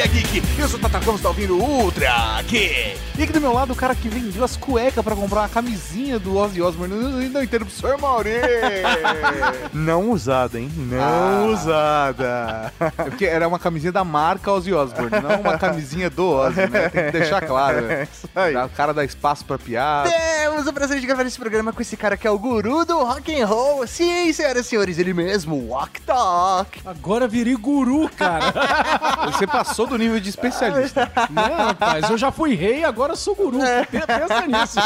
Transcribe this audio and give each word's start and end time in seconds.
Cavalaria 0.00 0.06
Geek. 0.06 0.42
Eu 0.58 0.66
sou 0.68 0.78
o 0.78 0.82
Tata 0.82 0.98
Ramos, 0.98 1.20
tá 1.20 1.28
ouvindo 1.28 1.56
Ultra 1.56 2.40
Geek. 2.46 2.96
E 3.18 3.22
aqui 3.22 3.32
do 3.32 3.40
meu 3.40 3.52
lado, 3.52 3.72
o 3.74 3.76
cara 3.76 3.94
que 3.94 4.08
vendeu 4.08 4.42
as 4.42 4.56
cuecas 4.56 5.04
pra 5.04 5.14
comprar 5.14 5.40
uma 5.42 5.48
camisinha 5.48 6.18
do 6.18 6.36
Ozzy 6.38 6.62
Osbourne. 6.62 6.94
Não, 6.94 7.10
não 7.28 7.42
entendo 7.42 7.66
pro 7.66 7.74
senhor 7.74 7.98
Mauri. 8.00 8.30
Não 9.74 10.10
usada, 10.10 10.58
hein? 10.58 10.70
Não 10.74 10.98
Ah. 11.00 11.46
usada. 11.52 12.72
É 12.80 13.10
porque 13.10 13.26
era 13.26 13.46
uma 13.46 13.58
camisinha 13.58 13.92
da 13.92 14.02
marca 14.04 14.50
Ozzy 14.52 14.72
Osbourne, 14.72 15.10
não 15.22 15.40
uma 15.40 15.58
camisinha 15.58 16.08
do 16.08 16.28
Ozzy, 16.30 16.66
né? 16.68 16.88
Tem 16.88 17.04
que 17.06 17.12
deixar 17.12 17.40
claro. 17.46 17.80
É 17.90 18.04
isso 18.10 18.28
aí. 18.34 18.56
O 18.56 18.68
cara 18.70 18.94
dá 18.94 19.04
espaço 19.04 19.44
pra 19.44 19.58
piada. 19.58 20.10
Temos 20.10 20.66
o 20.66 20.72
prazer 20.72 21.00
de 21.00 21.06
gravar 21.06 21.24
esse 21.26 21.38
programa 21.38 21.72
com 21.72 21.82
esse 21.82 21.96
cara 21.96 22.16
que 22.16 22.26
é 22.26 22.30
o 22.30 22.38
guru 22.38 22.84
do 22.84 22.98
rock 23.04 23.38
and 23.40 23.46
roll. 23.46 23.86
Sim, 23.86 24.32
senhoras 24.32 24.66
e 24.66 24.68
senhores, 24.68 24.98
ele 24.98 25.12
mesmo, 25.12 25.68
Walk 25.68 26.00
Talk. 26.02 26.80
Agora 26.86 27.26
virei 27.28 27.56
guru, 27.56 28.08
cara. 28.16 28.52
Você 29.32 29.46
passou 29.46 29.86
do 29.90 29.98
nível 29.98 30.18
de 30.20 30.28
especialista. 30.30 31.10
né, 31.30 31.42
rapaz? 31.56 32.08
Eu 32.08 32.16
já 32.18 32.30
fui 32.30 32.54
rei, 32.54 32.84
agora 32.84 33.14
sou 33.16 33.34
guru. 33.34 33.58
Pe- 33.58 34.00
Pensa 34.06 34.46
nisso. 34.46 34.78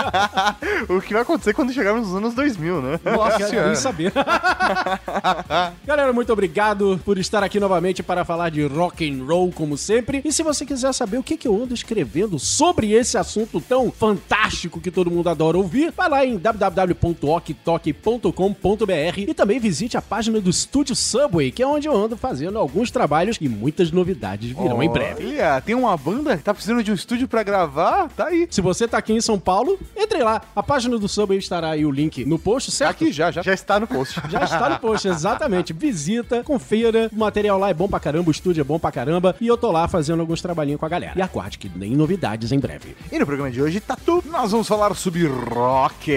o 0.93 1.01
que 1.01 1.13
vai 1.13 1.23
acontecer 1.23 1.53
quando 1.55 1.73
chegarmos 1.73 2.09
nos 2.09 2.17
anos 2.17 2.35
2000, 2.35 2.83
né? 2.83 3.01
Nossa 3.05 3.47
senhora. 3.49 3.67
nem 3.69 3.77
saber. 3.77 4.13
Galera, 5.87 6.13
muito 6.13 6.33
obrigado 6.33 7.01
por 7.05 7.19
estar 7.19 7.43
aqui 7.45 7.61
novamente 7.61 8.03
para 8.03 8.25
falar 8.25 8.51
de 8.51 8.67
rock 8.67 9.09
and 9.09 9.25
roll, 9.25 9.53
como 9.53 9.77
sempre. 9.77 10.21
E 10.25 10.33
se 10.33 10.43
você 10.43 10.65
quiser 10.67 10.93
saber 10.93 11.19
o 11.19 11.23
que, 11.23 11.37
que 11.37 11.47
eu 11.47 11.55
ando 11.63 11.75
escrevendo 11.75 12.39
sobre 12.39 12.93
esse 12.93 13.17
assunto 13.19 13.61
tão 13.61 13.91
fantástico 13.91 14.81
que 14.81 14.91
todo 14.91 15.11
mundo 15.11 15.29
adora 15.29 15.57
ouvir, 15.57 15.93
vai 15.97 16.09
lá 16.09 16.25
em 16.25 16.37
www.oktok.com.br 16.39 19.19
e 19.19 19.35
também 19.35 19.59
visite 19.59 19.97
a 19.97 20.03
página 20.03 20.41
do 20.41 20.51
Estúdio 20.51 20.95
Subway, 20.97 21.51
que 21.51 21.63
é 21.63 21.67
onde 21.67 21.89
eu 21.89 21.95
ando 21.97 22.17
fazendo 22.17 22.59
alguns 22.59 22.91
trabalhos 22.91 23.37
e 23.41 23.49
muitas 23.49 23.91
novidades 23.91 24.51
virão 24.51 24.83
em 24.83 24.91
breve. 24.95 25.27
Olha, 25.39 25.61
tem 25.61 25.75
uma 25.75 25.97
banda 25.97 26.37
que 26.37 26.43
tá 26.43 26.55
precisando 26.55 26.83
de 26.83 26.91
um 26.91 26.95
estúdio 26.95 27.29
pra 27.29 27.43
gravar? 27.43 28.09
Tá 28.17 28.27
aí. 28.29 28.47
Se 28.51 28.61
você 28.61 28.89
tá 28.89 28.99
aqui 28.99 29.13
em 29.13 29.21
São 29.21 29.39
Paulo, 29.39 29.79
entre 29.97 30.23
lá. 30.23 30.41
A 30.55 30.63
página 30.63 30.99
do 30.99 31.09
Subway 31.09 31.39
estará 31.39 31.71
aí 31.71 31.85
o 31.85 31.91
link 31.91 32.25
no 32.25 32.39
post, 32.39 32.71
Tá 32.71 32.77
certo? 32.79 32.91
aqui 33.05 33.13
já, 33.13 33.31
já. 33.31 33.43
Já 33.43 33.53
está 33.53 33.79
no 33.79 33.87
post. 33.87 34.21
Já 34.31 34.45
está 34.45 34.69
no 34.71 34.79
post, 34.79 35.07
exatamente. 35.09 35.73
Visita, 35.73 36.43
confira. 36.45 37.11
O 37.13 37.19
material 37.19 37.59
lá 37.59 37.69
é 37.71 37.75
bom 37.75 37.89
pra 37.89 38.01
caramba, 38.01 38.29
o 38.29 38.33
estúdio 38.33 38.61
é 38.61 38.65
bom 38.65 38.79
pra 38.79 38.91
caramba. 38.93 39.35
E 39.41 39.47
eu 39.47 39.57
tô 39.57 39.71
lá 39.71 39.87
fazendo 39.89 40.21
alguns 40.21 40.41
trabalhinhos 40.41 40.79
com 40.81 40.87
a 40.87 40.89
galera. 40.89 41.13
E 41.17 41.23
aguarde 41.23 41.59
que 41.59 41.71
nem 41.75 41.91
novidades 41.91 42.53
em 42.53 42.59
breve. 42.59 42.97
E 43.11 43.19
no 43.19 43.27
programa 43.27 43.51
de 43.51 43.61
hoje, 43.61 43.81
Tatu. 43.81 44.23
Nós 44.27 44.51
vamos 44.53 44.67
falar 44.69 44.95
sobre 44.95 45.27
rock. 45.27 46.13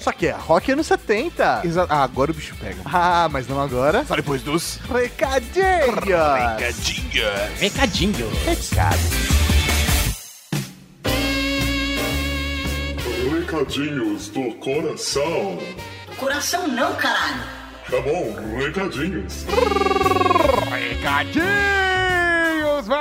Só 0.00 0.12
que 0.12 0.26
é 0.26 0.32
rock 0.32 0.72
anos 0.72 0.86
70. 0.86 1.62
Exa 1.64 1.86
ah, 1.88 2.02
agora 2.04 2.30
o 2.30 2.34
bicho 2.34 2.54
pega. 2.60 2.76
Ah, 2.84 3.28
mas 3.30 3.46
não 3.48 3.60
agora. 3.60 4.04
Só 4.04 4.14
depois 4.16 4.42
dos 4.42 4.78
Recadinhos. 4.90 5.94
recadinhos. 6.04 7.60
Recadinho. 7.78 8.28
Recado. 8.44 8.98
Recadinhos 13.30 14.28
do 14.30 14.52
coração. 14.56 15.58
Coração 16.16 16.66
não, 16.66 16.92
caralho. 16.96 17.44
Tá 17.88 18.00
bom, 18.00 18.34
recadinhos. 18.58 19.46
Recadinhos, 20.68 21.38
vai! 22.88 22.98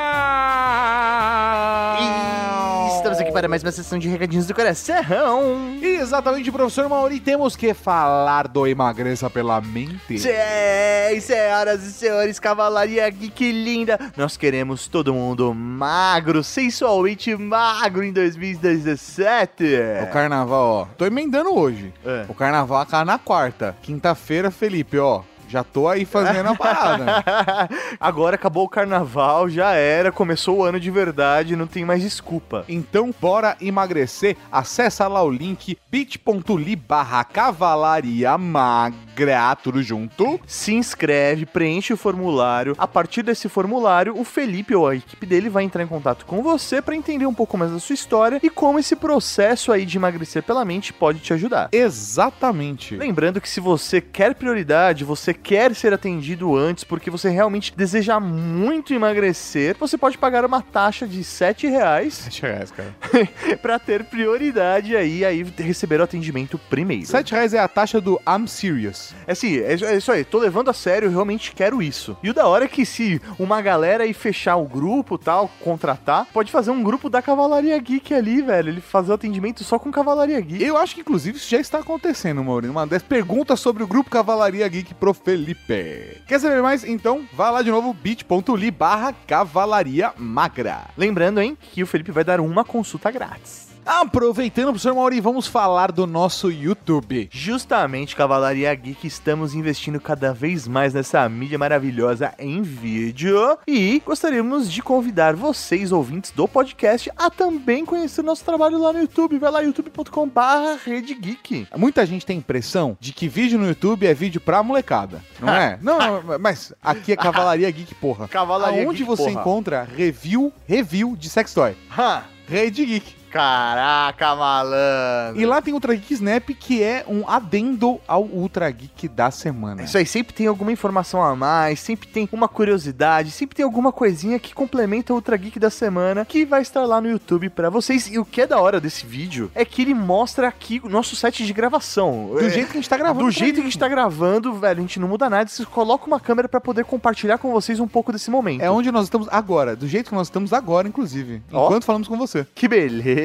Aqui 3.38 3.42
para 3.42 3.48
mais 3.50 3.62
uma 3.62 3.72
sessão 3.72 4.00
de 4.00 4.08
recadinhos 4.08 4.48
do 4.48 4.56
coração. 4.56 5.78
E 5.80 5.86
exatamente, 5.86 6.52
professor 6.52 6.90
Mauri, 6.90 7.20
temos 7.20 7.56
que 7.56 7.72
falar 7.72 8.48
do 8.48 8.66
emagreça 8.66 9.30
pela 9.30 9.62
mente. 9.62 10.18
Sim, 10.18 11.20
senhoras 11.22 11.84
e 11.84 11.94
senhores, 11.94 12.40
cavalaria 12.40 13.08
geek 13.12 13.52
linda. 13.52 14.00
Nós 14.18 14.38
queremos 14.38 14.88
todo 14.88 15.14
mundo 15.14 15.54
magro, 15.54 16.44
sensualmente 16.44 17.36
magro 17.36 18.04
em 18.04 18.12
2017. 18.12 19.66
O 20.02 20.08
carnaval, 20.12 20.68
ó. 20.68 20.86
Tô 20.98 21.06
emendando 21.06 21.56
hoje. 21.56 21.94
É. 22.04 22.26
O 22.28 22.34
carnaval 22.34 22.82
acaba 22.82 23.06
na 23.06 23.20
quarta. 23.20 23.78
Quinta-feira, 23.84 24.50
Felipe, 24.50 24.98
ó. 24.98 25.22
Já 25.48 25.64
tô 25.64 25.88
aí 25.88 26.06
fazendo 26.06 26.50
a 26.50 26.56
parada. 26.56 27.24
Agora 28.00 28.36
acabou 28.36 28.66
o 28.66 28.70
carnaval, 28.70 29.50
já 29.50 29.72
era, 29.72 30.12
começou 30.12 30.58
o 30.58 30.64
ano 30.64 30.80
de 30.80 30.92
verdade, 30.92 31.56
não 31.56 31.68
tem 31.68 31.86
mais 31.86 32.02
desculpa. 32.02 32.66
Então, 32.68 33.14
bora 33.20 33.56
emagrecer. 33.62 34.36
Acessa 34.52 35.08
lá 35.08 35.24
o 35.24 35.32
link 35.32 35.78
bit.ly 35.90 36.76
barra 36.76 37.24
cavalaria 37.24 38.38
magra, 38.38 39.56
tudo 39.56 39.82
junto. 39.82 40.40
Se 40.46 40.74
inscreve, 40.74 41.46
preenche 41.46 41.94
o 41.94 41.98
formulário. 41.98 42.76
A 42.78 42.88
partir 42.88 43.24
desse 43.24 43.48
formulário, 43.48 44.18
o 44.18 44.24
Felipe 44.24 44.76
ou 44.76 44.88
a 44.88 44.96
equipe 44.96 45.26
dele 45.26 45.50
vai 45.50 45.64
entrar 45.64 45.84
em 45.84 45.88
contato 45.88 46.26
com 46.26 46.42
você 46.42 46.82
para 46.82 46.96
entender 46.96 47.26
um 47.26 47.34
pouco 47.34 47.58
mais 47.58 47.72
da 47.72 47.80
sua 47.80 47.94
história 47.94 48.40
e 48.44 48.50
como 48.50 48.80
esse 48.80 48.96
processo 48.96 49.72
aí 49.72 49.86
de 49.86 49.98
emagrecer 49.98 50.44
pela 50.44 50.66
mente 50.66 50.92
pode 50.92 51.20
te 51.20 51.34
ajudar. 51.34 51.70
Exatamente. 51.72 52.96
Lembrando 52.96 53.40
que 53.40 53.50
se 53.50 53.60
você 53.60 54.02
quer 54.02 54.36
prioridade, 54.36 55.04
você 55.04 55.34
quer 55.44 55.74
ser 55.76 55.94
atendido 55.94 56.56
antes 56.56 56.84
porque 56.84 57.10
você 57.10 57.30
realmente 57.30 57.74
deseja 57.76 58.20
muito 58.20 58.94
emagrecer, 58.94 59.76
você 59.80 59.98
pode 59.98 60.18
pagar 60.18 60.44
uma 60.46 60.62
taxa 60.62 61.08
de 61.08 61.24
7 61.24 61.68
reais 61.68 62.14
7 62.16 62.42
reais, 62.42 62.72
cara. 62.72 62.94
para 63.62 63.80
ter 63.80 64.04
prioridade 64.06 64.96
aí, 64.96 65.24
aí 65.26 65.44
receber 65.58 66.00
o 66.00 66.04
atendimento 66.04 66.58
primeiro. 66.70 67.06
7 67.06 67.32
reais 67.32 67.54
é 67.54 67.60
a 67.60 67.68
taxa 67.68 68.00
do 68.02 68.20
I'm 68.28 68.48
serious. 68.48 69.14
É 69.26 69.32
assim, 69.32 69.58
é 69.60 69.74
isso- 69.74 70.12
aí, 70.12 70.24
tô 70.24 70.38
levando 70.40 70.70
a 70.70 70.74
sério, 70.74 71.08
eu 71.08 71.12
realmente 71.12 71.52
quero 71.54 71.82
isso. 71.82 72.18
E 72.24 72.30
o 72.30 72.34
da 72.34 72.48
hora 72.48 72.66
é 72.66 72.68
que 72.68 72.86
se 72.86 73.22
uma 73.40 73.62
galera 73.62 74.04
aí 74.04 74.14
fechar 74.14 74.56
o 74.58 74.66
grupo 74.66 75.18
tal, 75.18 75.50
contratar, 75.62 76.26
pode 76.34 76.52
fazer 76.52 76.72
um 76.72 76.84
grupo 76.84 77.10
da 77.10 77.22
Cavalaria 77.22 77.78
Geek 77.80 78.14
ali, 78.14 78.42
velho. 78.42 78.70
Ele 78.70 78.82
fazer 78.82 79.12
o 79.12 79.16
atendimento 79.16 79.64
só 79.64 79.78
com 79.80 79.92
Cavalaria 79.92 80.40
Geek. 80.40 80.64
Eu 80.64 80.78
acho 80.78 80.96
que, 80.96 81.02
inclusive, 81.02 81.38
isso 81.38 81.50
já 81.50 81.60
está 81.60 81.80
acontecendo, 81.80 82.44
Maurício. 82.44 82.72
Uma 82.72 82.86
das 82.88 83.02
perguntas 83.04 83.60
sobre 83.60 83.84
o 83.84 83.88
grupo 83.88 84.10
Cavalaria 84.10 84.68
Geek 84.68 84.94
pro 84.94 85.14
Felipe. 85.28 86.22
Quer 86.26 86.40
saber 86.40 86.62
mais? 86.62 86.86
Então, 86.86 87.28
vá 87.34 87.50
lá 87.50 87.62
de 87.62 87.70
novo, 87.70 87.94
bit.ly 87.94 88.72
barra 88.72 89.12
cavalaria 89.12 90.14
magra. 90.16 90.86
Lembrando, 90.96 91.42
hein, 91.42 91.58
que 91.74 91.84
o 91.84 91.86
Felipe 91.86 92.14
vai 92.14 92.24
dar 92.24 92.40
uma 92.40 92.64
consulta 92.64 93.12
grátis. 93.12 93.67
Aproveitando, 93.88 94.66
professor 94.66 94.94
Mauri, 94.94 95.22
vamos 95.22 95.48
falar 95.48 95.94
do 95.94 96.06
nosso 96.06 96.52
YouTube. 96.52 97.30
Justamente, 97.32 98.18
Cavalaria 98.18 98.76
Geek, 98.76 99.08
estamos 99.08 99.56
investindo 99.56 99.98
cada 100.02 100.34
vez 100.34 100.68
mais 100.68 100.94
nessa 100.94 101.28
mídia 101.30 101.58
maravilhosa 101.58 102.34
em 102.38 102.62
vídeo. 102.62 103.58
E 103.66 104.02
gostaríamos 104.06 104.70
de 104.70 104.82
convidar 104.82 105.38
vocês, 105.38 105.94
ouvintes 105.94 106.32
do 106.32 106.50
podcast, 106.50 107.10
a 107.16 107.30
também 107.30 107.86
conhecer 107.86 108.22
nosso 108.24 108.44
trabalho 108.44 108.78
lá 108.78 108.92
no 108.92 109.00
YouTube. 109.00 109.40
Vai 109.40 109.52
lá, 109.52 109.62
youtube.com/barra 109.62 110.78
Rede 110.86 111.14
Geek. 111.14 111.70
Muita 111.78 112.06
gente 112.06 112.26
tem 112.26 112.36
a 112.36 112.40
impressão 112.40 112.98
de 113.00 113.14
que 113.14 113.30
vídeo 113.30 113.58
no 113.58 113.70
YouTube 113.70 114.06
é 114.06 114.14
vídeo 114.14 114.42
pra 114.42 114.62
molecada, 114.62 115.24
não 115.40 115.54
é? 115.54 115.80
Não, 115.82 115.98
não, 116.22 116.38
mas 116.38 116.74
aqui 116.84 117.14
é 117.14 117.16
Cavalaria 117.16 117.72
Geek, 117.72 117.96
porra. 117.96 118.28
Cavalaria 118.28 118.84
Aonde 118.84 119.06
Geek, 119.06 119.08
você 119.10 119.30
porra. 119.30 119.40
encontra 119.40 119.88
review, 119.96 120.52
review 120.68 121.16
de 121.16 121.30
sex 121.30 121.54
toy? 121.54 121.74
Ha! 121.98 122.24
Rede 122.50 122.86
Geek. 122.86 123.17
Caraca, 123.32 124.36
malandro. 124.36 125.40
E 125.42 125.46
lá 125.46 125.62
tem 125.62 125.74
Ultra 125.74 125.94
Geek 125.96 126.14
Snap, 126.14 126.50
que 126.50 126.82
é 126.82 127.06
um 127.08 127.28
adendo 127.28 128.00
ao 128.08 128.24
Ultra 128.24 128.70
Geek 128.70 129.08
da 129.08 129.30
semana. 129.32 129.84
Isso 129.84 129.98
aí, 129.98 130.06
sempre 130.06 130.34
tem 130.34 130.48
alguma 130.48 130.72
informação 130.72 131.22
a 131.22 131.36
mais, 131.36 131.80
sempre 131.80 132.08
tem 132.08 132.28
uma 132.32 132.48
curiosidade, 132.48 133.32
sempre 133.32 133.56
tem 133.56 133.64
alguma 133.64 133.92
coisinha 133.92 134.40
que 134.40 134.54
complementa 134.54 135.14
o 135.14 135.16
Ultra 135.18 135.36
Geek 135.38 135.60
da 135.60 135.70
semana 135.70 136.26
que 136.26 136.46
vai 136.46 136.62
estar 136.62 136.86
lá 136.86 137.00
no 137.02 137.10
YouTube 137.10 137.50
pra 137.50 137.70
vocês. 137.70 138.08
E 138.08 138.18
o 138.20 138.26
que 138.26 138.42
é 138.42 138.48
da 138.48 138.60
hora 138.60 138.80
desse 138.80 139.06
vídeo 139.06 139.52
é 139.56 139.64
que 139.66 139.82
ele 139.82 139.94
mostra 139.94 140.48
aqui 140.48 140.82
o 140.84 140.90
nosso 140.90 141.16
set 141.16 141.46
de 141.46 141.54
gravação. 141.54 142.30
Do 142.32 142.46
É, 142.46 142.50
jeito 142.50 142.68
que 142.72 142.78
a 142.78 142.82
gente 142.82 142.90
tá 142.90 142.98
gravando. 142.98 143.26
Do 143.26 143.32
pra 143.34 143.40
jeito 143.40 143.56
que 143.56 143.62
a 143.62 143.64
gente 143.66 143.80
tá 143.80 143.88
gravando, 143.88 144.54
velho, 144.54 144.80
a 144.80 144.82
gente 144.82 145.00
não 145.00 145.08
muda 145.08 145.30
nada. 145.30 145.50
Você 145.50 145.66
coloca 145.66 146.06
uma 146.08 146.20
câmera 146.20 146.48
pra 146.48 146.60
poder 146.62 146.86
compartilhar 146.86 147.38
com 147.38 147.52
vocês 147.52 147.80
um 147.80 147.88
pouco 147.88 148.12
desse 148.12 148.30
momento. 148.30 148.62
É 148.62 148.70
onde 148.72 148.92
nós 148.92 149.04
estamos 149.06 149.28
agora, 149.32 149.76
do 149.76 149.88
jeito 149.88 150.10
que 150.10 150.16
nós 150.16 150.28
estamos 150.28 150.54
agora, 150.54 150.88
inclusive. 150.88 151.42
Ó. 151.52 151.66
Enquanto 151.68 151.84
falamos 151.84 152.08
com 152.08 152.18
você. 152.18 152.46
Que 152.56 152.68
beleza! 152.68 153.18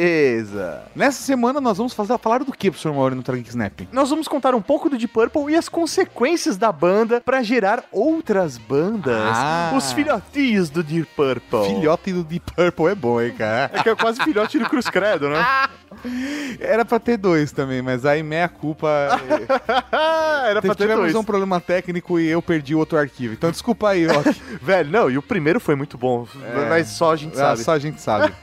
Nessa 0.94 1.22
semana 1.22 1.60
nós 1.60 1.78
vamos 1.78 1.92
fazer, 1.92 2.16
falar 2.18 2.44
do 2.44 2.52
que, 2.52 2.70
professor 2.70 2.92
Mauri, 2.92 3.14
no 3.14 3.22
Geek 3.22 3.48
Snap? 3.48 3.80
Nós 3.92 4.10
vamos 4.10 4.26
contar 4.26 4.54
um 4.54 4.62
pouco 4.62 4.88
do 4.88 4.96
Deep 4.96 5.12
Purple 5.12 5.52
e 5.52 5.56
as 5.56 5.68
consequências 5.68 6.56
da 6.56 6.72
banda 6.72 7.20
pra 7.20 7.42
gerar 7.42 7.84
outras 7.92 8.58
bandas. 8.58 9.14
Ah. 9.36 9.72
Os 9.76 9.92
filhotinhos 9.92 10.70
do 10.70 10.82
Deep 10.82 11.08
Purple. 11.14 11.66
Filhote 11.66 12.12
do 12.12 12.24
Deep 12.24 12.52
Purple 12.54 12.86
é 12.86 12.94
bom, 12.94 13.20
hein, 13.20 13.34
cara? 13.36 13.70
É 13.72 13.82
que 13.82 13.88
é 13.88 13.94
quase 13.94 14.22
filhote 14.22 14.58
do 14.58 14.68
Cruz 14.68 14.88
Credo, 14.88 15.28
né? 15.28 15.44
Era 16.60 16.84
pra 16.84 16.98
ter 16.98 17.16
dois 17.16 17.52
também, 17.52 17.80
mas 17.82 18.04
aí 18.04 18.22
meia 18.22 18.48
culpa. 18.48 18.88
é, 18.88 20.48
Era 20.50 20.60
pra 20.62 20.74
ter 20.74 20.82
tivemos 20.84 21.04
dois. 21.04 21.14
um 21.14 21.24
problema 21.24 21.60
técnico 21.60 22.18
e 22.18 22.28
eu 22.28 22.42
perdi 22.42 22.74
outro 22.74 22.98
arquivo. 22.98 23.34
Então 23.34 23.50
desculpa 23.50 23.90
aí, 23.90 24.06
Rock. 24.06 24.34
Velho, 24.60 24.90
não, 24.90 25.10
e 25.10 25.18
o 25.18 25.22
primeiro 25.22 25.60
foi 25.60 25.74
muito 25.74 25.96
bom, 25.98 26.26
mas 26.68 26.88
só 26.88 27.12
a 27.12 27.16
gente 27.16 27.34
Ah, 27.34 27.36
sabe. 27.56 27.64
Só 27.64 27.72
a 27.72 27.78
gente 27.78 28.00
sabe. 28.00 28.32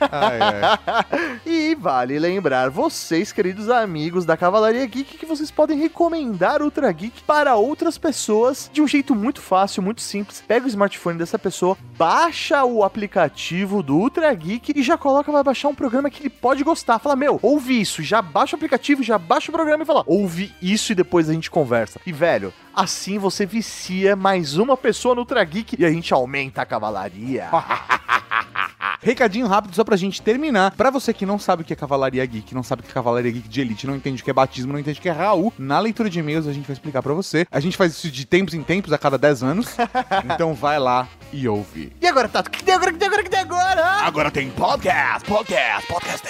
E 1.46 1.74
vale 1.74 2.18
lembrar 2.18 2.70
vocês, 2.70 3.32
queridos 3.32 3.68
amigos 3.68 4.24
da 4.24 4.36
Cavalaria 4.36 4.84
Geek, 4.86 5.18
que 5.18 5.26
vocês 5.26 5.50
podem 5.50 5.78
recomendar 5.78 6.62
Ultra 6.62 6.90
Geek 6.92 7.22
para 7.22 7.56
outras 7.56 7.96
pessoas 7.98 8.70
de 8.72 8.80
um 8.82 8.86
jeito 8.88 9.14
muito 9.14 9.40
fácil, 9.40 9.82
muito 9.82 10.00
simples. 10.00 10.42
Pega 10.46 10.66
o 10.66 10.68
smartphone 10.68 11.18
dessa 11.18 11.38
pessoa, 11.38 11.76
baixa 11.96 12.64
o 12.64 12.82
aplicativo 12.84 13.82
do 13.82 13.96
Ultra 13.96 14.32
Geek 14.34 14.72
e 14.76 14.82
já 14.82 14.96
coloca, 14.96 15.30
vai 15.32 15.42
baixar 15.42 15.68
um 15.68 15.74
programa 15.74 16.10
que 16.10 16.22
ele 16.22 16.30
pode 16.30 16.62
gostar. 16.64 16.98
Fala, 16.98 17.16
meu, 17.16 17.38
ouve 17.50 17.80
isso, 17.80 18.00
já 18.02 18.22
baixa 18.22 18.54
o 18.54 18.58
aplicativo, 18.58 19.02
já 19.02 19.18
baixa 19.18 19.50
o 19.50 19.54
programa 19.54 19.82
e 19.82 19.86
fala, 19.86 20.04
ouve 20.06 20.54
isso 20.62 20.92
e 20.92 20.94
depois 20.94 21.28
a 21.28 21.32
gente 21.32 21.50
conversa. 21.50 22.00
E 22.06 22.12
velho, 22.12 22.52
assim 22.74 23.18
você 23.18 23.44
vicia 23.44 24.14
mais 24.14 24.56
uma 24.56 24.76
pessoa 24.76 25.16
no 25.16 25.22
Ultra 25.22 25.42
Geek 25.42 25.74
e 25.76 25.84
a 25.84 25.90
gente 25.90 26.14
aumenta 26.14 26.62
a 26.62 26.66
cavalaria. 26.66 27.48
Recadinho 29.02 29.46
rápido 29.46 29.74
só 29.74 29.82
pra 29.82 29.96
gente 29.96 30.20
terminar. 30.20 30.72
Pra 30.72 30.90
você 30.90 31.12
que 31.12 31.24
não 31.24 31.38
sabe 31.38 31.62
o 31.62 31.64
que 31.64 31.72
é 31.72 31.76
Cavalaria 31.76 32.24
Geek, 32.24 32.54
não 32.54 32.62
sabe 32.62 32.82
o 32.82 32.84
que 32.84 32.90
é 32.90 32.94
Cavalaria 32.94 33.32
Geek 33.32 33.48
de 33.48 33.60
Elite, 33.62 33.86
não 33.86 33.96
entende 33.96 34.20
o 34.20 34.24
que 34.24 34.30
é 34.30 34.34
batismo, 34.34 34.74
não 34.74 34.78
entende 34.78 34.98
o 34.98 35.02
que 35.02 35.08
é 35.08 35.12
Raul, 35.12 35.52
na 35.58 35.80
leitura 35.80 36.10
de 36.10 36.18
e-mails 36.18 36.46
a 36.46 36.52
gente 36.52 36.66
vai 36.66 36.74
explicar 36.74 37.02
pra 37.02 37.14
você. 37.14 37.46
A 37.50 37.60
gente 37.60 37.78
faz 37.78 37.92
isso 37.92 38.10
de 38.10 38.26
tempos 38.26 38.52
em 38.52 38.62
tempos, 38.62 38.92
a 38.92 38.98
cada 38.98 39.16
10 39.16 39.42
anos. 39.42 39.74
então 40.32 40.52
vai 40.52 40.78
lá 40.78 41.08
e 41.32 41.48
ouve. 41.48 41.92
E 42.00 42.06
agora, 42.06 42.28
Tato, 42.28 42.48
o 42.48 42.50
que 42.50 42.62
tem 42.62 42.74
agora, 42.74 42.90
o 42.90 42.92
que 42.92 42.98
tem 42.98 43.08
agora, 43.08 43.22
o 43.22 43.24
que 43.24 43.30
tem 43.30 43.40
agora? 43.40 43.86
Agora 44.02 44.30
tem 44.30 44.50
podcast, 44.50 45.26
podcast, 45.26 45.88
podcast. 45.88 46.28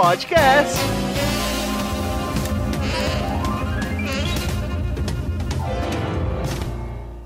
Podcast. 0.00 0.78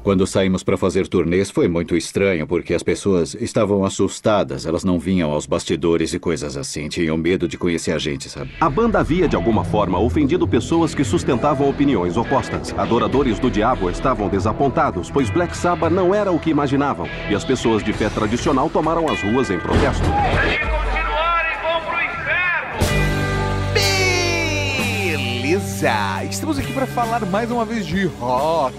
Quando 0.02 0.26
saímos 0.26 0.62
para 0.62 0.78
fazer 0.78 1.06
turnês 1.06 1.50
foi 1.50 1.68
muito 1.68 1.94
estranho 1.94 2.46
porque 2.46 2.72
as 2.72 2.82
pessoas 2.82 3.34
estavam 3.34 3.84
assustadas, 3.84 4.64
elas 4.64 4.84
não 4.84 4.98
vinham 4.98 5.30
aos 5.30 5.44
bastidores 5.44 6.14
e 6.14 6.18
coisas 6.18 6.56
assim, 6.56 6.88
tinham 6.88 7.18
medo 7.18 7.46
de 7.46 7.58
conhecer 7.58 7.92
a 7.92 7.98
gente, 7.98 8.30
sabe? 8.30 8.52
A 8.58 8.70
banda 8.70 9.00
havia, 9.00 9.28
de 9.28 9.36
alguma 9.36 9.64
forma, 9.64 9.98
ofendido 9.98 10.48
pessoas 10.48 10.94
que 10.94 11.04
sustentavam 11.04 11.68
opiniões 11.68 12.16
opostas. 12.16 12.72
Adoradores 12.78 13.38
do 13.38 13.50
diabo 13.50 13.90
estavam 13.90 14.30
desapontados, 14.30 15.10
pois 15.10 15.28
Black 15.28 15.54
Sabbath 15.54 15.92
não 15.92 16.14
era 16.14 16.32
o 16.32 16.40
que 16.40 16.48
imaginavam, 16.48 17.06
e 17.28 17.34
as 17.34 17.44
pessoas 17.44 17.84
de 17.84 17.92
fé 17.92 18.08
tradicional 18.08 18.70
tomaram 18.70 19.10
as 19.10 19.20
ruas 19.20 19.50
em 19.50 19.58
protesto. 19.58 20.08
Beleza! 25.82 26.24
Estamos 26.30 26.58
aqui 26.60 26.72
pra 26.72 26.86
falar 26.86 27.26
mais 27.26 27.50
uma 27.50 27.64
vez 27.64 27.84
de 27.84 28.04
rock. 28.06 28.76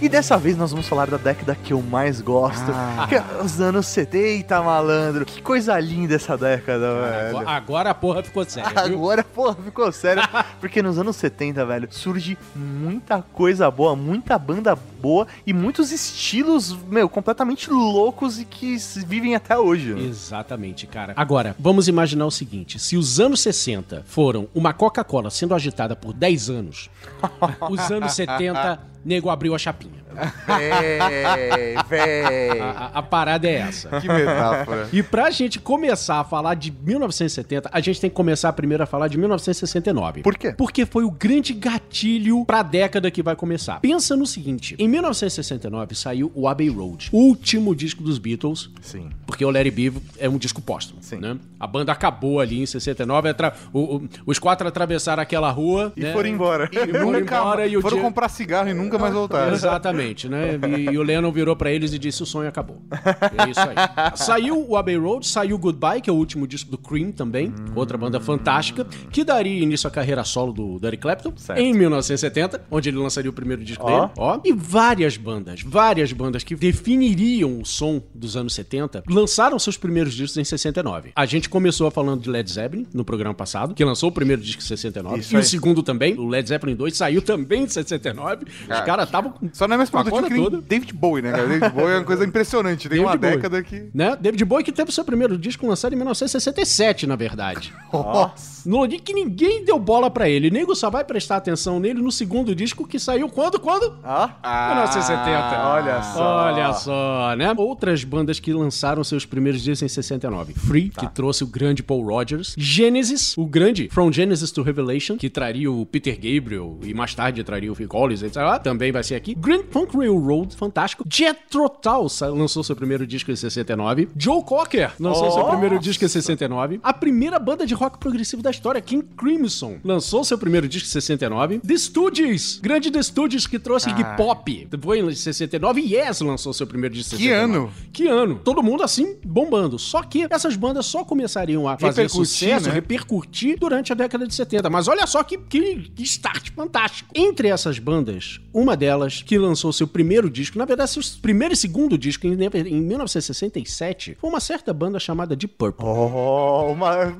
E 0.00 0.08
dessa 0.08 0.38
vez 0.38 0.56
nós 0.56 0.70
vamos 0.70 0.88
falar 0.88 1.10
da 1.10 1.18
década 1.18 1.54
que 1.54 1.74
eu 1.74 1.82
mais 1.82 2.22
gosto, 2.22 2.70
Ah. 2.72 3.04
que 3.06 3.16
é 3.16 3.24
os 3.44 3.60
anos 3.60 3.86
70, 3.86 4.62
malandro. 4.62 5.26
Que 5.26 5.42
coisa 5.42 5.78
linda 5.78 6.14
essa 6.14 6.38
década, 6.38 6.94
velho. 7.02 7.28
Agora, 7.36 7.50
agora 7.50 7.90
a 7.90 7.94
porra 7.94 8.22
ficou 8.22 8.44
séria, 8.46 8.70
viu? 8.86 8.96
Agora, 8.96 9.22
porra, 9.22 9.56
ficou 9.62 9.92
sério. 9.92 10.22
Porque 10.58 10.80
nos 10.82 10.98
anos 10.98 11.16
70, 11.16 11.66
velho, 11.66 11.86
surge 11.90 12.38
muita 12.56 13.20
coisa 13.20 13.70
boa, 13.70 13.94
muita 13.94 14.38
banda 14.38 14.74
boa 14.74 15.26
e 15.46 15.52
muitos 15.52 15.92
estilos, 15.92 16.72
meu, 16.88 17.08
completamente 17.10 17.68
loucos 17.70 18.40
e 18.40 18.44
que 18.46 18.76
vivem 19.06 19.34
até 19.34 19.58
hoje. 19.58 19.90
Exatamente, 19.98 20.86
cara. 20.86 21.12
Agora, 21.14 21.54
vamos 21.58 21.88
imaginar 21.88 22.24
o 22.24 22.30
seguinte: 22.30 22.78
se 22.78 22.96
os 22.96 23.20
anos 23.20 23.40
60 23.40 24.02
foram 24.06 24.48
uma 24.54 24.72
Coca-Cola 24.72 25.28
sendo 25.30 25.54
agitada 25.54 25.94
por 25.94 26.12
10 26.14 26.37
anos, 26.48 26.90
os 27.70 27.90
anos 27.90 28.12
70, 28.12 28.80
nego 29.04 29.30
abriu 29.30 29.54
a 29.54 29.58
chapinha. 29.58 29.98
Véi, 30.46 31.76
véi. 31.88 32.60
A, 32.60 32.70
a- 32.70 32.86
a 32.98 33.02
parada 33.02 33.48
é 33.48 33.54
essa. 33.54 33.88
Que 34.00 34.08
metáfora. 34.08 34.88
E 34.92 35.02
pra 35.02 35.30
gente 35.30 35.58
começar 35.60 36.20
a 36.20 36.24
falar 36.24 36.54
de 36.54 36.70
1970, 36.72 37.68
a 37.72 37.80
gente 37.80 38.00
tem 38.00 38.10
que 38.10 38.16
começar 38.16 38.52
primeiro 38.52 38.82
a 38.82 38.86
falar 38.86 39.08
de 39.08 39.16
1969. 39.18 40.22
Por 40.22 40.36
quê? 40.36 40.52
Porque 40.56 40.84
foi 40.86 41.04
o 41.04 41.10
grande 41.10 41.52
gatilho 41.52 42.44
pra 42.44 42.62
década 42.62 43.10
que 43.10 43.22
vai 43.22 43.36
começar. 43.36 43.80
Pensa 43.80 44.16
no 44.16 44.26
seguinte: 44.26 44.74
em 44.78 44.88
1969 44.88 45.94
saiu 45.94 46.32
o 46.34 46.48
Abbey 46.48 46.68
Road, 46.68 47.10
último 47.12 47.74
disco 47.74 48.02
dos 48.02 48.18
Beatles. 48.18 48.70
Sim. 48.80 49.10
Porque 49.26 49.44
o 49.44 49.50
Larry 49.50 49.70
Bivo 49.70 50.02
é 50.18 50.28
um 50.28 50.38
disco 50.38 50.60
póstumo, 50.60 51.00
Sim. 51.02 51.18
né? 51.18 51.36
A 51.60 51.66
banda 51.66 51.92
acabou 51.92 52.40
ali 52.40 52.60
em 52.60 52.66
69, 52.66 53.28
atra- 53.28 53.52
o- 53.72 53.96
o- 53.96 54.08
os 54.26 54.38
quatro 54.38 54.66
atravessaram 54.68 55.22
aquela 55.22 55.50
rua 55.50 55.92
E 55.96 56.02
né? 56.02 56.12
foram 56.12 56.28
embora. 56.28 56.68
E 56.72 56.76
foram 56.76 57.18
embora 57.20 57.66
e 57.66 57.80
Foram 57.80 57.96
dia- 57.96 58.04
comprar 58.06 58.28
cigarro 58.28 58.68
e 58.68 58.74
nunca 58.74 58.98
mais 58.98 59.12
voltaram. 59.14 59.52
Exatamente, 59.52 60.28
né? 60.28 60.58
E, 60.78 60.90
e 60.92 60.98
o 60.98 61.02
Lennon 61.02 61.32
virou 61.32 61.56
pra 61.56 61.70
eles 61.70 61.92
e 61.92 61.98
disse: 61.98 62.22
o 62.22 62.26
sonho 62.26 62.48
acabou. 62.48 62.80
É 62.92 63.50
isso 63.50 63.60
aí. 63.60 63.74
Saiu 64.16 64.64
o 64.68 64.76
Abbey 64.76 64.96
Road, 64.96 65.26
saiu 65.26 65.58
Goodbye, 65.58 66.00
que 66.00 66.08
é 66.10 66.12
o 66.12 66.16
último 66.16 66.46
disco 66.46 66.70
do 66.70 66.78
Cream 66.78 67.10
também, 67.12 67.52
outra 67.74 67.96
banda 67.98 68.20
fantástica, 68.20 68.84
que 69.10 69.24
daria 69.24 69.62
início 69.62 69.88
à 69.88 69.90
carreira 69.90 70.22
solo 70.24 70.52
do 70.52 70.86
Eric 70.86 71.02
Clapton 71.02 71.32
Certo. 71.36 71.58
em 71.60 71.72
1970, 71.74 72.62
onde 72.70 72.88
ele 72.88 72.98
lançaria 72.98 73.30
o 73.30 73.32
primeiro 73.32 73.64
disco 73.64 73.84
Ó. 73.84 74.00
dele. 74.00 74.12
Ó. 74.16 74.40
E 74.44 74.52
várias 74.52 75.16
bandas, 75.16 75.62
várias 75.62 76.12
bandas 76.12 76.42
que 76.44 76.54
definiriam 76.54 77.60
o 77.60 77.64
som 77.64 78.02
dos 78.14 78.36
anos 78.36 78.54
70 78.54 79.02
lançaram 79.08 79.58
seus 79.58 79.76
primeiros 79.76 80.14
discos 80.14 80.36
em 80.36 80.44
69. 80.44 81.10
A 81.14 81.26
gente 81.26 81.47
começou 81.48 81.90
falando 81.90 82.22
de 82.22 82.30
Led 82.30 82.50
Zeppelin 82.50 82.86
no 82.92 83.04
programa 83.04 83.34
passado, 83.34 83.74
que 83.74 83.84
lançou 83.84 84.08
o 84.08 84.12
primeiro 84.12 84.42
disco 84.42 84.62
em 84.62 84.66
69, 84.66 85.20
Isso 85.20 85.34
e 85.34 85.36
aí. 85.36 85.42
o 85.42 85.44
segundo 85.44 85.82
também, 85.82 86.14
o 86.18 86.26
Led 86.26 86.48
Zeppelin 86.48 86.74
2, 86.74 86.96
saiu 86.96 87.22
também 87.22 87.64
em 87.64 87.68
69. 87.68 88.46
Os 88.62 88.80
caras 88.80 89.06
estavam 89.06 89.32
com 89.32 89.48
Só 89.52 89.66
não 89.66 89.74
é 89.74 89.76
mais 89.78 89.90
produtivo 89.90 90.28
que 90.28 90.34
toda. 90.34 90.60
David 90.60 90.92
Bowie, 90.92 91.22
né, 91.22 91.30
cara? 91.32 91.46
David 91.46 91.68
Bowie 91.74 91.92
é 91.92 91.96
uma 91.98 92.04
coisa 92.04 92.24
impressionante. 92.24 92.88
Tem 92.88 92.98
David 92.98 93.04
uma 93.06 93.16
Bowie. 93.16 93.36
década 93.36 93.62
que... 93.62 93.90
né? 93.94 94.16
David 94.20 94.44
Bowie 94.44 94.64
que 94.64 94.72
teve 94.72 94.92
seu 94.92 95.04
primeiro 95.04 95.36
disco 95.38 95.66
lançado 95.66 95.92
em 95.92 95.96
1967, 95.96 97.06
na 97.06 97.16
verdade. 97.16 97.72
Nossa. 97.92 98.68
No 98.68 98.86
dia 98.86 98.98
que 98.98 99.14
ninguém 99.14 99.64
deu 99.64 99.78
bola 99.78 100.10
pra 100.10 100.28
ele. 100.28 100.48
O 100.48 100.52
nego 100.52 100.74
só 100.74 100.90
vai 100.90 101.04
prestar 101.04 101.36
atenção 101.36 101.80
nele 101.80 102.02
no 102.02 102.12
segundo 102.12 102.54
disco 102.54 102.86
que 102.86 102.98
saiu 102.98 103.28
quando? 103.28 103.58
Quando? 103.58 103.98
Ah, 104.04 104.30
1970. 104.68 105.68
olha 105.68 106.02
só. 106.02 106.38
Olha 106.46 106.72
só, 106.74 107.34
né? 107.36 107.54
Outras 107.56 108.04
bandas 108.04 108.38
que 108.38 108.52
lançaram 108.52 109.02
seus 109.04 109.24
primeiros 109.24 109.62
discos 109.62 109.82
em 109.82 109.88
69. 109.88 110.52
Free, 110.54 110.90
que 110.90 111.06
trouxe 111.08 111.37
o 111.42 111.46
grande 111.46 111.82
Paul 111.82 112.04
Rogers. 112.04 112.54
Genesis, 112.56 113.36
o 113.36 113.46
grande 113.46 113.88
From 113.90 114.12
Genesis 114.12 114.50
to 114.50 114.62
Revelation, 114.62 115.16
que 115.16 115.30
traria 115.30 115.70
o 115.70 115.84
Peter 115.86 116.14
Gabriel 116.14 116.78
e 116.82 116.92
mais 116.94 117.14
tarde 117.14 117.42
traria 117.44 117.70
o 117.70 117.74
Phil 117.74 117.88
Collins, 117.88 118.22
etc. 118.22 118.36
Também 118.62 118.92
vai 118.92 119.02
ser 119.02 119.14
aqui. 119.14 119.34
Grand 119.34 119.62
Funk 119.70 119.96
Railroad, 119.96 120.54
fantástico. 120.56 121.04
Jethro 121.10 121.68
Tull 121.68 122.08
lançou 122.36 122.62
seu 122.62 122.76
primeiro 122.76 123.06
disco 123.06 123.30
em 123.30 123.36
69. 123.36 124.08
Joe 124.16 124.42
Cocker 124.44 124.92
lançou 124.98 125.30
seu 125.30 125.44
primeiro 125.44 125.78
disco 125.78 126.04
em 126.04 126.08
69. 126.08 126.80
A 126.82 126.92
primeira 126.92 127.38
banda 127.38 127.66
de 127.66 127.74
rock 127.74 127.98
progressivo 127.98 128.42
da 128.42 128.50
história, 128.50 128.80
King 128.80 129.04
Crimson, 129.16 129.78
lançou 129.84 130.24
seu 130.24 130.38
primeiro 130.38 130.68
disco 130.68 130.88
em 130.88 130.92
69. 130.92 131.58
The 131.60 131.76
Stooges, 131.76 132.58
grande 132.62 132.90
The 132.90 133.02
Stooges 133.02 133.46
que 133.46 133.58
trouxe 133.58 133.90
Iggy 133.90 134.04
Pop, 134.16 134.68
foi 134.80 135.00
em 135.00 135.14
69. 135.14 135.80
E 135.80 135.94
Yes 135.94 136.20
lançou 136.20 136.52
seu 136.52 136.66
primeiro 136.66 136.94
disco 136.94 137.14
em 137.14 137.18
Que 137.18 137.24
69. 137.24 137.44
ano? 137.58 137.72
Que 137.92 138.08
ano? 138.08 138.40
Todo 138.44 138.62
mundo 138.62 138.82
assim 138.82 139.16
bombando. 139.24 139.78
Só 139.78 140.02
que 140.02 140.26
essas 140.30 140.56
bandas 140.56 140.86
só 140.86 141.04
começariam 141.28 141.68
a 141.68 141.76
fazer 141.76 142.02
Repercutir, 142.02 142.26
sucesso, 142.26 142.68
né? 142.68 142.72
repercutir 142.72 143.58
durante 143.58 143.92
a 143.92 143.94
década 143.94 144.26
de 144.26 144.34
70. 144.34 144.70
Mas 144.70 144.88
olha 144.88 145.06
só 145.06 145.22
que, 145.22 145.36
que, 145.36 145.90
que 145.94 146.02
start 146.02 146.50
fantástico. 146.56 147.10
Entre 147.14 147.48
essas 147.48 147.78
bandas, 147.78 148.40
uma 148.52 148.76
delas 148.76 149.22
que 149.22 149.36
lançou 149.36 149.72
seu 149.72 149.86
primeiro 149.86 150.30
disco, 150.30 150.58
na 150.58 150.64
verdade, 150.64 150.90
seu 150.90 151.02
primeiro 151.20 151.52
e 151.52 151.56
segundo 151.56 151.98
disco 151.98 152.26
em, 152.26 152.32
em 152.32 152.80
1967, 152.80 154.16
foi 154.18 154.30
uma 154.30 154.40
certa 154.40 154.72
banda 154.72 154.98
chamada 154.98 155.36
Deep 155.36 155.54
Purple. 155.56 155.84
Oh, 155.84 156.72
uma. 156.72 157.16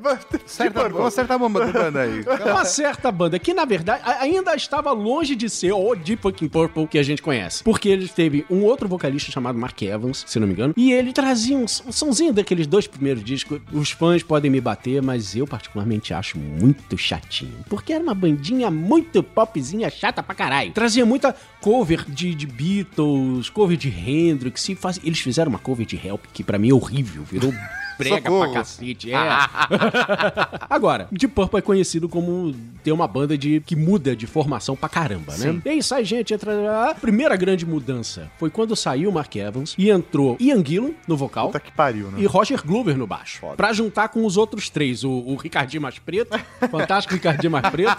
Certa, 0.47 0.89
vamos 0.89 1.09
acertar 1.09 1.37
a 1.37 1.39
bomba 1.39 1.67
do 1.67 1.73
banda 1.73 2.01
aí. 2.01 2.25
Uma 2.49 2.65
certa 2.65 3.13
banda 3.13 3.39
que, 3.39 3.53
na 3.53 3.65
verdade, 3.65 4.03
ainda 4.21 4.55
estava 4.55 4.91
longe 4.93 5.35
de 5.35 5.51
ser 5.51 5.73
o 5.73 5.95
Deep 5.95 6.23
Fucking 6.23 6.49
Purple 6.49 6.87
que 6.87 6.99
a 6.99 7.03
gente 7.03 7.21
conhece. 7.21 7.63
Porque 7.63 7.89
ele 7.89 8.09
teve 8.09 8.47
um 8.49 8.65
outro 8.65 8.89
vocalista 8.89 9.31
chamado 9.31 9.59
Mark 9.59 9.81
Evans, 9.83 10.25
se 10.27 10.39
não 10.39 10.47
me 10.47 10.55
engano, 10.55 10.75
e 10.77 10.93
ele 10.93 11.13
trazia 11.13 11.57
um, 11.57 11.65
um 11.65 11.93
somzinho 11.93 12.33
daqueles 12.33 12.67
dois 12.67 12.87
primeiros 12.87 13.23
discos. 13.23 13.61
Os 13.73 13.91
fãs 13.99 14.23
podem 14.23 14.51
me 14.51 14.61
bater, 14.61 15.03
mas 15.03 15.35
eu 15.35 15.47
particularmente 15.47 16.15
acho 16.15 16.39
muito 16.39 16.97
chatinho. 16.97 17.55
Porque 17.69 17.93
era 17.93 18.03
uma 18.03 18.15
bandinha 18.15 18.71
muito 18.71 19.23
popzinha 19.23 19.91
chata 19.91 20.23
pra 20.23 20.35
caralho. 20.35 20.73
Trazia 20.73 21.05
muita 21.05 21.35
cover 21.61 22.05
de, 22.09 22.35
de 22.35 22.47
Beatles, 22.47 23.51
cover 23.51 23.77
de 23.77 23.89
Hendrix, 23.89 24.67
faz- 24.79 25.01
eles 25.03 25.19
fizeram 25.21 25.51
uma 25.51 25.59
cover 25.59 25.85
de 25.87 25.97
Help, 25.97 26.25
que 26.33 26.45
pra 26.45 26.59
mim 26.59 26.71
é 26.71 26.75
horrível, 26.75 27.25
virou 27.25 27.53
brega 27.99 28.17
Socorro. 28.17 28.53
pra 28.53 28.61
cacete, 28.61 29.13
é. 29.13 29.17
Agora, 30.71 31.09
Deep 31.11 31.35
Purple 31.35 31.59
é 31.59 31.63
conhecido 31.63 32.09
como 32.09 32.55
ter 32.85 32.93
uma 32.93 33.09
banda 33.09 33.37
de 33.37 33.61
que 33.61 33.75
muda 33.75 34.15
de 34.15 34.27
formação 34.27 34.77
pra 34.77 34.89
caramba, 34.89 35.37
né? 35.37 35.61
E 35.65 35.69
aí 35.69 35.83
sai 35.83 36.05
gente, 36.05 36.33
entra... 36.33 36.89
A 36.91 36.95
primeira 36.95 37.37
grande 37.37 37.67
mudança 37.67 38.31
foi 38.39 38.51
quando 38.51 38.77
saiu 38.77 39.11
o 39.11 39.13
Mark 39.13 39.35
Evans 39.35 39.75
e 39.77 39.91
entrou 39.91 40.37
Ian 40.39 40.65
Gillan 40.65 40.93
no 41.07 41.17
vocal. 41.17 41.47
Puta 41.49 41.61
que 41.61 41.73
pariu, 41.73 42.11
né? 42.11 42.21
E 42.21 42.27
Roger 42.27 42.65
Glover 42.65 42.97
no 42.97 43.07
baixo. 43.07 43.47
Pra 43.57 43.73
juntar 43.73 44.09
com 44.09 44.25
os 44.25 44.37
outros 44.37 44.71
três. 44.71 45.05
O, 45.05 45.11
o 45.11 45.37
Ricardinho 45.37 45.83
mais 45.83 45.99
preto, 45.99 46.39
fantástico 46.71 47.15
Ricardinho 47.15 47.51
mais 47.51 47.69
preto. 47.69 47.97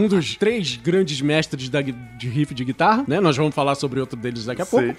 um 0.00 0.08
dos 0.08 0.36
três 0.36 0.76
grandes 0.76 1.20
mestres 1.20 1.68
da 1.68 1.80
de 1.80 2.28
riff 2.28 2.54
de 2.54 2.64
guitarra, 2.64 3.04
né? 3.06 3.20
Nós 3.20 3.36
vamos 3.36 3.54
falar 3.54 3.74
sobre 3.74 4.00
outro 4.00 4.18
deles 4.18 4.44
daqui 4.44 4.62
a 4.62 4.66
pouco. 4.66 4.94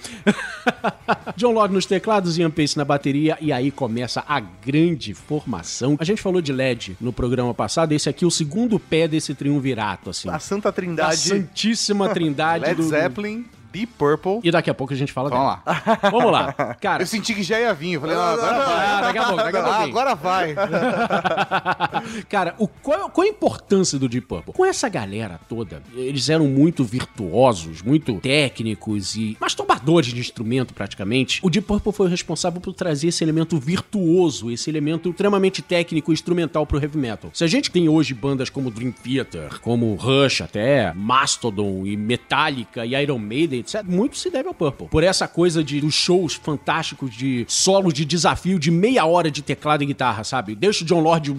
John 1.36 1.52
Lord 1.52 1.72
nos 1.72 1.86
teclados, 1.86 2.38
Ian 2.38 2.50
Pace 2.50 2.76
na 2.76 2.84
bateria. 2.84 3.38
E 3.40 3.52
aí 3.52 3.70
começa 3.72 4.24
a 4.28 4.38
grande 4.40 5.14
formação. 5.14 5.96
A 5.98 6.04
gente 6.04 6.22
falou 6.22 6.40
de 6.40 6.52
LED 6.52 6.96
no 7.00 7.12
programa 7.12 7.52
passado. 7.52 7.92
Esse 7.92 8.08
aqui 8.08 8.24
é 8.24 8.28
o 8.28 8.30
segundo 8.30 8.78
pé 8.78 9.08
desse 9.08 9.34
triunvirato, 9.34 10.10
assim. 10.10 10.28
A 10.28 10.38
Santa 10.38 10.68
Da 10.68 10.72
Trindade. 10.72 11.16
Santíssima 11.16 12.08
Trindade 12.10 12.64
Led 12.66 12.76
do... 12.76 12.82
Zeppelin, 12.84 13.44
Deep 13.72 13.92
Purple. 13.98 14.40
E 14.42 14.50
daqui 14.50 14.68
a 14.70 14.74
pouco 14.74 14.92
a 14.92 14.96
gente 14.96 15.12
fala 15.12 15.28
Vamos 15.30 15.44
dela. 15.56 15.62
lá. 16.02 16.10
Vamos 16.10 16.32
lá. 16.32 16.52
Cara, 16.80 17.02
Eu 17.02 17.06
senti 17.06 17.34
que 17.34 17.42
já 17.42 17.58
ia 17.58 17.72
vir. 17.74 17.92
Eu 17.94 18.00
falei, 18.00 18.16
não, 18.16 18.22
agora 18.22 18.64
vai. 18.64 18.86
Ah, 18.86 19.00
daqui 19.00 19.18
a 19.18 19.22
pouco, 19.24 19.36
daqui 19.42 19.56
a 19.56 19.60
Ah, 19.62 19.64
pouquinho. 19.64 19.88
agora 19.98 20.14
vai. 20.14 20.54
Cara, 22.28 22.54
o, 22.58 22.66
qual, 22.68 23.10
qual 23.10 23.26
a 23.26 23.30
importância 23.30 23.98
do 23.98 24.08
Deep 24.08 24.26
Purple? 24.26 24.52
Com 24.54 24.64
essa 24.64 24.88
galera 24.88 25.40
toda, 25.48 25.82
eles 25.94 26.28
eram 26.28 26.46
muito 26.46 26.84
virtuosos, 26.84 27.82
muito 27.82 28.14
técnicos 28.20 29.14
e 29.16 29.36
masturbadores 29.40 30.12
de 30.12 30.20
instrumento, 30.20 30.74
praticamente. 30.74 31.40
O 31.42 31.50
Deep 31.50 31.66
Purple 31.66 31.92
foi 31.92 32.06
o 32.06 32.10
responsável 32.10 32.60
por 32.60 32.72
trazer 32.74 33.08
esse 33.08 33.22
elemento 33.24 33.58
virtuoso, 33.58 34.50
esse 34.50 34.68
elemento 34.70 35.10
extremamente 35.10 35.62
técnico 35.62 36.10
e 36.12 36.14
instrumental 36.14 36.66
pro 36.66 36.80
heavy 36.80 36.98
metal. 36.98 37.30
Se 37.32 37.44
a 37.44 37.46
gente 37.46 37.70
tem 37.70 37.88
hoje 37.88 38.14
bandas 38.14 38.50
como 38.50 38.70
Dream 38.70 38.92
Theater, 38.92 39.60
como 39.60 39.94
Rush 39.94 40.40
até, 40.42 40.92
Mastodon 40.94 41.86
e 41.86 41.96
Metallica 41.96 42.84
e 42.84 42.94
Iron 43.02 43.18
Maiden, 43.18 43.61
etc., 43.62 43.82
muito 43.84 44.16
se 44.16 44.30
deve 44.30 44.48
ao 44.48 44.54
Purple. 44.54 44.88
Por 44.88 45.02
essa 45.02 45.26
coisa 45.26 45.62
de 45.64 45.80
dos 45.80 45.94
shows 45.94 46.34
fantásticos 46.34 47.14
de 47.14 47.44
solo 47.48 47.92
de 47.92 48.04
desafio 48.04 48.58
de 48.58 48.70
meia 48.70 49.04
hora 49.06 49.30
de 49.30 49.42
teclado 49.42 49.82
e 49.82 49.86
guitarra, 49.86 50.22
sabe? 50.24 50.54
Deixa 50.54 50.84
o 50.84 50.86
John 50.86 51.00
Lord 51.00 51.30
e 51.30 51.32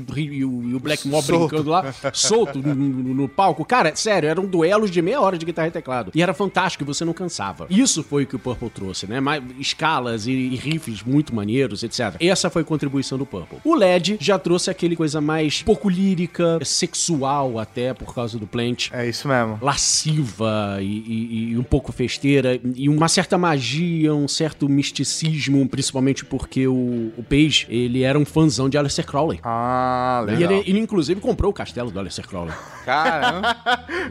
o, 0.46 0.64
e 0.64 0.76
o- 0.76 0.80
Blackmore 0.80 1.24
Solto. 1.24 1.48
brincando 1.48 1.70
lá, 1.70 1.94
solto 2.14 2.60
no, 2.60 2.74
no- 2.76 3.14
no 3.14 3.30
palco. 3.30 3.64
Cara, 3.64 3.96
sério, 3.96 4.28
eram 4.28 4.46
duelos 4.46 4.90
de 4.92 5.02
meia 5.02 5.22
hora 5.22 5.38
de 5.38 5.46
guitarra 5.46 5.68
e 5.68 5.72
teclado. 5.72 6.12
E 6.14 6.22
era 6.22 6.34
fantástico, 6.34 6.84
e 6.84 6.88
você 6.88 7.06
não 7.06 7.14
cansava. 7.14 7.68
Isso 7.70 8.04
foi 8.04 8.24
o 8.24 8.28
que 8.28 8.36
o 8.36 8.40
Purple 8.40 8.70
trouxe, 8.70 9.08
né? 9.08 9.20
Mais, 9.20 9.42
escalas 9.60 10.28
e, 10.28 10.32
e 10.32 10.56
riffs 10.56 11.04
muito 11.04 11.34
maneiros, 11.34 11.84
etc. 11.84 12.16
Essa 12.20 12.50
foi 12.50 12.62
a 12.64 12.66
contribuição 12.66 13.18
do 13.18 13.26
Purple. 13.26 13.60
O 13.64 13.76
LED 13.76 14.18
já 14.20 14.38
trouxe 14.40 14.70
aquele 14.70 14.96
coisa 14.96 15.22
mais 15.22 15.62
pouco 15.62 15.90
lírica, 15.90 16.60
sexual 16.64 17.60
até, 17.60 17.94
por 17.94 18.14
causa 18.14 18.38
do 18.38 18.46
Plant 18.48 18.90
É 18.92 19.08
isso 19.08 19.28
mesmo. 19.28 19.58
lasciva 19.62 20.78
e, 20.82 20.86
e- 20.86 21.50
e 21.52 21.58
um 21.58 21.64
pouco 21.64 21.92
festeira 22.14 22.60
e 22.76 22.88
uma 22.88 23.08
certa 23.08 23.38
magia, 23.38 24.14
um 24.14 24.28
certo 24.28 24.70
misticismo, 24.70 25.68
principalmente 25.68 26.24
porque 26.24 26.68
o, 26.68 27.12
o 27.18 27.24
Page, 27.28 27.66
ele 27.70 28.04
era 28.04 28.18
um 28.18 28.26
fãzão 28.26 28.70
de 28.70 28.78
Aleister 28.78 29.06
Crowley. 29.06 29.40
Ah, 29.44 30.24
E 30.28 30.32
legal. 30.32 30.52
ele, 30.54 30.64
ele, 30.70 30.80
inclusive, 30.80 31.20
comprou 31.20 31.50
o 31.52 31.54
castelo 31.54 31.90
do 31.92 32.00
Aleister 32.00 32.28
Crowley. 32.28 32.54
Caramba. 32.86 33.56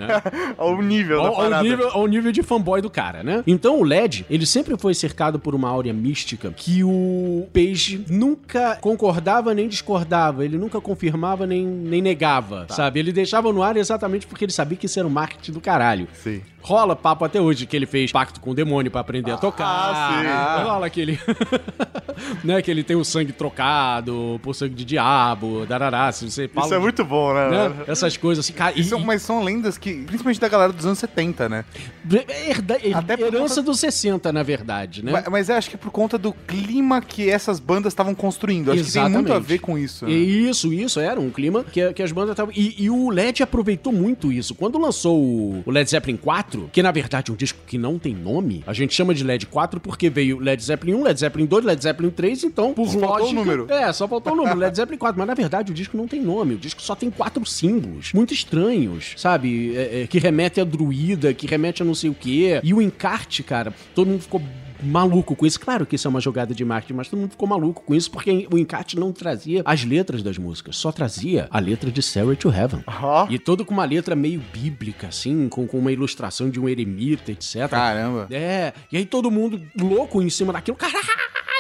Olha 0.59 0.76
o 0.76 0.82
nível 0.82 1.23
da 1.23 1.28
Ao, 1.28 1.35
ao 1.35 1.42
parada. 1.42 1.62
nível, 1.62 1.88
ao 1.90 2.06
nível 2.06 2.32
de 2.32 2.42
fanboy 2.42 2.80
do 2.80 2.90
cara, 2.90 3.23
né? 3.23 3.42
Então 3.47 3.78
o 3.80 3.85
LED, 3.85 4.26
ele 4.28 4.47
sempre 4.47 4.76
foi 4.76 4.94
cercado 4.94 5.38
por 5.38 5.54
uma 5.54 5.68
áurea 5.68 5.92
mística 5.92 6.52
que 6.56 6.82
o 6.82 7.47
Page 7.52 8.04
nunca 8.09 8.76
concordava 8.80 9.54
nem 9.54 9.68
discordava, 9.68 10.44
ele 10.44 10.59
nunca 10.59 10.80
confirmava 10.80 11.47
nem, 11.47 11.64
nem 11.64 12.02
negava, 12.02 12.66
sabe? 12.71 12.99
Ele 12.99 13.12
deixava 13.12 13.52
no 13.52 13.62
ar 13.62 13.76
exatamente 13.76 14.26
porque 14.26 14.44
ele 14.44 14.52
sabia 14.52 14.76
que 14.76 14.87
isso 14.87 14.99
era 14.99 15.06
um 15.06 15.11
marketing 15.11 15.52
do 15.52 15.61
caralho. 15.61 16.09
Sim. 16.14 16.40
Rola 16.62 16.95
papo 16.95 17.25
até 17.25 17.40
hoje 17.40 17.66
que 17.66 17.75
ele 17.76 17.87
fez 17.87 18.12
pacto 18.12 18.40
com 18.40 18.50
o 18.50 18.54
demônio 18.54 18.90
pra 18.90 19.00
aprender 19.00 19.33
a 19.33 19.37
tocar. 19.37 19.66
Ah, 19.66 20.59
sim. 20.62 20.64
Rola 20.69 20.88
que 20.90 21.00
ele. 21.00 21.19
né, 22.45 22.62
que 22.62 22.71
ele 22.71 22.83
tem 22.83 22.97
o 22.97 23.04
sangue 23.04 23.33
trocado 23.33 24.38
por 24.42 24.54
sangue 24.54 24.75
de 24.75 24.85
diabo, 24.85 25.66
darará. 25.66 26.11
Se 26.12 26.31
você 26.31 26.49
fala. 26.49 26.66
Isso 26.66 26.75
é 26.75 26.78
muito 26.78 27.04
bom, 27.04 27.35
né? 27.35 27.50
né, 27.50 27.75
essas 27.87 28.16
coisas 28.16 28.45
assim, 28.45 28.52
cara. 28.52 28.73
E, 28.78 28.85
São, 28.85 29.00
mas 29.00 29.23
são 29.23 29.42
lendas 29.42 29.76
que, 29.78 29.92
principalmente 30.04 30.40
da 30.40 30.49
galera 30.49 30.73
dos 30.73 30.85
anos 30.87 30.99
70, 30.99 31.49
né? 31.49 31.64
herda- 32.49 32.78
her- 32.83 32.97
Até 32.97 33.14
herança 33.21 33.57
conta- 33.57 33.62
dos 33.62 33.81
60, 33.81 34.33
na 34.33 34.42
verdade, 34.42 35.04
né? 35.04 35.12
Mas, 35.12 35.25
mas 35.28 35.49
eu 35.49 35.57
acho 35.57 35.69
que 35.71 35.76
é 35.76 35.78
por 35.78 35.90
conta 35.90 36.16
do 36.19 36.33
clima 36.33 37.00
que 37.00 37.28
essas 37.28 37.59
bandas 37.59 37.92
estavam 37.92 38.14
construindo. 38.14 38.71
Acho 38.73 38.85
que 38.85 38.92
tem 38.92 39.02
muito 39.02 39.16
a 39.16 39.21
Exatamente. 39.21 39.47
ver 39.49 39.59
com 39.59 39.78
isso. 39.78 40.04
né? 40.07 40.12
E 40.12 40.49
Isso, 40.49 40.73
isso, 40.73 41.00
era 41.00 41.19
um 41.21 41.31
clima 41.31 41.64
que, 41.64 41.92
que 41.92 42.02
as 42.02 42.12
bandas 42.12 42.31
estavam. 42.33 42.52
E, 42.57 42.85
e 42.85 42.90
o 42.90 43.11
LED 43.11 43.42
aproveitou 43.42 43.92
muito 43.92 44.31
isso. 44.33 44.54
Quando 44.54 44.78
lançou 44.78 45.19
o, 45.21 45.62
o 45.64 45.71
Led 45.71 45.88
Zeppelin 45.88 46.16
4, 46.16 46.51
que 46.73 46.82
na 46.82 46.90
verdade 46.90 47.30
é 47.30 47.35
um 47.35 47.37
disco 47.37 47.59
que 47.66 47.78
não 47.78 47.99
tem 47.99 48.14
nome, 48.14 48.62
a 48.66 48.73
gente 48.73 48.94
chama 48.94 49.14
de 49.14 49.25
LED 49.25 49.47
4 49.47 49.80
porque 49.80 50.09
veio 50.11 50.38
Led 50.38 50.62
Zeppelin 50.62 50.94
1, 50.94 51.02
Led 51.02 51.21
Zeppelin 51.21 51.47
2, 51.47 51.64
Led 51.64 51.82
Zeppelin 51.82 52.11
3, 52.11 52.44
então, 52.44 52.75
por 52.75 52.87
Só 52.87 52.99
faltou 52.99 53.09
lógica. 53.18 53.30
o 53.30 53.35
número. 53.35 53.66
É, 53.71 53.92
só 53.92 54.06
faltou 54.09 54.32
o 54.32 54.37
número, 54.37 54.59
Led 54.59 54.76
Zeppelin 54.76 54.99
4. 54.99 55.18
Mas 55.18 55.26
na 55.26 55.35
verdade 55.35 55.73
o 55.73 55.75
disco 55.75 55.97
não 55.97 56.06
tem 56.06 56.21
nome, 56.21 56.54
o 56.54 56.59
disco 56.59 56.82
só 56.82 56.94
tem 56.94 57.11
quatro 57.11 57.44
símbolos, 57.47 58.12
muito 58.12 58.32
estranhos, 58.32 59.14
sabe? 59.16 59.76
É, 59.76 60.02
é, 60.02 60.06
que 60.06 60.18
remete 60.18 60.61
a 60.61 60.64
druida, 60.64 61.32
que 61.35 61.47
remete 61.47 61.82
a 61.82 61.85
não 61.85 61.94
sei 61.94 62.11
o 62.11 62.14
quê. 62.14 62.61
E 62.62 62.73
o 62.75 62.80
encarte, 62.80 63.42
cara, 63.42 63.73
todo 63.94 64.09
mundo 64.09 64.23
ficou 64.23 64.42
maluco 64.83 65.35
com 65.37 65.47
isso. 65.47 65.61
Claro 65.61 65.87
que 65.87 65.97
isso 65.97 66.07
é 66.07 66.11
uma 66.11 66.21
jogada 66.21 66.55
de 66.55 66.65
marketing, 66.65 66.95
mas 66.95 67.09
todo 67.09 67.21
mundo 67.21 67.31
ficou 67.31 67.49
maluco 67.49 67.83
com 67.83 67.95
isso 67.95 68.11
porque 68.11 68.47
o 68.51 68.59
encarte 68.59 68.99
não 68.99 69.12
trazia 69.12 69.62
as 69.65 69.85
letras 69.85 70.23
das 70.23 70.39
músicas, 70.39 70.77
só 70.77 70.91
trazia 70.93 71.49
a 71.51 71.59
letra 71.59 71.91
de 71.91 72.03
Sarah 72.03 72.37
to 72.37 72.51
Heaven. 72.51 72.83
E 73.31 73.39
todo 73.39 73.65
com 73.65 73.75
uma 73.75 73.85
letra 73.85 74.15
meio 74.15 74.43
bíblica, 74.53 75.09
assim, 75.09 75.49
com, 75.49 75.67
com 75.67 75.79
uma 75.79 75.93
ilustração 75.93 76.51
de 76.51 76.61
um 76.61 76.69
eremita, 76.69 77.33
etc. 77.33 77.69
Caramba. 77.69 78.27
É, 78.31 78.73
e 78.91 78.97
aí 78.97 79.07
todo 79.07 79.31
mundo 79.31 79.61
louco 79.79 80.23
em 80.23 80.31
cima 80.31 80.53
daquilo. 80.53 80.77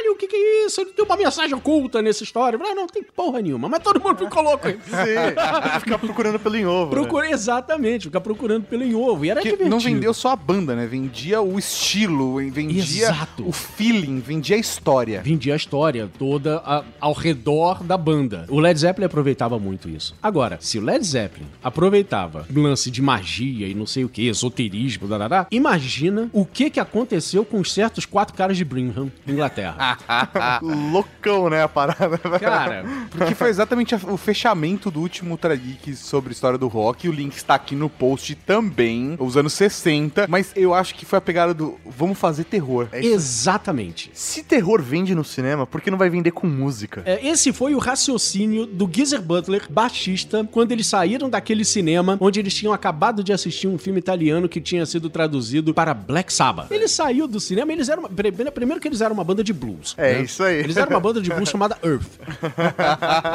Caralho, 0.02 0.12
o 0.12 0.16
que 0.16 0.26
que 0.26 0.36
é 0.36 0.66
isso? 0.66 0.80
Ele 0.80 0.90
tem 0.90 1.04
uma 1.04 1.16
mensagem 1.16 1.54
oculta 1.54 2.02
nessa 2.02 2.22
história. 2.24 2.58
Ah, 2.62 2.74
não 2.74 2.86
tem 2.86 3.02
porra 3.02 3.40
nenhuma, 3.40 3.68
mas 3.68 3.82
todo 3.82 4.00
mundo 4.00 4.18
ficou 4.18 4.42
louco. 4.42 4.66
Sim. 4.84 5.80
Ficar 5.80 5.98
procurando 5.98 6.38
pelo 6.38 6.56
em 6.56 6.66
ovo. 6.66 6.86
né? 6.94 7.00
Procura 7.02 7.30
exatamente, 7.30 8.04
ficar 8.06 8.20
procurando 8.20 8.64
pelo 8.64 8.82
em 8.82 8.94
ovo. 8.94 9.24
E 9.24 9.30
era 9.30 9.40
Que 9.40 9.48
divertido. 9.50 9.70
não 9.70 9.78
vendeu 9.80 10.12
só 10.14 10.30
a 10.30 10.36
banda, 10.36 10.74
né? 10.74 10.86
Vendia 10.86 11.40
o 11.40 11.58
estilo, 11.58 12.36
vendia 12.50 12.82
Exato. 13.08 13.46
o 13.46 13.52
feeling, 13.52 14.20
vendia 14.20 14.56
a 14.56 14.58
história. 14.58 15.20
vendia 15.22 15.52
a 15.54 15.56
história 15.56 16.10
toda 16.18 16.58
a- 16.64 16.82
ao 17.00 17.12
redor 17.12 17.82
da 17.84 17.96
banda. 17.96 18.46
O 18.48 18.58
Led 18.60 18.78
Zeppelin 18.78 19.06
aproveitava 19.06 19.58
muito 19.58 19.88
isso. 19.88 20.14
Agora, 20.22 20.58
se 20.60 20.78
o 20.78 20.82
Led 20.82 21.04
Zeppelin 21.04 21.46
aproveitava 21.62 22.46
lance 22.54 22.90
de 22.90 23.00
magia 23.02 23.66
e 23.68 23.74
não 23.74 23.86
sei 23.86 24.04
o 24.04 24.08
que, 24.08 24.26
esoterismo, 24.28 25.06
darará, 25.08 25.46
imagina 25.50 26.28
o 26.32 26.44
que 26.44 26.70
que 26.70 26.80
aconteceu 26.80 27.44
com 27.44 27.60
os 27.60 27.72
certos 27.72 28.04
quatro 28.06 28.34
caras 28.34 28.56
de 28.56 28.64
Brigham, 28.64 29.10
Inglaterra. 29.26 29.76
Loucão, 30.92 31.48
né, 31.50 31.62
a 31.62 31.68
parada. 31.68 32.18
Cara, 32.40 32.84
Porque 33.10 33.34
foi 33.34 33.48
exatamente 33.48 33.94
o 33.94 34.16
fechamento 34.16 34.90
do 34.90 35.00
último 35.00 35.32
Ultra 35.32 35.54
Geek 35.54 35.94
sobre 35.96 36.30
a 36.30 36.32
história 36.32 36.58
do 36.58 36.68
rock. 36.68 37.08
O 37.08 37.12
link 37.12 37.34
está 37.36 37.54
aqui 37.54 37.74
no 37.74 37.88
post 37.88 38.34
também, 38.34 39.16
os 39.18 39.36
anos 39.36 39.52
60. 39.54 40.26
Mas 40.28 40.52
eu 40.56 40.74
acho 40.74 40.94
que 40.94 41.04
foi 41.04 41.18
a 41.18 41.22
pegada 41.22 41.54
do 41.54 41.78
vamos 41.84 42.18
fazer 42.18 42.44
terror. 42.44 42.88
É 42.92 43.04
exatamente. 43.04 44.10
Se 44.14 44.42
terror 44.42 44.82
vende 44.82 45.14
no 45.14 45.24
cinema, 45.24 45.66
por 45.66 45.80
que 45.80 45.90
não 45.90 45.98
vai 45.98 46.10
vender 46.10 46.30
com 46.30 46.46
música? 46.46 47.02
É, 47.04 47.26
esse 47.26 47.52
foi 47.52 47.74
o 47.74 47.78
raciocínio 47.78 48.66
do 48.66 48.88
Geezer 48.92 49.22
Butler, 49.22 49.66
baixista, 49.70 50.46
quando 50.50 50.72
eles 50.72 50.86
saíram 50.86 51.28
daquele 51.28 51.64
cinema 51.64 52.16
onde 52.20 52.40
eles 52.40 52.54
tinham 52.54 52.72
acabado 52.72 53.22
de 53.22 53.32
assistir 53.32 53.68
um 53.68 53.78
filme 53.78 53.98
italiano 53.98 54.48
que 54.48 54.60
tinha 54.60 54.84
sido 54.86 55.08
traduzido 55.10 55.74
para 55.74 55.94
Black 55.94 56.32
Sabbath. 56.32 56.70
Ele 56.70 56.88
saiu 56.88 57.26
do 57.26 57.40
cinema, 57.40 57.72
eles 57.72 57.88
eram. 57.88 58.04
Primeiro 58.04 58.80
que 58.80 58.88
eles 58.88 59.00
eram 59.00 59.14
uma 59.14 59.24
banda 59.24 59.42
de 59.42 59.52
blues. 59.52 59.81
É, 59.96 60.14
né? 60.14 60.22
isso 60.22 60.42
aí. 60.42 60.58
Eles 60.58 60.76
eram 60.76 60.90
uma 60.90 61.00
banda 61.00 61.20
de 61.20 61.30
blues 61.30 61.48
chamada 61.50 61.76
Earth. 61.82 62.06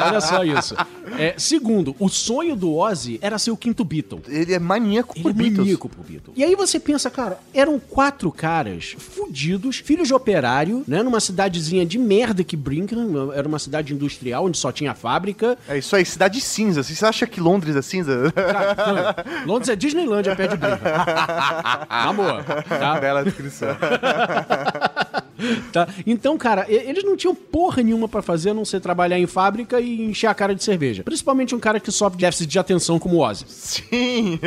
Olha 0.06 0.20
só 0.20 0.44
isso. 0.44 0.74
É, 1.18 1.34
segundo, 1.38 1.94
o 1.98 2.08
sonho 2.08 2.54
do 2.54 2.74
Ozzy 2.76 3.18
era 3.22 3.38
ser 3.38 3.50
o 3.50 3.56
quinto 3.56 3.84
Beatle. 3.84 4.20
Ele 4.28 4.54
é 4.54 4.58
maníaco 4.58 5.14
Ele 5.16 5.22
por 5.22 5.30
é 5.30 5.32
Beatles. 5.32 5.58
maníaco 5.58 5.88
pro 5.88 6.02
Beatle. 6.02 6.32
E 6.36 6.44
aí 6.44 6.54
você 6.54 6.78
pensa, 6.78 7.10
cara, 7.10 7.38
eram 7.52 7.78
quatro 7.78 8.30
caras 8.30 8.94
fudidos, 8.98 9.76
filhos 9.78 10.08
de 10.08 10.14
operário, 10.14 10.84
né? 10.86 11.02
Numa 11.02 11.20
cidadezinha 11.20 11.84
de 11.84 11.98
merda 11.98 12.44
que 12.44 12.56
Brigham, 12.56 13.32
era 13.34 13.46
uma 13.48 13.58
cidade 13.58 13.92
industrial 13.94 14.44
onde 14.46 14.58
só 14.58 14.70
tinha 14.72 14.94
fábrica. 14.94 15.56
É 15.68 15.78
isso 15.78 15.94
aí, 15.96 16.04
cidade 16.04 16.40
cinza. 16.40 16.82
Você 16.82 17.04
acha 17.04 17.26
que 17.26 17.40
Londres 17.40 17.76
é 17.76 17.82
cinza? 17.82 18.32
Cara, 18.32 19.24
Londres 19.46 19.68
é 19.68 19.76
Disneylandia 19.76 20.34
perto 20.36 20.52
de 20.52 20.56
Brigham. 20.58 20.78
Na 21.88 22.12
boa, 22.12 22.44
tá? 22.68 23.00
Bela 23.00 23.24
descrição. 23.24 23.68
Tá? 25.72 25.86
Então, 26.06 26.36
cara, 26.38 26.66
e- 26.68 26.74
eles 26.74 27.04
não 27.04 27.16
tinham 27.16 27.34
porra 27.34 27.82
nenhuma 27.82 28.08
pra 28.08 28.22
fazer 28.22 28.50
a 28.50 28.54
não 28.54 28.64
ser 28.64 28.80
trabalhar 28.80 29.18
em 29.18 29.26
fábrica 29.26 29.80
e 29.80 30.02
encher 30.02 30.26
a 30.26 30.34
cara 30.34 30.54
de 30.54 30.62
cerveja. 30.64 31.02
Principalmente 31.04 31.54
um 31.54 31.58
cara 31.60 31.78
que 31.78 31.90
sofre 31.92 32.18
déficit 32.18 32.46
de 32.48 32.58
atenção 32.58 32.98
como 32.98 33.16
o 33.16 33.20
Ozzy. 33.20 33.44
Sim. 33.48 34.38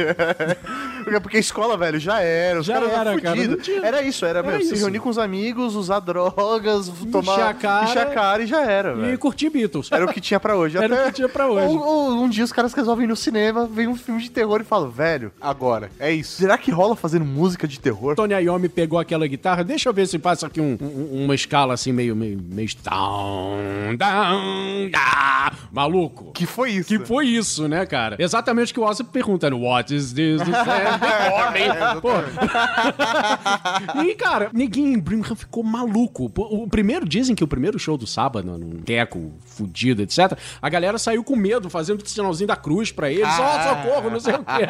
Porque- 1.03 1.19
Porque 1.31 1.37
a 1.37 1.39
escola, 1.39 1.77
velho, 1.77 1.99
já 1.99 2.19
era. 2.19 2.59
Os 2.59 2.65
Já 2.65 2.73
caras 2.73 2.89
era, 2.91 3.09
eram 3.11 3.19
cara, 3.21 3.57
tinha- 3.57 3.85
Era 3.85 4.01
isso, 4.01 4.25
era, 4.25 4.39
Era 4.39 4.47
meu, 4.57 4.61
se 4.65 4.75
reunir 4.75 4.99
com 4.99 5.09
os 5.09 5.17
amigos, 5.17 5.75
usar 5.75 5.99
drogas, 5.99 6.91
tomar. 7.11 7.33
Encher 7.33 7.45
a 7.45 7.53
cara. 7.53 7.85
encher 7.85 7.99
a 7.99 8.05
cara 8.07 8.43
e 8.43 8.47
já 8.47 8.61
era, 8.65 8.91
E 8.93 8.95
velho. 9.01 9.19
curtir 9.19 9.49
Beatles. 9.49 9.89
Era 9.91 10.05
o 10.05 10.07
que 10.11 10.19
tinha 10.19 10.39
pra 10.39 10.55
hoje. 10.57 10.77
Era 10.81 10.93
o 10.93 10.97
Até- 10.97 11.05
que 11.09 11.15
tinha 11.15 11.29
pra 11.29 11.47
hoje. 11.47 11.67
Ou, 11.67 11.79
ou 11.79 12.11
um 12.23 12.27
dia 12.29 12.43
os 12.43 12.51
caras 12.51 12.73
resolvem 12.73 13.05
ir 13.05 13.07
no 13.07 13.15
cinema, 13.15 13.65
vem 13.67 13.87
um 13.87 13.95
filme 13.95 14.21
de 14.21 14.29
terror 14.31 14.61
e 14.61 14.63
falam, 14.63 14.89
velho, 14.89 15.31
Agora, 15.39 15.89
é 15.99 16.11
isso. 16.11 16.37
será 16.37 16.57
que 16.57 16.71
rola 16.71 16.95
fazendo 16.95 17.23
música 17.25 17.67
de 17.67 17.79
terror? 17.79 18.15
Tony 18.15 18.33
Iommi 18.33 18.67
pegou 18.69 18.99
aquela 18.99 19.25
guitarra, 19.27 19.63
deixa 19.63 19.87
eu 19.89 19.93
ver 19.93 20.07
se 20.07 20.17
passa 20.19 20.47
aqui 20.47 20.59
um- 20.59 20.77
um- 20.85 21.23
uma 21.25 21.35
escala 21.35 21.73
assim 21.73 21.91
meio 21.91 22.15
meio, 22.15 22.39
meio 22.41 22.67
down, 22.83 23.95
down, 23.97 24.89
down. 24.89 25.51
maluco. 25.71 26.31
Que 26.33 26.45
foi 26.45 26.71
isso? 26.71 26.87
Que 26.89 26.99
foi 26.99 27.27
isso, 27.27 27.67
né, 27.67 27.85
cara? 27.85 28.15
Exatamente 28.19 28.71
o 28.71 28.73
que 28.73 28.79
o 28.79 28.83
Ozzy 28.83 29.03
pergunta, 29.03 29.49
né? 29.49 29.55
What 29.55 29.93
is 29.95 30.13
this? 30.13 30.41
Pô. 32.01 32.09
e, 34.03 34.15
cara, 34.15 34.49
ninguém 34.53 34.93
em 34.93 34.99
Birmingham 34.99 35.35
ficou 35.35 35.63
maluco. 35.63 36.31
O 36.35 36.67
primeiro, 36.67 37.07
dizem 37.07 37.35
que 37.35 37.43
o 37.43 37.47
primeiro 37.47 37.77
show 37.79 37.97
do 37.97 38.07
sábado, 38.07 38.57
num 38.57 38.81
teco 38.81 39.31
fudido, 39.45 40.01
etc., 40.01 40.37
a 40.61 40.69
galera 40.69 40.97
saiu 40.97 41.23
com 41.23 41.35
medo, 41.35 41.69
fazendo 41.69 42.01
o 42.01 42.07
sinalzinho 42.07 42.47
da 42.47 42.55
cruz 42.55 42.91
pra 42.91 43.09
eles. 43.11 43.27
Ó, 43.27 43.61
socorro, 43.69 44.09
não 44.09 44.19
sei 44.19 44.33
o 44.35 44.39
quê. 44.39 44.67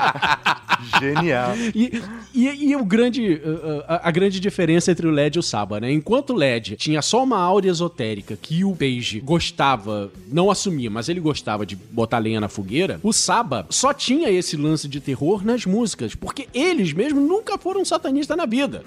Genial. 0.99 1.51
E, 1.75 2.01
e, 2.33 2.71
e 2.71 2.75
o 2.75 2.83
grande, 2.83 3.35
uh, 3.35 3.49
uh, 3.79 3.83
a, 3.87 4.07
a 4.09 4.11
grande 4.11 4.39
diferença 4.39 4.91
entre 4.91 5.07
o 5.07 5.11
LED 5.11 5.35
e 5.37 5.39
o 5.39 5.43
Saba, 5.43 5.79
né? 5.79 5.91
Enquanto 6.01 6.31
o 6.31 6.35
LED 6.35 6.77
tinha 6.77 6.99
só 6.99 7.23
uma 7.23 7.37
áurea 7.37 7.69
esotérica 7.69 8.35
que 8.35 8.65
o 8.65 8.75
Page 8.75 9.19
gostava, 9.19 10.11
não 10.27 10.49
assumia, 10.49 10.89
mas 10.89 11.07
ele 11.09 11.19
gostava 11.19 11.63
de 11.63 11.75
botar 11.75 12.17
lenha 12.17 12.41
na 12.41 12.47
fogueira, 12.47 12.99
o 13.03 13.13
Saba 13.13 13.67
só 13.69 13.93
tinha 13.93 14.27
esse 14.31 14.57
lance 14.57 14.87
de 14.87 14.99
terror 14.99 15.45
nas 15.45 15.63
músicas, 15.67 16.15
porque 16.15 16.47
eles 16.55 16.91
mesmos 16.91 17.21
nunca 17.23 17.55
foram 17.55 17.85
satanistas 17.85 18.35
na 18.35 18.47
vida. 18.47 18.83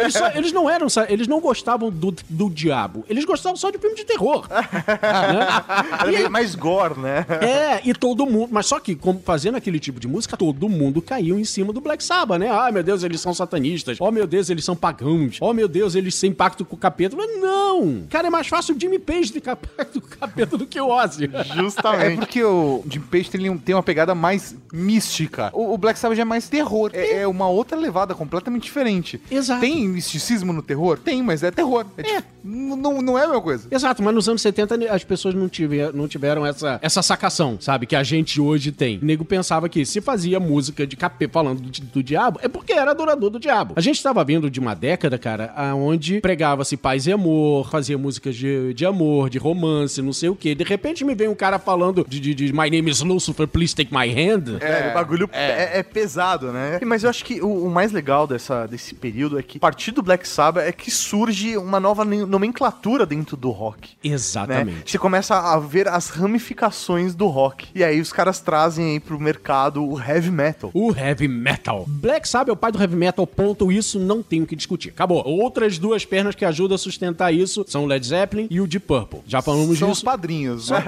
Eles, 0.00 0.12
só- 0.14 0.28
eles 0.30 0.52
não 0.52 0.70
eram, 0.70 0.86
eles 1.08 1.26
não 1.26 1.40
gostavam 1.40 1.90
do, 1.90 2.14
do 2.30 2.48
diabo, 2.48 3.04
eles 3.08 3.24
gostavam 3.24 3.56
só 3.56 3.68
de 3.72 3.78
filme 3.78 3.96
de 3.96 4.04
terror. 4.04 4.46
Meio 6.06 6.30
mais 6.30 6.54
gore, 6.54 7.00
né? 7.00 7.26
É, 7.40 7.80
e 7.88 7.92
todo 7.92 8.24
mundo. 8.26 8.50
Mas 8.52 8.66
só 8.66 8.78
que, 8.78 8.94
como 8.94 9.20
fazendo 9.24 9.56
aquele 9.56 9.80
tipo 9.80 9.98
de 9.98 10.06
música, 10.06 10.36
todo 10.36 10.68
mundo 10.68 11.02
caiu 11.02 11.36
em 11.36 11.44
cima 11.44 11.72
do 11.72 11.80
Black 11.80 12.02
Sabbath, 12.04 12.38
né? 12.38 12.48
Ai, 12.48 12.70
meu 12.70 12.82
Deus, 12.84 13.02
eles 13.02 13.20
são 13.20 13.34
satanistas. 13.34 13.96
Oh, 14.00 14.12
meu 14.12 14.26
Deus, 14.26 14.50
eles 14.50 14.64
são 14.64 14.76
pagãos. 14.76 15.38
Oh, 15.40 15.52
meu 15.52 15.66
Deus, 15.66 15.94
eles 15.96 16.18
têm 16.20 16.32
pacto 16.44 16.64
com 16.64 16.76
o 16.76 16.78
capeta. 16.78 17.16
Mas 17.16 17.40
não! 17.40 18.04
Cara, 18.10 18.26
é 18.26 18.30
mais 18.30 18.46
fácil 18.46 18.76
o 18.76 18.80
Jimmy 18.80 18.98
Page 18.98 19.32
ter 19.32 19.40
ca- 19.40 19.56
pacto 19.56 19.98
com 20.00 20.06
o 20.06 20.10
capeta 20.10 20.58
do 20.58 20.66
que 20.66 20.78
o 20.78 20.88
Ozzy. 20.88 21.30
É 21.32 21.44
Justamente. 21.44 22.18
porque 22.18 22.42
o 22.44 22.84
Jim 22.90 23.00
Page 23.00 23.30
tem, 23.30 23.58
tem 23.58 23.74
uma 23.74 23.82
pegada 23.82 24.14
mais 24.14 24.54
mística. 24.72 25.50
O, 25.54 25.72
o 25.72 25.78
Black 25.78 25.98
Sabbath 25.98 26.18
é 26.18 26.24
mais 26.24 26.48
terror. 26.48 26.90
É, 26.92 27.20
é 27.22 27.26
uma 27.26 27.48
outra 27.48 27.78
levada 27.78 28.14
completamente 28.14 28.64
diferente. 28.64 29.20
Exato. 29.30 29.60
Tem 29.62 29.88
misticismo 29.88 30.52
no 30.52 30.60
terror? 30.62 30.98
Tem, 30.98 31.22
mas 31.22 31.42
é 31.42 31.50
terror. 31.50 31.86
É, 31.96 32.02
tipo, 32.02 32.22
n- 32.44 32.76
não, 32.76 33.00
não 33.00 33.18
é 33.18 33.22
a 33.24 33.26
mesma 33.28 33.42
coisa. 33.42 33.66
Exato, 33.70 34.02
mas 34.02 34.14
nos 34.14 34.28
anos 34.28 34.42
70 34.42 34.74
as 34.92 35.02
pessoas 35.04 35.34
não, 35.34 35.48
tiver, 35.48 35.92
não 35.94 36.06
tiveram 36.06 36.44
essa, 36.44 36.78
essa 36.82 37.00
sacação, 37.02 37.56
sabe? 37.60 37.86
Que 37.86 37.96
a 37.96 38.02
gente 38.02 38.40
hoje 38.40 38.70
tem. 38.70 38.98
O 38.98 39.04
nego 39.04 39.24
pensava 39.24 39.68
que 39.68 39.84
se 39.86 40.00
fazia 40.00 40.38
música 40.38 40.86
de 40.86 40.96
capê 40.96 41.26
falando 41.26 41.60
do, 41.62 41.70
do 41.70 42.02
diabo, 42.02 42.38
é 42.42 42.48
porque 42.48 42.72
era 42.74 42.90
adorador 42.90 43.30
do 43.30 43.40
diabo. 43.40 43.72
A 43.76 43.80
gente 43.80 43.96
estava 43.96 44.22
vindo 44.24 44.50
de 44.50 44.60
uma 44.60 44.74
década, 44.74 45.18
cara, 45.18 45.54
onde 45.74 46.20
pregava-se 46.34 46.76
paz 46.76 47.06
e 47.06 47.12
amor, 47.12 47.70
fazia 47.70 47.96
músicas 47.96 48.34
de, 48.34 48.74
de 48.74 48.84
amor, 48.84 49.30
de 49.30 49.38
romance, 49.38 50.02
não 50.02 50.12
sei 50.12 50.28
o 50.28 50.34
quê. 50.34 50.52
De 50.52 50.64
repente 50.64 51.04
me 51.04 51.14
vem 51.14 51.28
um 51.28 51.34
cara 51.34 51.60
falando 51.60 52.04
de, 52.08 52.18
de, 52.18 52.34
de 52.34 52.52
My 52.52 52.68
name 52.68 52.90
is 52.90 53.00
Lucifer, 53.02 53.46
please 53.46 53.72
take 53.72 53.94
my 53.94 54.08
hand. 54.10 54.58
É, 54.60 54.90
o 54.90 54.94
bagulho 54.94 55.30
é, 55.32 55.78
é 55.78 55.82
pesado, 55.84 56.50
né? 56.50 56.80
Mas 56.84 57.04
eu 57.04 57.10
acho 57.10 57.24
que 57.24 57.40
o, 57.40 57.66
o 57.66 57.70
mais 57.70 57.92
legal 57.92 58.26
dessa, 58.26 58.66
desse 58.66 58.96
período 58.96 59.38
é 59.38 59.44
que, 59.44 59.58
a 59.58 59.60
partir 59.60 59.92
do 59.92 60.02
Black 60.02 60.26
Sabbath, 60.26 60.66
é 60.66 60.72
que 60.72 60.90
surge 60.90 61.56
uma 61.56 61.78
nova 61.78 62.04
nomenclatura 62.04 63.06
dentro 63.06 63.36
do 63.36 63.50
rock. 63.50 63.90
né? 64.02 64.12
Exatamente. 64.12 64.90
Você 64.90 64.98
começa 64.98 65.36
a 65.36 65.56
ver 65.60 65.86
as 65.86 66.08
ramificações 66.08 67.14
do 67.14 67.28
rock. 67.28 67.68
E 67.76 67.84
aí 67.84 68.00
os 68.00 68.12
caras 68.12 68.40
trazem 68.40 68.92
aí 68.92 69.00
pro 69.00 69.20
mercado 69.20 69.84
o 69.84 70.00
heavy 70.00 70.32
metal. 70.32 70.72
O 70.74 70.92
heavy 70.92 71.28
metal. 71.28 71.84
Black 71.86 72.28
Sabbath 72.28 72.48
é 72.48 72.52
o 72.52 72.56
pai 72.56 72.72
do 72.72 72.80
heavy 72.80 72.96
metal, 72.96 73.24
ponto. 73.24 73.70
Isso 73.70 74.00
não 74.00 74.20
tem 74.20 74.42
o 74.42 74.46
que 74.46 74.56
discutir. 74.56 74.88
Acabou. 74.88 75.24
Outras 75.24 75.78
duas 75.78 76.04
pernas 76.04 76.23
que 76.32 76.44
ajudam 76.44 76.76
a 76.76 76.78
sustentar 76.78 77.34
isso 77.34 77.64
são 77.66 77.82
o 77.84 77.86
Led 77.86 78.06
Zeppelin 78.06 78.46
e 78.48 78.60
o 78.60 78.66
Deep 78.66 78.86
Purple. 78.86 79.20
Já 79.26 79.42
falamos 79.42 79.78
São 79.78 79.88
os 79.90 79.96
disso. 79.98 80.04
padrinhos, 80.04 80.70
né? 80.70 80.80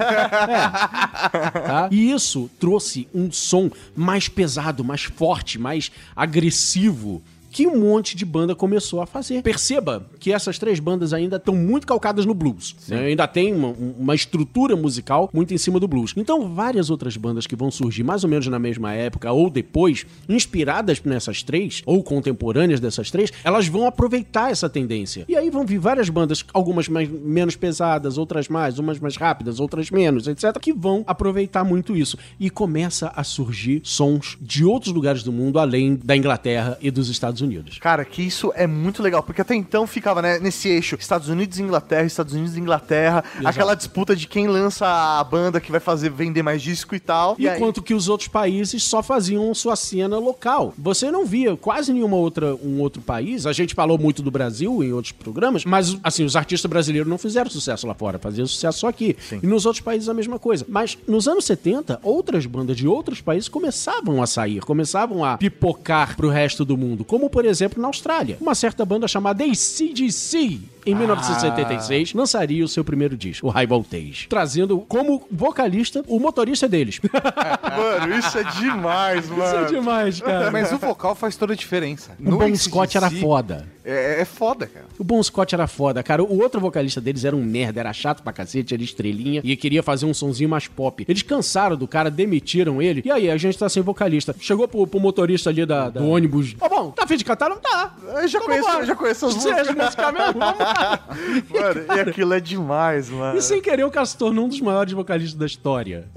tá? 1.67 1.89
E 1.91 2.11
isso 2.11 2.49
trouxe 2.59 3.07
um 3.13 3.31
som 3.31 3.69
mais 3.95 4.27
pesado, 4.29 4.83
mais 4.83 5.03
forte, 5.03 5.59
mais 5.59 5.91
agressivo. 6.15 7.21
Que 7.57 7.65
um 7.65 7.75
monte 7.75 8.15
de 8.15 8.23
banda 8.23 8.53
começou 8.53 9.01
a 9.01 9.07
fazer. 9.07 9.41
Perceba 9.41 10.05
que 10.19 10.31
essas 10.31 10.59
três 10.59 10.79
bandas 10.79 11.11
ainda 11.11 11.37
estão 11.37 11.55
muito 11.55 11.87
calcadas 11.87 12.23
no 12.23 12.35
blues. 12.35 12.75
né? 12.87 13.07
Ainda 13.07 13.25
tem 13.25 13.51
uma, 13.51 13.69
uma 13.97 14.13
estrutura 14.13 14.75
musical 14.75 15.27
muito 15.33 15.55
em 15.55 15.57
cima 15.57 15.79
do 15.79 15.87
blues. 15.87 16.13
Então, 16.15 16.53
várias 16.53 16.91
outras 16.91 17.17
bandas 17.17 17.47
que 17.47 17.55
vão 17.55 17.71
surgir 17.71 18.03
mais 18.03 18.23
ou 18.23 18.29
menos 18.29 18.45
na 18.45 18.59
mesma 18.59 18.93
época 18.93 19.31
ou 19.31 19.49
depois, 19.49 20.05
inspiradas 20.29 21.01
nessas 21.01 21.41
três, 21.41 21.81
ou 21.83 22.03
contemporâneas 22.03 22.79
dessas 22.79 23.09
três, 23.09 23.33
elas 23.43 23.67
vão 23.67 23.87
aproveitar 23.87 24.51
essa 24.51 24.69
tendência. 24.69 25.25
E 25.27 25.35
aí 25.35 25.49
vão 25.49 25.65
vir 25.65 25.79
várias 25.79 26.09
bandas, 26.09 26.45
algumas 26.53 26.87
mais, 26.87 27.09
menos 27.09 27.55
pesadas, 27.55 28.19
outras 28.19 28.47
mais, 28.47 28.77
umas 28.77 28.99
mais 28.99 29.17
rápidas, 29.17 29.59
outras 29.59 29.89
menos, 29.89 30.27
etc., 30.27 30.55
que 30.61 30.71
vão 30.71 31.03
aproveitar 31.07 31.63
muito 31.63 31.97
isso. 31.97 32.19
E 32.39 32.51
começa 32.51 33.11
a 33.15 33.23
surgir 33.23 33.81
sons 33.83 34.37
de 34.39 34.63
outros 34.63 34.93
lugares 34.93 35.23
do 35.23 35.33
mundo, 35.33 35.57
além 35.57 35.95
da 35.95 36.15
Inglaterra 36.15 36.77
e 36.79 36.91
dos 36.91 37.09
Estados 37.09 37.41
Unidos. 37.41 37.46
Cara, 37.79 38.03
que 38.05 38.21
isso 38.21 38.51
é 38.55 38.67
muito 38.67 39.01
legal, 39.01 39.23
porque 39.23 39.41
até 39.41 39.55
então 39.55 39.85
ficava, 39.87 40.21
né, 40.21 40.39
nesse 40.39 40.67
eixo 40.69 40.95
Estados 40.99 41.29
Unidos 41.29 41.59
e 41.59 41.63
Inglaterra, 41.63 42.05
Estados 42.05 42.33
Unidos 42.33 42.55
e 42.57 42.59
Inglaterra, 42.59 43.23
aquela 43.43 43.75
disputa 43.75 44.15
de 44.15 44.27
quem 44.27 44.47
lança 44.47 44.85
a 44.87 45.23
banda 45.23 45.59
que 45.61 45.71
vai 45.71 45.79
fazer 45.79 46.09
vender 46.09 46.43
mais 46.43 46.61
disco 46.61 46.95
e 46.95 46.99
tal. 46.99 47.35
E 47.39 47.47
aí- 47.47 47.57
Enquanto 47.57 47.81
que 47.81 47.93
os 47.93 48.07
outros 48.09 48.27
países 48.29 48.83
só 48.83 49.01
faziam 49.01 49.53
sua 49.53 49.75
cena 49.75 50.17
local. 50.19 50.73
Você 50.77 51.09
não 51.11 51.25
via 51.25 51.55
quase 51.57 51.91
nenhuma 51.91 52.15
outra 52.17 52.55
um 52.55 52.79
outro 52.79 53.01
país. 53.01 53.45
A 53.45 53.53
gente 53.53 53.73
falou 53.73 53.97
muito 53.97 54.21
do 54.21 54.29
Brasil 54.31 54.83
em 54.83 54.93
outros 54.93 55.11
programas, 55.11 55.65
mas 55.65 55.97
assim, 56.03 56.23
os 56.23 56.35
artistas 56.35 56.69
brasileiros 56.69 57.09
não 57.09 57.17
fizeram 57.17 57.49
sucesso 57.49 57.87
lá 57.87 57.93
fora, 57.93 58.19
faziam 58.19 58.45
sucesso 58.47 58.79
só 58.79 58.87
aqui. 58.87 59.15
E 59.41 59.47
nos 59.47 59.65
outros 59.65 59.81
países 59.83 60.07
a 60.09 60.13
mesma 60.13 60.37
coisa. 60.39 60.65
Mas 60.67 60.97
nos 61.07 61.27
anos 61.27 61.45
70, 61.45 61.99
outras 62.03 62.45
bandas 62.45 62.77
de 62.77 62.87
outros 62.87 63.21
países 63.21 63.49
começavam 63.49 64.21
a 64.21 64.27
sair, 64.27 64.59
começavam 64.61 65.23
a 65.25 65.37
pipocar 65.37 66.15
pro 66.15 66.29
resto 66.29 66.63
do 66.63 66.77
mundo, 66.77 67.03
como 67.03 67.29
por 67.37 67.45
exemplo 67.45 67.79
na 67.79 67.87
Austrália. 67.87 68.35
Uma 68.41 68.55
certa 68.55 68.83
banda 68.83 69.07
chamada 69.07 69.43
ACDC 69.43 70.59
em 70.87 70.95
1976, 70.95 72.13
lançaria 72.13 72.63
o 72.63 72.67
seu 72.67 72.83
primeiro 72.83 73.15
disco, 73.17 73.47
o 73.47 73.49
High 73.49 73.67
Voltage, 73.67 74.27
trazendo 74.29 74.79
como 74.87 75.23
vocalista 75.31 76.03
o 76.07 76.19
motorista 76.19 76.67
deles. 76.67 76.99
Mano, 77.77 78.15
isso 78.17 78.37
é 78.37 78.43
demais, 78.43 79.27
mano. 79.29 79.43
Isso 79.43 79.55
é 79.55 79.65
demais, 79.65 80.21
cara. 80.21 80.51
Mas 80.51 80.71
o 80.71 80.77
vocal 80.77 81.13
faz 81.15 81.35
toda 81.35 81.53
a 81.53 81.55
diferença. 81.55 82.11
O 82.19 82.31
Bon 82.37 82.55
Scott 82.55 82.97
era 82.97 83.09
foda. 83.09 83.67
É, 83.83 84.21
é 84.21 84.25
foda, 84.25 84.67
cara. 84.67 84.85
O 84.99 85.03
Bon 85.03 85.21
Scott 85.23 85.53
era 85.55 85.65
foda, 85.67 86.01
cara. 86.03 86.23
O 86.23 86.41
outro 86.41 86.59
vocalista 86.59 86.99
deles 86.99 87.23
era 87.23 87.35
um 87.35 87.43
merda, 87.43 87.79
era 87.79 87.93
chato 87.93 88.21
pra 88.21 88.33
cacete, 88.33 88.73
era 88.73 88.83
estrelinha 88.83 89.41
e 89.43 89.55
queria 89.55 89.81
fazer 89.83 90.05
um 90.05 90.13
sonzinho 90.13 90.49
mais 90.49 90.67
pop. 90.67 91.05
Eles 91.07 91.21
cansaram 91.21 91.75
do 91.77 91.87
cara, 91.87 92.09
demitiram 92.09 92.81
ele. 92.81 93.01
E 93.05 93.11
aí, 93.11 93.29
a 93.29 93.37
gente 93.37 93.57
tá 93.57 93.69
sem 93.69 93.81
vocalista. 93.83 94.35
Chegou 94.39 94.67
pro, 94.67 94.85
pro 94.87 94.99
motorista 94.99 95.49
ali 95.49 95.65
da, 95.65 95.89
da- 95.89 96.01
do 96.01 96.07
ônibus. 96.07 96.55
Ó, 96.59 96.67
bom, 96.67 96.91
tá 96.91 97.03
afim 97.03 97.15
de 97.17 97.23
cantar? 97.25 97.49
Não 97.49 97.57
tá. 97.57 97.95
Eu 98.15 98.27
já 98.27 98.39
Então 98.39 98.41
conheço, 98.61 98.85
já 98.85 98.95
conheço 98.95 99.25
as 99.27 99.33
Você 99.35 99.49
é 99.49 99.51
músicas. 99.53 99.75
de 99.75 99.81
música 99.83 100.11
mesmo? 100.11 100.39
Vamos. 100.39 100.57
Mano, 101.49 101.85
e 101.95 101.99
aquilo 101.99 102.33
é 102.33 102.39
demais, 102.39 103.09
mano. 103.09 103.37
E 103.37 103.41
sem 103.41 103.61
querer, 103.61 103.83
o 103.83 103.91
cara 103.91 104.05
se 104.05 104.17
tornou 104.17 104.45
um 104.45 104.49
dos 104.49 104.61
maiores 104.61 104.93
vocalistas 104.93 105.37
da 105.37 105.45
história. 105.45 106.07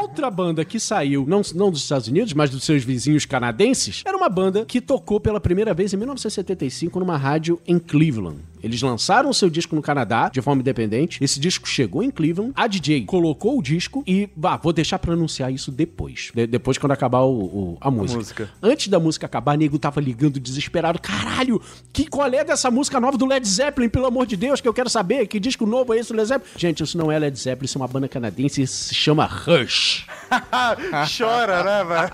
Outra 0.00 0.30
banda 0.30 0.64
que 0.64 0.78
saiu, 0.78 1.24
não, 1.26 1.42
não 1.54 1.70
dos 1.70 1.82
Estados 1.82 2.08
Unidos, 2.08 2.32
mas 2.32 2.50
dos 2.50 2.64
seus 2.64 2.84
vizinhos 2.84 3.24
canadenses, 3.24 4.02
era 4.04 4.16
uma 4.16 4.28
banda 4.28 4.64
que 4.64 4.80
tocou 4.80 5.20
pela 5.20 5.40
primeira 5.40 5.72
vez 5.74 5.92
em 5.92 5.96
1975 5.96 7.00
numa 7.00 7.16
rádio 7.16 7.60
em 7.66 7.78
Cleveland. 7.78 8.49
Eles 8.62 8.80
lançaram 8.82 9.30
o 9.30 9.34
seu 9.34 9.48
disco 9.50 9.74
no 9.74 9.82
Canadá 9.82 10.28
de 10.28 10.40
forma 10.40 10.60
independente. 10.60 11.22
Esse 11.22 11.38
disco 11.40 11.68
chegou 11.68 12.02
em 12.02 12.10
Cleveland. 12.10 12.52
A 12.56 12.66
DJ 12.66 13.04
colocou 13.04 13.58
o 13.58 13.62
disco 13.62 14.02
e, 14.06 14.28
vá, 14.36 14.56
vou 14.56 14.72
deixar 14.72 14.98
pra 14.98 15.12
anunciar 15.12 15.52
isso 15.52 15.70
depois. 15.70 16.30
De- 16.34 16.46
depois, 16.46 16.78
quando 16.78 16.92
acabar 16.92 17.20
o, 17.20 17.32
o- 17.40 17.78
a, 17.80 17.90
música. 17.90 18.18
música. 18.18 18.50
Antes 18.62 18.88
da 18.88 18.98
música 19.00 19.26
acabar, 19.26 19.56
nego 19.56 19.78
tava 19.78 20.00
ligando 20.00 20.38
desesperado. 20.40 20.98
Caralho, 21.00 21.60
que 21.92 22.06
qual 22.06 22.28
é 22.28 22.44
dessa 22.44 22.70
música 22.70 23.00
nova 23.00 23.16
do 23.16 23.26
Led 23.26 23.46
Zeppelin, 23.46 23.88
pelo 23.88 24.06
amor 24.06 24.26
de 24.26 24.36
Deus, 24.36 24.60
que 24.60 24.68
eu 24.68 24.74
quero 24.74 24.88
saber. 24.90 25.26
Que 25.26 25.38
disco 25.40 25.64
novo 25.66 25.92
é 25.94 25.98
esse 25.98 26.10
do 26.12 26.16
Led 26.16 26.28
Zeppelin? 26.28 26.50
Gente, 26.56 26.82
isso 26.82 26.96
não 26.98 27.10
é 27.10 27.18
Led 27.18 27.38
Zeppelin, 27.38 27.64
isso 27.66 27.78
é 27.78 27.80
uma 27.80 27.88
banda 27.88 28.08
canadense, 28.08 28.66
se 28.66 28.94
chama 28.94 29.24
Rush. 29.24 30.06
Chora, 31.16 31.62
né, 31.64 31.84
velho? 31.84 32.10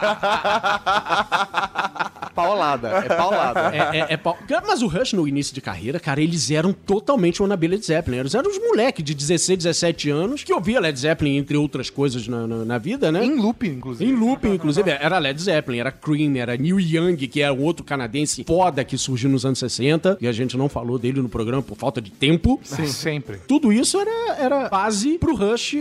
Paulada, 2.35 2.88
é 2.90 3.02
paulada. 3.09 3.61
É, 3.74 3.98
é- 3.98 4.07
é 4.11 4.16
pau- 4.16 4.37
Mas 4.66 4.83
o 4.83 4.87
Rush, 4.87 5.14
no 5.14 5.26
início 5.26 5.55
de 5.55 5.61
carreira, 5.61 5.98
cara, 5.98 6.20
eles 6.20 6.50
eram 6.50 6.72
totalmente 6.72 7.40
wannabe 7.42 7.66
Led 7.66 7.85
Zeppelin. 7.85 8.18
Eles 8.18 8.35
eram 8.35 8.50
os 8.50 8.59
moleques 8.59 9.02
de 9.05 9.14
16, 9.14 9.59
17 9.59 10.11
anos 10.11 10.44
que 10.44 10.52
ouvia 10.52 10.79
Led 10.81 10.98
Zeppelin, 10.98 11.37
entre 11.38 11.57
outras 11.57 11.88
coisas, 11.88 12.29
na, 12.29 12.46
na, 12.46 12.64
na 12.64 12.79
vida, 12.79 13.11
né? 13.11 13.24
Em 13.24 13.37
loop, 13.37 13.66
inclusive. 13.66 14.11
Em 14.11 14.14
looping, 14.14 14.52
inclusive, 14.55 14.90
era 14.90 15.18
Led 15.18 15.40
Zeppelin, 15.40 15.79
era 15.79 15.90
Cream, 15.90 16.37
era 16.37 16.57
Neil 16.57 16.79
Young, 16.79 17.16
que 17.16 17.40
era 17.40 17.55
um 17.55 17.62
outro 17.62 17.85
canadense 17.85 18.44
foda 18.44 18.85
que 18.85 18.98
surgiu 18.98 19.31
nos 19.31 19.46
anos 19.46 19.59
60, 19.59 20.18
e 20.20 20.29
a 20.29 20.33
gente 20.33 20.57
não 20.59 20.68
falou 20.68 20.98
dele 20.98 21.22
no 21.22 21.29
programa 21.31 21.62
por 21.62 21.76
falta 21.76 22.02
de 22.02 22.11
tempo. 22.11 22.61
Sim, 22.62 22.87
sempre. 22.87 23.38
Tudo 23.48 23.72
isso 23.72 23.98
era, 23.98 24.37
era 24.38 24.68
base 24.68 25.16
pro 25.18 25.35
Rush, 25.35 25.74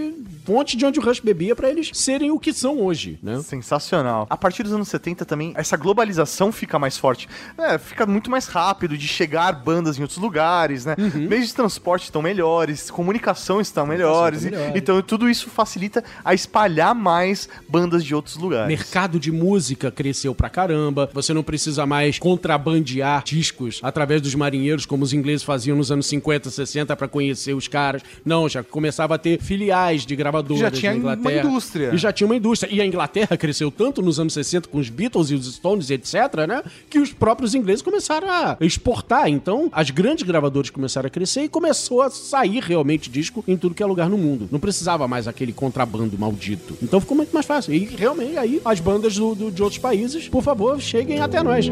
fonte 0.45 0.77
de 0.77 0.85
onde 0.85 0.99
o 0.99 1.03
Rush 1.03 1.19
bebia 1.19 1.55
pra 1.55 1.69
eles 1.69 1.89
serem 1.93 2.31
o 2.31 2.39
que 2.39 2.53
são 2.53 2.79
hoje, 2.79 3.17
né? 3.21 3.41
Sensacional. 3.41 4.27
A 4.29 4.37
partir 4.37 4.63
dos 4.63 4.71
anos 4.73 4.87
70 4.87 5.25
também, 5.25 5.53
essa 5.55 5.75
globalização 5.75 6.51
fica 6.51 6.77
mais 6.77 6.97
forte. 6.97 7.27
É, 7.57 7.77
fica 7.77 8.05
muito 8.05 8.29
mais 8.29 8.45
rápido 8.47 8.97
de 8.97 9.07
chegar 9.07 9.51
bandas 9.53 9.97
em 9.97 10.01
outros 10.01 10.19
lugares, 10.19 10.85
né? 10.85 10.95
Meios 11.15 11.47
de 11.47 11.53
transporte 11.55 12.03
estão 12.03 12.21
melhores, 12.21 12.89
comunicação 12.91 13.59
estão 13.59 13.85
melhores. 13.87 14.43
tá 14.43 14.47
e- 14.47 14.51
melhores. 14.51 14.75
então 14.75 15.01
tudo 15.01 15.29
isso 15.29 15.49
facilita 15.49 16.03
a 16.23 16.33
espalhar 16.33 16.93
mais 16.93 17.49
bandas 17.67 18.03
de 18.03 18.13
outros 18.13 18.35
lugares. 18.37 18.67
Mercado 18.67 19.19
de 19.19 19.31
música 19.31 19.91
cresceu 19.91 20.35
pra 20.35 20.49
caramba. 20.49 21.09
Você 21.13 21.33
não 21.33 21.43
precisa 21.43 21.85
mais 21.85 22.19
contrabandear 22.19 23.23
discos 23.23 23.79
através 23.83 24.21
dos 24.21 24.35
marinheiros, 24.35 24.85
como 24.85 25.03
os 25.03 25.13
ingleses 25.13 25.43
faziam 25.43 25.75
nos 25.77 25.91
anos 25.91 26.05
50, 26.07 26.49
60 26.49 26.95
pra 26.95 27.07
conhecer 27.07 27.53
os 27.53 27.67
caras. 27.67 28.01
Não, 28.23 28.47
já 28.47 28.63
começava 28.63 29.15
a 29.15 29.17
ter 29.17 29.41
filiais 29.41 30.05
de 30.05 30.15
gravadoras 30.35 30.59
Já 30.59 30.71
tinha 30.71 30.91
na 30.93 30.97
uma 30.99 31.13
Inglaterra. 31.13 31.47
indústria. 31.47 31.91
E 31.93 31.97
já 31.97 32.11
tinha 32.11 32.27
uma 32.27 32.35
indústria. 32.35 32.73
E 32.73 32.81
a 32.81 32.85
Inglaterra 32.85 33.37
cresceu 33.37 33.71
tanto 33.71 34.01
nos 34.01 34.19
anos 34.19 34.33
60 34.33 34.67
com 34.69 34.77
os 34.77 34.89
Beatles 34.89 35.29
e 35.31 35.35
os 35.35 35.53
Stones, 35.55 35.89
etc, 35.89 36.13
né? 36.47 36.61
Que 36.89 36.99
os 36.99 37.13
próprios 37.13 37.53
ingleses 37.55 37.81
começaram 37.81 38.29
a 38.29 38.57
exportar. 38.61 39.27
Então, 39.29 39.69
as 39.71 39.89
grandes 39.89 40.23
gravadoras 40.23 40.69
começaram 40.69 41.07
a 41.07 41.09
crescer 41.09 41.43
e 41.43 41.49
começou 41.49 42.01
a 42.01 42.09
sair 42.09 42.59
realmente 42.61 43.09
disco 43.09 43.43
em 43.47 43.55
tudo 43.57 43.75
que 43.75 43.83
é 43.83 43.85
lugar 43.85 44.09
no 44.09 44.17
mundo. 44.17 44.47
Não 44.51 44.59
precisava 44.59 45.07
mais 45.07 45.27
aquele 45.27 45.53
contrabando 45.53 46.17
maldito. 46.17 46.77
Então 46.81 46.99
ficou 46.99 47.15
muito 47.17 47.31
mais 47.33 47.45
fácil. 47.45 47.73
E 47.73 47.85
realmente 47.85 48.37
aí 48.37 48.61
as 48.65 48.79
bandas 48.79 49.15
do- 49.15 49.35
do- 49.35 49.51
de 49.51 49.61
outros 49.63 49.79
países, 49.79 50.27
por 50.27 50.41
favor, 50.43 50.79
cheguem 50.81 51.19
até 51.21 51.41
nós. 51.43 51.65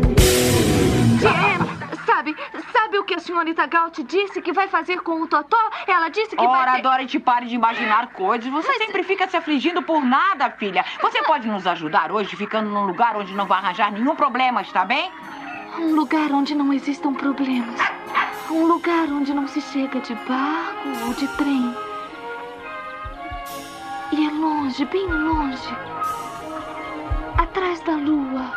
Sabe 2.05 2.35
o 3.03 3.05
que 3.05 3.15
a 3.15 3.19
senhorita 3.19 3.65
Galt 3.67 3.99
disse 4.03 4.41
que 4.41 4.53
vai 4.53 4.69
fazer 4.69 5.01
com 5.01 5.21
o 5.21 5.27
Totó? 5.27 5.57
Ela 5.85 6.07
disse 6.07 6.35
que 6.35 6.41
Ora, 6.41 6.71
vai 6.71 6.75
ter... 6.77 6.81
Dorothy, 6.83 7.19
pare 7.19 7.45
de 7.45 7.55
imaginar 7.55 8.07
coisas. 8.13 8.49
Você 8.49 8.73
sempre 8.75 9.03
fica 9.03 9.27
se 9.27 9.35
afligindo 9.35 9.83
por 9.83 10.03
nada, 10.03 10.49
filha. 10.51 10.85
Você 11.01 11.21
pode 11.23 11.47
nos 11.47 11.67
ajudar 11.67 12.11
hoje 12.11 12.35
ficando 12.37 12.69
num 12.69 12.85
lugar 12.85 13.17
onde 13.17 13.33
não 13.33 13.45
vai 13.45 13.59
arranjar 13.59 13.91
nenhum 13.91 14.15
problema, 14.15 14.61
está 14.61 14.85
bem? 14.85 15.11
Um 15.77 15.93
lugar 15.95 16.31
onde 16.31 16.55
não 16.55 16.71
existam 16.71 17.13
problemas. 17.13 17.77
Um 18.49 18.65
lugar 18.67 19.09
onde 19.09 19.33
não 19.33 19.47
se 19.47 19.59
chega 19.59 19.99
de 19.99 20.15
barco 20.15 20.89
ou 21.05 21.13
de 21.13 21.27
trem. 21.35 21.75
E 24.13 24.27
é 24.27 24.31
longe, 24.31 24.85
bem 24.85 25.07
longe. 25.07 25.75
Atrás 27.37 27.81
da 27.81 27.95
lua. 27.95 28.49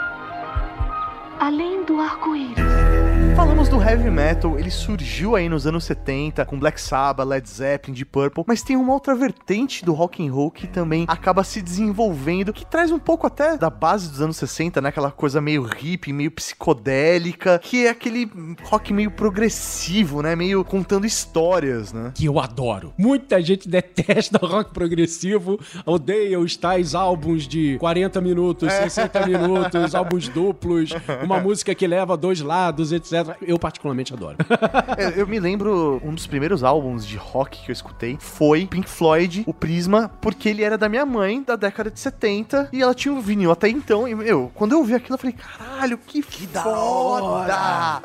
Além 1.40 1.82
do 1.82 2.00
arco-íris. 2.00 3.15
Falamos 3.36 3.68
do 3.68 3.78
heavy 3.78 4.10
metal, 4.10 4.58
ele 4.58 4.70
surgiu 4.70 5.36
aí 5.36 5.46
nos 5.46 5.66
anos 5.66 5.84
70 5.84 6.46
com 6.46 6.58
Black 6.58 6.80
Sabbath, 6.80 7.28
Led 7.28 7.46
Zeppelin, 7.46 7.94
Deep 7.94 8.10
Purple, 8.10 8.44
mas 8.46 8.62
tem 8.62 8.76
uma 8.76 8.94
outra 8.94 9.14
vertente 9.14 9.84
do 9.84 9.92
rock 9.92 10.26
and 10.26 10.32
roll 10.32 10.50
que 10.50 10.66
também 10.66 11.04
acaba 11.06 11.44
se 11.44 11.60
desenvolvendo, 11.60 12.50
que 12.50 12.64
traz 12.64 12.90
um 12.90 12.98
pouco 12.98 13.26
até 13.26 13.58
da 13.58 13.68
base 13.68 14.08
dos 14.08 14.22
anos 14.22 14.38
60, 14.38 14.80
né? 14.80 14.88
Aquela 14.88 15.10
coisa 15.10 15.38
meio 15.38 15.64
hippie, 15.64 16.14
meio 16.14 16.30
psicodélica, 16.30 17.58
que 17.58 17.84
é 17.84 17.90
aquele 17.90 18.30
rock 18.64 18.94
meio 18.94 19.10
progressivo, 19.10 20.22
né? 20.22 20.34
Meio 20.34 20.64
contando 20.64 21.04
histórias, 21.04 21.92
né? 21.92 22.12
que 22.14 22.24
eu 22.24 22.40
adoro. 22.40 22.94
Muita 22.96 23.42
gente 23.42 23.68
detesta 23.68 24.38
rock 24.44 24.72
progressivo, 24.72 25.60
odeia 25.84 26.40
os 26.40 26.56
tais 26.56 26.94
álbuns 26.94 27.46
de 27.46 27.76
40 27.78 28.18
minutos, 28.22 28.72
60 28.72 29.26
minutos, 29.26 29.92
álbuns 29.94 30.26
duplos, 30.26 30.90
uma 31.22 31.38
música 31.38 31.74
que 31.74 31.86
leva 31.86 32.16
dois 32.16 32.40
lados, 32.40 32.92
etc. 32.92 33.25
Eu 33.42 33.58
particularmente 33.58 34.12
adoro. 34.12 34.36
É, 34.96 35.20
eu 35.20 35.26
me 35.26 35.38
lembro, 35.38 36.00
um 36.04 36.14
dos 36.14 36.26
primeiros 36.26 36.62
álbuns 36.64 37.06
de 37.06 37.16
rock 37.16 37.62
que 37.64 37.70
eu 37.70 37.72
escutei 37.72 38.16
foi 38.20 38.66
Pink 38.66 38.88
Floyd, 38.88 39.44
o 39.46 39.52
Prisma, 39.52 40.10
porque 40.20 40.48
ele 40.48 40.62
era 40.62 40.78
da 40.78 40.88
minha 40.88 41.04
mãe, 41.04 41.42
da 41.42 41.54
década 41.56 41.90
de 41.90 41.98
70, 42.00 42.70
e 42.72 42.80
ela 42.82 42.94
tinha 42.94 43.12
um 43.12 43.20
vinil 43.20 43.50
até 43.50 43.68
então, 43.68 44.06
e, 44.08 44.14
meu, 44.14 44.50
quando 44.54 44.72
eu 44.72 44.78
ouvi 44.78 44.94
aquilo, 44.94 45.14
eu 45.14 45.18
falei, 45.18 45.34
caralho, 45.34 45.98
que, 45.98 46.22
foda! 46.22 48.00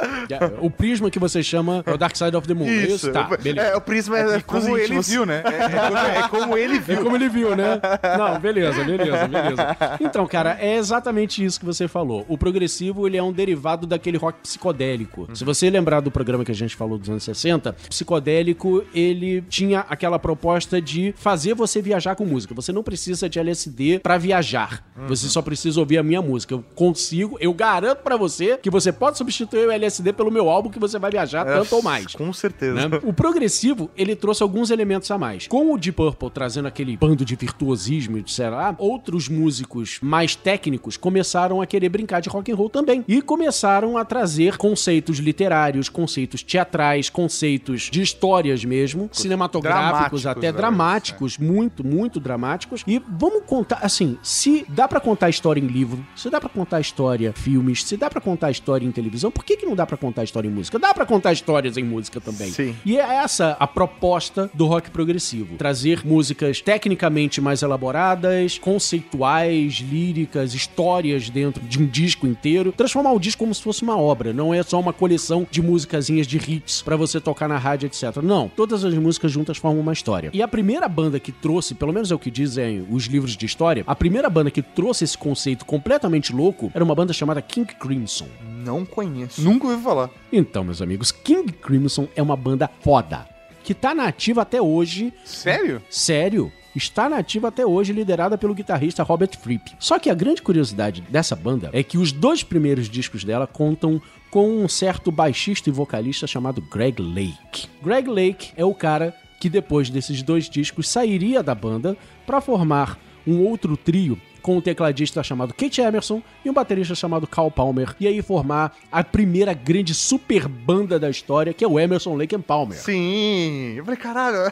o 0.59 0.69
prisma 0.69 1.09
que 1.09 1.19
você 1.19 1.41
chama 1.43 1.83
é 1.85 1.93
o 1.93 1.97
Dark 1.97 2.15
Side 2.15 2.35
of 2.35 2.47
the 2.47 2.53
Moon. 2.53 2.67
é 2.67 2.73
Isso, 2.73 3.11
Tá, 3.11 3.23
beleza. 3.41 3.67
é, 3.67 3.75
o 3.75 3.81
Prisma 3.81 4.17
é, 4.17 4.37
E 4.37 4.41
como 4.41 4.77
ele 4.77 4.99
viu, 5.01 5.25
né? 5.25 5.43
É, 5.51 5.65
é 5.65 5.79
como, 5.79 5.97
é 5.97 6.29
como 6.29 6.57
ele 6.57 6.77
É 6.77 6.79
viu. 6.79 7.03
como 7.03 7.15
ele 7.15 7.29
viu, 7.29 7.55
né? 7.55 7.79
Não, 8.17 8.39
beleza, 8.39 8.83
beleza, 8.83 9.27
beleza. 9.27 9.77
Então, 9.99 10.25
cara, 10.27 10.57
é 10.59 10.75
exatamente 10.77 11.43
isso 11.43 11.59
que 11.59 11.65
você 11.65 11.87
falou. 11.87 12.25
O 12.27 12.37
progressivo, 12.37 13.05
ele 13.07 13.17
é 13.17 13.23
um 13.23 13.31
derivado 13.31 13.85
daquele 13.85 14.17
rock 14.17 14.39
psicodélico. 14.41 15.10
Se 15.33 15.43
você 15.43 15.69
lembrar 15.69 15.99
do 15.99 16.11
programa 16.11 16.43
que 16.45 16.51
a 16.51 16.55
gente 16.55 16.75
falou 16.75 16.97
dos 16.97 17.09
anos 17.09 17.23
60, 17.23 17.75
o 17.85 17.89
psicodélico, 17.89 18.83
ele 18.93 19.41
tinha 19.49 19.81
aquela 19.89 20.19
proposta 20.19 20.81
de 20.81 21.13
fazer 21.17 21.53
você 21.53 21.81
viajar 21.81 22.15
com 22.15 22.25
música. 22.25 22.53
Você 22.53 22.71
não 22.71 22.83
precisa 22.83 23.29
de 23.29 23.39
LSD 23.39 23.99
pra 23.99 24.17
viajar. 24.17 24.85
Você 25.07 25.27
só 25.27 25.41
precisa 25.41 25.79
ouvir 25.79 25.97
a 25.97 26.03
minha 26.03 26.21
música. 26.21 26.53
Eu 26.53 26.63
consigo, 26.75 27.37
eu 27.39 27.53
garanto 27.53 27.99
pra 27.99 28.15
você 28.17 28.57
que 28.57 28.69
você 28.69 28.91
pode 28.91 29.17
substituir 29.17 29.67
o 29.67 29.71
LSD 29.71 30.13
pelo 30.13 30.31
meu 30.31 30.49
álbum 30.49 30.69
que 30.69 30.79
você 30.79 30.99
vai 30.99 31.11
viajar 31.11 31.45
tanto 31.45 31.75
ou 31.75 31.81
mais. 31.81 32.13
Com 32.15 32.31
certeza. 32.33 32.87
né? 32.87 32.99
O 33.03 33.13
progressivo, 33.13 33.89
ele 33.97 34.15
trouxe 34.15 34.43
alguns 34.43 34.69
elementos 34.69 35.09
a 35.09 35.17
mais. 35.17 35.47
Com 35.47 35.73
o 35.73 35.77
Deep 35.77 35.95
Purple 35.95 36.29
trazendo 36.29 36.67
aquele 36.67 36.95
bando 36.97 37.25
de 37.25 37.35
virtuosismo 37.35 38.17
e 38.17 38.23
sei 38.27 38.49
lá, 38.49 38.75
outros 38.77 39.27
músicos 39.27 39.99
mais 40.01 40.35
técnicos 40.35 40.97
começaram 40.97 41.61
a 41.61 41.65
querer 41.65 41.89
brincar 41.89 42.19
de 42.21 42.29
rock 42.29 42.51
and 42.51 42.55
roll 42.55 42.69
também. 42.69 43.03
E 43.07 43.21
começaram 43.21 43.97
a 43.97 44.05
trazer 44.05 44.57
conceitos 44.57 45.00
literários, 45.19 45.89
conceitos 45.89 46.43
teatrais, 46.43 47.09
conceitos 47.09 47.89
de 47.91 48.01
histórias 48.01 48.63
mesmo, 48.63 49.09
cinematográficos, 49.11 50.21
Dramáticos, 50.21 50.27
até 50.27 50.51
dramáticos, 50.51 51.37
muito, 51.37 51.85
muito 51.85 52.19
dramáticos. 52.19 52.83
E 52.87 53.01
vamos 53.09 53.43
contar, 53.45 53.79
assim, 53.81 54.17
se 54.21 54.65
dá 54.69 54.87
pra 54.87 54.99
contar 54.99 55.29
história 55.29 55.59
em 55.59 55.67
livro, 55.67 56.05
se 56.15 56.29
dá 56.29 56.39
pra 56.39 56.49
contar 56.49 56.79
história 56.79 57.29
em 57.29 57.41
filmes, 57.41 57.83
se 57.83 57.97
dá 57.97 58.09
pra 58.09 58.21
contar 58.21 58.51
história 58.51 58.85
em 58.85 58.91
televisão, 58.91 59.31
por 59.31 59.43
que, 59.43 59.57
que 59.57 59.65
não 59.65 59.75
dá 59.75 59.85
pra 59.85 59.97
contar 59.97 60.23
história 60.23 60.47
em 60.47 60.51
música? 60.51 60.79
Dá 60.79 60.93
pra 60.93 61.05
contar 61.05 61.31
histórias 61.33 61.77
em 61.77 61.83
música 61.83 62.19
também. 62.19 62.51
Sim. 62.51 62.75
E 62.85 62.97
é 62.97 63.15
essa 63.15 63.55
a 63.59 63.67
proposta 63.67 64.49
do 64.53 64.65
rock 64.65 64.89
progressivo. 64.91 65.55
Trazer 65.57 66.05
músicas 66.05 66.61
tecnicamente 66.61 67.41
mais 67.41 67.61
elaboradas, 67.61 68.57
conceituais, 68.57 69.75
líricas, 69.75 70.53
histórias 70.53 71.29
dentro 71.29 71.63
de 71.63 71.79
um 71.79 71.85
disco 71.85 72.27
inteiro. 72.27 72.71
Transformar 72.71 73.13
o 73.13 73.19
disco 73.19 73.39
como 73.39 73.53
se 73.55 73.61
fosse 73.61 73.83
uma 73.83 73.97
obra. 73.97 74.33
Não 74.33 74.53
é 74.53 74.61
só 74.63 74.79
uma 74.79 74.90
coleção 74.93 75.47
de 75.49 75.61
musicazinhas 75.61 76.27
de 76.27 76.37
hits 76.37 76.81
pra 76.81 76.95
você 76.95 77.19
tocar 77.19 77.47
na 77.47 77.57
rádio, 77.57 77.87
etc. 77.87 78.17
Não. 78.23 78.49
Todas 78.49 78.83
as 78.83 78.93
músicas 78.93 79.31
juntas 79.31 79.57
formam 79.57 79.81
uma 79.81 79.93
história. 79.93 80.29
E 80.33 80.41
a 80.41 80.47
primeira 80.47 80.87
banda 80.87 81.19
que 81.19 81.31
trouxe, 81.31 81.73
pelo 81.75 81.93
menos 81.93 82.11
é 82.11 82.15
o 82.15 82.19
que 82.19 82.31
dizem 82.31 82.85
os 82.89 83.05
livros 83.05 83.35
de 83.35 83.45
história, 83.45 83.83
a 83.87 83.95
primeira 83.95 84.29
banda 84.29 84.51
que 84.51 84.61
trouxe 84.61 85.03
esse 85.03 85.17
conceito 85.17 85.65
completamente 85.65 86.33
louco 86.33 86.71
era 86.73 86.83
uma 86.83 86.95
banda 86.95 87.13
chamada 87.13 87.41
King 87.41 87.73
Crimson. 87.75 88.27
Não 88.63 88.85
conheço. 88.85 89.41
Nunca 89.41 89.67
ouvi 89.67 89.81
falar. 89.83 90.09
Então, 90.31 90.63
meus 90.63 90.81
amigos, 90.81 91.11
King 91.11 91.51
Crimson 91.51 92.07
é 92.15 92.21
uma 92.21 92.35
banda 92.35 92.69
foda. 92.81 93.27
Que 93.63 93.73
tá 93.73 93.93
nativa 93.93 94.41
até 94.41 94.61
hoje, 94.61 95.13
Sério? 95.23 95.81
sério, 95.89 96.51
está 96.75 97.09
nativa 97.09 97.49
até 97.49 97.65
hoje, 97.65 97.93
liderada 97.93 98.37
pelo 98.37 98.53
guitarrista 98.53 99.03
Robert 99.03 99.37
Fripp. 99.39 99.73
Só 99.79 99.99
que 99.99 100.09
a 100.09 100.15
grande 100.15 100.41
curiosidade 100.41 101.01
dessa 101.09 101.35
banda 101.35 101.69
é 101.73 101.83
que 101.83 101.97
os 101.97 102.11
dois 102.11 102.43
primeiros 102.43 102.89
discos 102.89 103.23
dela 103.23 103.47
contam 103.47 104.01
com 104.29 104.63
um 104.63 104.67
certo 104.67 105.11
baixista 105.11 105.69
e 105.69 105.73
vocalista 105.73 106.25
chamado 106.25 106.61
Greg 106.61 107.01
Lake. 107.01 107.67
Greg 107.83 108.09
Lake 108.09 108.51
é 108.55 108.63
o 108.63 108.73
cara 108.73 109.13
que 109.39 109.49
depois 109.49 109.89
desses 109.89 110.21
dois 110.21 110.49
discos 110.49 110.87
sairia 110.87 111.43
da 111.43 111.55
banda 111.55 111.97
para 112.25 112.39
formar 112.39 112.97
um 113.25 113.41
outro 113.41 113.75
trio 113.75 114.17
com 114.41 114.57
um 114.57 114.61
tecladista 114.61 115.23
chamado 115.23 115.53
Kate 115.53 115.81
Emerson 115.81 116.21
e 116.43 116.49
um 116.49 116.53
baterista 116.53 116.95
chamado 116.95 117.27
Carl 117.27 117.51
Palmer, 117.51 117.95
e 117.99 118.07
aí 118.07 118.21
formar 118.21 118.75
a 118.91 119.03
primeira 119.03 119.53
grande 119.53 119.93
super 119.93 120.47
banda 120.47 120.99
da 120.99 121.09
história, 121.09 121.53
que 121.53 121.63
é 121.63 121.67
o 121.67 121.79
Emerson 121.79 122.15
Lake 122.15 122.35
and 122.35 122.41
Palmer. 122.41 122.77
Sim. 122.77 123.73
Eu 123.75 123.85
falei, 123.85 123.99
caralho, 123.99 124.37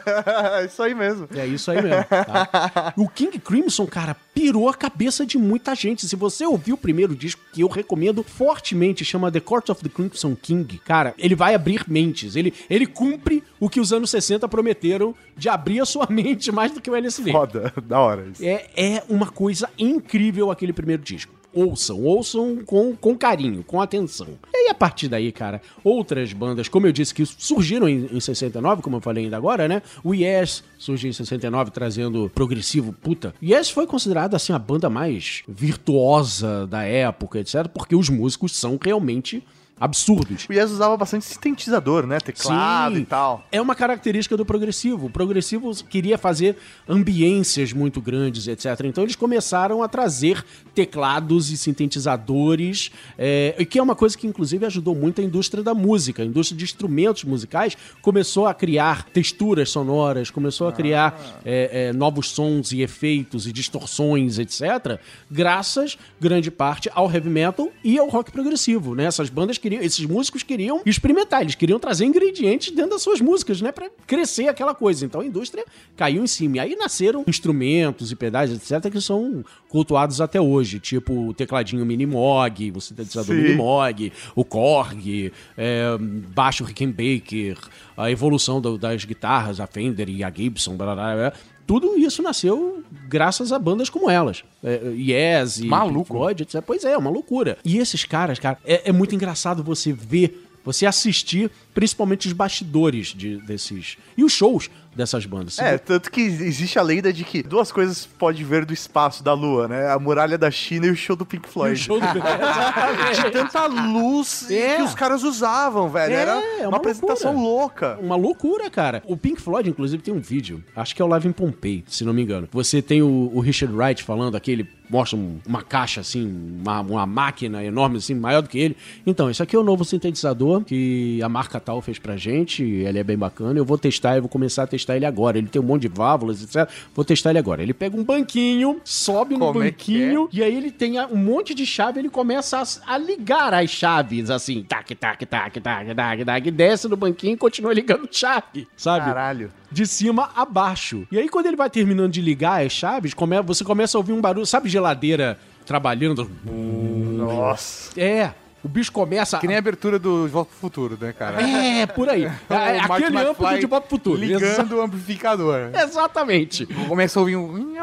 é 0.60 0.64
isso 0.64 0.82
aí 0.82 0.94
mesmo. 0.94 1.28
É 1.34 1.46
isso 1.46 1.70
aí 1.70 1.82
mesmo. 1.82 2.04
tá? 2.04 2.92
O 3.00 3.08
King 3.08 3.38
Crimson, 3.38 3.86
cara, 3.86 4.16
pirou 4.34 4.68
a 4.68 4.74
cabeça 4.74 5.26
de 5.26 5.36
muita 5.38 5.74
gente. 5.74 6.06
Se 6.06 6.16
você 6.16 6.46
ouviu 6.46 6.74
o 6.74 6.78
primeiro 6.78 7.14
disco, 7.14 7.40
que 7.52 7.60
eu 7.60 7.68
recomendo 7.68 8.22
fortemente, 8.22 9.04
chama 9.04 9.30
The 9.30 9.40
Court 9.40 9.68
of 9.68 9.82
the 9.82 9.88
Crimson 9.88 10.36
King, 10.36 10.78
cara, 10.78 11.14
ele 11.18 11.34
vai 11.34 11.54
abrir 11.54 11.84
mentes. 11.88 12.36
Ele, 12.36 12.52
ele 12.68 12.86
cumpre 12.86 13.42
o 13.58 13.68
que 13.68 13.80
os 13.80 13.92
anos 13.92 14.10
60 14.10 14.48
prometeram 14.48 15.14
de 15.36 15.48
abrir 15.48 15.80
a 15.80 15.86
sua 15.86 16.06
mente 16.10 16.52
mais 16.52 16.72
do 16.72 16.80
que 16.80 16.90
o 16.90 16.94
LSD. 16.94 17.32
Foda, 17.32 17.72
da 17.84 18.00
hora 18.00 18.26
isso. 18.32 18.44
É, 18.44 18.68
é 18.76 19.02
uma 19.08 19.30
coisa 19.30 19.68
incrível 19.78 20.50
aquele 20.50 20.72
primeiro 20.72 21.02
disco. 21.02 21.39
Ouçam, 21.52 22.02
ouçam 22.02 22.58
com, 22.64 22.94
com 22.94 23.16
carinho, 23.16 23.62
com 23.64 23.80
atenção. 23.80 24.28
E 24.52 24.56
aí, 24.56 24.68
a 24.68 24.74
partir 24.74 25.08
daí, 25.08 25.32
cara, 25.32 25.60
outras 25.82 26.32
bandas, 26.32 26.68
como 26.68 26.86
eu 26.86 26.92
disse, 26.92 27.14
que 27.14 27.24
surgiram 27.26 27.88
em, 27.88 28.08
em 28.12 28.20
69, 28.20 28.82
como 28.82 28.96
eu 28.96 29.00
falei 29.00 29.24
ainda 29.24 29.36
agora, 29.36 29.68
né? 29.68 29.82
O 30.02 30.14
Yes 30.14 30.62
surgiu 30.78 31.10
em 31.10 31.12
69 31.12 31.70
trazendo 31.70 32.30
progressivo, 32.34 32.92
puta. 32.92 33.34
Yes 33.42 33.70
foi 33.70 33.86
considerado, 33.86 34.34
assim, 34.34 34.52
a 34.52 34.58
banda 34.58 34.88
mais 34.88 35.42
virtuosa 35.48 36.66
da 36.66 36.82
época, 36.82 37.38
etc., 37.38 37.68
porque 37.68 37.94
os 37.94 38.08
músicos 38.08 38.54
são 38.56 38.78
realmente 38.82 39.42
absurdos. 39.80 40.46
O 40.48 40.52
Yes 40.52 40.70
usava 40.70 40.94
bastante 40.96 41.24
sintetizador, 41.24 42.06
né? 42.06 42.20
Teclado 42.20 42.96
Sim. 42.96 43.00
e 43.00 43.04
tal. 43.06 43.44
É 43.50 43.60
uma 43.60 43.74
característica 43.74 44.36
do 44.36 44.44
progressivo. 44.44 45.06
O 45.06 45.10
progressivo 45.10 45.72
queria 45.84 46.18
fazer 46.18 46.56
ambiências 46.86 47.72
muito 47.72 48.00
grandes, 48.00 48.46
etc. 48.46 48.66
Então 48.84 49.02
eles 49.02 49.16
começaram 49.16 49.82
a 49.82 49.88
trazer 49.88 50.44
teclados 50.74 51.50
e 51.50 51.56
sintetizadores, 51.56 52.90
é, 53.16 53.54
e 53.58 53.64
que 53.64 53.78
é 53.78 53.82
uma 53.82 53.96
coisa 53.96 54.16
que 54.18 54.26
inclusive 54.26 54.66
ajudou 54.66 54.94
muito 54.94 55.20
a 55.20 55.24
indústria 55.24 55.62
da 55.62 55.72
música. 55.72 56.22
A 56.22 56.26
indústria 56.26 56.58
de 56.58 56.64
instrumentos 56.64 57.24
musicais 57.24 57.76
começou 58.02 58.46
a 58.46 58.52
criar 58.52 59.04
texturas 59.04 59.70
sonoras, 59.70 60.30
começou 60.30 60.68
a 60.68 60.72
criar 60.72 61.40
é, 61.44 61.88
é, 61.88 61.92
novos 61.92 62.28
sons 62.28 62.72
e 62.72 62.82
efeitos 62.82 63.46
e 63.46 63.52
distorções, 63.52 64.38
etc. 64.38 65.00
Graças, 65.30 65.96
grande 66.20 66.50
parte, 66.50 66.90
ao 66.94 67.10
heavy 67.10 67.30
metal 67.30 67.70
e 67.82 67.98
ao 67.98 68.08
rock 68.08 68.30
progressivo, 68.30 68.94
né? 68.94 69.04
Essas 69.04 69.30
bandas 69.30 69.56
queriam, 69.70 69.82
esses 69.86 70.04
músicos 70.04 70.42
queriam 70.42 70.82
experimentar, 70.84 71.42
eles 71.42 71.54
queriam 71.54 71.78
trazer 71.78 72.04
ingredientes 72.04 72.74
dentro 72.74 72.90
das 72.92 73.02
suas 73.02 73.20
músicas, 73.20 73.60
né? 73.60 73.70
Pra 73.72 73.88
crescer 74.06 74.48
aquela 74.48 74.74
coisa. 74.74 75.04
Então 75.06 75.20
a 75.20 75.24
indústria 75.24 75.64
caiu 75.96 76.22
em 76.22 76.26
cima. 76.26 76.56
E 76.56 76.60
aí 76.60 76.76
nasceram 76.76 77.24
instrumentos 77.26 78.10
e 78.10 78.16
pedais, 78.16 78.50
etc., 78.50 78.90
que 78.90 79.00
são 79.00 79.44
cultuados 79.68 80.20
até 80.20 80.40
hoje, 80.40 80.80
tipo 80.80 81.28
o 81.28 81.34
tecladinho 81.34 81.84
Minimoog, 81.86 82.72
o 82.74 82.80
sintetizador 82.80 83.34
Sim. 83.36 83.42
Minimoog, 83.42 84.12
o 84.34 84.44
Korg, 84.44 85.32
é, 85.56 85.96
baixo 86.34 86.64
Rickenbacker, 86.64 87.56
a 87.96 88.10
evolução 88.10 88.60
do- 88.60 88.76
das 88.76 89.04
guitarras, 89.04 89.60
a 89.60 89.66
Fender 89.66 90.08
e 90.08 90.24
a 90.24 90.30
Gibson, 90.30 90.76
blá, 90.76 90.94
blá, 90.94 91.14
blá. 91.14 91.32
Tudo 91.70 91.96
isso 91.96 92.20
nasceu 92.20 92.82
graças 93.08 93.52
a 93.52 93.58
bandas 93.60 93.88
como 93.88 94.10
elas. 94.10 94.42
É, 94.64 94.80
Yes 94.92 95.60
e 95.60 95.66
Maluco. 95.66 96.08
Floyd, 96.14 96.42
etc. 96.42 96.60
Pois 96.66 96.84
é, 96.84 96.94
é 96.94 96.98
uma 96.98 97.10
loucura. 97.10 97.56
E 97.64 97.78
esses 97.78 98.04
caras, 98.04 98.40
cara, 98.40 98.58
é, 98.64 98.88
é 98.88 98.92
muito 98.92 99.14
engraçado 99.14 99.62
você 99.62 99.92
ver, 99.92 100.48
você 100.64 100.84
assistir, 100.84 101.48
principalmente 101.72 102.26
os 102.26 102.32
bastidores 102.32 103.14
de- 103.14 103.36
desses. 103.42 103.96
E 104.16 104.24
os 104.24 104.32
shows 104.32 104.68
dessas 104.94 105.24
bandas. 105.24 105.58
É, 105.58 105.78
tanto 105.78 106.10
que 106.10 106.20
existe 106.20 106.78
a 106.78 106.82
lenda 106.82 107.12
de 107.12 107.24
que 107.24 107.42
duas 107.42 107.70
coisas 107.70 108.04
pode 108.06 108.42
ver 108.44 108.64
do 108.64 108.72
espaço 108.74 109.22
da 109.22 109.32
Lua, 109.32 109.68
né? 109.68 109.90
A 109.90 109.98
muralha 109.98 110.36
da 110.36 110.50
China 110.50 110.86
e 110.86 110.90
o 110.90 110.96
show 110.96 111.14
do 111.16 111.24
Pink 111.24 111.46
E 111.46 111.48
o 111.48 111.52
Floyd. 111.52 111.78
show 111.78 112.00
do 112.00 112.06
De 113.24 113.30
tanta 113.30 113.66
luz 113.66 114.50
É. 114.50 114.76
que 114.76 114.82
os 114.82 114.94
caras 114.94 115.22
usavam, 115.22 115.88
velho. 115.88 116.12
É, 116.12 116.16
Era 116.16 116.30
é 116.32 116.60
uma, 116.62 116.68
uma 116.70 116.76
apresentação 116.78 117.36
louca. 117.40 117.98
Uma 118.00 118.16
loucura, 118.16 118.68
cara. 118.70 119.02
O 119.06 119.16
Pink 119.16 119.40
Floyd, 119.40 119.68
inclusive, 119.70 120.02
tem 120.02 120.12
um 120.12 120.20
vídeo. 120.20 120.62
Acho 120.74 120.94
que 120.94 121.00
é 121.00 121.04
o 121.04 121.08
Live 121.08 121.28
em 121.28 121.32
Pompeii, 121.32 121.84
se 121.86 122.04
não 122.04 122.12
me 122.12 122.22
engano. 122.22 122.48
Você 122.52 122.82
tem 122.82 123.02
o, 123.02 123.30
o 123.32 123.40
Richard 123.40 123.74
Wright 123.74 124.02
falando 124.02 124.36
aqui, 124.36 124.50
ele 124.50 124.68
mostra 124.88 125.16
um- 125.16 125.38
uma 125.46 125.62
caixa, 125.62 126.00
assim, 126.00 126.26
uma, 126.60 126.80
uma 126.80 127.06
máquina 127.06 127.62
enorme, 127.64 127.98
assim, 127.98 128.12
maior 128.14 128.42
do 128.42 128.48
que 128.48 128.58
ele. 128.58 128.76
Então, 129.06 129.30
esse 129.30 129.40
aqui 129.40 129.54
é 129.54 129.58
o 129.58 129.62
novo 129.62 129.84
sintetizador 129.84 130.64
que 130.64 131.22
a 131.22 131.28
marca 131.28 131.60
tal 131.60 131.80
fez 131.80 131.98
pra 131.98 132.16
gente. 132.16 132.62
Ele 132.64 132.98
é 132.98 133.04
bem 133.04 133.16
bacana. 133.16 133.56
Eu 133.58 133.64
vou 133.64 133.78
testar, 133.78 134.16
eu 134.16 134.22
vou 134.22 134.28
começar 134.28 134.64
a 134.64 134.66
testar 134.66 134.89
ele 134.96 135.06
agora. 135.06 135.38
Ele 135.38 135.46
tem 135.48 135.60
um 135.60 135.64
monte 135.64 135.82
de 135.82 135.88
válvulas, 135.88 136.42
etc. 136.42 136.68
Vou 136.94 137.04
testar 137.04 137.30
ele 137.30 137.38
agora. 137.38 137.62
Ele 137.62 137.72
pega 137.74 137.96
um 137.96 138.04
banquinho, 138.04 138.80
sobe 138.84 139.34
no 139.36 139.46
Como 139.46 139.62
é 139.62 139.70
que 139.70 139.92
banquinho, 139.98 140.28
e 140.32 140.42
aí 140.42 140.54
ele 140.56 140.70
tem 140.70 141.00
um 141.00 141.16
monte 141.16 141.54
de 141.54 141.64
chave, 141.66 141.98
ele 142.00 142.08
começa 142.08 142.58
a, 142.58 142.94
a 142.94 142.98
ligar 142.98 143.52
as 143.54 143.70
chaves, 143.70 144.30
assim, 144.30 144.62
tac, 144.62 144.94
tac, 144.94 145.24
tac, 145.26 145.60
tac, 145.60 145.94
tac, 145.94 146.24
tac, 146.24 146.50
desce 146.50 146.88
no 146.88 146.96
banquinho 146.96 147.34
e 147.34 147.36
continua 147.36 147.72
ligando 147.72 148.08
chave, 148.10 148.66
sabe? 148.76 149.06
Caralho. 149.06 149.52
De 149.70 149.86
cima 149.86 150.30
a 150.34 150.44
baixo. 150.44 151.06
E 151.12 151.18
aí, 151.18 151.28
quando 151.28 151.46
ele 151.46 151.56
vai 151.56 151.70
terminando 151.70 152.10
de 152.12 152.20
ligar 152.20 152.64
as 152.64 152.72
chaves, 152.72 153.14
come- 153.14 153.40
você 153.42 153.62
começa 153.64 153.96
a 153.96 154.00
ouvir 154.00 154.12
um 154.12 154.20
barulho, 154.20 154.44
sabe 154.46 154.68
geladeira 154.68 155.38
trabalhando? 155.64 156.28
Nossa. 156.44 157.98
É, 158.00 158.32
o 158.62 158.68
bicho 158.68 158.92
começa... 158.92 159.38
Que 159.38 159.46
nem 159.46 159.56
a 159.56 159.58
abertura 159.58 159.98
do 159.98 160.26
De 160.26 160.32
Volta 160.32 160.50
pro 160.50 160.58
Futuro, 160.58 160.98
né, 161.00 161.12
cara? 161.12 161.40
É, 161.40 161.86
por 161.86 162.08
aí. 162.08 162.24
É, 162.50 162.78
aquele 162.80 163.18
amplo 163.18 163.46
McFly 163.46 163.60
de 163.60 163.66
Bob 163.66 163.84
Futuro. 163.88 164.20
Ligando 164.20 164.76
o 164.76 164.82
amplificador. 164.82 165.70
Exatamente. 165.74 166.66
Começa 166.88 167.18
a 167.18 167.20
ouvir 167.20 167.36
um... 167.36 167.74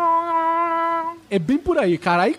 É 1.30 1.40
bem 1.40 1.58
por 1.58 1.78
aí, 1.78 1.98
cara. 1.98 2.24
Aí 2.24 2.38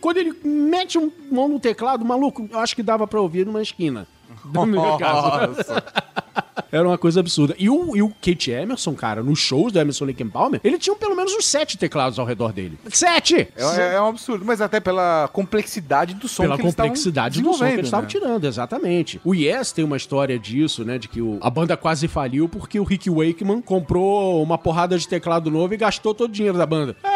quando 0.00 0.16
ele 0.16 0.32
mete 0.44 0.98
um 0.98 1.10
mão 1.30 1.48
no 1.48 1.60
teclado, 1.60 2.04
maluco, 2.04 2.48
eu 2.50 2.58
acho 2.58 2.74
que 2.74 2.82
dava 2.82 3.06
pra 3.06 3.20
ouvir 3.20 3.44
numa 3.44 3.60
esquina. 3.60 4.06
Da 4.44 4.66
minha 4.66 4.98
casa. 4.98 5.82
Era 6.70 6.88
uma 6.88 6.96
coisa 6.96 7.20
absurda. 7.20 7.54
E 7.58 7.68
o, 7.68 7.94
e 7.94 8.02
o 8.02 8.08
Kate 8.08 8.50
Emerson, 8.50 8.94
cara, 8.94 9.22
nos 9.22 9.38
shows 9.38 9.72
do 9.72 9.78
Emerson 9.78 10.06
Lake 10.06 10.22
and 10.22 10.30
Palmer, 10.30 10.58
ele 10.64 10.78
tinha 10.78 10.96
pelo 10.96 11.14
menos 11.14 11.30
uns 11.34 11.44
sete 11.46 11.76
teclados 11.76 12.18
ao 12.18 12.24
redor 12.24 12.50
dele. 12.50 12.78
Sete! 12.90 13.46
É, 13.54 13.94
é 13.96 14.00
um 14.00 14.06
absurdo, 14.06 14.42
mas 14.42 14.62
até 14.62 14.80
pela 14.80 15.28
complexidade 15.34 16.14
do 16.14 16.26
som 16.28 16.44
Pela 16.44 16.56
que 16.56 16.62
eles 16.62 16.72
estavam 16.72 16.88
complexidade 16.88 17.42
do 17.42 17.52
som 17.52 17.58
que 17.58 17.64
eles 17.72 17.84
estavam 17.86 18.06
desenvolvendo, 18.06 18.32
tirando, 18.38 18.44
exatamente. 18.50 19.20
O 19.22 19.34
Yes 19.34 19.70
tem 19.72 19.84
uma 19.84 19.98
história 19.98 20.38
disso, 20.38 20.82
né? 20.82 20.96
De 20.96 21.08
que 21.08 21.20
o- 21.20 21.38
a 21.42 21.50
banda 21.50 21.76
quase 21.76 22.08
faliu 22.08 22.48
porque 22.48 22.80
o 22.80 22.84
Rick 22.84 23.10
Wakeman 23.10 23.60
comprou 23.60 24.42
uma 24.42 24.56
porrada 24.56 24.96
de 24.98 25.06
teclado 25.06 25.50
novo 25.50 25.74
e 25.74 25.76
gastou 25.76 26.14
todo 26.14 26.30
o 26.30 26.32
dinheiro 26.32 26.56
da 26.56 26.64
banda. 26.64 26.96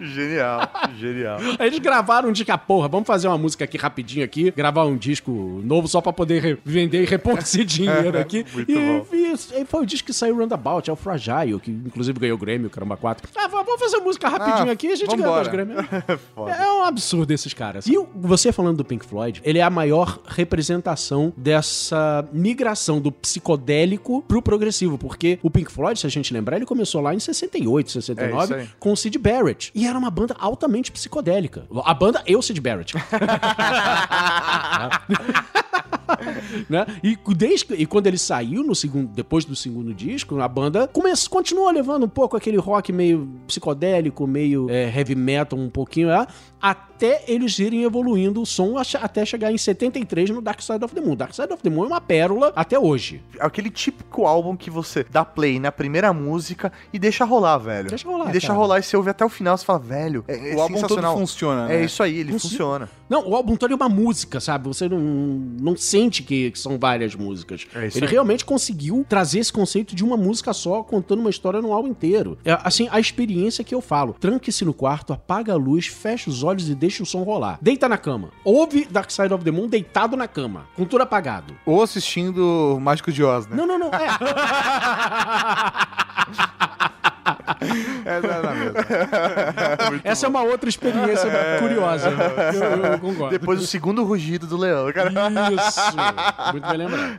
genial, 0.00 0.60
genial. 0.98 1.38
Aí 1.58 1.66
eles 1.68 1.78
gravaram 1.78 2.28
um 2.28 2.32
disco, 2.32 2.50
ah, 2.52 2.58
porra, 2.58 2.88
vamos 2.88 3.06
fazer 3.06 3.28
uma 3.28 3.38
música 3.38 3.64
aqui 3.64 3.76
rapidinho 3.76 4.24
aqui, 4.24 4.50
gravar 4.64 4.86
um 4.86 4.96
disco 4.96 5.30
novo 5.62 5.86
só 5.86 6.00
pra 6.00 6.10
poder 6.10 6.58
vender 6.64 7.02
e 7.02 7.04
repor 7.04 7.38
esse 7.38 7.62
dinheiro 7.64 8.18
aqui. 8.18 8.46
Muito 8.50 8.72
e, 8.72 8.74
bom. 8.74 9.06
Aí 9.52 9.64
foi 9.64 9.82
o 9.82 9.86
disco 9.86 10.06
que 10.06 10.12
saiu 10.12 10.36
Roundabout, 10.36 10.88
é 10.88 10.92
o 10.92 10.96
Fragile, 10.96 11.58
que 11.60 11.70
inclusive 11.70 12.18
ganhou 12.18 12.36
o 12.36 12.40
Grammy, 12.40 12.66
o 12.66 12.70
Caramba 12.70 12.96
4. 12.96 13.28
Ah, 13.36 13.48
vamos 13.48 13.80
fazer 13.80 13.98
música 13.98 14.28
rapidinho 14.28 14.68
Ah, 14.68 14.72
aqui 14.72 14.88
e 14.88 14.92
a 14.92 14.96
gente 14.96 15.16
ganha 15.16 15.28
dois 15.28 15.48
Grammy. 15.48 15.74
é 16.58 16.72
um 16.72 16.82
absurdo 16.82 17.32
esses 17.32 17.52
caras. 17.54 17.86
E 17.86 17.94
você 18.14 18.52
falando 18.52 18.78
do 18.78 18.84
Pink 18.84 19.04
Floyd, 19.04 19.40
ele 19.44 19.58
é 19.58 19.62
a 19.62 19.70
maior 19.70 20.20
representação 20.26 21.32
dessa 21.36 22.26
migração 22.32 23.00
do 23.00 23.10
psicodélico 23.12 24.22
pro 24.22 24.42
progressivo, 24.42 24.98
porque 24.98 25.38
o 25.42 25.50
Pink 25.50 25.70
Floyd, 25.70 25.98
se 25.98 26.06
a 26.06 26.10
gente 26.10 26.32
lembrar, 26.32 26.56
ele 26.56 26.66
começou 26.66 27.00
lá 27.00 27.14
em 27.14 27.18
68, 27.18 27.90
69, 27.90 28.54
É 28.54 28.66
com 28.78 28.92
o 28.92 28.96
Sid 28.96 29.18
Barrett. 29.18 29.70
E 29.74 29.86
era 29.86 29.98
uma 29.98 30.10
banda 30.10 30.34
altamente 30.38 30.90
psicodélica. 30.92 31.66
A 31.84 31.94
banda 31.94 32.22
e 32.26 32.36
o 32.36 32.42
Sid 32.42 32.60
Barrett. 32.60 32.94
né? 36.68 36.86
E, 37.02 37.18
desde, 37.34 37.74
e 37.74 37.86
quando 37.86 38.06
ele 38.06 38.18
saiu 38.18 38.62
no 38.62 38.74
segundo, 38.74 39.08
depois 39.08 39.44
do 39.44 39.54
segundo 39.56 39.92
disco, 39.94 40.38
a 40.40 40.48
banda 40.48 40.88
começou, 40.88 41.30
continuou 41.30 41.70
levando 41.70 42.04
um 42.04 42.08
pouco 42.08 42.36
aquele 42.36 42.56
rock 42.56 42.92
meio 42.92 43.28
psicodélico, 43.46 44.26
meio 44.26 44.68
é, 44.70 44.84
heavy 44.96 45.14
metal, 45.14 45.58
um 45.58 45.70
pouquinho, 45.70 46.10
é, 46.10 46.26
até 46.60 47.22
eles 47.28 47.58
irem 47.58 47.82
evoluindo 47.84 48.40
o 48.40 48.46
som 48.46 48.76
até 48.78 49.24
chegar 49.26 49.52
em 49.52 49.58
73 49.58 50.30
no 50.30 50.40
Dark 50.40 50.60
Side 50.62 50.82
of 50.84 50.94
the 50.94 51.00
Moon. 51.00 51.14
Dark 51.16 51.34
Side 51.34 51.52
of 51.52 51.62
the 51.62 51.68
Moon 51.68 51.84
é 51.84 51.86
uma 51.88 52.00
pérola 52.00 52.52
até 52.56 52.78
hoje. 52.78 53.22
Aquele 53.38 53.68
típico 53.68 54.26
álbum 54.26 54.56
que 54.56 54.70
você 54.70 55.04
dá 55.10 55.24
play 55.24 55.58
na 55.60 55.70
primeira 55.70 56.12
música 56.12 56.72
e 56.92 56.98
deixa 56.98 57.24
rolar, 57.24 57.58
velho. 57.58 57.88
Deixa 57.88 58.08
rolar, 58.08 58.28
E 58.28 58.32
deixa 58.32 58.46
cara. 58.48 58.58
rolar 58.58 58.78
e 58.78 58.82
você 58.82 58.96
ouve 58.96 59.10
até 59.10 59.24
o 59.24 59.28
final, 59.28 59.56
você 59.58 59.64
fala, 59.64 59.78
velho, 59.78 60.24
é, 60.26 60.52
é 60.52 60.56
O 60.56 60.60
álbum 60.60 60.80
todo 60.80 61.02
funciona, 61.12 61.70
É 61.70 61.78
né? 61.78 61.84
isso 61.84 62.02
aí, 62.02 62.18
ele 62.18 62.32
Funci- 62.32 62.48
funciona. 62.50 62.88
Não, 63.08 63.28
o 63.28 63.34
álbum 63.34 63.56
todo 63.56 63.72
é 63.72 63.76
uma 63.76 63.88
música, 63.88 64.40
sabe? 64.40 64.66
Você 64.68 64.88
não, 64.88 64.98
não 64.98 65.76
sente 65.76 66.22
que, 66.22 66.50
que 66.50 66.58
são 66.58 66.78
várias 66.78 67.14
músicas. 67.14 67.66
É 67.74 67.86
isso 67.86 67.98
Ele 67.98 68.06
aí. 68.06 68.12
realmente 68.12 68.44
conseguiu 68.44 69.04
trazer 69.08 69.40
esse 69.40 69.52
conceito 69.52 69.94
de 69.94 70.02
uma 70.04 70.16
música 70.16 70.52
só, 70.52 70.82
contando 70.82 71.20
uma 71.20 71.30
história 71.30 71.60
no 71.60 71.72
álbum 71.72 71.88
inteiro. 71.88 72.38
É, 72.44 72.58
assim, 72.62 72.88
a 72.90 72.98
experiência 72.98 73.62
que 73.64 73.74
eu 73.74 73.80
falo. 73.80 74.14
Tranque-se 74.18 74.64
no 74.64 74.72
quarto, 74.72 75.12
apaga 75.12 75.52
a 75.52 75.56
luz, 75.56 75.86
fecha 75.86 76.30
os 76.30 76.42
olhos 76.42 76.68
e 76.68 76.74
deixa 76.74 77.02
o 77.02 77.06
som 77.06 77.22
rolar. 77.22 77.58
Deita 77.60 77.88
na 77.88 77.98
cama. 77.98 78.30
Ouve 78.44 78.86
Dark 78.90 79.10
Side 79.10 79.32
of 79.32 79.44
the 79.44 79.50
Moon 79.50 79.68
deitado 79.68 80.16
na 80.16 80.26
cama, 80.26 80.66
com 80.74 80.84
tudo 80.84 81.02
apagado. 81.02 81.54
Ou 81.66 81.82
assistindo 81.82 82.78
Mágico 82.80 83.12
de 83.12 83.22
Oz, 83.22 83.46
né? 83.46 83.56
Não, 83.56 83.66
não, 83.66 83.78
não. 83.78 83.90
É. 83.90 84.08
É, 88.04 88.20
não, 88.20 88.54
mesmo. 88.54 90.00
Essa 90.04 90.26
é 90.26 90.28
uma 90.28 90.42
outra 90.42 90.68
experiência 90.68 91.30
curiosa. 91.58 92.10
Eu, 92.10 92.92
eu 92.92 92.98
concordo. 92.98 93.38
Depois 93.38 93.62
o 93.62 93.66
segundo 93.66 94.04
rugido 94.04 94.46
do 94.46 94.56
leão, 94.56 94.92
cara. 94.92 95.10
Isso. 95.52 95.80
Muito 96.52 96.68
bem 96.68 96.78
lembrado. 96.78 97.18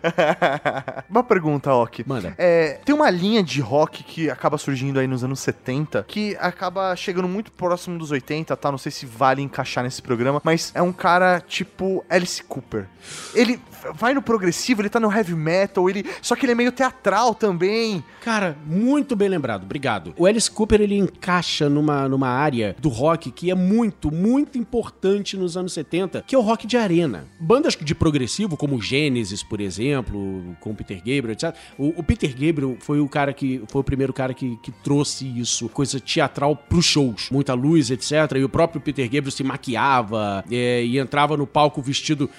Uma 1.09 1.23
pergunta, 1.23 1.73
Ok. 1.73 2.05
Manda. 2.07 2.33
É, 2.37 2.79
tem 2.85 2.93
uma 2.93 3.09
linha 3.09 3.43
de 3.43 3.61
rock 3.61 4.03
que 4.03 4.29
acaba 4.29 4.57
surgindo 4.57 4.99
aí 4.99 5.07
nos 5.07 5.23
anos 5.23 5.39
70, 5.39 6.05
que 6.07 6.35
acaba 6.39 6.95
chegando 6.95 7.27
muito 7.27 7.51
próximo 7.51 7.97
dos 7.97 8.11
80, 8.11 8.55
tá? 8.55 8.71
Não 8.71 8.77
sei 8.77 8.91
se 8.91 9.05
vale 9.05 9.41
encaixar 9.41 9.83
nesse 9.83 10.01
programa, 10.01 10.41
mas 10.43 10.71
é 10.75 10.81
um 10.81 10.91
cara 10.91 11.39
tipo 11.39 12.03
Alice 12.09 12.43
Cooper. 12.43 12.87
Ele 13.33 13.59
vai 13.93 14.13
no 14.13 14.21
progressivo, 14.21 14.81
ele 14.81 14.89
tá 14.89 14.99
no 14.99 15.11
heavy 15.11 15.35
metal, 15.35 15.89
ele 15.89 16.05
só 16.21 16.35
que 16.35 16.45
ele 16.45 16.53
é 16.53 16.55
meio 16.55 16.71
teatral 16.71 17.35
também. 17.35 18.03
Cara, 18.21 18.57
muito 18.65 19.15
bem 19.15 19.29
lembrado, 19.29 19.63
obrigado. 19.63 20.13
O 20.17 20.25
Alice 20.25 20.49
Cooper 20.49 20.81
ele 20.81 20.97
encaixa 20.97 21.69
numa, 21.69 22.07
numa 22.07 22.29
área 22.29 22.75
do 22.79 22.89
rock 22.89 23.31
que 23.31 23.51
é 23.51 23.55
muito, 23.55 24.11
muito 24.11 24.57
importante 24.57 25.37
nos 25.37 25.55
anos 25.57 25.73
70, 25.73 26.23
que 26.25 26.35
é 26.35 26.37
o 26.37 26.41
rock 26.41 26.65
de 26.65 26.77
arena. 26.77 27.25
Bandas 27.39 27.75
de 27.75 27.95
progressivo, 27.95 28.57
como 28.57 28.81
Genesis, 28.81 29.43
por 29.43 29.59
exemplo, 29.59 30.55
com 30.59 30.73
Peter 30.73 30.97
Gabriel, 30.97 31.31
etc. 31.31 31.55
O, 31.77 31.99
o 31.99 32.03
Peter 32.03 32.31
Gabriel 32.31 32.77
foi 32.79 32.99
o 32.99 33.07
cara 33.07 33.33
que 33.33 33.61
foi 33.67 33.81
o 33.81 33.83
primeiro 33.83 34.13
cara 34.13 34.33
que, 34.33 34.57
que 34.57 34.71
trouxe 34.71 35.25
isso, 35.39 35.69
coisa 35.69 35.99
teatral 35.99 36.55
pros 36.55 36.85
shows. 36.85 37.29
Muita 37.31 37.53
luz, 37.53 37.91
etc. 37.91 38.11
E 38.37 38.43
o 38.43 38.49
próprio 38.49 38.81
Peter 38.81 39.05
Gabriel 39.05 39.31
se 39.31 39.43
maquiava 39.43 40.43
é, 40.51 40.83
e 40.83 40.97
entrava 40.97 41.37
no 41.37 41.45
palco 41.45 41.81
vestido 41.81 42.29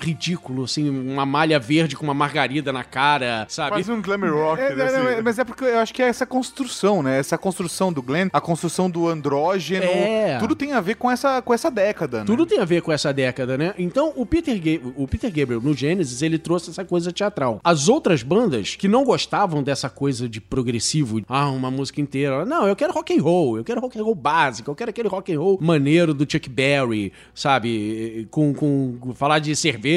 ridículo, 0.00 0.64
assim, 0.64 0.88
uma 0.88 1.24
malha 1.26 1.58
verde 1.58 1.96
com 1.96 2.04
uma 2.04 2.14
margarida 2.14 2.72
na 2.72 2.84
cara, 2.84 3.46
sabe? 3.48 3.70
Quase 3.76 3.90
um 3.92 4.00
glam 4.02 4.20
rock, 4.30 4.60
É, 4.62 4.74
né, 4.74 4.84
assim. 4.84 5.22
mas 5.22 5.38
é 5.38 5.44
porque 5.44 5.64
eu 5.64 5.78
acho 5.78 5.92
que 5.94 6.02
é 6.02 6.06
essa 6.08 6.26
construção, 6.26 7.02
né? 7.02 7.18
Essa 7.18 7.36
construção 7.38 7.92
do 7.92 8.02
Glenn, 8.02 8.28
a 8.32 8.40
construção 8.40 8.88
do 8.90 9.08
andrógeno, 9.08 9.84
É. 9.84 10.38
tudo 10.38 10.54
tem 10.56 10.72
a 10.72 10.80
ver 10.80 10.96
com 10.96 11.10
essa, 11.10 11.40
com 11.42 11.52
essa 11.54 11.70
década, 11.70 12.20
né? 12.20 12.24
Tudo 12.24 12.46
tem 12.46 12.58
a 12.58 12.64
ver 12.64 12.82
com 12.82 12.92
essa 12.92 13.12
década, 13.12 13.56
né? 13.58 13.74
Então, 13.78 14.12
o 14.16 14.24
Peter, 14.26 14.58
Ga- 14.60 14.80
o 14.96 15.06
Peter 15.06 15.30
Gabriel, 15.30 15.60
no 15.60 15.74
Genesis, 15.74 16.22
ele 16.22 16.38
trouxe 16.38 16.70
essa 16.70 16.84
coisa 16.84 17.12
teatral. 17.12 17.60
As 17.62 17.88
outras 17.88 18.22
bandas 18.22 18.76
que 18.76 18.88
não 18.88 19.04
gostavam 19.04 19.62
dessa 19.62 19.88
coisa 19.90 20.28
de 20.28 20.40
progressivo, 20.40 21.20
ah, 21.28 21.48
uma 21.50 21.70
música 21.70 22.00
inteira. 22.00 22.44
Não, 22.44 22.66
eu 22.66 22.76
quero 22.76 22.92
rock 22.92 23.16
and 23.18 23.22
roll, 23.22 23.56
eu 23.58 23.64
quero 23.64 23.80
rock 23.80 23.98
and 23.98 24.02
roll 24.02 24.14
básico, 24.14 24.70
eu 24.70 24.74
quero 24.74 24.90
aquele 24.90 25.08
rock 25.08 25.32
and 25.34 25.38
roll 25.38 25.58
maneiro 25.60 26.14
do 26.14 26.30
Chuck 26.30 26.48
Berry, 26.48 27.12
sabe? 27.34 28.26
Com, 28.30 28.54
com 28.54 29.14
falar 29.14 29.38
de 29.38 29.54
cerveja 29.56 29.89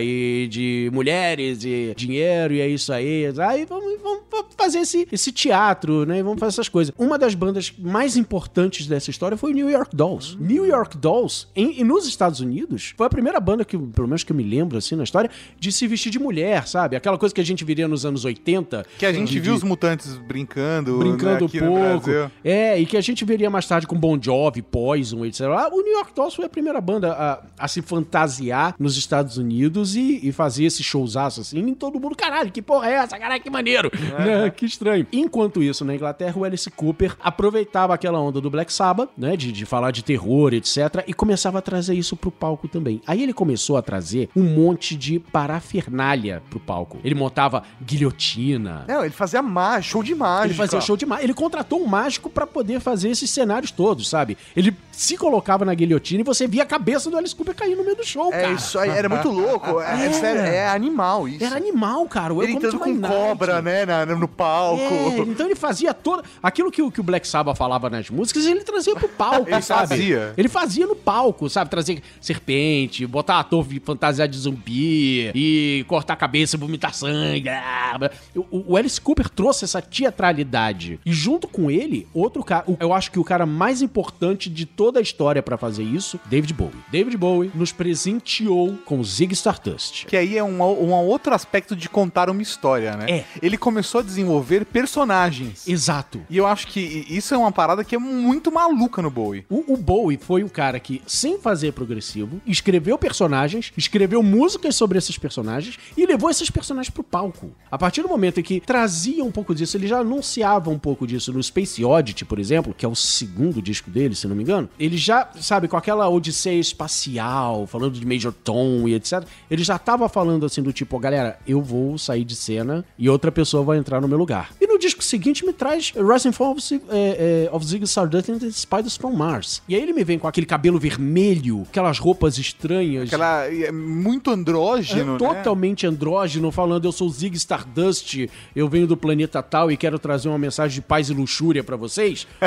e 0.00 0.48
de 0.48 0.90
mulheres 0.92 1.64
e 1.64 1.92
dinheiro 1.96 2.54
e 2.54 2.60
é 2.60 2.68
isso 2.68 2.92
aí. 2.92 3.26
Aí 3.38 3.64
vamos, 3.64 4.00
vamos 4.02 4.15
fazer 4.56 4.78
esse, 4.80 5.06
esse 5.10 5.32
teatro, 5.32 6.04
né? 6.06 6.22
Vamos 6.22 6.38
fazer 6.40 6.50
essas 6.54 6.68
coisas. 6.68 6.92
Uma 6.98 7.18
das 7.18 7.34
bandas 7.34 7.72
mais 7.78 8.16
importantes 8.16 8.86
dessa 8.86 9.10
história 9.10 9.36
foi 9.36 9.52
o 9.52 9.54
New 9.54 9.70
York 9.70 9.94
Dolls. 9.94 10.36
New 10.40 10.66
York 10.66 10.96
Dolls, 10.96 11.46
em, 11.54 11.80
e 11.80 11.84
nos 11.84 12.06
Estados 12.06 12.40
Unidos, 12.40 12.94
foi 12.96 13.06
a 13.06 13.10
primeira 13.10 13.38
banda 13.40 13.64
que, 13.64 13.76
pelo 13.78 14.08
menos 14.08 14.22
que 14.24 14.32
eu 14.32 14.36
me 14.36 14.42
lembro, 14.42 14.78
assim, 14.78 14.94
na 14.96 15.04
história, 15.04 15.30
de 15.58 15.70
se 15.72 15.86
vestir 15.86 16.10
de 16.10 16.18
mulher, 16.18 16.66
sabe? 16.66 16.96
Aquela 16.96 17.18
coisa 17.18 17.34
que 17.34 17.40
a 17.40 17.44
gente 17.44 17.64
viria 17.64 17.86
nos 17.88 18.04
anos 18.06 18.24
80. 18.24 18.84
Que 18.98 19.06
a 19.06 19.12
gente 19.12 19.30
de- 19.30 19.40
viu 19.40 19.54
os 19.54 19.62
mutantes 19.62 20.16
brincando, 20.16 20.98
brincando 20.98 21.44
né, 21.52 21.60
pouco. 21.60 22.10
É, 22.44 22.78
e 22.78 22.86
que 22.86 22.96
a 22.96 23.00
gente 23.00 23.24
veria 23.24 23.50
mais 23.50 23.66
tarde 23.66 23.86
com 23.86 23.96
Bon 23.96 24.18
Jovi, 24.20 24.62
Poison, 24.62 25.24
etc. 25.24 25.42
O 25.72 25.82
New 25.82 25.92
York 25.92 26.12
Dolls 26.14 26.34
foi 26.36 26.44
a 26.44 26.48
primeira 26.48 26.80
banda 26.80 27.12
a, 27.12 27.42
a 27.64 27.68
se 27.68 27.82
fantasiar 27.82 28.74
nos 28.78 28.96
Estados 28.96 29.36
Unidos 29.36 29.96
e, 29.96 30.20
e 30.22 30.32
fazer 30.32 30.64
esse 30.64 30.82
showzaço 30.82 31.40
assim, 31.40 31.66
e 31.66 31.74
todo 31.74 31.98
mundo, 32.00 32.16
caralho, 32.16 32.50
que 32.50 32.62
porra 32.62 32.88
é 32.88 32.92
essa? 32.94 33.18
Caralho, 33.18 33.42
que 33.42 33.50
maneiro! 33.50 33.90
Né? 34.26 34.50
Que 34.50 34.66
estranho. 34.66 35.06
Enquanto 35.12 35.62
isso, 35.62 35.84
na 35.84 35.94
Inglaterra, 35.94 36.34
o 36.38 36.44
Alice 36.44 36.70
Cooper 36.70 37.16
aproveitava 37.20 37.94
aquela 37.94 38.20
onda 38.20 38.40
do 38.40 38.50
Black 38.50 38.72
Sabbath, 38.72 39.10
né, 39.16 39.36
de, 39.36 39.52
de 39.52 39.64
falar 39.64 39.90
de 39.90 40.02
terror, 40.02 40.52
etc, 40.54 41.04
e 41.06 41.14
começava 41.14 41.58
a 41.58 41.62
trazer 41.62 41.94
isso 41.94 42.16
pro 42.16 42.30
palco 42.30 42.68
também. 42.68 43.00
Aí 43.06 43.22
ele 43.22 43.32
começou 43.32 43.76
a 43.76 43.82
trazer 43.82 44.28
um 44.36 44.42
monte 44.42 44.96
de 44.96 45.18
parafernália 45.20 46.42
pro 46.50 46.58
palco. 46.60 46.98
Ele 47.04 47.14
montava 47.14 47.62
guilhotina, 47.84 48.84
Não, 48.88 49.02
ele 49.04 49.12
fazia 49.12 49.42
má, 49.42 49.80
show 49.80 50.02
de 50.02 50.14
mágica. 50.14 50.46
ele 50.46 50.54
fazia 50.54 50.80
show 50.80 50.96
de 50.96 51.06
mágica. 51.06 51.24
Ele 51.26 51.34
contratou 51.34 51.80
um 51.82 51.86
mágico 51.86 52.28
pra 52.30 52.46
poder 52.46 52.80
fazer 52.80 53.10
esses 53.10 53.30
cenários 53.30 53.70
todos, 53.70 54.08
sabe? 54.08 54.36
Ele 54.56 54.74
se 54.96 55.16
colocava 55.16 55.64
na 55.64 55.74
guilhotina 55.74 56.22
e 56.22 56.24
você 56.24 56.46
via 56.46 56.62
a 56.62 56.66
cabeça 56.66 57.10
do 57.10 57.16
Alice 57.18 57.34
Cooper 57.36 57.54
cair 57.54 57.76
no 57.76 57.84
meio 57.84 57.96
do 57.96 58.04
show, 58.04 58.32
É 58.32 58.40
cara. 58.40 58.52
isso 58.54 58.78
aí, 58.78 58.88
era 58.88 59.08
muito 59.08 59.28
louco. 59.28 59.78
É, 59.80 60.06
É. 60.06 60.12
sério, 60.12 60.40
é 60.40 60.68
animal 60.68 61.28
isso. 61.28 61.44
Era 61.44 61.56
animal, 61.56 62.06
cara. 62.06 62.32
Ele 62.42 62.52
entrando 62.52 62.78
com 62.78 62.94
night. 62.94 63.14
cobra, 63.14 63.60
né, 63.60 63.84
na- 63.84 64.06
no 64.06 64.26
palco. 64.26 64.80
É, 64.82 65.18
então 65.18 65.44
ele 65.46 65.54
fazia 65.54 65.92
todo. 65.92 66.22
Aquilo 66.42 66.70
que, 66.70 66.80
o- 66.80 66.90
que 66.90 67.00
o 67.00 67.04
Black 67.04 67.28
Sabbath 67.28 67.56
falava 67.58 67.90
nas 67.90 68.08
músicas, 68.08 68.46
ele 68.46 68.60
trazia 68.62 68.94
pro 68.94 69.08
palco, 69.08 69.48
Ele 69.50 69.60
sabe? 69.62 69.88
fazia. 69.88 70.34
Ele 70.36 70.48
fazia 70.48 70.86
no 70.86 70.96
palco, 70.96 71.48
sabe? 71.50 71.70
Trazer 71.70 72.00
serpente, 72.20 73.06
botar 73.06 73.40
ator 73.40 73.66
fantasiado 73.84 74.32
de 74.32 74.38
zumbi 74.38 75.30
e 75.34 75.84
cortar 75.88 76.14
a 76.14 76.16
cabeça, 76.16 76.56
vomitar 76.56 76.94
sangue. 76.94 77.48
ah. 77.50 78.10
O, 78.34 78.72
o 78.72 78.76
Alice 78.76 79.00
Cooper 79.00 79.28
trouxe 79.28 79.64
essa 79.64 79.82
teatralidade. 79.82 80.98
E 81.04 81.12
junto 81.12 81.46
com 81.46 81.70
ele, 81.70 82.06
outro 82.14 82.42
cara. 82.42 82.64
Eu 82.80 82.92
acho 82.92 83.10
que 83.10 83.18
o 83.18 83.24
cara 83.24 83.44
mais 83.46 83.82
importante 83.82 84.48
de 84.50 84.64
toda 84.86 85.00
a 85.00 85.02
história 85.02 85.42
pra 85.42 85.58
fazer 85.58 85.82
isso, 85.82 86.20
David 86.26 86.54
Bowie. 86.54 86.76
David 86.92 87.16
Bowie 87.16 87.50
nos 87.52 87.72
presenteou 87.72 88.78
com 88.84 89.02
Zig 89.02 89.32
Stardust. 89.32 90.06
Que 90.06 90.16
aí 90.16 90.38
é 90.38 90.44
um, 90.44 90.62
um 90.62 90.92
outro 90.92 91.34
aspecto 91.34 91.74
de 91.74 91.88
contar 91.88 92.30
uma 92.30 92.40
história, 92.40 92.96
né? 92.96 93.06
É. 93.10 93.24
Ele 93.42 93.58
começou 93.58 94.00
a 94.00 94.04
desenvolver 94.04 94.64
personagens. 94.64 95.66
Exato. 95.66 96.20
E 96.30 96.36
eu 96.36 96.46
acho 96.46 96.68
que 96.68 97.04
isso 97.10 97.34
é 97.34 97.36
uma 97.36 97.50
parada 97.50 97.82
que 97.82 97.96
é 97.96 97.98
muito 97.98 98.52
maluca 98.52 99.02
no 99.02 99.10
Bowie. 99.10 99.44
O, 99.50 99.74
o 99.74 99.76
Bowie 99.76 100.20
foi 100.22 100.44
o 100.44 100.48
cara 100.48 100.78
que, 100.78 101.02
sem 101.04 101.40
fazer 101.40 101.72
progressivo, 101.72 102.40
escreveu 102.46 102.96
personagens, 102.96 103.72
escreveu 103.76 104.22
músicas 104.22 104.76
sobre 104.76 104.98
esses 104.98 105.18
personagens 105.18 105.76
e 105.96 106.06
levou 106.06 106.30
esses 106.30 106.48
personagens 106.48 106.90
pro 106.90 107.02
palco. 107.02 107.50
A 107.68 107.76
partir 107.76 108.02
do 108.02 108.08
momento 108.08 108.38
em 108.38 108.42
que 108.44 108.60
trazia 108.60 109.24
um 109.24 109.32
pouco 109.32 109.52
disso, 109.52 109.76
ele 109.76 109.88
já 109.88 109.98
anunciava 109.98 110.70
um 110.70 110.78
pouco 110.78 111.08
disso 111.08 111.32
no 111.32 111.42
Space 111.42 111.84
Oddity, 111.84 112.24
por 112.24 112.38
exemplo, 112.38 112.72
que 112.72 112.86
é 112.86 112.88
o 112.88 112.94
segundo 112.94 113.60
disco 113.60 113.90
dele, 113.90 114.14
se 114.14 114.28
não 114.28 114.36
me 114.36 114.44
engano. 114.44 114.68
Ele 114.78 114.96
já, 114.96 115.28
sabe, 115.40 115.68
com 115.68 115.76
aquela 115.76 116.08
odisseia 116.08 116.60
espacial, 116.60 117.66
falando 117.66 117.94
de 117.98 118.06
Major 118.06 118.32
Tom 118.32 118.86
e 118.88 118.94
etc. 118.94 119.24
Ele 119.50 119.62
já 119.64 119.78
tava 119.78 120.08
falando 120.08 120.46
assim 120.46 120.62
do 120.62 120.72
tipo, 120.72 120.98
galera, 120.98 121.38
eu 121.46 121.62
vou 121.62 121.98
sair 121.98 122.24
de 122.24 122.34
cena 122.36 122.84
e 122.98 123.08
outra 123.08 123.30
pessoa 123.32 123.62
vai 123.62 123.78
entrar 123.78 124.00
no 124.00 124.08
meu 124.08 124.18
lugar. 124.18 124.50
E 124.60 124.66
no 124.66 124.78
disco 124.78 125.02
seguinte 125.02 125.44
me 125.44 125.52
traz 125.52 125.92
Rising 125.96 126.32
Fall 126.32 126.52
of, 126.52 126.60
Zig- 126.62 126.82
é, 126.90 127.46
é, 127.50 127.54
of 127.54 127.64
Ziggy 127.66 127.84
Stardust 127.84 128.28
and 128.30 128.38
the 128.38 128.50
Spiders 128.50 128.96
from 128.96 129.12
Mars. 129.12 129.62
E 129.68 129.74
aí 129.74 129.82
ele 129.82 129.92
me 129.92 130.04
vem 130.04 130.18
com 130.18 130.28
aquele 130.28 130.46
cabelo 130.46 130.78
vermelho, 130.78 131.62
aquelas 131.68 131.98
roupas 131.98 132.38
estranhas. 132.38 133.08
Aquela. 133.08 133.46
É 133.46 133.70
muito 133.72 134.30
andrógeno, 134.30 135.16
É 135.16 135.18
né? 135.22 135.34
totalmente 135.34 135.86
andrógeno, 135.86 136.50
falando 136.50 136.84
eu 136.86 136.92
sou 136.92 137.08
Zig 137.08 137.36
Stardust, 137.36 138.28
eu 138.54 138.68
venho 138.68 138.86
do 138.86 138.96
planeta 138.96 139.42
tal 139.42 139.70
e 139.70 139.76
quero 139.76 139.98
trazer 139.98 140.28
uma 140.28 140.38
mensagem 140.38 140.74
de 140.76 140.82
paz 140.82 141.08
e 141.08 141.14
luxúria 141.14 141.62
pra 141.64 141.76
vocês. 141.76 142.26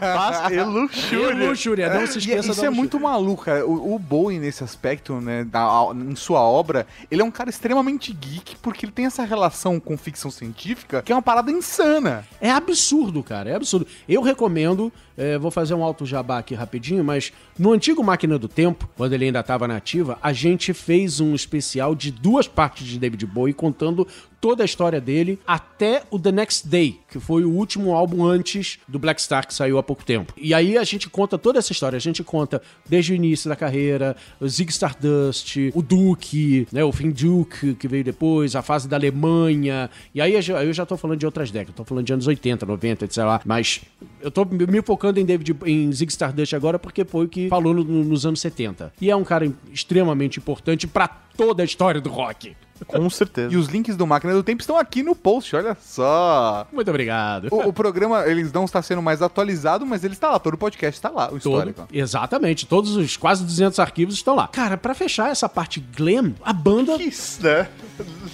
Paz 0.00 0.52
e 0.52 0.62
luxúria. 0.62 1.30
E 1.44 1.48
luxúria, 1.48 1.65
não 1.74 2.06
se 2.06 2.14
E 2.16 2.18
esqueça 2.18 2.50
isso 2.50 2.60
da 2.60 2.66
é 2.66 2.68
luxúria. 2.68 2.70
muito 2.70 3.00
maluco, 3.00 3.44
cara. 3.44 3.66
O, 3.66 3.94
o 3.94 3.98
Bowie, 3.98 4.38
nesse 4.38 4.62
aspecto, 4.62 5.20
né, 5.20 5.44
da- 5.44 5.88
em 5.94 6.14
sua 6.14 6.40
obra, 6.40 6.86
ele 7.10 7.22
é 7.22 7.24
um 7.24 7.30
cara 7.30 7.50
extremamente 7.50 8.12
geek, 8.12 8.56
porque 8.62 8.84
ele 8.86 8.92
tem 8.92 9.06
essa 9.06 9.24
relação 9.24 9.80
com 9.80 9.96
ficção 9.96 10.30
científica 10.30 11.02
que 11.02 11.10
é 11.12 11.14
uma 11.14 11.22
parada 11.22 11.50
insana. 11.50 12.26
É 12.40 12.50
absurdo, 12.50 13.22
cara, 13.22 13.50
é 13.50 13.54
absurdo. 13.54 13.86
Eu 14.08 14.22
recomendo, 14.22 14.92
é, 15.16 15.38
vou 15.38 15.50
fazer 15.50 15.74
um 15.74 15.82
alto 15.82 16.04
jabá 16.04 16.38
aqui 16.38 16.54
rapidinho, 16.54 17.02
mas 17.04 17.32
no 17.58 17.72
antigo 17.72 18.02
Máquina 18.04 18.38
do 18.38 18.48
Tempo, 18.48 18.88
quando 18.96 19.12
ele 19.12 19.24
ainda 19.26 19.40
estava 19.40 19.66
na 19.66 19.76
ativa, 19.76 20.18
a 20.22 20.32
gente 20.32 20.72
fez 20.74 21.20
um 21.20 21.34
especial 21.34 21.94
de 21.94 22.10
duas 22.10 22.46
partes 22.48 22.86
de 22.86 22.98
David 22.98 23.24
Bowie 23.26 23.54
contando 23.54 24.06
toda 24.40 24.62
a 24.62 24.66
história 24.66 25.00
dele 25.00 25.38
até 25.46 26.02
o 26.10 26.18
The 26.18 26.30
Next 26.30 26.68
Day, 26.68 27.00
que 27.10 27.18
foi 27.18 27.44
o 27.44 27.50
último 27.50 27.94
álbum 27.94 28.24
antes 28.24 28.78
do 28.86 28.98
Black 28.98 29.20
Star 29.20 29.46
que 29.46 29.54
saiu 29.54 29.78
há 29.78 29.82
pouco 29.82 30.04
tempo. 30.04 30.32
E 30.36 30.52
aí 30.54 30.76
a 30.76 30.84
gente 30.84 31.08
conta 31.08 31.38
toda 31.38 31.58
essa 31.58 31.72
história, 31.72 31.96
a 31.96 32.00
gente 32.00 32.22
conta 32.22 32.60
desde 32.88 33.12
o 33.12 33.14
início 33.16 33.48
da 33.48 33.56
carreira, 33.56 34.14
o 34.38 34.46
Zig 34.46 34.70
Stardust, 34.70 35.56
o 35.74 35.82
Duke, 35.82 36.68
né, 36.70 36.84
o 36.84 36.92
Finn 36.92 37.10
Duke 37.10 37.74
que 37.74 37.88
veio 37.88 38.04
depois, 38.04 38.54
a 38.54 38.62
fase 38.62 38.86
da 38.86 38.96
Alemanha. 38.96 39.90
E 40.14 40.20
aí 40.20 40.34
eu 40.34 40.72
já- 40.72 40.86
tô 40.86 40.96
falando 40.96 41.18
de 41.18 41.26
outras 41.26 41.50
décadas, 41.50 41.74
tô 41.74 41.84
falando 41.84 42.04
de 42.06 42.12
anos 42.12 42.26
80, 42.26 42.64
90, 42.66 43.04
etc 43.06 43.18
lá. 43.18 43.40
Mas 43.44 43.80
eu 44.20 44.30
tô 44.30 44.44
me 44.44 44.66
me 44.66 44.82
focando 45.06 45.20
em 45.20 45.24
David 45.24 45.56
em 45.66 45.92
Zig 45.92 46.10
Stardust 46.10 46.54
agora 46.54 46.78
porque 46.78 47.04
foi 47.04 47.26
o 47.26 47.28
que 47.28 47.48
falou 47.48 47.72
no- 47.74 47.84
nos 47.84 48.26
anos 48.26 48.40
70. 48.40 48.92
E 49.00 49.10
é 49.10 49.16
um 49.16 49.24
cara 49.24 49.50
extremamente 49.72 50.38
importante 50.38 50.86
pra 50.86 51.06
toda 51.08 51.62
a 51.62 51.64
história 51.64 52.00
do 52.00 52.08
rock. 52.10 52.56
Com 52.86 53.08
certeza. 53.10 53.54
E 53.54 53.56
os 53.56 53.68
links 53.68 53.96
do 53.96 54.06
Máquina 54.06 54.32
do 54.34 54.42
Tempo 54.42 54.60
estão 54.60 54.76
aqui 54.76 55.02
no 55.02 55.14
post, 55.14 55.54
olha 55.56 55.76
só. 55.80 56.66
Muito 56.72 56.88
obrigado. 56.90 57.48
O, 57.50 57.68
o 57.68 57.72
programa, 57.72 58.26
eles 58.26 58.52
não 58.52 58.64
está 58.64 58.82
sendo 58.82 59.00
mais 59.00 59.22
atualizado, 59.22 59.86
mas 59.86 60.02
ele 60.04 60.12
está 60.14 60.30
lá, 60.30 60.38
todo 60.38 60.54
o 60.54 60.58
podcast 60.58 60.98
está 60.98 61.08
lá, 61.08 61.26
o 61.26 61.28
Todo. 61.28 61.38
histórico. 61.38 61.88
Exatamente, 61.92 62.66
todos 62.66 62.96
os 62.96 63.16
quase 63.16 63.44
200 63.44 63.78
arquivos 63.78 64.14
estão 64.14 64.34
lá. 64.34 64.48
Cara, 64.48 64.76
pra 64.76 64.92
fechar 64.94 65.30
essa 65.30 65.48
parte 65.48 65.80
glam, 65.80 66.34
a 66.44 66.52
banda. 66.52 66.98
Kiss, 66.98 67.42
né? 67.42 67.68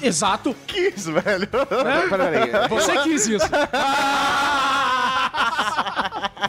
Exato. 0.03 0.55
Kiss, 0.67 1.09
velho. 1.11 1.49
Peraí, 2.09 2.69
Você 2.69 2.97
quis 3.03 3.27
isso. 3.29 3.47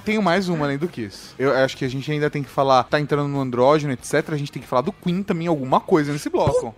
Tenho 0.04 0.22
mais 0.22 0.50
uma 0.50 0.66
além 0.66 0.78
do 0.78 0.88
Kiss. 0.88 1.34
Eu 1.38 1.54
acho 1.56 1.78
que 1.78 1.86
a 1.86 1.90
gente 1.90 2.12
ainda 2.12 2.30
tem 2.30 2.44
que 2.44 2.50
falar, 2.50 2.84
tá 2.84 3.00
entrando 3.00 3.28
no 3.28 3.40
andrógeno, 3.40 3.94
etc. 3.94 4.30
A 4.32 4.38
gente 4.38 4.52
tem 4.52 4.62
que 4.62 4.68
falar 4.68 4.82
do 4.82 4.92
Queen 4.92 5.24
também, 5.24 5.48
alguma 5.48 5.80
coisa 5.80 6.12
nesse 6.12 6.30
bloco. 6.30 6.76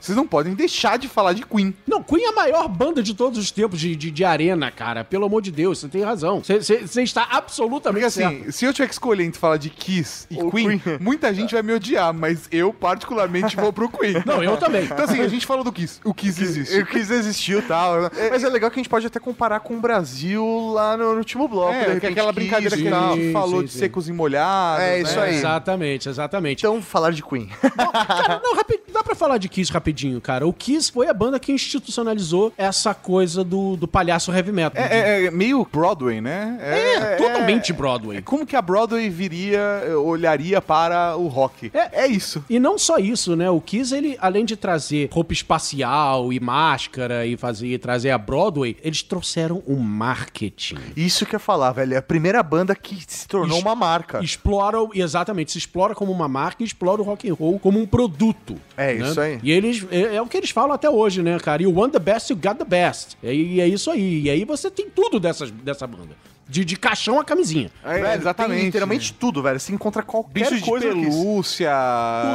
Vocês 0.00 0.16
não 0.16 0.26
podem 0.26 0.54
deixar 0.54 0.98
de 0.98 1.08
falar 1.08 1.32
de 1.32 1.42
Queen. 1.44 1.74
Não, 1.86 2.02
Queen 2.02 2.24
é 2.24 2.28
a 2.28 2.32
maior 2.32 2.68
banda 2.68 3.02
de 3.02 3.14
todos 3.14 3.38
os 3.38 3.50
tempos 3.50 3.78
de, 3.80 3.94
de, 3.96 4.10
de 4.10 4.24
arena, 4.24 4.70
cara. 4.70 5.04
Pelo 5.04 5.26
amor 5.26 5.42
de 5.42 5.50
Deus, 5.50 5.78
você 5.78 5.88
tem 5.88 6.02
razão. 6.02 6.42
Você- 6.42 7.02
está 7.02 7.28
absolutamente 7.30 8.02
Porque 8.04 8.22
assim, 8.22 8.36
certo. 8.38 8.52
se 8.52 8.64
eu 8.64 8.72
tiver 8.72 8.86
que 8.88 8.94
escolher 8.94 9.24
entre 9.24 9.38
falar 9.38 9.56
de 9.58 9.70
Kiss 9.70 10.26
e 10.30 10.36
Queen, 10.50 10.78
Queen. 10.78 10.98
muita 11.00 11.32
gente 11.32 11.52
vai 11.54 11.62
me 11.62 11.72
odiar, 11.72 12.12
mas 12.12 12.48
eu 12.50 12.72
particularmente 12.72 13.54
vou 13.56 13.72
pro 13.72 13.88
Queen. 13.88 14.14
Não, 14.26 14.42
eu 14.42 14.56
também. 14.56 14.84
Então 14.84 15.04
assim, 15.04 15.20
a 15.20 15.28
gente 15.28 15.46
falou 15.46 15.62
do 15.62 15.72
Kiss. 15.72 16.00
O 16.04 16.12
Kiss 16.12 16.42
existe. 16.42 16.74
Eu 16.76 16.86
quis 16.86 17.10
existiu 17.10 17.58
e 17.60 17.62
tal. 17.62 18.02
né? 18.02 18.10
Mas 18.30 18.42
é 18.42 18.48
legal 18.48 18.70
que 18.70 18.78
a 18.78 18.82
gente 18.82 18.88
pode 18.88 19.06
até 19.06 19.18
comparar 19.20 19.60
com 19.60 19.74
o 19.76 19.80
Brasil 19.80 20.44
lá 20.72 20.96
no, 20.96 21.12
no 21.12 21.18
último 21.18 21.46
bloco. 21.48 21.72
É, 21.74 21.84
que 21.84 21.90
é 21.90 21.94
repente, 21.94 22.12
aquela 22.12 22.32
Kiss 22.32 22.46
brincadeira 22.60 22.76
que 22.76 22.88
a 22.88 23.14
gente 23.14 23.26
Sim, 23.26 23.32
falou 23.32 23.60
sim, 23.60 23.66
de 23.66 23.72
sim. 23.72 23.78
secos 23.78 24.08
e 24.08 24.12
molhados. 24.12 24.82
É, 24.84 25.00
isso 25.00 25.16
né? 25.16 25.22
aí. 25.22 25.34
Exatamente, 25.36 26.08
exatamente. 26.08 26.60
Então, 26.60 26.80
falar 26.82 27.10
de 27.12 27.22
Queen. 27.22 27.48
Cara, 27.76 28.40
não, 28.42 28.54
dá 28.92 29.04
pra 29.04 29.14
falar 29.14 29.38
de 29.38 29.48
Kiss 29.48 29.72
rapidinho, 29.72 30.20
cara. 30.20 30.46
O 30.46 30.52
Kiss 30.52 30.90
foi 30.90 31.08
a 31.08 31.14
banda 31.14 31.38
que 31.38 31.52
institucionalizou 31.52 32.52
essa 32.56 32.94
coisa 32.94 33.42
do, 33.44 33.76
do 33.76 33.86
palhaço 33.88 34.32
heavy 34.32 34.52
metal. 34.52 34.82
É, 34.82 35.22
é- 35.22 35.26
é 35.26 35.30
meio 35.30 35.66
Broadway, 35.70 36.20
né? 36.20 36.58
É, 36.60 37.16
totalmente 37.16 37.72
Broadway. 37.72 38.18
É 38.18 38.22
como 38.22 38.46
que 38.46 38.56
a 38.56 38.62
Broadway 38.62 39.08
viria, 39.08 39.60
olharia 40.02 40.60
para 40.60 41.16
o 41.16 41.26
rock. 41.28 41.70
É. 41.74 42.04
É, 42.04 42.06
isso. 42.06 42.44
E 42.48 42.58
não 42.58 42.78
só 42.78 42.98
isso, 42.98 43.34
né? 43.36 43.50
O 43.50 43.60
Kiss, 43.60 43.94
ele, 43.94 44.16
além 44.20 44.44
de 44.44 44.56
trazer 44.56 45.08
roupa 45.12 45.32
espacial 45.32 46.32
e 46.32 46.40
máscara 46.40 47.26
e 47.26 47.36
fazer 47.36 47.78
trazer 47.78 48.10
a 48.10 48.18
Broadway, 48.18 48.76
eles 48.82 49.02
trouxeram 49.02 49.62
o 49.66 49.76
marketing. 49.76 50.76
Isso 50.96 51.24
que 51.26 51.34
eu 51.34 51.36
ia 51.36 51.40
falar, 51.40 51.72
velho. 51.72 51.94
É 51.94 51.96
a 51.98 52.02
primeira 52.02 52.42
banda 52.46 52.74
que 52.74 52.96
se 53.06 53.28
tornou 53.28 53.58
Is- 53.58 53.62
uma 53.62 53.74
marca. 53.74 54.20
Explora, 54.24 54.78
exatamente, 54.94 55.52
se 55.52 55.58
explora 55.58 55.94
como 55.94 56.10
uma 56.10 56.26
marca 56.28 56.62
e 56.62 56.66
explora 56.66 57.02
o 57.02 57.04
rock 57.04 57.28
and 57.28 57.34
roll 57.34 57.58
como 57.58 57.78
um 57.78 57.86
produto. 57.86 58.58
É, 58.76 58.94
né? 58.94 59.08
isso 59.10 59.20
aí. 59.20 59.38
E 59.42 59.52
eles, 59.52 59.86
é, 59.90 60.16
é 60.16 60.22
o 60.22 60.26
que 60.26 60.36
eles 60.38 60.50
falam 60.50 60.72
até 60.72 60.88
hoje, 60.88 61.22
né, 61.22 61.38
cara? 61.38 61.62
You 61.62 61.74
want 61.74 61.92
the 61.92 61.98
best, 61.98 62.30
you 62.30 62.36
got 62.36 62.56
the 62.56 62.64
best. 62.64 63.18
E 63.22 63.60
é 63.60 63.68
isso 63.68 63.90
aí. 63.90 64.22
E 64.22 64.30
aí 64.30 64.44
você 64.44 64.70
tem 64.70 64.88
tudo 64.88 65.20
dessas, 65.20 65.50
dessa 65.50 65.86
banda. 65.86 66.16
De, 66.48 66.64
de 66.64 66.76
caixão 66.76 67.18
a 67.18 67.24
camisinha. 67.24 67.70
É, 67.84 67.98
Velho, 68.00 68.20
exatamente. 68.20 68.56
Tem 68.56 68.64
literalmente 68.66 69.12
tudo, 69.14 69.42
velho. 69.42 69.58
Você 69.58 69.72
encontra 69.72 70.02
qualquer 70.02 70.32
Bichos 70.32 70.58
de 70.58 70.64
coisa 70.64 70.92
Kiss. 70.92 71.10
pelúcia, 71.10 71.70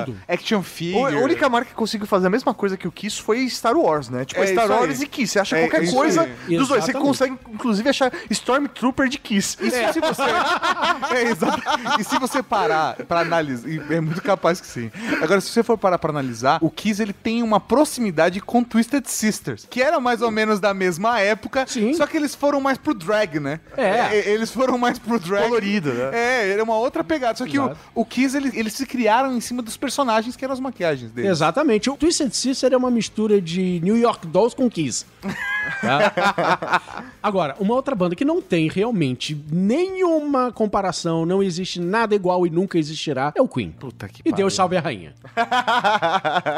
Tudo. 0.06 0.18
action 0.28 0.62
figure. 0.62 1.16
A 1.16 1.20
única 1.20 1.48
marca 1.48 1.70
que 1.70 1.76
conseguiu 1.76 2.06
fazer 2.06 2.28
a 2.28 2.30
mesma 2.30 2.54
coisa 2.54 2.76
que 2.76 2.88
o 2.88 2.92
Kiss 2.92 3.22
foi 3.22 3.48
Star 3.50 3.78
Wars, 3.78 4.10
né? 4.10 4.26
Tipo, 4.26 4.42
É 4.42 4.48
Star 4.48 4.66
isso 4.66 4.74
aí. 4.74 4.80
Wars 4.80 5.02
e 5.02 5.08
Kiss. 5.08 5.32
Você 5.34 5.40
acha 5.40 5.58
É 5.58 5.68
qualquer 5.68 5.92
coisa 5.92 6.24
aí. 6.48 6.58
dos 6.58 6.68
dois. 6.68 6.84
Você 6.84 6.94
consegue, 6.94 7.38
inclusive, 7.54 7.88
achar 7.90 8.12
Stormtrooper 8.30 9.08
de 9.08 9.18
Kiss. 9.18 9.58
E 9.62 9.70
se 9.72 10.00
você... 10.02 10.22
é. 11.12 12.00
E 12.00 12.04
se 12.04 12.18
você 12.20 12.44
parar 12.44 12.96
pra 13.08 13.22
analisar, 13.22 13.68
é 13.90 14.00
muito 14.02 14.22
capaz 14.22 14.60
que 14.60 14.68
sim. 14.68 14.92
Agora, 15.22 15.40
se 15.42 15.50
você 15.50 15.64
for 15.64 15.78
parar 15.78 15.98
pra 15.98 16.10
analisar, 16.10 16.60
o 16.62 16.70
Kiss 16.70 17.02
ele 17.02 17.14
tem 17.14 17.42
uma 17.44 17.60
proximidade 17.60 18.40
com 18.42 18.64
Twisted 18.64 19.06
Sisters, 19.08 19.66
que 19.70 19.82
era 19.82 20.00
mais 20.00 20.22
ou 20.22 20.32
menos 20.32 20.60
da 20.60 20.74
mesma 20.74 21.20
época, 21.20 21.66
Sim. 21.68 21.94
só 21.94 22.06
que 22.06 22.18
eles 22.18 22.36
foram 22.36 22.60
mais 22.60 22.78
pro 22.78 22.94
drag, 22.94 23.40
né? 23.40 23.60
É. 23.78 24.01
E- 24.14 24.30
Eles 24.30 24.52
foram 24.52 24.78
mais 24.78 24.98
pro 25.00 25.20
drag. 25.20 25.44
Colorido, 25.44 25.94
né? 25.94 26.10
É, 26.14 26.52
era 26.52 26.64
uma 26.64 26.76
outra 26.76 27.04
pegada. 27.04 27.38
Só 27.38 27.46
que 27.46 27.60
o, 27.60 27.72
o 27.96 28.06
Kiss, 28.06 28.36
eles, 28.36 28.54
eles 28.56 28.74
se 28.74 28.86
criaram 28.86 29.36
em 29.36 29.42
cima 29.42 29.62
dos 29.62 29.78
personagens 29.78 30.36
que 30.36 30.44
eram 30.44 30.54
as 30.54 30.60
maquiagens 30.60 31.12
deles. 31.12 31.30
Exatamente. 31.32 31.90
O 31.90 31.98
Twisted 31.98 32.32
Sister 32.34 32.74
é 32.74 32.78
uma 32.78 32.92
mistura 32.92 33.42
de 33.42 33.80
New 33.84 33.98
York 33.98 34.26
Dolls 34.28 34.56
com 34.56 34.70
Kiss. 34.70 35.06
Tá? 35.80 36.82
Agora, 37.22 37.56
uma 37.60 37.76
outra 37.76 37.94
banda 37.94 38.16
que 38.16 38.26
não 38.26 38.42
tem 38.42 38.68
realmente 38.68 39.40
nenhuma 39.52 40.52
comparação, 40.52 41.24
não 41.24 41.42
existe 41.44 41.80
nada 41.80 42.16
igual 42.16 42.48
e 42.48 42.50
nunca 42.50 42.80
existirá, 42.80 43.32
é 43.36 43.42
o 43.42 43.48
Queen. 43.48 43.70
Puta 43.72 44.08
que 44.08 44.22
E 44.22 44.24
pariu. 44.24 44.38
Deus 44.38 44.56
salve 44.56 44.76
a 44.76 44.82
rainha. 44.82 45.14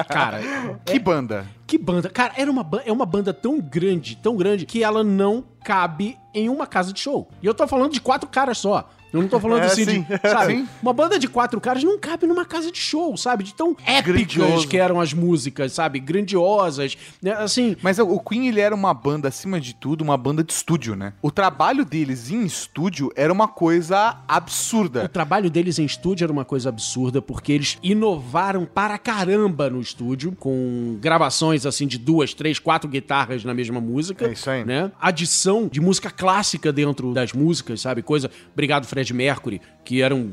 Cara, 0.08 0.40
Que 0.86 0.98
banda. 1.00 1.46
Que 1.74 1.78
banda. 1.80 2.08
Cara, 2.08 2.34
era 2.38 2.52
uma, 2.52 2.64
é 2.86 2.92
uma 2.92 3.06
banda 3.06 3.34
tão 3.34 3.60
grande, 3.60 4.16
tão 4.16 4.36
grande, 4.36 4.64
que 4.64 4.84
ela 4.84 5.04
não 5.04 5.44
cabe 5.64 6.20
em 6.32 6.48
uma 6.48 6.68
casa 6.68 6.94
de 6.94 7.00
show. 7.00 7.28
E 7.42 7.48
eu 7.48 7.54
tô 7.54 7.68
falando 7.68 7.94
de 7.94 8.00
quatro 8.00 8.30
caras 8.30 8.60
só. 8.60 8.88
Eu 9.14 9.22
não 9.22 9.28
tô 9.28 9.40
falando 9.40 9.62
É, 9.62 9.66
assim 9.68 9.86
sim. 9.86 10.02
de. 10.02 10.18
Sabe? 10.28 10.54
Sim. 10.56 10.68
Uma 10.82 10.92
banda 10.92 11.20
de 11.20 11.28
quatro 11.28 11.62
caras 11.62 11.84
não 11.84 12.00
cabe 12.00 12.26
numa 12.26 12.44
casa 12.46 12.72
de 12.72 12.80
show, 12.80 13.16
sabe? 13.16 13.44
De 13.44 13.54
tão 13.54 13.78
épicas 13.86 14.04
Grandioso. 14.36 14.68
que 14.68 14.78
eram 14.78 15.00
as 15.00 15.14
músicas, 15.14 15.72
sabe? 15.74 16.00
Grandiosas. 16.00 16.98
né? 17.22 17.32
Assim. 17.34 17.76
Mas 17.82 18.00
o 18.00 18.20
Queen, 18.20 18.48
ele 18.48 18.60
era 18.60 18.74
uma 18.74 18.94
banda, 18.94 19.28
acima 19.28 19.60
de 19.62 19.76
tudo, 19.76 20.02
uma 20.02 20.18
banda 20.18 20.44
de 20.44 20.52
estúdio, 20.52 20.96
né? 20.96 21.14
O 21.22 21.30
trabalho 21.30 21.86
deles 21.86 22.32
em 22.32 22.44
estúdio 22.44 23.12
era 23.16 23.32
uma 23.32 23.48
coisa 23.48 24.14
O 24.14 24.34
absurda. 24.34 25.08
trabalho 25.08 25.50
deles 25.50 25.78
em 25.80 25.86
estúdio 25.86 26.26
era 26.26 26.34
uma 26.34 26.46
coisa 26.46 26.70
absurda, 26.70 27.22
porque 27.22 27.52
eles 27.52 27.78
inovaram 27.84 28.66
para 28.66 28.98
caramba 28.98 29.70
no 29.70 29.80
estúdio, 29.80 30.32
com 30.40 30.98
gravações 31.00 31.66
assim 31.66 31.86
de 31.88 31.98
duas, 31.98 32.34
três, 32.34 32.58
quatro 32.60 32.90
guitarras 32.90 33.44
na 33.44 33.54
mesma 33.54 33.80
música. 33.80 34.26
É 34.28 34.32
isso 34.34 34.50
aí. 34.50 34.66
Né? 34.66 34.92
Adição 35.00 35.68
de 35.72 35.80
música 35.80 36.10
clássica 36.10 36.72
dentro 36.74 37.14
das 37.14 37.32
músicas, 37.34 37.82
sabe? 37.82 38.02
Coisa. 38.02 38.30
Obrigado, 38.54 38.86
Fred 38.88 39.03
Mercury, 39.12 39.62
que 39.84 40.02
era 40.02 40.14
um 40.16 40.32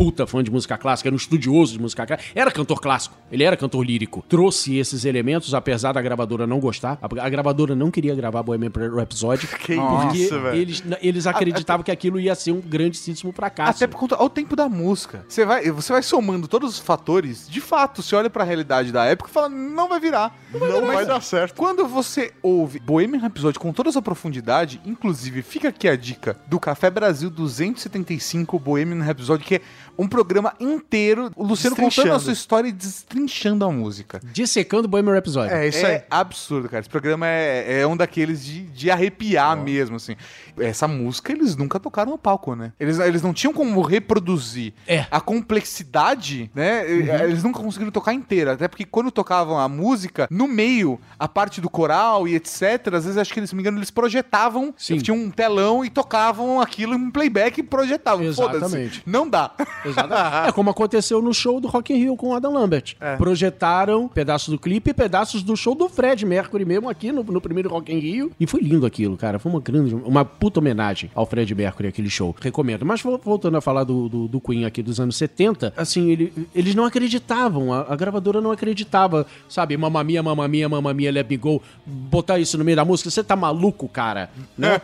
puta 0.00 0.26
fã 0.26 0.42
de 0.42 0.50
música 0.50 0.78
clássica, 0.78 1.10
era 1.10 1.14
um 1.14 1.18
estudioso 1.18 1.74
de 1.74 1.78
música 1.78 2.06
clássica, 2.06 2.30
era 2.34 2.50
cantor 2.50 2.80
clássico, 2.80 3.14
ele 3.30 3.44
era 3.44 3.54
cantor 3.54 3.84
lírico. 3.84 4.24
Trouxe 4.26 4.78
esses 4.78 5.04
elementos, 5.04 5.52
apesar 5.52 5.92
da 5.92 6.00
gravadora 6.00 6.46
não 6.46 6.58
gostar. 6.58 6.98
A, 7.02 7.26
a 7.26 7.28
gravadora 7.28 7.74
não 7.74 7.90
queria 7.90 8.14
gravar 8.14 8.42
Bohemian 8.42 8.70
Rhapsody. 8.96 9.46
Que 9.60 9.76
porque 9.76 10.16
isso, 10.16 10.34
eles, 10.54 10.82
eles 11.02 11.26
acreditavam 11.26 11.84
que 11.84 11.90
aquilo 11.90 12.18
ia 12.18 12.34
ser 12.34 12.52
um 12.52 12.60
grandíssimo 12.60 13.30
fracasso. 13.30 13.84
Até 13.84 13.86
por 13.86 13.98
conta 13.98 14.16
ao 14.16 14.30
tempo 14.30 14.56
da 14.56 14.70
música. 14.70 15.22
Você 15.28 15.44
vai, 15.44 15.70
você 15.70 15.92
vai 15.92 16.02
somando 16.02 16.48
todos 16.48 16.70
os 16.70 16.78
fatores, 16.78 17.46
de 17.48 17.60
fato, 17.60 18.02
você 18.02 18.16
olha 18.16 18.30
pra 18.30 18.42
realidade 18.42 18.90
da 18.90 19.04
época 19.04 19.28
e 19.28 19.32
fala, 19.32 19.50
não 19.50 19.86
vai 19.86 20.00
virar. 20.00 20.34
Não 20.52 20.86
vai 20.86 21.04
dar 21.04 21.20
certo. 21.20 21.56
Quando 21.56 21.86
você 21.86 22.32
ouve 22.42 22.80
Bohemian 22.80 23.20
Rhapsody 23.20 23.58
com 23.58 23.70
toda 23.70 23.90
essa 23.90 24.00
profundidade, 24.00 24.80
inclusive 24.86 25.42
fica 25.42 25.68
aqui 25.68 25.86
a 25.86 25.94
dica 25.94 26.40
do 26.46 26.58
Café 26.58 26.88
Brasil 26.88 27.28
275 27.28 28.58
Bohemian 28.58 29.04
Rhapsody, 29.04 29.44
que 29.44 29.54
é 29.56 29.60
um 30.00 30.08
programa 30.08 30.54
inteiro, 30.58 31.30
o 31.36 31.44
Luciano 31.44 31.76
contando 31.76 32.12
a 32.12 32.18
sua 32.18 32.32
história 32.32 32.68
e 32.68 32.72
destrinchando 32.72 33.64
a 33.64 33.70
música. 33.70 34.20
Dissecando 34.32 34.88
Bohemian 34.88 35.12
Rhapsody. 35.14 35.52
É 35.52 35.68
isso 35.68 35.84
é 35.84 35.96
aí. 35.96 36.02
absurdo, 36.10 36.68
cara. 36.68 36.80
Esse 36.80 36.88
programa 36.88 37.26
é, 37.26 37.80
é 37.80 37.86
um 37.86 37.96
daqueles 37.96 38.44
de, 38.44 38.62
de 38.62 38.90
arrepiar 38.90 39.56
mesmo, 39.56 39.96
assim. 39.96 40.16
Essa 40.58 40.88
música 40.88 41.32
eles 41.32 41.54
nunca 41.56 41.78
tocaram 41.78 42.12
no 42.12 42.18
palco, 42.18 42.54
né? 42.54 42.72
Eles, 42.80 42.98
eles 42.98 43.22
não 43.22 43.34
tinham 43.34 43.52
como 43.52 43.80
reproduzir 43.82 44.72
É. 44.86 45.06
a 45.10 45.20
complexidade, 45.20 46.50
né? 46.54 46.90
Eles 46.90 47.42
nunca 47.42 47.60
conseguiram 47.60 47.90
tocar 47.92 48.14
inteira. 48.14 48.52
Até 48.52 48.68
porque 48.68 48.84
quando 48.84 49.10
tocavam 49.10 49.58
a 49.58 49.68
música, 49.68 50.26
no 50.30 50.48
meio, 50.48 50.98
a 51.18 51.28
parte 51.28 51.60
do 51.60 51.68
coral 51.68 52.26
e 52.26 52.34
etc., 52.34 52.94
às 52.94 53.04
vezes 53.04 53.16
acho 53.16 53.32
que, 53.34 53.46
se 53.46 53.52
não 53.52 53.56
me 53.58 53.62
engano, 53.62 53.78
eles 53.78 53.90
projetavam. 53.90 54.74
Sim. 54.76 54.98
Tinham 54.98 55.18
um 55.18 55.30
telão 55.30 55.84
e 55.84 55.90
tocavam 55.90 56.60
aquilo 56.60 56.94
em 56.94 57.10
playback 57.10 57.60
e 57.60 57.62
projetavam. 57.62 58.24
Exatamente. 58.24 58.60
Foda-se. 58.60 59.02
Não 59.06 59.28
dá. 59.28 59.52
Exatamente. 59.90 60.48
é 60.48 60.52
como 60.52 60.70
aconteceu 60.70 61.20
no 61.22 61.32
show 61.34 61.60
do 61.60 61.68
Rock 61.68 61.92
in 61.92 61.96
Rio 61.96 62.16
com 62.16 62.28
o 62.30 62.34
Adam 62.34 62.52
Lambert. 62.54 62.94
Projetaram 63.18 64.08
pedaços 64.08 64.48
do 64.48 64.58
clipe 64.58 64.90
e 64.90 64.94
pedaços 64.94 65.42
do 65.42 65.56
show 65.56 65.74
do 65.74 65.88
Fred 65.88 66.24
Mercury 66.26 66.64
mesmo 66.64 66.88
aqui 66.88 67.12
no, 67.12 67.22
no 67.22 67.40
primeiro 67.40 67.68
Rock 67.70 67.92
in 67.92 67.98
Rio. 67.98 68.32
E 68.40 68.46
foi 68.46 68.60
lindo 68.60 68.84
aquilo, 68.86 69.16
cara. 69.16 69.38
Foi 69.38 69.50
uma 69.50 69.60
grande, 69.60 69.94
uma 69.94 70.24
puta 70.24 70.60
homenagem 70.60 71.10
ao 71.14 71.24
Fred 71.26 71.54
Mercury, 71.54 71.88
aquele 71.88 72.10
show. 72.10 72.34
Recomendo. 72.40 72.84
Mas 72.84 73.00
vo- 73.02 73.20
voltando 73.22 73.56
a 73.56 73.60
falar 73.60 73.84
do, 73.84 74.08
do, 74.08 74.28
do 74.28 74.40
Queen 74.40 74.64
aqui 74.64 74.82
dos 74.82 74.98
anos 75.00 75.16
70, 75.16 75.72
assim, 75.76 76.10
ele- 76.10 76.32
eles 76.54 76.74
não 76.74 76.84
acreditavam. 76.84 77.72
A, 77.72 77.92
a 77.92 77.96
gravadora 77.96 78.40
não 78.40 78.50
acreditava, 78.50 79.26
sabe? 79.48 79.76
Mamma 79.76 80.02
mia, 80.04 80.22
mamma 80.22 80.46
mia, 80.48 80.68
mamma 80.68 80.92
mia, 80.92 81.10
let 81.12 81.28
me 81.28 81.36
go. 81.36 81.62
Botar 81.86 82.38
isso 82.38 82.58
no 82.58 82.64
meio 82.64 82.76
da 82.76 82.84
música. 82.84 83.10
Você 83.10 83.22
tá 83.22 83.36
maluco, 83.36 83.88
cara? 83.88 84.30
Né? 84.58 84.80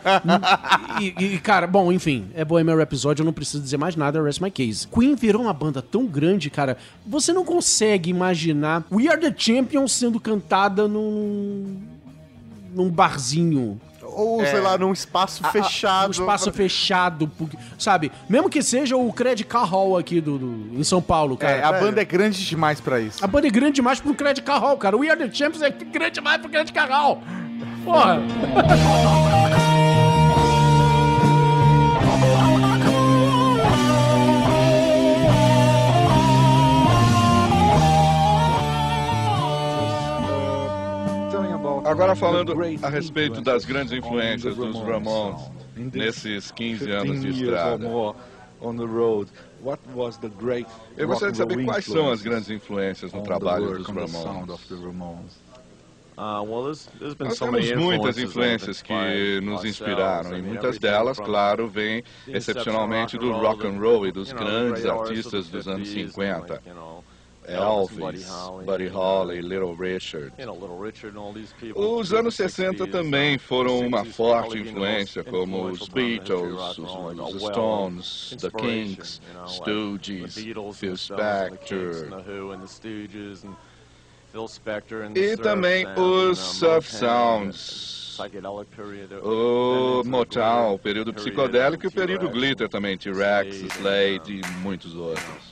e, 1.01 1.25
e, 1.35 1.37
cara, 1.39 1.67
bom, 1.67 1.91
enfim. 1.91 2.27
É 2.33 2.43
Bohemian 2.45 2.75
Rhapsody, 2.75 3.21
eu 3.21 3.25
não 3.25 3.33
preciso 3.33 3.61
dizer 3.61 3.77
mais 3.77 3.95
nada, 3.95 4.21
rest 4.23 4.41
my 4.41 4.49
case. 4.51 4.87
Queen 4.97 5.15
virou 5.15 5.43
uma 5.43 5.53
banda 5.53 5.81
tão 5.81 6.05
grande, 6.05 6.49
cara. 6.49 6.77
Você 7.05 7.31
não 7.31 7.45
consegue 7.45 8.09
imaginar 8.09 8.83
We 8.91 9.07
Are 9.07 9.19
The 9.19 9.33
Champions 9.37 9.91
sendo 9.91 10.19
cantada 10.19 10.87
num... 10.87 11.77
num 12.73 12.89
barzinho. 12.89 13.79
Ou, 14.01 14.43
sei 14.43 14.59
lá, 14.61 14.75
num 14.79 14.91
espaço 14.91 15.43
fechado. 15.51 16.07
Um 16.07 16.11
espaço 16.11 16.51
fechado, 16.51 17.27
porque- 17.37 17.55
sabe? 17.77 18.11
Mesmo 18.27 18.49
que 18.49 18.63
seja 18.63 18.97
o 18.97 19.13
Credit 19.13 19.43
Car 19.47 19.65
Hall 19.65 19.95
aqui 19.95 20.19
do, 20.19 20.39
do- 20.39 20.79
em 20.79 20.83
São 20.83 21.01
Paulo, 21.01 21.37
cara. 21.37 21.57
É, 21.57 21.63
a 21.63 21.71
banda 21.73 22.01
é 22.01 22.05
grande 22.05 22.43
demais 22.43 22.81
pra 22.81 22.99
isso. 22.99 23.23
A 23.23 23.27
banda 23.27 23.45
é 23.45 23.51
grande 23.51 23.73
demais 23.73 23.99
pro 23.99 24.15
Credit 24.15 24.41
Car 24.43 24.59
Hall, 24.59 24.77
cara. 24.77 24.97
We 24.97 25.07
Are 25.09 25.19
The 25.19 25.31
Champions 25.31 25.61
é 25.61 25.69
grande 25.69 26.13
demais 26.15 26.41
pro 26.41 26.49
Credit 26.49 26.73
Car 26.73 26.89
Hall. 26.89 27.21
Porra. 27.85 28.17
Agora 41.87 42.15
falando 42.15 42.53
a 42.83 42.89
respeito 42.89 43.39
das 43.41 43.63
grandes 43.63 43.93
influências 43.93 44.55
dos 44.55 44.75
Ramones 44.81 45.41
nesses 45.75 46.51
15 46.51 46.91
anos 46.91 47.21
de 47.21 47.29
estrada. 47.29 47.89
Eu 50.97 51.07
gostaria 51.07 51.31
de 51.31 51.37
saber 51.37 51.63
quais 51.63 51.85
são 51.85 52.11
as 52.11 52.21
grandes 52.21 52.49
influências 52.49 53.13
no 53.13 53.21
trabalho 53.23 53.77
dos 53.77 53.87
Ramones. 53.87 55.39
Nós 57.19 57.37
temos 57.39 57.71
muitas 57.73 58.17
influências 58.17 58.81
que 58.81 59.39
nos 59.41 59.63
inspiraram 59.63 60.37
e 60.37 60.41
muitas 60.41 60.79
delas, 60.79 61.19
claro, 61.19 61.67
vêm 61.69 62.03
excepcionalmente 62.27 63.17
do 63.17 63.31
rock 63.31 63.65
and 63.65 63.79
roll 63.79 64.05
e 64.07 64.11
dos 64.11 64.33
grandes 64.33 64.85
artistas 64.85 65.47
dos 65.47 65.67
anos 65.67 65.87
50. 65.87 66.61
Elvis, 67.47 68.27
Buddy 68.65 68.87
Holly, 68.87 69.41
Little 69.41 69.73
Richard. 69.73 70.33
Os 71.75 72.13
anos 72.13 72.35
60 72.35 72.87
também 72.87 73.37
foram 73.37 73.79
uma 73.79 74.03
forte 74.03 74.57
influência, 74.59 75.23
como 75.23 75.65
os 75.65 75.87
Beatles, 75.87 76.77
os 76.77 77.41
Stones, 77.41 78.35
The 78.39 78.49
Kinks, 78.51 79.21
Stooges, 79.47 80.35
Phil 80.73 80.97
Spector. 80.97 82.23
E 85.15 85.37
também 85.37 85.87
os 85.95 86.37
Surf 86.37 86.91
Sounds. 86.91 88.19
O 89.23 90.03
Motown, 90.03 90.73
o 90.73 90.79
período 90.79 91.13
psicodélico 91.13 91.85
e 91.85 91.87
o 91.87 91.91
período 91.91 92.29
glitter 92.29 92.67
também, 92.67 92.97
T-Rex, 92.97 93.61
Slade 93.77 94.41
e 94.41 94.47
muitos 94.61 94.95
outros. 94.95 95.51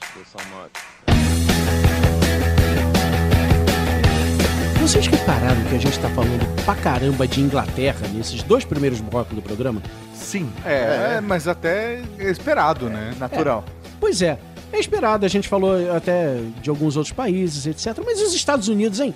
Vocês 4.80 5.08
repararam 5.08 5.62
que 5.68 5.74
a 5.74 5.78
gente 5.78 5.98
tá 5.98 6.08
falando 6.10 6.64
pra 6.64 6.74
caramba 6.76 7.26
de 7.26 7.40
Inglaterra 7.40 8.06
nesses 8.14 8.42
dois 8.44 8.64
primeiros 8.64 9.00
blocos 9.00 9.34
do 9.34 9.42
programa? 9.42 9.82
Sim. 10.14 10.48
É, 10.64 11.20
mas 11.20 11.48
até 11.48 12.02
esperado, 12.18 12.88
né? 12.88 13.12
Natural. 13.18 13.64
Pois 13.98 14.22
é, 14.22 14.38
é 14.72 14.78
esperado, 14.78 15.26
a 15.26 15.28
gente 15.28 15.48
falou 15.48 15.94
até 15.94 16.40
de 16.62 16.70
alguns 16.70 16.96
outros 16.96 17.12
países, 17.12 17.66
etc. 17.66 18.00
Mas 18.04 18.20
e 18.20 18.22
os 18.22 18.34
Estados 18.34 18.68
Unidos, 18.68 19.00
hein? 19.00 19.14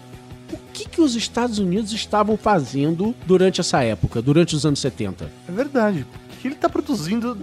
O 0.52 0.58
que, 0.72 0.88
que 0.88 1.00
os 1.00 1.14
Estados 1.14 1.58
Unidos 1.58 1.92
estavam 1.92 2.36
fazendo 2.36 3.14
durante 3.24 3.60
essa 3.60 3.82
época, 3.82 4.20
durante 4.20 4.56
os 4.56 4.66
anos 4.66 4.80
70? 4.80 5.30
É 5.48 5.52
verdade. 5.52 6.04
Que 6.40 6.48
ele 6.48 6.54
tá 6.54 6.70
produzindo? 6.70 7.36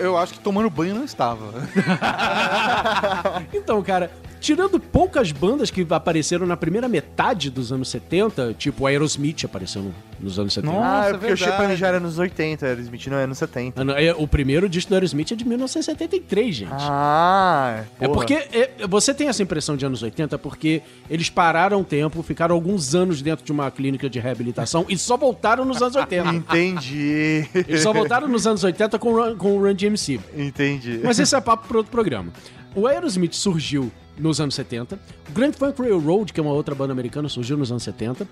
Eu 0.00 0.16
acho 0.16 0.32
que 0.32 0.40
tomando 0.40 0.70
banho 0.70 0.94
não 0.94 1.04
estava. 1.04 1.52
Então, 3.52 3.82
cara, 3.82 4.10
tirando 4.40 4.78
poucas 4.80 5.32
bandas 5.32 5.70
que 5.70 5.86
apareceram 5.90 6.46
na 6.46 6.56
primeira 6.56 6.88
metade 6.88 7.50
dos 7.50 7.72
anos 7.72 7.88
70, 7.88 8.54
tipo 8.58 8.86
Aerosmith 8.86 9.44
apareceu 9.44 9.82
no- 9.82 9.94
nos 10.20 10.38
anos 10.38 10.52
70. 10.54 10.72
Nossa, 10.74 10.88
ah, 10.88 11.06
é 11.06 11.08
é 11.08 11.12
porque 11.12 11.26
o 11.26 11.36
verdade. 11.36 11.62
Chopin 11.62 11.76
já 11.76 11.86
era 11.88 12.00
nos 12.00 12.18
80, 12.18 12.66
Aerosmith 12.66 13.06
não 13.06 13.18
é 13.18 13.26
nos 13.26 13.38
70. 13.38 13.80
Ah, 13.80 13.84
não, 13.84 13.94
é, 13.94 14.12
O 14.14 14.26
primeiro 14.26 14.68
disco 14.68 14.88
do 14.90 14.94
Aerosmith 14.94 15.30
é 15.32 15.36
de 15.36 15.44
1973, 15.46 16.54
gente. 16.56 16.70
Ah, 16.72 17.84
É 18.00 18.06
porra. 18.06 18.14
porque 18.18 18.34
é, 18.34 18.86
você 18.88 19.14
tem 19.14 19.28
essa 19.28 19.42
impressão 19.42 19.76
de 19.76 19.86
anos 19.86 20.02
80 20.02 20.38
porque 20.38 20.82
eles 21.08 21.30
pararam 21.30 21.80
o 21.80 21.84
tempo, 21.84 22.22
ficaram 22.22 22.54
alguns 22.54 22.94
anos 22.94 23.22
dentro 23.22 23.44
de 23.44 23.52
uma 23.52 23.70
clínica 23.70 24.08
de 24.10 24.18
reabilitação 24.18 24.84
e 24.88 24.98
só 24.98 25.16
voltaram 25.16 25.64
nos 25.64 25.80
anos 25.82 25.94
80. 25.96 26.28
Entendi. 26.34 27.46
Eles 27.54 27.82
só 27.82 27.92
voltaram 27.92 28.26
nos 28.28 28.46
anos 28.46 28.64
80 28.64 28.98
com, 28.98 29.12
o 29.12 29.16
Run- 29.24 29.36
com 29.36 29.56
o 29.56 29.62
Run 29.62 29.74
DMC. 29.74 30.18
Entendi. 30.36 31.00
Mas 31.02 31.18
esse 31.18 31.34
é 31.34 31.40
papo 31.40 31.68
para 31.68 31.76
outro 31.78 31.90
programa. 31.92 32.32
O 32.78 32.86
Aerosmith 32.86 33.32
surgiu 33.34 33.90
nos 34.16 34.40
anos 34.40 34.54
70. 34.54 35.00
O 35.28 35.32
Grand 35.32 35.52
Funk 35.52 35.82
Railroad, 35.82 36.32
que 36.32 36.38
é 36.38 36.42
uma 36.42 36.52
outra 36.52 36.76
banda 36.76 36.92
americana, 36.92 37.28
surgiu 37.28 37.56
nos 37.56 37.72
anos 37.72 37.82
70. 37.82 38.26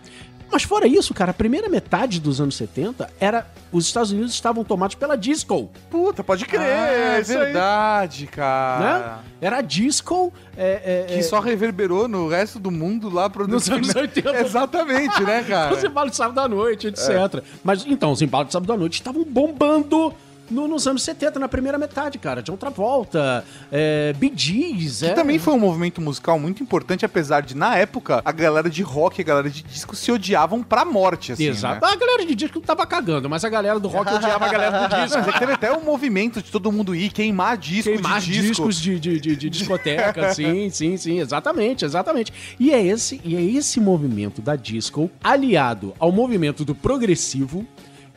Mas 0.50 0.62
fora 0.62 0.86
isso, 0.86 1.12
cara, 1.12 1.32
a 1.32 1.34
primeira 1.34 1.68
metade 1.68 2.20
dos 2.20 2.40
anos 2.40 2.54
70 2.54 3.10
era... 3.18 3.44
Os 3.72 3.86
Estados 3.86 4.12
Unidos 4.12 4.32
estavam 4.32 4.62
tomados 4.62 4.94
pela 4.94 5.16
disco, 5.16 5.68
Puta, 5.90 6.22
pode 6.22 6.44
crer. 6.44 6.60
é 6.60 7.20
isso 7.20 7.32
aí. 7.32 7.38
verdade, 7.38 8.26
cara. 8.28 8.98
né? 8.98 9.18
Era 9.40 9.58
a 9.58 9.62
disco... 9.62 10.32
é, 10.56 11.04
é, 11.08 11.12
Que 11.12 11.18
é, 11.18 11.22
só 11.22 11.40
reverberou 11.40 12.06
no 12.06 12.28
resto 12.28 12.60
do 12.60 12.70
mundo 12.70 13.10
lá 13.12 13.28
pro 13.28 13.48
Nos 13.48 13.68
anos 13.68 13.92
80. 13.92 14.30
Exatamente, 14.46 15.20
né, 15.24 15.42
cara? 15.48 15.74
Os 15.74 15.82
embalos 15.82 16.12
de 16.12 16.16
sábado 16.18 16.38
à 16.38 16.48
noite, 16.48 16.86
etc. 16.86 17.42
Mas 17.64 17.84
então, 17.84 18.12
os 18.12 18.22
embalos 18.22 18.46
de 18.46 18.52
sábado 18.52 18.72
à 18.72 18.76
noite 18.76 18.94
estavam 18.94 19.24
bombando 19.24 20.14
no- 20.50 20.68
nos 20.68 20.86
anos 20.86 21.02
70, 21.02 21.38
na 21.38 21.48
primeira 21.48 21.78
metade, 21.78 22.18
cara. 22.18 22.42
De 22.42 22.50
outra 22.50 22.70
volta, 22.70 23.44
é, 23.70 24.12
Bee 24.18 24.32
Gees, 24.34 25.00
Que 25.00 25.06
é. 25.06 25.12
também 25.14 25.38
foi 25.38 25.54
um 25.54 25.58
movimento 25.58 26.00
musical 26.00 26.38
muito 26.38 26.62
importante, 26.62 27.04
apesar 27.04 27.40
de, 27.42 27.56
na 27.56 27.76
época, 27.76 28.22
a 28.24 28.32
galera 28.32 28.68
de 28.70 28.82
rock 28.82 29.18
e 29.18 29.22
a 29.22 29.24
galera 29.24 29.50
de 29.50 29.62
disco 29.62 29.94
se 29.96 30.10
odiavam 30.12 30.62
pra 30.62 30.84
morte, 30.84 31.32
assim, 31.32 31.46
Exato. 31.48 31.84
né? 31.84 31.92
A 31.92 31.96
galera 31.96 32.24
de 32.26 32.34
disco 32.34 32.60
tava 32.60 32.86
cagando, 32.86 33.28
mas 33.28 33.44
a 33.44 33.48
galera 33.48 33.78
do 33.80 33.88
rock 33.88 34.12
odiava 34.14 34.44
a 34.46 34.48
galera 34.48 34.88
do 34.88 34.94
disco. 35.02 35.18
Mas 35.24 35.34
é 35.34 35.38
teve 35.38 35.52
até 35.52 35.72
um 35.76 35.82
movimento 35.82 36.42
de 36.42 36.50
todo 36.50 36.70
mundo 36.72 36.94
ir 36.94 37.10
queimar 37.10 37.56
disco 37.56 37.90
Queimar 37.92 38.20
de 38.20 38.32
disco. 38.32 38.48
discos 38.48 38.80
de, 38.80 38.98
de, 39.00 39.20
de, 39.20 39.36
de 39.36 39.50
discoteca, 39.50 40.32
sim, 40.34 40.70
sim, 40.70 40.96
sim, 40.96 41.18
exatamente, 41.20 41.84
exatamente. 41.84 42.32
E 42.58 42.72
é, 42.72 42.82
esse, 42.84 43.20
e 43.24 43.34
é 43.36 43.40
esse 43.42 43.80
movimento 43.80 44.40
da 44.42 44.56
disco, 44.56 45.10
aliado 45.22 45.94
ao 45.98 46.10
movimento 46.12 46.64
do 46.64 46.74
progressivo, 46.74 47.66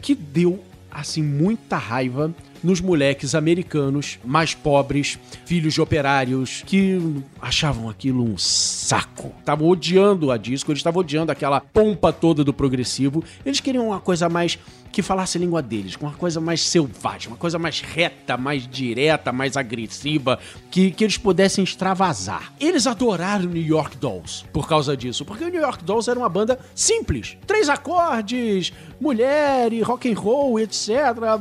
que 0.01 0.15
deu, 0.15 0.63
assim, 0.91 1.21
muita 1.21 1.77
raiva 1.77 2.33
nos 2.63 2.81
moleques 2.81 3.35
americanos 3.35 4.19
mais 4.23 4.53
pobres, 4.53 5.17
filhos 5.45 5.73
de 5.73 5.81
operários, 5.81 6.63
que 6.65 6.99
achavam 7.41 7.89
aquilo 7.89 8.23
um 8.23 8.37
saco. 8.37 9.31
Estavam 9.39 9.67
odiando 9.67 10.31
a 10.31 10.37
disco, 10.37 10.71
eles 10.71 10.79
estavam 10.79 11.01
odiando 11.01 11.31
aquela 11.31 11.61
pompa 11.61 12.11
toda 12.11 12.43
do 12.43 12.53
progressivo. 12.53 13.23
Eles 13.45 13.59
queriam 13.59 13.87
uma 13.87 13.99
coisa 13.99 14.29
mais 14.29 14.57
que 14.91 15.01
falasse 15.01 15.37
a 15.37 15.41
língua 15.41 15.61
deles, 15.61 15.95
uma 15.95 16.13
coisa 16.13 16.41
mais 16.41 16.61
selvagem, 16.61 17.27
uma 17.27 17.37
coisa 17.37 17.59
mais 17.59 17.81
reta, 17.81 18.35
mais 18.37 18.67
direta, 18.67 19.31
mais 19.31 19.55
agressiva, 19.55 20.39
que, 20.71 20.91
que 20.91 21.03
eles 21.03 21.17
pudessem 21.17 21.63
extravasar. 21.63 22.51
Eles 22.59 22.87
adoraram 22.87 23.45
New 23.45 23.61
York 23.61 23.97
Dolls 23.97 24.45
por 24.51 24.67
causa 24.67 24.97
disso, 24.97 25.23
porque 25.23 25.43
o 25.43 25.49
New 25.49 25.61
York 25.61 25.83
Dolls 25.83 26.09
era 26.09 26.19
uma 26.19 26.29
banda 26.29 26.59
simples, 26.73 27.37
três 27.45 27.69
acordes, 27.69 28.73
mulher 28.99 29.71
e 29.71 29.81
rock 29.81 30.11
and 30.11 30.19
roll, 30.19 30.59
etc. 30.59 30.89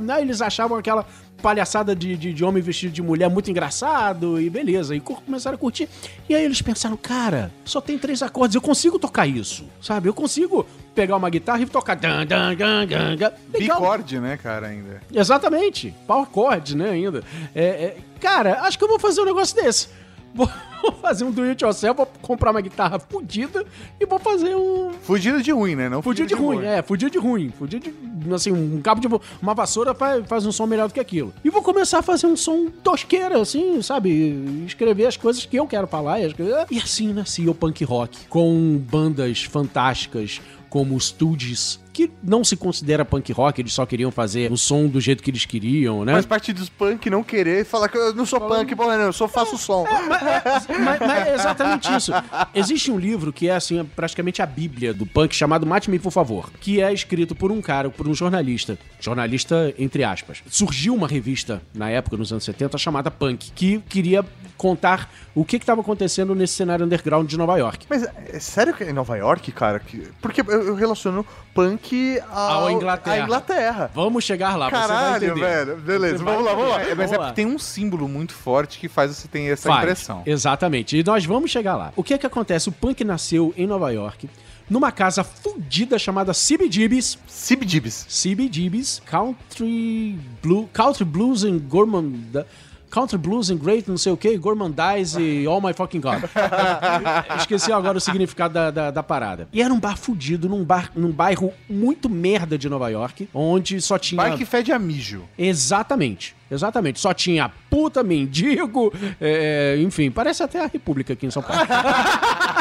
Né? 0.01 0.21
Eles 0.21 0.41
achavam 0.41 0.77
aquela 0.77 1.07
palhaçada 1.41 1.95
de, 1.95 2.17
de, 2.17 2.33
de 2.33 2.45
homem 2.45 2.63
vestido 2.63 2.93
de 2.93 3.03
mulher 3.03 3.29
muito 3.31 3.51
engraçado 3.51 4.41
e 4.41 4.51
beleza. 4.51 4.95
E 4.95 5.01
começaram 5.01 5.55
a 5.57 5.59
curtir. 5.59 5.89
E 6.29 6.35
aí 6.35 6.45
eles 6.45 6.61
pensaram, 6.61 6.97
cara, 6.97 7.51
só 7.65 7.81
tem 7.81 7.99
três 7.99 8.23
acordes, 8.23 8.55
eu 8.55 8.61
consigo 8.61 8.99
tocar 8.99 9.27
isso, 9.27 9.65
sabe? 9.81 10.09
Eu 10.09 10.15
consigo 10.15 10.67
pegar 10.95 11.17
uma 11.17 11.31
guitarra 11.31 11.61
e 11.63 11.67
tocar. 11.67 11.95
Dan, 11.95 12.27
dan, 12.27 12.55
dan, 12.55 12.87
dan, 12.87 13.17
dan. 13.17 13.33
Bicorde, 13.49 14.19
né, 14.19 14.37
cara, 14.37 14.67
ainda. 14.67 15.01
Exatamente. 15.13 15.95
Power 16.07 16.27
chord, 16.33 16.77
né, 16.77 16.91
ainda. 16.91 17.23
É, 17.55 17.65
é, 17.65 17.97
cara, 18.21 18.63
acho 18.63 18.77
que 18.77 18.85
eu 18.85 18.89
vou 18.89 18.99
fazer 18.99 19.21
um 19.21 19.25
negócio 19.25 19.55
desse. 19.55 19.89
Vou 20.35 20.49
fazer 21.01 21.25
um 21.25 21.31
do 21.31 21.43
it 21.43 21.63
yourself, 21.63 21.97
vou 21.97 22.07
comprar 22.23 22.51
uma 22.51 22.61
guitarra 22.61 22.99
fodida 22.99 23.65
e 24.01 24.07
vou 24.07 24.19
fazer 24.19 24.55
um. 24.55 24.93
Fugido 25.03 25.43
de 25.43 25.51
ruim, 25.51 25.75
né? 25.75 25.89
Não 25.89 26.03
Fudido 26.03 26.29
de 26.29 26.35
ruim, 26.35 26.65
é, 26.65 26.83
fudido 26.83 27.11
de 27.11 27.19
ruim. 27.19 27.51
Fudido 27.51 27.91
de. 27.91 28.35
Assim, 28.35 28.53
um 28.53 28.81
cabo 28.81 29.01
de. 29.01 29.09
Uma 29.41 29.55
vassoura 29.55 29.95
faz, 29.95 30.27
faz 30.27 30.47
um 30.47 30.53
som 30.53 30.67
melhor 30.67 30.89
do 30.89 30.95
que 30.95 31.01
aquilo. 31.01 31.33
E 31.45 31.51
vou 31.51 31.63
começar 31.63 31.99
a 31.99 32.03
fazer 32.03 32.27
um 32.27 32.37
som 32.37 32.67
tosqueira, 32.83 33.41
assim, 33.41 33.81
sabe? 33.83 34.65
Escrever 34.67 35.07
as 35.07 35.17
coisas 35.17 35.45
que 35.45 35.57
eu 35.57 35.67
quero 35.67 35.87
falar. 35.87 36.21
E, 36.21 36.35
e 36.71 36.79
assim 36.79 37.13
nascia 37.13 37.51
o 37.51 37.55
punk 37.55 37.85
rock. 37.85 38.27
Com 38.29 38.79
bandas 38.79 39.45
fantásticas 39.45 40.41
como 40.69 40.95
os 40.95 41.07
Stooges, 41.07 41.81
que 42.07 42.11
não 42.23 42.45
se 42.45 42.57
considera 42.57 43.05
punk 43.05 43.33
rock, 43.33 43.61
eles 43.61 43.73
só 43.73 43.85
queriam 43.85 44.13
fazer 44.13 44.53
o 44.53 44.57
som 44.57 44.87
do 44.87 45.01
jeito 45.01 45.21
que 45.21 45.31
eles 45.31 45.45
queriam, 45.45 46.05
né? 46.05 46.13
Faz 46.13 46.27
parte 46.27 46.53
dos 46.53 46.69
punk 46.69 47.11
não 47.11 47.25
querer 47.25 47.65
falar 47.65 47.89
que 47.89 47.99
eu 47.99 48.15
não 48.15 48.25
sou 48.25 48.41
punk, 48.41 48.73
bom, 48.77 48.87
não, 48.87 48.95
eu 49.07 49.13
só 49.13 49.27
faço 49.27 49.59
som. 49.59 49.85
mas, 50.09 50.65
mas 51.01 51.01
é 51.29 51.35
exatamente 51.35 51.93
isso. 51.93 52.13
Existe 52.55 52.91
um 52.93 52.99
livro 52.99 53.33
que 53.33 53.49
é 53.49 53.55
assim, 53.57 53.81
é 53.81 53.85
praticamente 53.85 54.41
a 54.41 54.47
bíblia 54.47 54.95
do 54.95 55.05
punk, 55.05 55.35
chamado 55.35 55.67
Mate-me, 55.67 55.99
por 55.99 56.13
favor. 56.13 56.51
Que 56.61 56.81
é 56.81 56.93
escrito 56.93 57.35
por 57.35 57.51
um 57.51 57.61
cara, 57.61 57.91
por 57.91 58.07
um 58.07 58.15
jornalista. 58.15 58.79
Jornalista, 59.01 59.75
entre 59.77 60.05
aspas. 60.05 60.41
Surgiu 60.49 60.95
uma 60.95 61.09
revista, 61.09 61.61
na 61.75 61.91
época, 61.91 62.17
nos 62.17 62.31
anos 62.31 62.45
70, 62.45 62.79
chamada 62.79 63.11
Punk, 63.11 63.51
que 63.55 63.81
queria 63.89 64.25
contar 64.57 65.13
o 65.35 65.45
que 65.45 65.57
estava 65.57 65.81
acontecendo 65.81 66.35
nesse 66.35 66.55
cenário 66.55 66.85
underground 66.85 67.29
de 67.29 67.37
Nova 67.37 67.57
York. 67.57 67.87
Mas 67.89 68.03
é 68.05 68.39
sério 68.41 68.75
que 68.75 68.83
é 68.85 68.91
em 68.91 68.93
Nova 68.93 69.17
York, 69.17 69.51
cara? 69.53 69.79
Que- 69.79 70.09
Porque 70.21 70.41
eu, 70.41 70.63
eu 70.63 70.75
relaciono 70.75 71.25
punk 71.55 71.88
ao, 72.31 72.67
À 72.67 72.73
Inglaterra. 72.73 73.17
à 73.17 73.21
Inglaterra. 73.25 73.91
Vamos 73.95 74.25
chegar 74.25 74.57
lá, 74.57 74.67
você 74.69 74.77
vai 74.77 74.89
Caralho, 74.89 75.35
velho. 75.35 75.77
Beleza, 75.77 76.19
Você 76.19 76.25
vamos 76.25 76.45
lá, 76.45 76.55
vamos 76.55 76.71
lá. 76.71 76.83
É, 76.83 76.95
mas 76.95 77.11
Vamos 77.11 77.13
é 77.13 77.19
porque 77.19 77.33
tem 77.35 77.47
um 77.47 77.59
símbolo 77.59 78.09
muito 78.09 78.33
forte 78.33 78.79
que 78.79 78.89
faz 78.89 79.11
você 79.17 79.29
ter 79.29 79.43
essa 79.53 79.69
Faz, 79.69 79.83
impressão. 79.83 80.23
Exatamente. 80.27 80.97
E 80.97 81.05
nós 81.05 81.25
vamos 81.25 81.51
chegar 81.51 81.77
lá. 81.77 81.93
O 81.97 82.03
que 82.03 82.15
é 82.15 82.19
que 82.19 82.27
acontece? 82.27 82.69
O 82.69 82.73
punk 82.73 83.05
nasceu 83.05 83.53
em 83.57 83.67
Nova 83.67 83.91
York, 83.93 84.29
numa 84.69 84.93
casa 84.93 85.23
fudida 85.25 85.99
chamada 85.99 86.33
CBGB's. 86.33 87.19
CBGB's. 87.29 88.07
CBGB's 88.09 89.03
Country 89.07 90.19
Blue, 90.43 90.69
Country 90.73 91.05
Blues 91.05 91.45
and 91.45 91.59
Gourmand 91.59 92.45
Country 92.91 93.19
Blues 93.19 93.51
and 93.51 93.57
Great, 93.57 93.89
não 93.89 93.99
sei 93.99 94.13
o 94.13 94.17
que, 94.17 94.37
Gourmandize 94.37 95.21
e 95.21 95.47
All 95.47 95.61
My 95.61 95.73
Fucking 95.73 96.01
God. 96.01 96.25
Esqueci 97.39 97.73
agora 97.73 97.99
o 97.99 98.01
significado 98.01 98.55
da, 98.55 98.71
da, 98.71 98.91
da, 98.91 99.03
parada. 99.03 99.49
E 99.53 99.63
era 99.63 99.73
um 99.73 99.81
bar 99.81 99.97
fudido, 99.97 100.49
num, 100.49 100.65
bar, 100.65 100.91
num 100.95 101.11
bairro 101.11 101.53
muito 101.69 102.09
merda 102.09 102.59
de 102.59 102.69
Nova 102.69 102.89
York, 102.89 103.29
onde 103.33 103.81
só 103.81 103.99
tinha... 103.99 104.23
Bar 104.23 104.37
que 104.37 104.45
fede 104.45 104.73
a 104.73 104.79
mijo. 104.79 105.23
Exatamente. 105.37 106.37
Exatamente. 106.51 106.99
Só 106.99 107.13
tinha 107.13 107.51
puta, 107.69 108.03
mendigo, 108.03 108.93
é, 109.21 109.77
enfim, 109.81 110.11
parece 110.11 110.43
até 110.43 110.65
a 110.65 110.67
República 110.67 111.13
aqui 111.13 111.27
em 111.27 111.31
São 111.31 111.43
Paulo. 111.43 111.63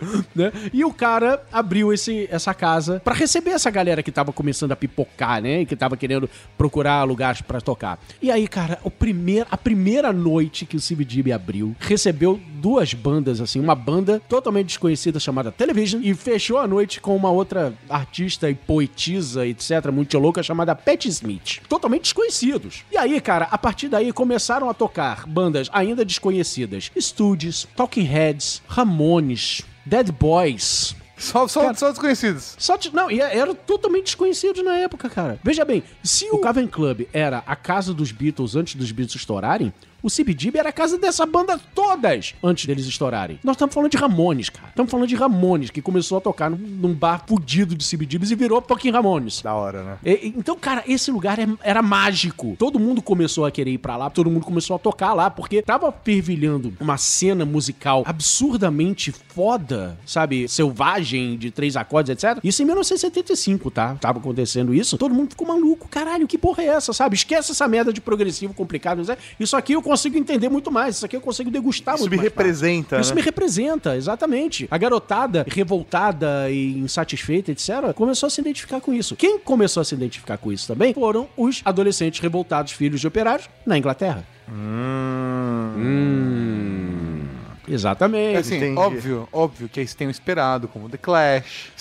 né? 0.34 0.52
E 0.72 0.84
o 0.84 0.92
cara 0.92 1.42
abriu 1.52 1.92
esse, 1.92 2.28
essa 2.30 2.54
casa 2.54 3.00
para 3.00 3.14
receber 3.14 3.50
essa 3.50 3.70
galera 3.70 4.02
que 4.02 4.12
tava 4.12 4.32
começando 4.32 4.72
a 4.72 4.76
pipocar, 4.76 5.42
né? 5.42 5.62
E 5.62 5.66
que 5.66 5.76
tava 5.76 5.96
querendo 5.96 6.28
procurar 6.56 7.04
lugares 7.04 7.40
para 7.40 7.60
tocar. 7.60 7.98
E 8.20 8.30
aí, 8.30 8.46
cara, 8.46 8.78
o 8.82 8.90
primeir, 8.90 9.46
a 9.50 9.56
primeira 9.56 10.12
noite 10.12 10.66
que 10.66 10.76
o 10.76 10.80
CBGB 10.80 11.32
abriu, 11.32 11.74
recebeu 11.78 12.40
duas 12.60 12.92
bandas, 12.94 13.40
assim, 13.40 13.60
uma 13.60 13.74
banda 13.74 14.20
totalmente 14.28 14.68
desconhecida 14.68 15.20
chamada 15.20 15.52
Television 15.52 16.00
e 16.02 16.14
fechou 16.14 16.58
a 16.58 16.66
noite 16.66 17.00
com 17.00 17.14
uma 17.16 17.30
outra 17.30 17.72
artista 17.88 18.50
e 18.50 18.54
poetisa, 18.54 19.46
etc., 19.46 19.90
muito 19.92 20.18
louca, 20.18 20.42
chamada 20.42 20.74
Pat 20.74 21.04
Smith. 21.06 21.60
Totalmente 21.68 22.02
desconhecidos. 22.02 22.84
E 22.90 22.96
aí, 22.96 23.20
cara, 23.20 23.48
a 23.50 23.58
partir 23.58 23.88
daí 23.88 24.12
começaram 24.12 24.68
a 24.68 24.74
tocar 24.74 25.26
bandas 25.26 25.68
ainda 25.72 26.04
desconhecidas. 26.04 26.90
Studios, 26.98 27.66
Talking 27.76 28.02
Heads, 28.04 28.62
Ramones, 28.66 29.62
Dead 29.88 30.12
Boys, 30.12 30.94
só, 31.16 31.48
só, 31.48 31.62
cara, 31.62 31.74
só 31.74 31.88
desconhecidos. 31.88 32.54
Só, 32.58 32.78
não, 32.92 33.10
e 33.10 33.20
era 33.20 33.54
totalmente 33.54 34.04
desconhecido 34.04 34.62
na 34.62 34.76
época, 34.76 35.08
cara. 35.08 35.40
Veja 35.42 35.64
bem, 35.64 35.82
se 36.02 36.26
o 36.30 36.38
Cavern 36.38 36.68
Club 36.68 37.06
era 37.12 37.42
a 37.46 37.56
casa 37.56 37.94
dos 37.94 38.12
Beatles 38.12 38.54
antes 38.54 38.74
dos 38.74 38.92
Beatles 38.92 39.16
estourarem, 39.16 39.72
o 40.02 40.08
CBGB 40.08 40.58
era 40.58 40.68
a 40.68 40.72
casa 40.72 40.96
dessa 40.96 41.26
banda 41.26 41.58
todas 41.74 42.34
antes 42.42 42.66
deles 42.66 42.86
estourarem. 42.86 43.38
Nós 43.42 43.56
estamos 43.56 43.74
falando 43.74 43.90
de 43.90 43.96
Ramones, 43.96 44.48
cara. 44.48 44.68
Estamos 44.68 44.90
falando 44.90 45.08
de 45.08 45.16
Ramones, 45.16 45.70
que 45.70 45.82
começou 45.82 46.18
a 46.18 46.20
tocar 46.20 46.50
num, 46.50 46.94
bar 46.94 47.24
fudido 47.26 47.74
de 47.74 47.84
CBGBs 47.84 48.30
e 48.30 48.34
virou 48.34 48.62
Fucking 48.62 48.90
Ramones. 48.90 49.42
Da 49.42 49.54
hora, 49.54 49.82
né? 49.82 49.98
E, 50.04 50.32
então, 50.36 50.56
cara, 50.56 50.84
esse 50.86 51.10
lugar 51.10 51.38
é, 51.38 51.48
era 51.62 51.82
mágico. 51.82 52.54
Todo 52.58 52.78
mundo 52.78 53.02
começou 53.02 53.44
a 53.44 53.50
querer 53.50 53.72
ir 53.72 53.78
pra 53.78 53.96
lá, 53.96 54.08
todo 54.08 54.30
mundo 54.30 54.44
começou 54.44 54.76
a 54.76 54.78
tocar 54.78 55.14
lá, 55.14 55.30
porque 55.30 55.62
tava 55.62 55.92
fervilhando 56.04 56.72
uma 56.80 56.96
cena 56.96 57.44
musical 57.44 58.04
absurdamente 58.06 59.12
foda, 59.12 59.98
sabe? 60.06 60.48
Selvagem, 60.48 61.36
de 61.36 61.50
três 61.50 61.76
acordes, 61.76 62.10
etc. 62.10 62.38
Isso 62.42 62.62
em 62.62 62.66
1975, 62.66 63.70
tá? 63.70 63.94
Tava 63.96 64.18
acontecendo 64.18 64.72
isso. 64.72 64.96
Todo 64.96 65.14
mundo 65.14 65.30
ficou 65.30 65.46
maluco. 65.46 65.88
Caralho, 65.88 66.26
que 66.26 66.38
porra 66.38 66.62
é 66.62 66.66
essa, 66.66 66.92
sabe? 66.92 67.16
Esquece 67.16 67.52
essa 67.52 67.66
merda 67.66 67.92
de 67.92 68.00
progressivo 68.00 68.54
complicado. 68.54 69.02
Isso 69.38 69.56
aqui 69.56 69.72
eu 69.72 69.82
consigo 69.88 70.18
entender 70.18 70.48
muito 70.50 70.70
mais. 70.70 70.96
Isso 70.96 71.06
aqui 71.06 71.16
eu 71.16 71.20
consigo 71.20 71.50
degustar 71.50 71.94
Isso 71.94 72.02
muito 72.02 72.10
me 72.10 72.16
mais. 72.18 72.28
representa. 72.28 72.96
Fácil. 72.96 73.00
Isso 73.00 73.14
né? 73.14 73.20
me 73.20 73.24
representa, 73.24 73.96
exatamente. 73.96 74.68
A 74.70 74.76
garotada 74.76 75.46
revoltada 75.48 76.50
e 76.50 76.78
insatisfeita, 76.78 77.52
etc., 77.52 77.92
começou 77.94 78.26
a 78.26 78.30
se 78.30 78.40
identificar 78.40 78.80
com 78.80 78.92
isso. 78.92 79.16
Quem 79.16 79.38
começou 79.38 79.80
a 79.80 79.84
se 79.84 79.94
identificar 79.94 80.36
com 80.36 80.52
isso 80.52 80.66
também 80.66 80.92
foram 80.92 81.26
os 81.36 81.62
adolescentes 81.64 82.20
revoltados, 82.20 82.72
filhos 82.72 83.00
de 83.00 83.06
operários, 83.06 83.48
na 83.64 83.78
Inglaterra. 83.78 84.26
Hum. 84.50 85.72
Hum. 85.76 87.24
Exatamente. 87.66 88.38
Assim, 88.38 88.56
Entendi. 88.56 88.78
óbvio, 88.78 89.28
óbvio 89.32 89.68
que 89.68 89.80
eles 89.80 89.94
tenham 89.94 90.10
esperado, 90.10 90.68
como 90.68 90.88
The 90.88 90.98
Clash. 90.98 91.72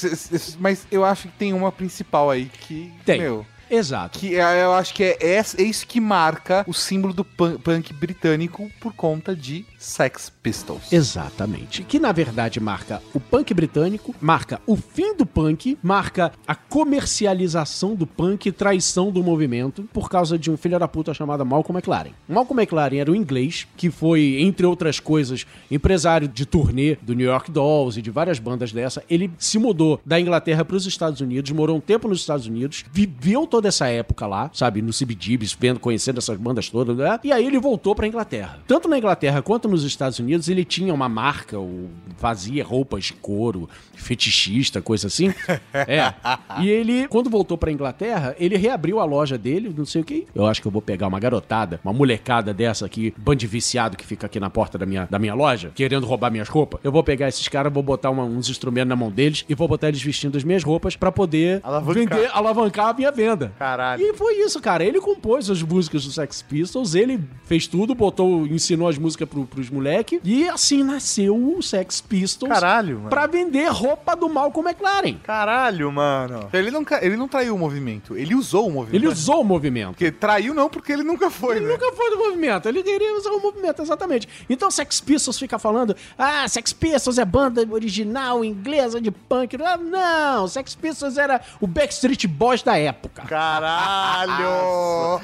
Mas 0.60 0.86
eu 0.92 1.04
acho 1.04 1.24
que 1.28 1.34
tem 1.38 1.54
uma 1.54 1.72
principal 1.72 2.30
aí 2.30 2.46
que. 2.46 2.92
Tem. 3.06 3.20
Meu, 3.20 3.46
Exato. 3.70 4.20
Que 4.20 4.36
é, 4.36 4.64
eu 4.64 4.74
acho 4.74 4.94
que 4.94 5.04
é, 5.04 5.18
é, 5.20 5.38
é, 5.38 5.64
isso 5.64 5.86
que 5.88 6.00
marca 6.00 6.64
o 6.68 6.74
símbolo 6.74 7.14
do 7.14 7.24
punk, 7.24 7.62
punk 7.62 7.94
britânico 7.94 8.72
por 8.80 8.94
conta 8.94 9.36
de 9.36 9.66
Sex 9.78 10.32
Pistols. 10.42 10.92
Exatamente. 10.92 11.84
Que 11.84 12.00
na 12.00 12.12
verdade 12.12 12.60
marca 12.60 13.02
o 13.14 13.20
punk 13.20 13.54
britânico, 13.54 14.16
marca 14.20 14.60
o 14.66 14.76
fim 14.76 15.16
do 15.16 15.26
punk, 15.26 15.78
marca 15.82 16.32
a 16.48 16.56
comercialização 16.56 17.96
do 17.96 18.08
punk 18.08 18.48
e 18.48 18.52
traição 18.52 19.12
do 19.12 19.24
movimento 19.24 19.84
por 19.94 20.10
causa 20.10 20.38
de 20.38 20.50
um 20.50 20.58
filho 20.58 20.80
da 20.80 20.88
puta 20.88 21.14
chamado 21.14 21.46
Malcolm 21.46 21.78
McLaren. 21.78 22.12
Malcolm 22.28 22.62
McLaren 22.62 22.98
era 22.98 23.12
um 23.12 23.16
inglês 23.16 23.68
que 23.76 23.90
foi, 23.90 24.38
entre 24.40 24.66
outras 24.66 25.00
coisas, 25.00 25.46
empresário 25.70 26.28
de 26.28 26.46
turnê 26.46 26.98
do 27.02 27.14
New 27.14 27.28
York 27.28 27.52
Dolls 27.52 28.00
e 28.00 28.02
de 28.02 28.10
várias 28.10 28.40
bandas 28.40 28.72
dessa. 28.72 29.04
Ele 29.10 29.32
se 29.38 29.60
mudou 29.60 30.00
da 30.06 30.20
Inglaterra 30.20 30.66
para 30.66 30.76
os 30.76 30.86
Estados 30.86 31.22
Unidos, 31.22 31.52
morou 31.52 31.78
um 31.78 31.82
tempo 31.82 32.08
nos 32.08 32.20
Estados 32.20 32.48
Unidos, 32.48 32.84
viveu 32.92 33.46
toda 33.46 33.68
essa 33.68 33.88
época 33.88 34.26
lá, 34.26 34.50
sabe, 34.54 34.82
no 34.82 34.92
CBGBs, 34.92 35.56
vendo, 35.60 35.80
conhecendo 35.80 36.18
essas 36.18 36.38
bandas 36.38 36.70
todas, 36.70 36.98
né? 36.98 37.20
E 37.24 37.32
aí 37.32 37.46
ele 37.46 37.60
voltou 37.60 37.96
pra 37.96 38.08
Inglaterra. 38.08 38.60
Tanto 38.68 38.88
na 38.88 38.98
Inglaterra 38.98 39.42
quanto 39.42 39.67
nos 39.68 39.84
Estados 39.84 40.20
Unidos, 40.20 40.50
ele 40.50 40.64
tinha 40.64 40.94
uma 40.94 41.10
marca, 41.10 41.58
ou 41.58 41.90
fazia 42.18 42.64
roupas 42.64 43.06
de 43.06 43.14
couro, 43.14 43.70
fetichista, 43.94 44.82
coisa 44.82 45.08
assim. 45.08 45.34
é. 45.74 46.14
E 46.62 46.70
ele, 46.70 47.08
quando 47.08 47.30
voltou 47.30 47.58
pra 47.58 47.72
Inglaterra, 47.72 48.36
ele 48.40 48.58
reabriu 48.58 49.00
a 49.00 49.06
loja 49.06 49.38
dele, 49.38 49.74
não 49.76 49.86
sei 49.86 50.02
o 50.02 50.06
que. 50.06 50.28
Eu 50.34 50.46
acho 50.46 50.62
que 50.62 50.68
eu 50.68 50.72
vou 50.72 50.82
pegar 50.82 51.08
uma 51.08 51.20
garotada, 51.20 51.80
uma 51.84 51.94
molecada 51.94 52.54
dessa 52.54 52.86
aqui, 52.86 53.14
band 53.18 53.38
viciado 53.38 53.98
que 53.98 54.06
fica 54.06 54.26
aqui 54.26 54.40
na 54.40 54.50
porta 54.50 54.78
da 54.78 54.86
minha, 54.86 55.08
da 55.10 55.20
minha 55.20 55.34
loja, 55.34 55.72
querendo 55.76 56.06
roubar 56.06 56.32
minhas 56.32 56.50
roupas. 56.50 56.80
Eu 56.84 56.92
vou 56.92 57.04
pegar 57.04 57.28
esses 57.28 57.48
caras, 57.48 57.72
vou 57.72 57.84
botar 57.84 58.10
uma, 58.10 58.24
uns 58.24 58.50
instrumentos 58.50 58.90
na 58.90 58.96
mão 58.96 59.12
deles 59.12 59.46
e 59.48 59.56
vou 59.56 59.68
botar 59.68 59.90
eles 59.90 60.02
vestindo 60.02 60.38
as 60.38 60.44
minhas 60.44 60.64
roupas 60.64 60.96
para 60.96 61.12
poder 61.12 61.62
alavancar. 61.64 62.18
vender, 62.18 62.30
alavancar 62.34 62.88
a 62.90 62.94
minha 62.94 63.12
venda. 63.12 63.54
Caralho. 63.58 64.02
E 64.02 64.14
foi 64.14 64.36
isso, 64.36 64.60
cara. 64.62 64.84
Ele 64.84 65.00
compôs 65.00 65.50
as 65.50 65.62
músicas 65.62 66.06
do 66.06 66.12
Sex 66.12 66.42
Pistols, 66.42 66.96
ele 66.96 67.20
fez 67.44 67.68
tudo, 67.68 67.94
botou, 67.94 68.46
ensinou 68.48 68.88
as 68.88 68.98
músicas 68.98 69.28
pro, 69.28 69.46
pros 69.58 69.72
moleques. 69.72 70.20
E 70.24 70.48
assim 70.48 70.84
nasceu 70.84 71.36
o 71.36 71.64
Sex 71.64 72.00
Pistols. 72.00 72.54
Caralho, 72.54 72.98
mano. 72.98 73.10
Pra 73.10 73.26
vender 73.26 73.68
roupa 73.72 74.16
do 74.16 74.30
Malcolm 74.30 74.70
McLaren. 74.70 75.16
Caralho, 75.24 75.92
mano. 75.92 76.48
Ele 76.54 76.70
não, 76.70 76.86
ele 77.02 77.18
não 77.18 77.28
traiu 77.28 77.56
o 77.56 77.58
movimento, 77.58 78.16
ele 78.16 78.36
usou 78.36 78.68
o 78.68 78.72
movimento. 78.72 78.96
Ele 78.96 79.08
usou 79.08 79.42
o 79.42 79.44
movimento. 79.44 79.90
Porque 79.90 80.12
traiu 80.12 80.54
não, 80.54 80.70
porque 80.70 80.92
ele 80.92 81.02
nunca 81.02 81.32
foi, 81.32 81.56
ele 81.58 81.66
né? 81.66 81.72
nunca 81.74 81.92
foi 81.94 82.12
do 82.12 82.18
movimento, 82.18 82.70
ele 82.70 82.84
queria 82.84 83.18
usar 83.18 83.32
o 83.32 83.42
movimento, 83.42 83.82
exatamente. 83.82 84.28
Então 84.48 84.70
Sex 84.70 85.02
Pistols 85.02 85.40
fica 85.40 85.58
falando, 85.58 85.96
ah, 86.18 86.48
Sex 86.48 86.72
Pistols 86.72 87.18
é 87.18 87.26
banda 87.26 87.68
original 87.72 88.46
inglesa 88.46 89.02
de 89.02 89.10
punk. 89.10 89.58
Ah, 89.64 89.78
não, 89.78 90.48
Sex 90.48 90.76
Pistols 90.76 91.18
era 91.18 91.42
o 91.60 91.66
Backstreet 91.66 92.28
Boys 92.28 92.62
da 92.62 92.78
época. 92.78 93.24
Caralho! 93.24 94.38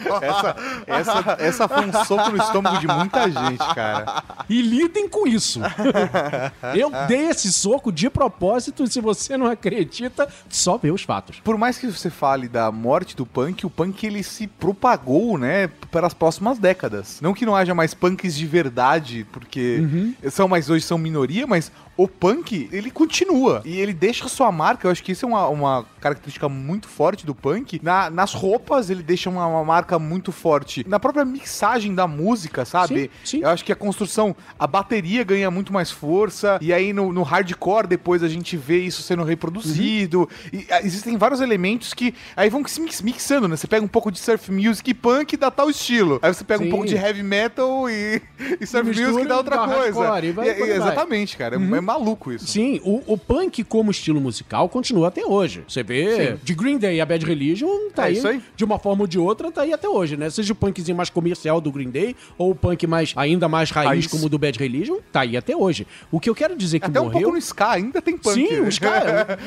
essa, 0.22 0.56
essa, 0.88 1.38
essa 1.40 1.68
foi 1.68 1.86
um 1.86 1.94
soco 2.04 2.32
no 2.32 2.38
estômago 2.38 2.80
de 2.80 2.88
muita 2.88 3.30
gente, 3.30 3.76
cara. 3.76 4.23
E 4.50 4.62
lidem 4.62 5.08
com 5.08 5.28
isso. 5.28 5.60
Eu 6.76 6.92
dei 7.08 7.30
esse 7.30 7.52
soco 7.52 7.92
de 7.92 8.10
propósito, 8.10 8.84
e 8.84 8.88
se 8.88 9.00
você 9.00 9.38
não 9.38 9.48
acredita, 9.48 10.28
só 10.50 10.78
vê 10.78 10.92
os 10.92 11.04
fatos. 11.04 11.40
Por 11.40 11.58
mais 11.58 11.78
que 11.78 11.88
você 11.88 12.10
fale 12.10 12.48
da 12.48 12.72
morte 12.72 13.16
do 13.16 13.26
punk, 13.26 13.66
o 13.66 13.70
punk 13.70 14.06
ele 14.06 14.24
se 14.24 14.48
propagou, 14.48 15.38
né, 15.38 15.68
para 15.92 16.08
as 16.08 16.14
próximas 16.14 16.58
décadas. 16.58 17.20
Não 17.22 17.34
que 17.34 17.46
não 17.46 17.56
haja 17.56 17.74
mais 17.74 17.94
punks 17.94 18.36
de 18.36 18.46
verdade, 18.46 19.26
porque 19.32 19.80
uhum. 19.80 20.16
são 20.30 20.48
mais 20.48 20.70
hoje 20.70 20.86
são 20.86 20.98
minoria, 20.98 21.48
mas 21.48 21.72
o 21.96 22.08
punk, 22.08 22.70
ele 22.72 22.90
continua. 22.90 23.62
E 23.64 23.78
ele 23.78 23.94
deixa 23.94 24.28
sua 24.28 24.52
marca. 24.52 24.88
Eu 24.88 24.92
acho 24.92 25.04
que 25.04 25.12
isso 25.12 25.26
é 25.26 25.28
uma, 25.28 25.48
uma 25.48 25.86
característica 26.02 26.50
muito 26.50 26.88
forte 26.88 27.26
do 27.26 27.36
punk. 27.36 27.80
Na, 27.84 28.10
nas 28.10 28.34
roupas, 28.34 28.90
ele 28.90 29.04
deixa 29.04 29.30
uma, 29.30 29.46
uma, 29.46 29.64
marca 29.64 30.00
muito 30.00 30.32
forte. 30.32 30.84
Na 30.88 31.00
própria 31.00 31.24
mixagem 31.24 31.94
da 31.94 32.08
música, 32.08 32.66
sabe? 32.66 33.04
Sim, 33.24 33.38
sim. 33.38 33.42
Eu 33.42 33.50
acho 33.50 33.64
que 33.64 33.72
a 33.72 33.76
construção, 33.76 34.36
a 34.58 34.66
bateria 34.66 35.24
ganha 35.24 35.52
muito 35.52 35.72
mais 35.72 35.92
força. 35.92 36.58
E 36.62 36.74
aí 36.74 36.92
no, 36.94 37.14
no 37.14 37.22
hardcore, 37.22 37.88
depois 37.88 38.24
a 38.24 38.28
gente 38.28 38.58
vê 38.58 38.80
isso 38.80 39.04
sendo 39.04 39.24
reproduzido. 39.24 40.22
Uhum. 40.22 40.28
E 40.52 40.68
a, 40.72 40.82
existem 40.82 41.16
vários 41.16 41.42
elementos 41.42 41.94
que 41.94 42.16
aí 42.36 42.50
vão 42.50 42.66
se 42.66 42.82
mix, 42.82 43.02
mixando, 43.02 43.48
né? 43.48 43.56
Você 43.56 43.68
pega 43.68 43.86
um 43.86 43.90
pouco 43.90 44.12
de 44.12 44.20
surf 44.20 44.52
music 44.52 44.90
e 44.90 44.94
punk 44.94 45.34
e 45.34 45.38
dá 45.38 45.52
tal 45.52 45.70
estilo. 45.70 46.20
Aí 46.24 46.34
você 46.34 46.44
pega 46.44 46.64
sim. 46.64 46.68
um 46.68 46.72
pouco 46.72 46.88
de 46.88 46.96
heavy 46.96 47.22
metal 47.22 47.88
e, 47.88 48.20
e 48.60 48.66
surf 48.66 48.88
music 48.88 49.22
e 49.22 49.26
dá 49.26 49.38
outra 49.38 49.68
coisa. 49.68 50.26
E 50.26 50.32
vai, 50.32 50.48
e, 50.48 50.72
exatamente, 50.72 51.38
cara. 51.38 51.58
Uhum. 51.58 51.76
É 51.76 51.83
maluco 51.84 52.32
isso. 52.32 52.48
Sim, 52.48 52.80
o, 52.84 53.02
o, 53.06 53.18
punk 53.18 53.64
como 53.64 53.92
estilo 53.92 54.20
musical 54.20 54.68
continua 54.70 55.08
até 55.08 55.26
hoje. 55.26 55.64
Você 55.68 55.84
vê, 55.84 56.32
Sim. 56.32 56.40
de 56.44 56.54
Green 56.54 56.78
Day 56.78 57.00
a 57.00 57.06
Bad 57.06 57.26
Religion 57.26 57.90
tá 57.94 58.04
é 58.04 58.12
aí, 58.12 58.28
aí, 58.28 58.42
de 58.56 58.64
uma 58.64 58.80
forma 58.80 59.02
ou 59.02 59.08
de 59.08 59.20
outra, 59.20 59.52
tá 59.52 59.62
aí 59.62 59.74
até 59.74 59.88
hoje, 59.88 60.18
né? 60.18 60.30
Seja 60.30 60.54
o 60.54 60.56
punkzinho 60.56 60.96
mais 60.98 61.10
comercial 61.10 61.60
do 61.62 61.72
Green 61.72 61.90
Day 61.90 62.16
ou 62.38 62.52
o 62.52 62.56
punk 62.56 62.88
mais, 62.88 63.14
ainda 63.16 63.48
mais 63.48 63.70
raiz, 63.72 63.88
raiz. 63.88 64.08
como 64.08 64.26
o 64.26 64.30
do 64.30 64.38
Bad 64.38 64.58
Religion, 64.58 64.98
tá 65.12 65.22
aí 65.22 65.38
até 65.38 65.56
hoje. 65.56 65.86
O 66.12 66.20
que 66.20 66.30
eu 66.30 66.36
quero 66.36 66.56
dizer 66.56 66.80
que 66.80 66.86
até 66.86 67.00
morreu... 67.00 67.18
um 67.18 67.22
pouco 67.22 67.36
no 67.36 67.38
ska, 67.38 67.72
ainda 67.72 68.02
tem 68.02 68.18
punk. 68.18 68.34
Sim, 68.34 68.60
o 68.62 68.68
ska... 68.68 68.90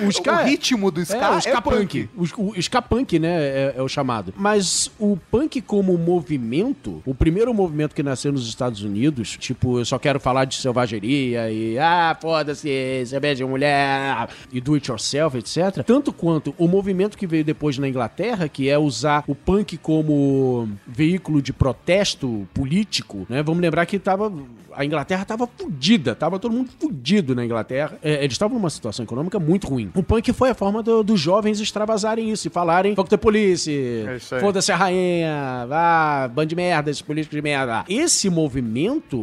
O, 0.03 0.07
o, 0.07 0.13
ska 0.13 0.43
o 0.43 0.45
ritmo 0.45 0.91
do 0.91 1.01
ska 1.01 1.17
é, 1.17 1.31
o 1.31 1.39
ska 1.39 1.51
é 1.51 1.61
punk. 1.61 2.09
punk. 2.17 2.37
O, 2.37 2.51
o 2.51 2.59
ska 2.59 2.83
punk, 2.83 3.19
né, 3.19 3.29
é, 3.29 3.75
é 3.77 3.83
o 3.83 3.89
chamado. 3.89 4.33
Mas 4.37 4.91
o 4.99 5.19
punk 5.31 5.61
como 5.61 5.97
movimento, 5.97 7.03
o 7.05 7.15
primeiro 7.15 7.53
movimento 7.53 7.95
que 7.95 8.03
nasceu 8.03 8.33
nos 8.33 8.47
Estados 8.49 8.83
Unidos, 8.83 9.37
tipo, 9.39 9.79
eu 9.79 9.85
só 9.85 9.99
quero 9.99 10.21
falar 10.21 10.45
de 10.45 10.57
selvageria 10.57 11.51
e, 11.51 11.79
ah, 11.79 12.17
foda-se, 12.27 13.05
cerveja 13.07 13.37
de 13.37 13.45
mulher 13.45 14.29
e 14.53 14.61
do 14.61 14.75
it 14.75 14.91
yourself, 14.91 15.39
etc. 15.39 15.85
Tanto 15.85 16.13
quanto 16.13 16.53
o 16.59 16.67
movimento 16.67 17.17
que 17.17 17.25
veio 17.25 17.45
depois 17.45 17.79
na 17.79 17.89
Inglaterra, 17.89 18.49
que 18.49 18.69
é 18.69 18.77
usar 18.77 19.23
o 19.29 19.35
punk 19.35 19.77
como 19.77 20.69
veículo 20.85 21.41
de 21.41 21.53
protesto 21.53 22.45
político, 22.53 23.25
né? 23.29 23.45
Vamos 23.45 23.61
lembrar 23.61 23.87
que 23.87 23.97
tava 23.97 24.33
a 24.77 24.85
Inglaterra 24.85 25.25
tava 25.25 25.47
fudida, 25.47 26.15
tava 26.15 26.39
todo 26.39 26.53
mundo 26.53 26.71
fudido 26.79 27.35
na 27.35 27.45
Inglaterra. 27.45 27.99
É, 28.03 28.23
eles 28.23 28.33
estavam 28.33 28.57
numa 28.57 28.71
situação 28.71 29.05
econômica 29.05 29.39
muito 29.39 29.67
ruim. 29.67 29.91
O 29.95 30.03
punk 30.03 30.33
foi 30.33 30.51
a 30.51 30.55
forma 30.55 30.83
do, 30.83 31.03
dos 31.03 31.19
jovens 31.21 31.61
extravasarem 31.61 32.31
isso 32.31 32.47
e 32.47 32.51
falarem 32.51 32.95
fuck 32.95 33.09
the 33.09 33.17
police, 33.17 33.71
É 33.71 34.19
foda-se 34.41 34.71
a 34.71 34.77
rainha, 34.77 35.67
vá, 35.69 36.29
band 36.29 36.47
de 36.47 36.57
merda, 36.57 36.91
esses 36.91 37.03
políticos 37.03 37.37
de 37.37 37.43
merda. 37.43 37.85
Esse 37.89 38.29
movimento, 38.29 39.17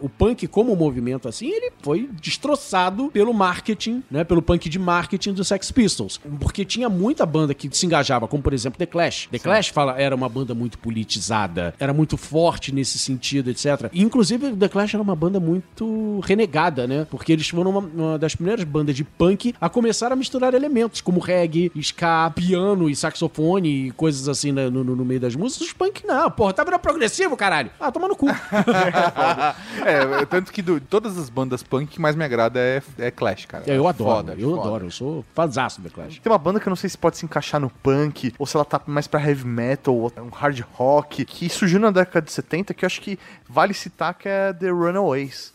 o 0.00 0.08
punk 0.08 0.46
como 0.46 0.74
movimento 0.76 1.28
assim, 1.28 1.48
ele 1.48 1.72
foi 1.82 2.08
destroçado 2.20 3.10
pelo 3.10 3.34
marketing, 3.34 4.02
né, 4.10 4.24
pelo 4.24 4.40
punk 4.40 4.68
de 4.68 4.78
marketing 4.78 5.32
dos 5.32 5.48
Sex 5.48 5.70
Pistols. 5.70 6.20
Porque 6.38 6.64
tinha 6.64 6.88
muita 6.88 7.26
banda 7.26 7.52
que 7.52 7.68
se 7.72 7.86
engajava, 7.86 8.28
como 8.28 8.42
por 8.42 8.52
exemplo 8.52 8.78
The 8.78 8.86
Clash. 8.86 9.28
The 9.30 9.38
Clash 9.38 9.68
fala, 9.68 10.00
era 10.00 10.14
uma 10.14 10.28
banda 10.28 10.54
muito 10.54 10.78
politizada, 10.78 11.74
era 11.78 11.92
muito 11.92 12.16
forte 12.16 12.72
nesse 12.72 12.98
sentido, 12.98 13.50
etc. 13.50 13.90
E, 13.92 14.02
inclusive, 14.02 14.52
The 14.52 14.68
Clash 14.68 14.94
era 15.00 15.02
uma 15.02 15.16
banda 15.16 15.40
muito 15.40 16.20
renegada, 16.24 16.86
né? 16.86 17.06
Porque 17.10 17.32
eles 17.32 17.48
foram 17.48 17.70
uma, 17.70 17.80
uma 17.80 18.18
das 18.18 18.34
primeiras 18.34 18.62
bandas 18.64 18.94
de 18.94 19.02
punk 19.04 19.54
a 19.60 19.68
começar 19.68 20.12
a 20.12 20.16
misturar 20.16 20.52
elementos, 20.54 21.00
como 21.00 21.18
reggae, 21.20 21.72
ska, 21.76 22.30
piano 22.34 22.88
e 22.88 22.94
saxofone 22.94 23.88
e 23.88 23.90
coisas 23.92 24.28
assim 24.28 24.52
né, 24.52 24.68
no, 24.68 24.84
no- 24.84 24.96
no 24.96 25.04
meio 25.04 25.20
das 25.20 25.34
músicas. 25.34 25.68
Os 25.68 25.72
punk 25.72 26.06
não, 26.06 26.30
porra, 26.30 26.52
tá 26.52 26.62
virando 26.64 26.80
progressivo, 26.80 27.36
caralho. 27.36 27.70
Ah, 27.80 27.90
toma 27.90 28.06
no 28.08 28.16
cu. 28.16 28.26
é, 29.84 30.24
tanto 30.26 30.52
que 30.52 30.62
de 30.62 30.80
todas 30.80 31.18
as 31.18 31.28
bandas 31.28 31.62
punk 31.62 31.86
que 31.90 32.00
mais 32.00 32.14
me 32.16 32.24
agrada 32.24 32.58
é, 32.60 32.82
é 32.98 33.10
Clash, 33.10 33.46
cara. 33.46 33.64
eu 33.66 33.86
adoro, 33.86 34.10
Foda, 34.16 34.34
eu 34.38 34.50
foda. 34.50 34.60
adoro, 34.62 34.86
eu 34.86 34.90
sou 34.90 35.24
fãzaço 35.34 35.80
do 35.80 35.88
The 35.88 35.94
Clash. 35.94 36.18
Tem 36.18 36.30
uma 36.30 36.38
banda 36.38 36.60
que 36.60 36.66
eu 36.66 36.70
não 36.70 36.76
sei 36.76 36.90
se 36.90 36.98
pode 36.98 37.16
se 37.16 37.24
encaixar 37.24 37.60
no 37.60 37.70
punk, 37.70 38.32
ou 38.38 38.46
se 38.46 38.56
ela 38.56 38.64
tá 38.64 38.80
mais 38.86 39.06
pra 39.06 39.20
heavy 39.26 39.46
metal, 39.46 39.94
ou 39.96 40.12
um 40.18 40.28
hard 40.28 40.60
rock, 40.74 41.24
que 41.24 41.48
surgiu 41.48 41.80
na 41.80 41.90
década 41.90 42.24
de 42.24 42.32
70, 42.32 42.74
que 42.74 42.84
eu 42.84 42.86
acho 42.86 43.00
que 43.00 43.18
vale 43.48 43.74
citar 43.74 44.14
que 44.14 44.28
é 44.28 44.52
The 44.52 44.70
Runaways. 44.90 45.52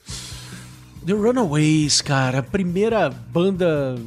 The 1.03 1.13
Runaways, 1.13 2.01
cara, 2.01 2.39
a 2.39 2.43
primeira 2.43 3.09
banda 3.09 3.99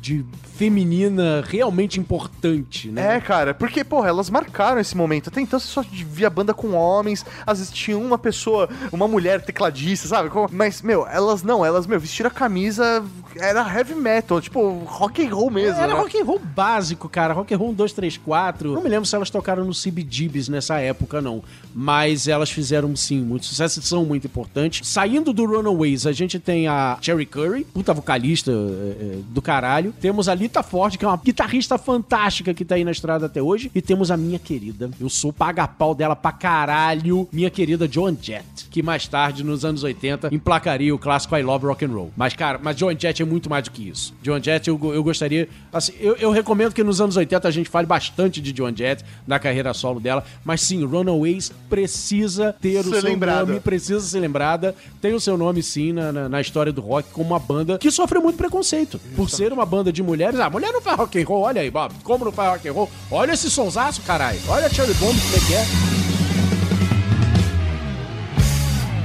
de 0.00 0.22
feminina 0.56 1.42
realmente 1.46 1.98
importante, 1.98 2.88
né? 2.88 3.16
É, 3.16 3.20
cara, 3.20 3.52
porque, 3.52 3.82
porra, 3.82 4.08
elas 4.08 4.30
marcaram 4.30 4.80
esse 4.80 4.96
momento. 4.96 5.28
Até 5.28 5.40
então 5.40 5.58
você 5.58 5.66
só 5.66 5.82
via 5.82 6.30
banda 6.30 6.54
com 6.54 6.72
homens, 6.72 7.24
às 7.46 7.58
vezes 7.58 7.72
tinha 7.72 7.98
uma 7.98 8.16
pessoa, 8.16 8.68
uma 8.92 9.08
mulher 9.08 9.42
tecladista, 9.42 10.08
sabe? 10.08 10.30
Mas, 10.52 10.80
meu, 10.80 11.06
elas 11.06 11.42
não, 11.42 11.64
elas, 11.64 11.86
meu, 11.86 11.98
vestiram 11.98 12.28
a 12.28 12.32
camisa, 12.32 13.04
era 13.36 13.60
heavy 13.60 13.94
metal, 13.94 14.40
tipo, 14.40 14.78
rock 14.84 15.24
and 15.24 15.34
roll 15.34 15.50
mesmo. 15.50 15.80
Era 15.80 15.94
né? 15.94 16.00
rock 16.00 16.18
and 16.18 16.24
roll 16.24 16.38
básico, 16.38 17.08
cara. 17.08 17.34
Rock 17.34 17.52
and 17.52 17.58
roll 17.58 17.70
1, 17.70 17.74
2, 17.74 17.92
3, 17.92 18.16
4. 18.18 18.72
Não 18.74 18.82
me 18.82 18.88
lembro 18.88 19.06
se 19.06 19.14
elas 19.16 19.30
tocaram 19.30 19.64
no 19.64 19.72
CBGBs 19.72 20.48
nessa 20.48 20.78
época, 20.78 21.20
não. 21.20 21.42
Mas 21.74 22.28
elas 22.28 22.50
fizeram, 22.50 22.94
sim, 22.94 23.20
muito 23.20 23.46
sucesso 23.46 23.80
e 23.80 23.82
são 23.82 24.04
muito 24.04 24.26
importantes. 24.26 24.88
Saindo 24.88 25.32
do 25.32 25.44
Runaways, 25.44 26.06
a 26.06 26.12
gente 26.12 26.38
tem 26.38 26.68
a 26.68 26.96
Cherry 27.00 27.26
Curry, 27.26 27.64
puta 27.64 27.92
vocalista 27.92 28.50
é, 28.50 28.54
é, 28.54 29.18
do 29.28 29.42
caralho. 29.42 29.92
Temos 30.00 30.28
a 30.28 30.34
Lita 30.44 30.62
Ford, 30.62 30.98
que 30.98 31.04
é 31.06 31.08
uma 31.08 31.16
guitarrista 31.16 31.78
fantástica 31.78 32.52
que 32.52 32.66
tá 32.66 32.74
aí 32.74 32.84
na 32.84 32.90
estrada 32.90 33.24
até 33.24 33.40
hoje. 33.40 33.70
E 33.74 33.80
temos 33.80 34.10
a 34.10 34.16
minha 34.16 34.38
querida, 34.38 34.90
eu 35.00 35.08
sou 35.08 35.32
paga-pau 35.32 35.94
dela 35.94 36.14
pra 36.14 36.32
caralho, 36.32 37.26
minha 37.32 37.48
querida 37.48 37.88
Joan 37.90 38.14
Jett, 38.20 38.44
que 38.70 38.82
mais 38.82 39.08
tarde, 39.08 39.42
nos 39.42 39.64
anos 39.64 39.82
80, 39.82 40.28
emplacaria 40.34 40.94
o 40.94 40.98
clássico 40.98 41.34
I 41.34 41.42
Love 41.42 41.64
Rock 41.64 41.84
and 41.86 41.88
Roll. 41.88 42.12
Mas, 42.14 42.34
cara, 42.34 42.60
mas 42.62 42.76
Joan 42.76 42.94
Jett 42.98 43.22
é 43.22 43.24
muito 43.24 43.48
mais 43.48 43.64
do 43.64 43.70
que 43.70 43.88
isso. 43.88 44.12
Joan 44.22 44.42
Jett, 44.42 44.68
eu, 44.68 44.78
eu 44.92 45.02
gostaria... 45.02 45.48
Assim, 45.72 45.92
eu, 45.98 46.14
eu 46.16 46.30
recomendo 46.30 46.74
que 46.74 46.84
nos 46.84 47.00
anos 47.00 47.16
80 47.16 47.48
a 47.48 47.50
gente 47.50 47.70
fale 47.70 47.86
bastante 47.86 48.42
de 48.42 48.54
Joan 48.54 48.76
Jett, 48.76 49.02
da 49.26 49.38
carreira 49.38 49.72
solo 49.72 49.98
dela. 49.98 50.22
Mas 50.44 50.60
sim, 50.60 50.84
Runaways 50.84 51.50
precisa 51.70 52.54
ter 52.60 52.80
o 52.80 52.84
Ser 52.84 53.00
seu 53.00 53.10
lembrada. 53.10 53.46
nome, 53.46 53.60
precisa 53.60 54.00
ser 54.00 54.20
lembrada. 54.20 54.74
Tem 55.00 55.14
o 55.14 55.20
seu 55.20 55.38
nome, 55.38 55.62
sim, 55.62 55.92
na, 55.92 56.12
na, 56.12 56.28
na 56.28 56.40
história 56.42 56.70
do 56.70 56.82
rock, 56.82 57.08
como 57.12 57.30
uma 57.30 57.38
banda 57.38 57.78
que 57.78 57.90
sofreu 57.90 58.20
muito 58.20 58.36
preconceito. 58.36 59.00
Por 59.16 59.30
ser 59.30 59.52
uma 59.52 59.64
banda 59.64 59.90
de 59.90 60.02
mulheres. 60.02 60.33
Ah, 60.40 60.50
mulher 60.50 60.72
não 60.72 60.80
faz 60.80 60.96
rock 60.96 61.20
and 61.20 61.26
roll, 61.26 61.42
olha 61.42 61.60
aí, 61.62 61.70
Bob. 61.70 61.94
Como 62.02 62.24
não 62.24 62.32
faz 62.32 62.50
rock 62.50 62.68
and 62.68 62.72
roll? 62.72 62.90
Olha 63.10 63.32
esse 63.32 63.50
sonsaço, 63.50 64.02
caralho. 64.02 64.40
Olha 64.48 64.66
a 64.66 64.68
Cherry 64.68 64.94
Bomb, 64.94 65.14
como 65.20 65.36
é 65.36 65.40
que 65.40 65.54
é. 65.54 65.64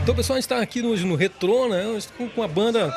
Então, 0.02 0.16
pessoal, 0.16 0.38
a 0.38 0.40
gente 0.40 0.46
está 0.46 0.60
aqui 0.60 0.82
hoje 0.82 1.06
no 1.06 1.16
Retrô, 1.16 1.68
né? 1.68 1.84
Com 2.18 2.30
uma 2.36 2.48
banda 2.48 2.92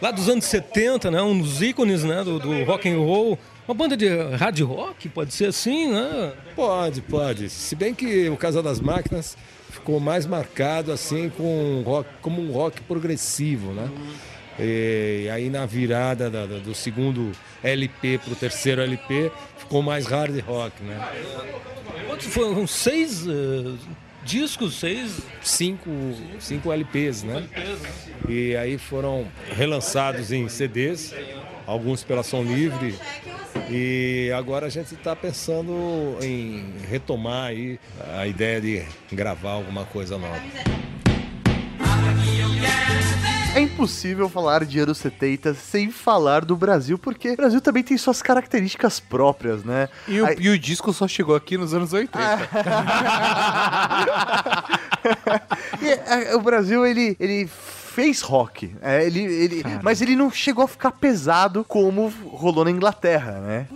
lá 0.00 0.10
dos 0.10 0.28
anos 0.28 0.44
70, 0.46 1.10
né? 1.10 1.20
Um 1.20 1.38
dos 1.38 1.60
ícones 1.60 2.02
né? 2.02 2.24
do, 2.24 2.38
do 2.38 2.64
rock 2.64 2.88
and 2.88 2.98
roll. 2.98 3.38
Uma 3.68 3.74
banda 3.74 3.96
de 3.96 4.08
hard 4.08 4.60
rock, 4.60 5.08
pode 5.08 5.34
ser 5.34 5.46
assim, 5.46 5.92
né? 5.92 6.32
Pode, 6.54 7.02
pode. 7.02 7.50
Se 7.50 7.74
bem 7.74 7.92
que 7.92 8.28
o 8.28 8.36
Casa 8.36 8.62
das 8.62 8.80
Máquinas 8.80 9.36
ficou 9.70 9.98
mais 10.00 10.24
marcado 10.24 10.92
assim 10.92 11.28
com 11.28 11.42
um 11.42 11.82
rock, 11.82 12.08
como 12.22 12.40
um 12.40 12.52
rock 12.52 12.80
progressivo, 12.82 13.72
né? 13.72 13.90
E 14.58 15.28
aí 15.32 15.50
na 15.50 15.66
virada 15.66 16.30
da- 16.30 16.46
da- 16.46 16.58
do 16.58 16.74
segundo 16.74 17.32
LP 17.62 18.18
para 18.18 18.32
o 18.32 18.36
terceiro 18.36 18.80
LP 18.80 19.30
ficou 19.58 19.82
mais 19.82 20.06
hard 20.06 20.38
rock, 20.40 20.82
né? 20.82 21.08
Quantos 22.06 22.26
foram? 22.28 22.66
Seis 22.66 23.26
eh, 23.26 23.74
discos, 24.24 24.78
seis... 24.78 25.20
Cinco, 25.42 25.90
cinco 26.40 26.72
LPs, 26.72 27.22
né? 27.22 27.44
E 28.28 28.56
aí 28.56 28.78
foram 28.78 29.26
relançados 29.54 30.32
em 30.32 30.48
CDs, 30.48 31.14
alguns 31.66 32.02
pela 32.02 32.22
Som 32.22 32.42
Livre. 32.42 32.94
E 33.70 34.30
agora 34.36 34.66
a 34.66 34.68
gente 34.70 34.94
está 34.94 35.14
pensando 35.16 36.16
em 36.22 36.72
retomar 36.88 37.46
aí 37.48 37.78
a 38.16 38.26
ideia 38.26 38.60
de 38.60 38.82
gravar 39.12 39.52
alguma 39.52 39.84
coisa 39.84 40.16
nova. 40.18 40.40
É 43.56 43.60
impossível 43.60 44.28
falar 44.28 44.66
de 44.66 44.78
anos 44.78 44.98
70 44.98 45.54
sem 45.54 45.90
falar 45.90 46.44
do 46.44 46.54
Brasil, 46.54 46.98
porque 46.98 47.30
o 47.30 47.36
Brasil 47.36 47.58
também 47.60 47.82
tem 47.82 47.96
suas 47.96 48.20
características 48.20 49.00
próprias, 49.00 49.64
né? 49.64 49.88
E 50.06 50.20
o, 50.20 50.26
Aí- 50.26 50.36
e 50.38 50.48
o 50.50 50.58
disco 50.58 50.92
só 50.92 51.08
chegou 51.08 51.34
aqui 51.34 51.56
nos 51.56 51.72
anos 51.72 51.92
80. 51.94 52.18
E, 55.80 55.88
é, 55.88 56.34
o 56.34 56.40
Brasil, 56.40 56.84
ele, 56.84 57.16
ele 57.20 57.46
fez 57.46 58.20
rock, 58.22 58.74
é, 58.82 59.06
ele, 59.06 59.20
ele, 59.20 59.62
mas 59.82 60.02
ele 60.02 60.16
não 60.16 60.30
chegou 60.30 60.64
a 60.64 60.68
ficar 60.68 60.90
pesado 60.90 61.64
como 61.64 62.12
rolou 62.24 62.64
na 62.64 62.70
Inglaterra, 62.72 63.32
né? 63.40 63.66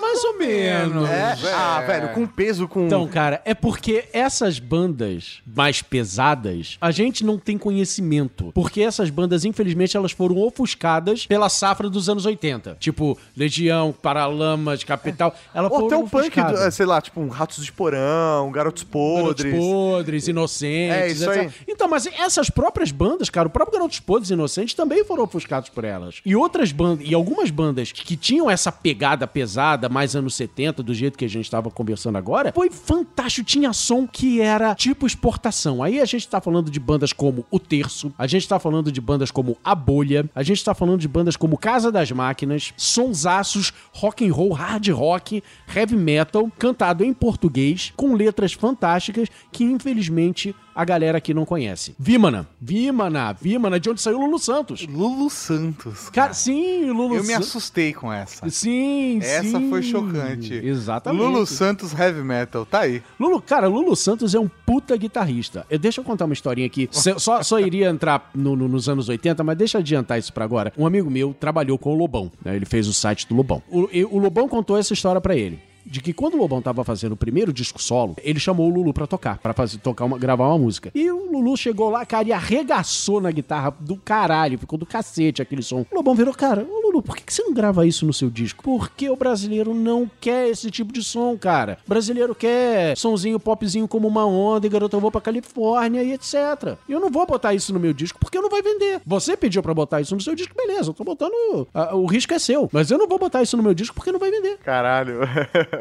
Mais 0.00 0.24
ou 0.24 0.38
menos. 0.38 1.08
É, 1.08 1.36
Ah, 1.54 1.80
velho, 1.86 2.08
com 2.14 2.26
peso, 2.26 2.66
com... 2.68 2.86
Então, 2.86 3.06
cara, 3.06 3.40
é 3.44 3.54
porque 3.54 4.04
essas 4.12 4.58
bandas 4.58 5.40
mais 5.46 5.82
pesadas, 5.82 6.76
a 6.80 6.90
gente 6.90 7.24
não 7.24 7.38
tem 7.38 7.58
conhecimento. 7.58 8.50
Porque 8.54 8.80
essas 8.80 9.10
bandas, 9.10 9.44
infelizmente, 9.44 9.96
elas 9.96 10.12
foram 10.12 10.38
ofuscadas 10.38 11.26
pela 11.26 11.48
safra 11.48 11.88
dos 11.90 12.08
anos 12.08 12.24
80. 12.26 12.76
Tipo, 12.80 13.18
Legião, 13.36 13.92
Paralamas, 13.92 14.82
Capital. 14.84 15.34
Ela 15.54 15.68
Ou 15.70 15.86
até 15.86 15.96
o 15.96 16.08
punk, 16.08 16.40
do- 16.42 16.56
é, 16.58 16.70
sei 16.70 16.86
lá, 16.86 17.00
tipo 17.00 17.20
um 17.20 17.28
Ratos 17.28 17.64
de 17.64 17.72
Porão, 17.72 18.50
Garotos 18.50 18.82
Podres. 18.84 19.52
Garotos 19.52 19.66
podres, 19.66 20.28
inocentes. 20.28 20.96
É, 20.96 21.08
isso 21.08 21.30
etc. 21.30 21.40
aí. 21.42 21.50
Então, 21.68 21.88
mas 21.88 22.06
essas 22.06 22.48
próprias 22.50 22.90
bandas, 22.90 23.28
cara, 23.30 23.48
o 23.48 23.50
próprio 23.50 23.78
Garotos 23.78 24.00
Podres 24.00 24.30
e 24.30 24.34
Inocentes 24.34 24.74
também 24.74 25.04
foram 25.04 25.24
ofuscados 25.24 25.68
por 25.68 25.84
elas. 25.84 26.20
E 26.24 26.34
outras 26.36 26.72
bandas, 26.72 27.06
e 27.08 27.14
algumas 27.14 27.50
bandas 27.50 27.92
que 27.92 28.16
tinham 28.16 28.50
essa 28.50 28.70
pegada 28.72 29.26
pesada, 29.26 29.75
mais 29.90 30.16
anos 30.16 30.34
70, 30.34 30.82
do 30.82 30.94
jeito 30.94 31.18
que 31.18 31.24
a 31.24 31.28
gente 31.28 31.50
tava 31.50 31.70
conversando 31.70 32.16
agora, 32.16 32.52
foi 32.52 32.70
fantástico. 32.70 33.46
Tinha 33.46 33.72
som 33.72 34.06
que 34.06 34.40
era 34.40 34.74
tipo 34.74 35.06
exportação. 35.06 35.82
Aí 35.82 36.00
a 36.00 36.04
gente 36.04 36.26
tá 36.28 36.40
falando 36.40 36.70
de 36.70 36.80
bandas 36.80 37.12
como 37.12 37.44
O 37.50 37.58
Terço, 37.58 38.12
a 38.18 38.26
gente 38.26 38.48
tá 38.48 38.58
falando 38.58 38.90
de 38.90 39.00
bandas 39.00 39.30
como 39.30 39.56
A 39.64 39.74
Bolha, 39.74 40.28
a 40.34 40.42
gente 40.42 40.64
tá 40.64 40.74
falando 40.74 41.00
de 41.00 41.08
bandas 41.08 41.36
como 41.36 41.58
Casa 41.58 41.92
das 41.92 42.10
Máquinas, 42.10 42.72
sonsaços, 42.76 43.72
rock 43.92 44.26
and 44.26 44.32
roll, 44.32 44.52
hard 44.52 44.88
rock, 44.88 45.42
heavy 45.74 45.96
metal, 45.96 46.50
cantado 46.58 47.04
em 47.04 47.12
português, 47.12 47.92
com 47.96 48.14
letras 48.14 48.52
fantásticas 48.52 49.28
que 49.52 49.64
infelizmente 49.64 50.54
a 50.76 50.84
galera 50.84 51.16
aqui 51.18 51.32
não 51.32 51.44
conhece. 51.46 51.94
Vimana, 51.98 52.46
Vimana, 52.60 53.32
Vimana, 53.32 53.80
de 53.80 53.88
onde 53.90 54.00
saiu 54.02 54.18
Lulu 54.20 54.38
Santos. 54.38 54.86
Lulu 54.86 55.30
Santos. 55.30 56.10
Cara, 56.10 56.34
sim, 56.34 56.84
Lulu 56.90 57.16
Eu 57.16 57.24
me 57.24 57.32
assustei 57.32 57.92
com 57.94 58.12
essa. 58.12 58.48
Sim, 58.50 59.18
Essa 59.22 59.42
sim. 59.58 59.70
foi 59.70 59.82
chocante. 59.82 60.52
Exatamente. 60.54 61.22
Lulu 61.22 61.46
Santos 61.46 61.92
Heavy 61.98 62.22
Metal, 62.22 62.66
tá 62.66 62.80
aí. 62.80 63.02
Lulu, 63.18 63.40
cara, 63.40 63.66
Lulu 63.68 63.96
Santos 63.96 64.34
é 64.34 64.38
um 64.38 64.48
puta 64.66 64.94
guitarrista. 64.96 65.66
Eu, 65.70 65.78
deixa 65.78 66.00
eu 66.00 66.04
contar 66.04 66.26
uma 66.26 66.34
historinha 66.34 66.66
aqui. 66.66 66.88
Só, 66.92 67.42
só 67.42 67.58
iria 67.58 67.88
entrar 67.88 68.30
no- 68.34 68.54
no- 68.54 68.68
nos 68.68 68.88
anos 68.88 69.08
80, 69.08 69.42
mas 69.42 69.56
deixa 69.56 69.78
eu 69.78 69.80
adiantar 69.80 70.18
isso 70.18 70.32
pra 70.32 70.44
agora. 70.44 70.72
Um 70.76 70.86
amigo 70.86 71.10
meu 71.10 71.34
trabalhou 71.38 71.78
com 71.78 71.94
o 71.94 71.96
Lobão, 71.96 72.30
né? 72.44 72.54
Ele 72.54 72.66
fez 72.66 72.86
o 72.86 72.92
site 72.92 73.26
do 73.26 73.34
Lobão. 73.34 73.62
O, 73.70 73.88
e- 73.90 74.04
o 74.04 74.18
Lobão 74.18 74.46
contou 74.48 74.76
essa 74.76 74.92
história 74.92 75.20
pra 75.20 75.34
ele. 75.34 75.58
De 75.86 76.00
que 76.00 76.12
quando 76.12 76.34
o 76.34 76.38
Lobão 76.38 76.60
tava 76.60 76.82
fazendo 76.84 77.12
o 77.12 77.16
primeiro 77.16 77.52
disco 77.52 77.80
solo, 77.80 78.16
ele 78.22 78.38
chamou 78.40 78.68
o 78.68 78.74
Lulu 78.74 78.92
pra 78.92 79.06
tocar, 79.06 79.38
pra 79.38 79.52
fazer, 79.52 79.78
tocar 79.78 80.04
uma, 80.04 80.18
gravar 80.18 80.48
uma 80.48 80.58
música. 80.58 80.90
E 80.94 81.10
o 81.10 81.30
Lulu 81.30 81.56
chegou 81.56 81.88
lá, 81.90 82.04
cara, 82.04 82.28
e 82.28 82.32
arregaçou 82.32 83.20
na 83.20 83.30
guitarra 83.30 83.74
do 83.80 83.96
caralho, 83.96 84.58
ficou 84.58 84.78
do 84.78 84.84
cacete 84.86 85.40
aquele 85.40 85.62
som. 85.62 85.84
O 85.90 85.94
Lobão 85.94 86.14
virou, 86.14 86.34
cara, 86.34 86.66
ô 86.68 86.80
Lulu, 86.86 87.02
por 87.02 87.16
que 87.16 87.22
que 87.24 87.32
você 87.32 87.42
não 87.42 87.54
grava 87.54 87.86
isso 87.86 88.04
no 88.04 88.12
seu 88.12 88.28
disco? 88.28 88.62
Porque 88.64 89.08
o 89.08 89.16
brasileiro 89.16 89.72
não 89.74 90.10
quer 90.20 90.48
esse 90.48 90.70
tipo 90.70 90.92
de 90.92 91.02
som, 91.02 91.36
cara. 91.38 91.78
O 91.86 91.88
brasileiro 91.88 92.34
quer 92.34 92.96
sonzinho 92.96 93.38
popzinho 93.38 93.86
como 93.86 94.08
uma 94.08 94.26
onda 94.26 94.66
e 94.66 94.70
garota 94.70 94.96
eu 94.96 95.00
vou 95.00 95.10
pra 95.10 95.20
Califórnia 95.20 96.02
e 96.02 96.12
etc. 96.12 96.76
E 96.88 96.92
eu 96.92 97.00
não 97.00 97.10
vou 97.10 97.26
botar 97.26 97.54
isso 97.54 97.72
no 97.72 97.78
meu 97.80 97.92
disco 97.92 98.18
porque 98.18 98.40
não 98.40 98.50
vai 98.50 98.62
vender. 98.62 99.00
Você 99.06 99.36
pediu 99.36 99.62
pra 99.62 99.72
botar 99.74 100.00
isso 100.00 100.14
no 100.14 100.20
seu 100.20 100.34
disco, 100.34 100.54
beleza, 100.56 100.90
eu 100.90 100.94
tô 100.94 101.04
botando. 101.04 101.32
a- 101.72 101.94
o 101.94 102.06
risco 102.06 102.32
é 102.34 102.38
seu. 102.38 102.68
Mas 102.72 102.90
eu 102.90 102.98
não 102.98 103.06
vou 103.08 103.18
botar 103.18 103.42
isso 103.42 103.56
no 103.56 103.62
meu 103.62 103.74
disco 103.74 103.94
porque 103.94 104.10
não 104.12 104.18
vai 104.18 104.30
vender. 104.30 104.58
Caralho. 104.64 105.20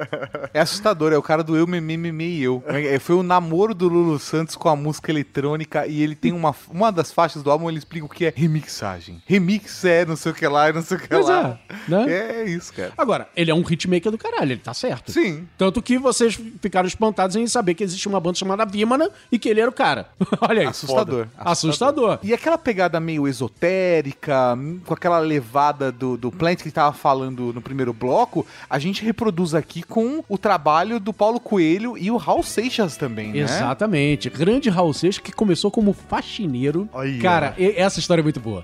É 0.54 0.60
assustador, 0.60 1.12
é 1.14 1.18
o 1.18 1.22
cara 1.22 1.44
do 1.44 1.56
eu, 1.56 1.68
me, 1.68 1.82
me, 1.82 1.98
me, 1.98 2.12
me 2.12 2.26
e 2.26 2.44
eu. 2.44 2.64
É, 2.68 2.98
Foi 3.00 3.16
o 3.16 3.24
namoro 3.24 3.74
do 3.74 3.88
Lulu 3.88 4.20
Santos 4.20 4.56
com 4.56 4.70
a 4.70 4.76
música 4.76 5.12
eletrônica 5.12 5.86
e 5.88 6.02
ele 6.02 6.16
tem 6.16 6.32
uma, 6.32 6.56
uma 6.70 6.92
das 6.92 7.12
faixas 7.12 7.44
do 7.44 7.52
álbum, 7.52 7.70
ele 7.70 7.78
explica 7.78 8.06
o 8.06 8.10
que 8.10 8.26
é 8.26 8.34
remixagem. 8.36 9.22
Remix 9.26 9.84
é 9.86 10.06
não 10.06 10.16
sei 10.16 10.32
o 10.32 10.36
que 10.36 10.48
lá 10.48 10.70
e 10.70 10.74
não 10.74 10.82
sei 10.82 10.98
o 10.98 11.00
que 11.00 11.08
Pois 11.08 11.28
lá. 11.28 11.60
é, 11.70 11.90
né? 11.90 12.12
É 12.12 12.44
isso, 12.46 12.74
cara. 12.74 12.94
Agora, 12.98 13.28
ele 13.36 13.52
é 13.52 13.54
um 13.54 13.62
hitmaker 13.62 14.12
do 14.12 14.18
caralho, 14.18 14.52
ele 14.52 14.62
tá 14.62 14.74
certo. 14.74 15.12
Sim. 15.12 15.48
Tanto 15.58 15.82
que 15.82 15.98
vocês 15.98 16.40
ficaram 16.62 16.88
espantados 16.88 17.36
em 17.36 17.46
saber 17.48 17.74
que 17.74 17.84
existe 17.84 18.08
uma 18.08 18.20
banda 18.20 18.38
chamada 18.38 18.66
Vimana 18.66 19.10
e 19.32 19.38
que 19.38 19.50
ele 19.50 19.62
era 19.62 19.70
o 19.70 19.74
cara. 19.74 20.08
Olha 20.42 20.62
aí. 20.62 20.68
Assustador. 20.68 21.28
foda. 21.28 21.30
Assustador. 21.52 22.20
E 22.24 22.34
aquela 22.34 22.58
pegada 22.58 23.00
meio 23.00 23.28
esotérica, 23.28 24.58
com 24.86 24.94
aquela 24.94 25.20
levada 25.20 25.92
do, 25.92 26.18
do 26.18 26.32
Plant 26.32 26.62
que 26.62 26.72
tava 26.72 26.94
falando 26.94 27.54
no 27.54 27.62
primeiro 27.62 27.94
bloco, 27.94 28.46
a 28.70 28.80
gente 28.80 29.04
reproduz 29.04 29.54
aqui 29.54 29.84
com 29.88 30.24
o 30.28 30.38
trabalho 30.38 31.00
do 31.00 31.14
Paulo 31.14 31.40
Coelho 31.40 31.98
e 31.98 32.10
o 32.12 32.18
Raul 32.18 32.44
Seixas 32.44 32.98
também, 32.98 33.32
né? 33.32 33.40
Exatamente. 33.40 34.30
Grande 34.30 34.70
Raul 34.70 34.94
Seixas 34.94 35.22
que 35.22 35.32
começou 35.32 35.72
como 35.72 35.94
faxineiro. 35.94 36.90
Olha. 36.94 37.22
Cara, 37.22 37.56
essa 37.58 38.00
história 38.00 38.22
é 38.22 38.24
muito 38.24 38.40
boa. 38.40 38.64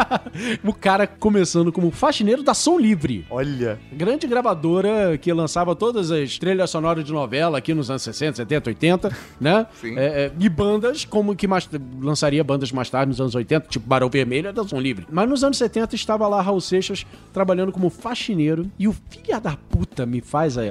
o 0.64 0.72
cara 0.72 1.06
começando 1.06 1.72
como 1.72 1.90
faxineiro 1.90 2.42
da 2.42 2.54
Som 2.54 2.78
Livre. 2.78 3.26
Olha. 3.30 3.78
Grande 3.92 4.26
gravadora 4.26 5.18
que 5.18 5.32
lançava 5.32 5.74
todas 5.74 6.10
as 6.10 6.38
trilhas 6.38 6.70
sonoras 6.70 7.04
de 7.04 7.12
novela 7.12 7.58
aqui 7.58 7.74
nos 7.74 7.90
anos 7.90 8.02
60, 8.02 8.36
70, 8.36 8.70
80, 8.70 9.16
né? 9.40 9.66
Sim. 9.80 9.98
É, 9.98 10.04
é, 10.04 10.32
e 10.38 10.48
bandas, 10.48 11.04
como 11.04 11.34
que 11.34 11.46
mais, 11.46 11.68
lançaria 12.00 12.42
bandas 12.44 12.72
mais 12.72 12.88
tarde, 12.90 13.08
nos 13.08 13.20
anos 13.20 13.34
80, 13.34 13.66
tipo 13.68 13.86
Barão 13.86 14.08
Vermelho, 14.08 14.48
é 14.48 14.52
da 14.52 14.64
Som 14.64 14.80
Livre. 14.80 15.06
Mas 15.10 15.28
nos 15.28 15.44
anos 15.44 15.58
70 15.58 15.94
estava 15.94 16.26
lá 16.28 16.40
Raul 16.40 16.60
Seixas 16.60 17.06
trabalhando 17.32 17.72
como 17.72 17.90
faxineiro. 17.90 18.70
E 18.78 18.88
o 18.88 18.92
filho 18.92 19.40
da 19.40 19.56
puta 19.56 20.04
me 20.06 20.20
faz 20.20 20.39
a, 20.58 20.62
a- 20.62 20.66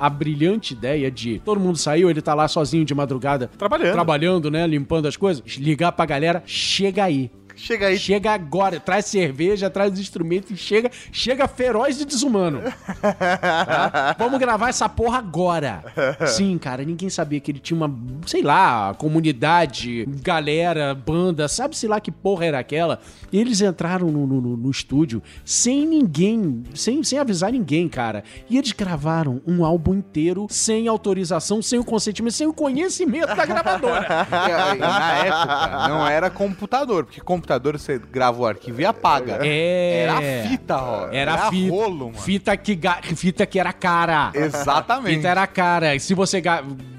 a- 0.00 0.06
a 0.06 0.10
brilhante 0.10 0.74
ideia 0.74 1.10
de 1.10 1.38
todo 1.44 1.58
mundo 1.60 1.76
saiu, 1.78 2.08
ele 2.10 2.20
tá 2.22 2.34
lá 2.34 2.46
sozinho 2.48 2.84
de 2.84 2.94
madrugada. 2.94 3.50
Trabalhando. 3.58 3.92
Trabalhando, 3.92 4.50
né? 4.50 4.66
Limpando 4.66 5.06
as 5.06 5.16
coisas. 5.16 5.42
Ligar 5.56 5.92
pra 5.92 6.04
galera, 6.06 6.42
chega 6.46 7.04
aí. 7.04 7.30
Chega 7.56 7.86
aí. 7.88 7.98
Chega 7.98 8.32
agora, 8.32 8.78
traz 8.78 9.06
cerveja, 9.06 9.68
traz 9.70 9.92
os 9.92 9.98
instrumentos 9.98 10.50
e 10.50 10.56
chega, 10.56 10.90
chega 11.10 11.48
feroz 11.48 12.00
e 12.00 12.04
desumano. 12.04 12.60
Tá? 13.00 14.14
Vamos 14.18 14.38
gravar 14.38 14.68
essa 14.68 14.88
porra 14.88 15.18
agora. 15.18 15.82
Sim, 16.26 16.58
cara, 16.58 16.84
ninguém 16.84 17.08
sabia 17.10 17.40
que 17.40 17.50
ele 17.50 17.58
tinha 17.58 17.76
uma, 17.76 17.92
sei 18.26 18.42
lá, 18.42 18.94
comunidade, 18.94 20.04
galera, 20.22 20.94
banda, 20.94 21.48
sabe-se 21.48 21.86
lá 21.88 22.00
que 22.00 22.10
porra 22.12 22.44
era 22.46 22.58
aquela. 22.58 23.00
E 23.32 23.38
eles 23.40 23.60
entraram 23.60 24.08
no, 24.08 24.26
no- 24.26 24.56
no- 24.56 24.70
estúdio 24.70 25.22
sem 25.44 25.86
ninguém, 25.86 26.62
sem, 26.74 27.02
sem 27.02 27.18
avisar 27.18 27.50
ninguém, 27.52 27.88
cara. 27.88 28.22
E 28.50 28.58
eles 28.58 28.72
gravaram 28.72 29.40
um 29.46 29.64
álbum 29.64 29.94
inteiro 29.94 30.46
sem 30.50 30.86
autorização, 30.88 31.62
sem 31.62 31.78
o 31.78 31.84
consentimento, 31.84 32.34
sem 32.34 32.46
o 32.46 32.52
conhecimento 32.52 33.34
da 33.34 33.46
gravadora. 33.46 34.06
É, 34.36 34.74
e 34.74 34.78
na 34.78 35.12
época 35.24 35.88
não 35.88 36.06
era 36.06 36.28
computador, 36.30 37.04
porque 37.04 37.20
computador 37.20 37.45
você 37.78 37.98
grava 37.98 38.38
o 38.40 38.46
arquivo 38.46 38.80
e 38.80 38.84
apaga. 38.84 39.38
É. 39.42 40.02
Era 40.02 40.48
fita, 40.48 40.76
ó. 40.76 41.08
Era, 41.10 41.50
fita. 41.50 41.72
rolo, 41.72 42.06
mano. 42.06 42.18
Fita 42.18 42.56
que, 42.56 42.78
fita 43.14 43.46
que 43.46 43.58
era 43.58 43.72
cara. 43.72 44.30
Exatamente. 44.34 45.16
Fita 45.16 45.28
era 45.28 45.46
cara. 45.46 45.94
E 45.94 46.00
se 46.00 46.14
você 46.14 46.42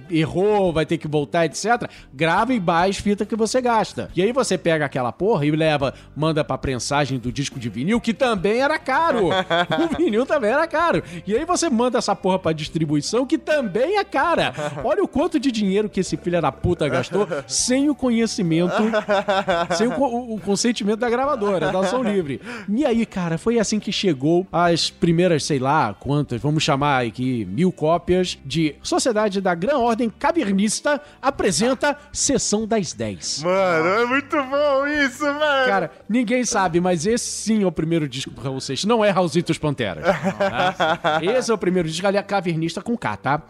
errou, 0.09 0.71
vai 0.73 0.85
ter 0.85 0.97
que 0.97 1.07
voltar, 1.07 1.45
etc. 1.45 1.89
Grava 2.13 2.53
e 2.53 2.59
baixa 2.59 3.01
fita 3.01 3.25
que 3.25 3.35
você 3.35 3.61
gasta. 3.61 4.09
E 4.15 4.21
aí 4.21 4.31
você 4.31 4.57
pega 4.57 4.85
aquela 4.85 5.11
porra 5.11 5.45
e 5.45 5.51
leva, 5.51 5.93
manda 6.15 6.43
pra 6.43 6.57
prensagem 6.57 7.17
do 7.19 7.31
disco 7.31 7.59
de 7.59 7.69
vinil, 7.69 7.99
que 8.01 8.13
também 8.13 8.59
era 8.61 8.77
caro. 8.79 9.29
o 9.31 9.97
vinil 9.97 10.25
também 10.25 10.51
era 10.51 10.65
caro. 10.67 11.03
E 11.25 11.35
aí 11.35 11.45
você 11.45 11.69
manda 11.69 11.97
essa 11.97 12.15
porra 12.15 12.39
pra 12.39 12.51
distribuição, 12.53 13.25
que 13.25 13.37
também 13.37 13.97
é 13.97 14.03
cara. 14.03 14.53
Olha 14.83 15.03
o 15.03 15.07
quanto 15.07 15.39
de 15.39 15.51
dinheiro 15.51 15.89
que 15.89 15.99
esse 15.99 16.17
filho 16.17 16.41
da 16.41 16.51
puta 16.51 16.87
gastou 16.87 17.27
sem 17.47 17.89
o 17.89 17.95
conhecimento, 17.95 18.73
sem 19.75 19.87
o- 19.87 20.33
o 20.35 20.39
consentimento 20.39 20.99
da 20.99 21.09
gravadora, 21.09 21.71
da 21.71 21.79
ação 21.79 22.03
livre. 22.03 22.41
E 22.69 22.85
aí, 22.85 23.05
cara, 23.05 23.37
foi 23.37 23.59
assim 23.59 23.79
que 23.79 23.91
chegou 23.91 24.45
as 24.51 24.89
primeiras, 24.89 25.43
sei 25.43 25.59
lá, 25.59 25.93
quantas, 25.93 26.41
vamos 26.41 26.63
chamar 26.63 27.05
aqui, 27.05 27.45
mil 27.45 27.71
cópias 27.71 28.37
de 28.45 28.75
Sociedade 28.81 29.41
da 29.41 29.53
Gran 29.55 29.77
Ordem 29.77 29.96
Cavernista 30.09 31.01
apresenta 31.21 31.97
Sessão 32.11 32.67
das 32.67 32.93
10. 32.93 33.43
Mano, 33.43 33.89
é 33.89 34.05
muito 34.05 34.43
bom 34.43 34.87
isso, 34.87 35.23
velho. 35.23 35.67
Cara, 35.67 35.91
ninguém 36.07 36.45
sabe, 36.45 36.79
mas 36.79 37.05
esse 37.05 37.25
sim 37.25 37.63
é 37.63 37.65
o 37.65 37.71
primeiro 37.71 38.07
disco 38.07 38.31
do 38.31 38.41
Raul 38.41 38.61
Seixas. 38.61 38.85
Não 38.85 39.03
é 39.03 39.09
Raulzito 39.09 39.51
os 39.51 39.57
Panteras. 39.57 40.05
Tá? 40.37 41.19
Esse 41.21 41.51
é 41.51 41.53
o 41.53 41.57
primeiro 41.57 41.89
disco, 41.89 42.05
ali 42.05 42.17
é 42.17 42.23
Cavernista 42.23 42.81
com 42.81 42.97
K, 42.97 43.17
tá? 43.17 43.39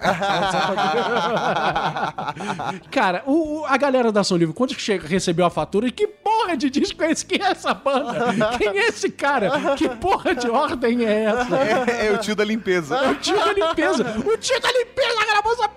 Cara, 2.92 3.24
o, 3.26 3.66
a 3.68 3.78
galera 3.78 4.12
da 4.12 4.22
Ação 4.22 4.38
Livre, 4.38 4.54
quando 4.54 4.74
chega, 4.74 5.08
recebeu 5.08 5.46
a 5.46 5.50
fatura, 5.50 5.90
que 5.92 6.08
porra 6.08 6.56
de 6.56 6.70
disco 6.70 7.04
é 7.04 7.12
esse? 7.12 7.26
Quem 7.26 7.42
é 7.42 7.52
essa 7.52 7.74
banda? 7.74 8.34
Quem 8.58 8.70
é 8.70 8.88
esse 8.88 9.10
cara? 9.10 9.76
Que 9.76 9.90
porra 9.90 10.36
de 10.36 10.50
ordem 10.50 11.06
é 11.06 11.24
essa? 11.26 11.58
É, 11.58 12.08
é 12.08 12.12
o 12.12 12.18
tio 12.18 12.36
da 12.36 12.44
limpeza. 12.44 12.96
É 12.96 13.10
o 13.10 13.16
tio 13.16 13.36
da 13.36 13.54
limpeza. 13.54 14.04
O 14.04 14.38
tio 14.38 14.62
da 14.62 14.72
limpeza 14.72 15.26
gravou 15.26 15.54
essa. 15.54 15.70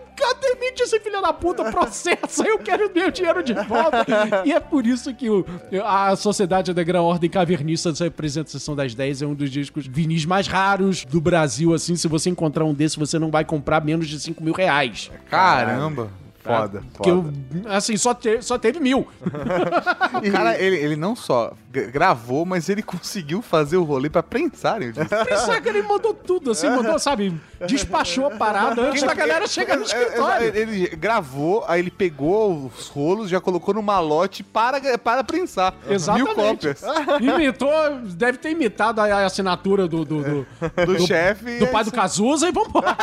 Demite 0.61 0.82
esse 0.82 1.00
filho 1.00 1.22
da 1.22 1.32
puta, 1.32 1.64
processa, 1.72 2.44
eu 2.46 2.58
quero 2.58 2.90
meu 2.94 3.11
dinheiro 3.11 3.42
de 3.42 3.54
volta. 3.54 4.04
E 4.44 4.52
é 4.52 4.61
por 4.61 4.86
isso 4.86 5.12
que 5.14 5.28
o- 5.30 5.44
a 5.84 6.14
Sociedade 6.16 6.72
da 6.74 6.82
Gran 6.82 7.00
Ordem 7.02 7.30
Cavernista 7.30 7.92
representa 7.98 8.48
a 8.48 8.52
Sessão 8.52 8.76
das 8.76 8.94
10, 8.94 9.22
é 9.22 9.26
um 9.26 9.34
dos 9.34 9.50
discos 9.50 9.86
vinis 9.86 10.24
mais 10.26 10.46
raros 10.46 11.04
do 11.04 11.20
Brasil, 11.20 11.72
assim. 11.74 11.96
Se 11.96 12.06
você 12.08 12.28
encontrar 12.30 12.64
um 12.64 12.74
desse, 12.74 12.98
você 12.98 13.18
não 13.18 13.30
vai 13.30 13.44
comprar 13.44 13.82
menos 13.84 14.06
de 14.08 14.20
5 14.20 14.42
mil 14.44 14.52
reais. 14.54 15.11
Caramba. 15.30 16.11
Foda, 16.42 16.82
Porque, 16.94 17.11
foda. 17.11 17.32
eu, 17.66 17.70
assim, 17.70 17.98
só, 17.98 18.14
te- 18.14 18.40
só 18.40 18.58
teve 18.58 18.80
mil. 18.80 19.00
O 19.20 20.32
cara, 20.32 20.58
ele, 20.61 20.76
ele 20.76 20.96
não 20.96 21.14
só 21.14 21.52
gravou, 21.71 22.45
mas 22.45 22.68
ele 22.68 22.83
conseguiu 22.83 23.41
fazer 23.41 23.77
o 23.77 23.85
rolê 23.85 24.11
pra 24.11 24.23
prensarem 24.23 24.89
o 24.89 24.93
disco. 24.93 25.09
Pensar 25.25 25.61
que 25.61 25.68
ele 25.68 25.83
mandou 25.83 26.12
tudo, 26.12 26.51
assim, 26.51 26.68
mandou, 26.68 26.99
sabe, 26.99 27.41
despachou 27.66 28.27
a 28.27 28.31
parada 28.33 28.83
antes 28.83 29.03
da 29.03 29.14
galera 29.14 29.47
chegar 29.47 29.77
no 29.77 29.85
É, 29.85 29.85
é, 29.85 30.03
escritório. 30.03 30.57
Ele, 30.57 30.89
gravou, 30.97 31.64
aí 31.68 31.81
ele 31.81 31.91
pegou 31.91 32.66
os 32.66 32.89
rolos, 32.89 33.31
já 33.31 33.41
colocou 33.41 33.73
no 33.73 33.83
malote 33.83 34.43
para, 34.43 34.81
para 34.99 35.23
prensar. 35.23 35.75
Exatamente. 35.89 36.27
Mil 36.27 36.35
cópias. 36.35 36.83
Imitou, 37.21 37.71
deve 38.14 38.39
ter 38.39 38.51
imitado 38.51 39.01
a, 39.01 39.05
a 39.05 39.27
assinatura 39.27 39.87
do, 39.87 40.05
do, 40.05 40.23
do, 40.23 40.47
Do 40.87 41.07
chefe, 41.07 41.59
Do 41.59 41.66
é 41.66 41.68
pai 41.68 41.85
do. 41.85 41.91
Cazuza 41.93 42.49
e 42.49 42.53
vambora. 42.53 42.97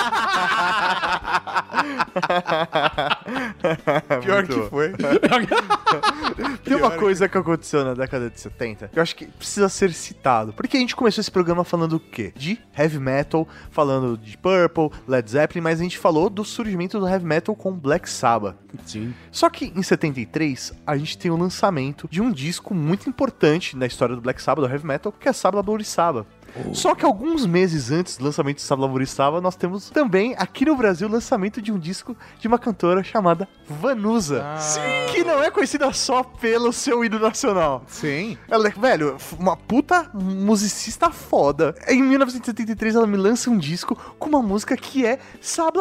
Pior 4.22 4.46
Muito 4.48 4.62
que 4.62 4.70
foi. 4.70 4.94
Tem 6.68 6.78
uma 6.78 6.92
coisa 6.92 7.28
que 7.28 7.38
aconteceu 7.38 7.84
na 7.84 7.94
década 7.94 8.30
de 8.30 8.40
70 8.40 8.88
que 8.88 9.00
eu 9.00 9.04
acho 9.04 9.16
que 9.16 9.26
precisa 9.26 9.70
ser 9.70 9.94
citado. 9.94 10.54
Porque 10.54 10.78
a 10.78 10.80
gente 10.80 10.96
começou 10.96 11.22
esse 11.22 11.32
programa 11.32 11.64
falando 11.64 11.94
o 11.94 12.00
quê? 12.00 12.34
De 12.36 12.60
heavy 12.78 13.00
metal, 13.00 13.48
falando 13.72 14.18
de 14.18 14.38
Purple, 14.38 14.90
Led 15.08 15.30
Zeppelin, 15.30 15.62
mas 15.62 15.80
a 15.80 15.84
gente 15.84 15.98
falou 15.98 16.30
do 16.30 16.44
surgimento 16.44 17.00
do 17.00 17.08
heavy 17.08 17.26
metal 17.26 17.56
com 17.56 17.72
Black 17.72 18.10
Sabbath. 18.10 18.56
Sim. 18.86 19.14
Só 19.32 19.50
que 19.50 19.72
em 19.76 19.82
73, 19.82 20.74
a 20.86 20.98
gente 20.98 21.18
tem 21.18 21.32
o 21.32 21.38
lançamento 21.38 22.08
de 22.10 22.22
um 22.22 22.32
disco 22.32 22.74
muito 22.74 23.10
importante 23.10 23.76
na 23.76 23.86
história 23.86 24.16
do 24.16 24.22
Black 24.22 24.42
Sabbath, 24.42 24.68
do 24.68 24.72
heavy 24.72 24.86
metal, 24.86 25.12
que 25.12 25.28
é 25.28 25.34
Sabbath 25.34 25.66
Sabbath. 25.84 26.26
Só 26.74 26.96
que 26.96 27.06
alguns 27.06 27.46
meses 27.46 27.92
antes 27.92 28.18
do 28.18 28.26
lançamento 28.26 28.58
de 28.58 28.64
Sabbath 28.64 29.06
Sabbath, 29.08 29.42
nós 29.42 29.56
temos 29.56 29.90
também 29.90 30.36
aqui 30.38 30.66
no 30.66 30.76
Brasil 30.76 31.08
o 31.08 31.12
lançamento 31.12 31.62
de 31.62 31.72
um 31.72 31.80
disco 31.80 32.16
de 32.40 32.48
uma 32.48 32.58
cantora 32.58 33.04
chamada 33.04 33.48
Vanusa. 33.68 34.44
Que 35.12 35.24
não 35.24 35.44
é 35.44 35.52
conhecida 35.52 35.92
só 35.94 36.24
pelo 36.24 36.72
seu 36.74 37.04
hino 37.04 37.20
nacional. 37.20 37.84
Sim. 37.88 38.38
Ela 38.50 38.68
é, 38.68 38.72
velho, 38.72 39.18
uma 39.40 39.56
puta 39.56 40.10
musicista 40.14 41.10
foda. 41.12 41.76
Em 41.88 42.02
1973 42.02 42.96
ela 42.96 43.08
me 43.08 43.18
lança 43.18 43.50
um 43.50 43.58
disco 43.58 43.96
com 44.18 44.30
uma 44.30 44.42
música 44.42 44.76
que 44.76 45.06
é 45.06 45.20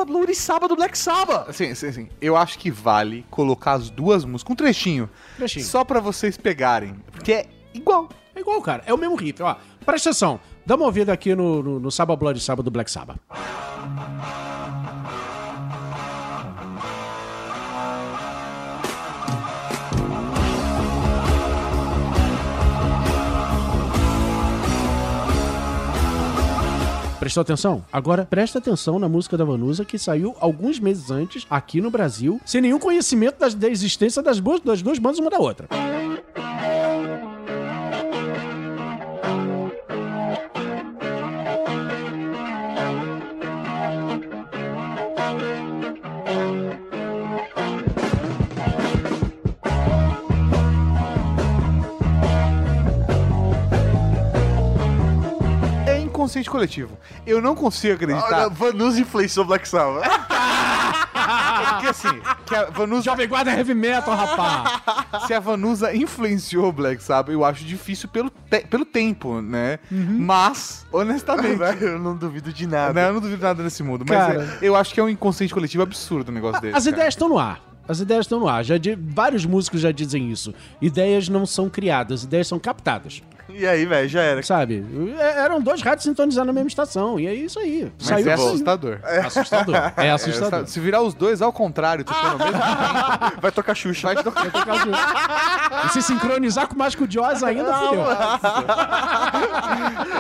Bloody 0.06 0.34
Sabbath 0.34 0.68
do 0.68 0.76
Black 0.76 0.96
Sabbath. 0.96 1.52
Sim, 1.52 1.74
sim, 1.74 1.92
sim. 1.92 2.08
Eu 2.20 2.36
acho 2.36 2.58
que 2.58 2.70
vale 2.70 3.24
colocar 3.30 3.72
as 3.72 3.90
duas 3.90 4.24
músicas, 4.24 4.52
um 4.52 4.56
trechinho, 4.56 5.08
Trechinho. 5.36 5.64
só 5.64 5.84
pra 5.84 6.00
vocês 6.00 6.36
pegarem. 6.36 6.96
Porque 7.12 7.32
é 7.32 7.46
igual. 7.74 8.08
É 8.34 8.40
igual, 8.40 8.60
cara. 8.60 8.82
É 8.86 8.92
o 8.92 8.98
mesmo 8.98 9.16
riff. 9.16 9.42
Ó, 9.42 9.56
presta 9.84 10.10
atenção. 10.10 10.38
Dá 10.66 10.74
uma 10.74 10.86
ouvida 10.86 11.12
aqui 11.12 11.32
no, 11.32 11.62
no, 11.62 11.78
no 11.78 11.90
Sabbath 11.92 12.18
Blood 12.18 12.40
Sabbath 12.40 12.64
do 12.64 12.72
Black 12.72 12.90
Sabbath. 12.90 13.20
Prestou 27.20 27.42
atenção? 27.42 27.84
Agora 27.92 28.24
presta 28.24 28.58
atenção 28.58 28.98
na 28.98 29.08
música 29.08 29.36
da 29.36 29.44
Vanusa 29.44 29.84
que 29.84 29.98
saiu 29.98 30.34
alguns 30.40 30.80
meses 30.80 31.12
antes 31.12 31.46
aqui 31.48 31.80
no 31.80 31.92
Brasil, 31.92 32.40
sem 32.44 32.60
nenhum 32.60 32.80
conhecimento 32.80 33.38
da 33.54 33.68
existência 33.68 34.20
das 34.20 34.40
das 34.64 34.82
duas 34.82 34.98
bandas 34.98 35.20
uma 35.20 35.30
da 35.30 35.38
outra. 35.38 35.68
Inconsciente 56.26 56.50
coletivo. 56.50 56.98
Eu 57.26 57.40
não 57.40 57.54
consigo 57.54 57.94
acreditar. 57.94 58.44
Ah, 58.44 58.48
Vanusa 58.48 59.00
influenciou 59.00 59.46
Black 59.46 59.66
Sabbath. 59.68 60.04
Porque 61.70 61.86
assim, 61.88 62.20
que 62.44 62.54
a 62.54 62.64
Vanusa. 62.70 63.02
Jovem 63.02 63.28
Guarda 63.28 63.50
Heavy 63.52 63.74
Metal, 63.74 64.14
rapaz! 64.14 65.26
Se 65.26 65.34
a 65.34 65.40
Vanusa 65.40 65.94
influenciou 65.94 66.68
o 66.68 66.72
Black 66.72 67.02
Sabbath, 67.02 67.32
eu 67.32 67.44
acho 67.44 67.64
difícil 67.64 68.08
pelo, 68.08 68.30
te- 68.30 68.66
pelo 68.66 68.84
tempo, 68.84 69.40
né? 69.40 69.78
Uhum. 69.90 70.18
Mas, 70.20 70.86
honestamente. 70.92 71.82
eu 71.82 71.98
não 71.98 72.16
duvido 72.16 72.52
de 72.52 72.66
nada. 72.66 72.92
Né, 72.92 73.08
eu 73.08 73.14
não 73.14 73.20
duvido 73.20 73.42
nada 73.42 73.62
nesse 73.62 73.82
mundo. 73.82 74.04
Mas 74.08 74.16
Cara. 74.18 74.58
é- 74.60 74.66
eu 74.68 74.76
acho 74.76 74.92
que 74.94 75.00
é 75.00 75.02
um 75.02 75.08
inconsciente 75.08 75.52
coletivo 75.54 75.82
absurdo 75.82 76.28
o 76.28 76.32
negócio 76.32 76.60
desse. 76.60 76.76
As 76.76 76.84
cara. 76.84 76.96
ideias 76.96 77.14
estão 77.14 77.28
no 77.28 77.38
ar. 77.38 77.60
As 77.89 78.01
ideias 78.01 78.24
estão 78.26 78.41
no 78.41 78.49
ar. 78.49 78.64
Já 78.64 78.76
di- 78.78 78.95
vários 78.97 79.45
músicos 79.45 79.80
já 79.80 79.93
dizem 79.93 80.30
isso. 80.30 80.53
Ideias 80.80 81.28
não 81.28 81.47
são 81.47 81.68
criadas, 81.68 82.24
ideias 82.24 82.47
são 82.49 82.59
captadas. 82.59 83.22
E 83.49 83.64
aí, 83.64 83.87
velho, 83.87 84.09
já 84.09 84.22
era. 84.22 84.43
Sabe? 84.43 84.84
É- 85.20 85.39
Eram 85.45 85.61
dois 85.61 85.80
rádios 85.80 86.03
sintonizados 86.03 86.47
na 86.49 86.53
mesma 86.53 86.66
estação. 86.68 87.18
E 87.20 87.28
é 87.28 87.32
isso 87.34 87.61
aí. 87.61 87.93
Mas 87.97 88.09
Saiu 88.09 88.28
é 88.30 88.37
bom. 88.37 88.49
assustador. 88.49 88.99
É 89.05 89.18
assustador. 89.20 89.76
É 89.97 90.11
assustador. 90.11 90.66
Se 90.66 90.80
virar 90.80 91.01
os 91.03 91.14
dois 91.14 91.41
ao 91.41 91.53
contrário, 91.53 92.05
tocando 92.05 92.39
mesmo 92.45 92.53
tempo, 92.61 93.39
Vai 93.41 93.53
tocar 93.53 93.74
Xuxa. 93.76 94.12
vai 94.12 94.22
tocar. 94.22 94.47
E 95.87 95.89
se 95.91 96.03
sincronizar 96.03 96.66
com 96.66 96.74
o 96.74 96.78
Mágico 96.78 97.07
de 97.07 97.20
Oz 97.20 97.43
ainda, 97.45 97.72
fudeu. 97.72 98.03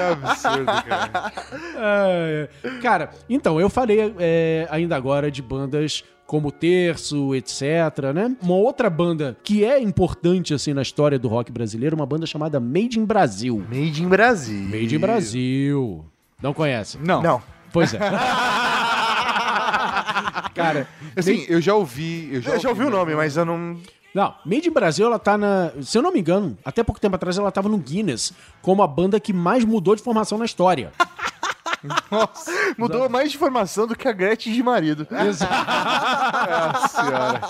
É 0.00 0.12
absurdo, 0.12 0.66
cara. 0.66 1.32
É, 1.78 2.48
é. 2.62 2.70
Cara, 2.80 3.10
então, 3.28 3.60
eu 3.60 3.68
falei 3.68 4.14
é, 4.18 4.66
ainda 4.70 4.94
agora 4.96 5.30
de 5.30 5.42
bandas 5.42 6.04
como 6.26 6.50
Terço, 6.50 7.34
etc, 7.34 7.62
né? 8.14 8.36
Uma 8.42 8.54
outra 8.56 8.90
banda 8.90 9.36
que 9.44 9.64
é 9.64 9.80
importante, 9.80 10.52
assim, 10.52 10.72
na 10.74 10.82
história 10.82 11.18
do 11.18 11.28
rock 11.28 11.52
brasileiro, 11.52 11.94
uma 11.96 12.06
banda 12.06 12.26
chamada 12.26 12.58
Made 12.58 12.98
in 12.98 13.04
Brasil. 13.04 13.64
Made 13.68 14.02
in 14.02 14.08
Brasil. 14.08 14.62
Made 14.68 14.94
in 14.96 14.98
Brasil. 14.98 16.04
Não 16.42 16.52
conhece? 16.52 16.98
Não. 16.98 17.22
Não. 17.22 17.42
Pois 17.72 17.94
é. 17.94 17.98
Cara, 20.54 20.88
Assim, 21.16 21.44
eu 21.48 21.60
já 21.60 21.74
ouvi. 21.74 22.28
Eu 22.32 22.40
já, 22.42 22.50
Eu 22.54 22.60
já 22.60 22.68
ouvi 22.70 22.80
o 22.82 22.84
mesmo. 22.84 22.98
nome, 22.98 23.14
mas 23.14 23.36
eu 23.36 23.44
não. 23.44 23.76
Não, 24.14 24.34
Made 24.46 24.68
in 24.68 24.72
Brasil, 24.72 25.04
ela 25.06 25.18
tá 25.18 25.36
na. 25.36 25.70
Se 25.82 25.98
eu 25.98 26.02
não 26.02 26.10
me 26.12 26.20
engano, 26.20 26.56
até 26.64 26.82
pouco 26.82 26.98
tempo 27.00 27.14
atrás 27.14 27.36
ela 27.36 27.52
tava 27.52 27.68
no 27.68 27.76
Guinness 27.76 28.32
como 28.62 28.82
a 28.82 28.86
banda 28.86 29.20
que 29.20 29.32
mais 29.32 29.64
mudou 29.64 29.94
de 29.94 30.02
formação 30.02 30.38
na 30.38 30.44
história. 30.46 30.90
Nossa, 32.10 32.50
Mudou 32.76 33.08
mais 33.08 33.30
de 33.32 33.38
formação 33.38 33.86
do 33.86 33.94
que 33.96 34.06
a 34.08 34.12
Gretchen 34.12 34.52
de 34.52 34.62
marido. 34.62 35.06
nossa 35.10 36.88
senhora. 36.88 37.40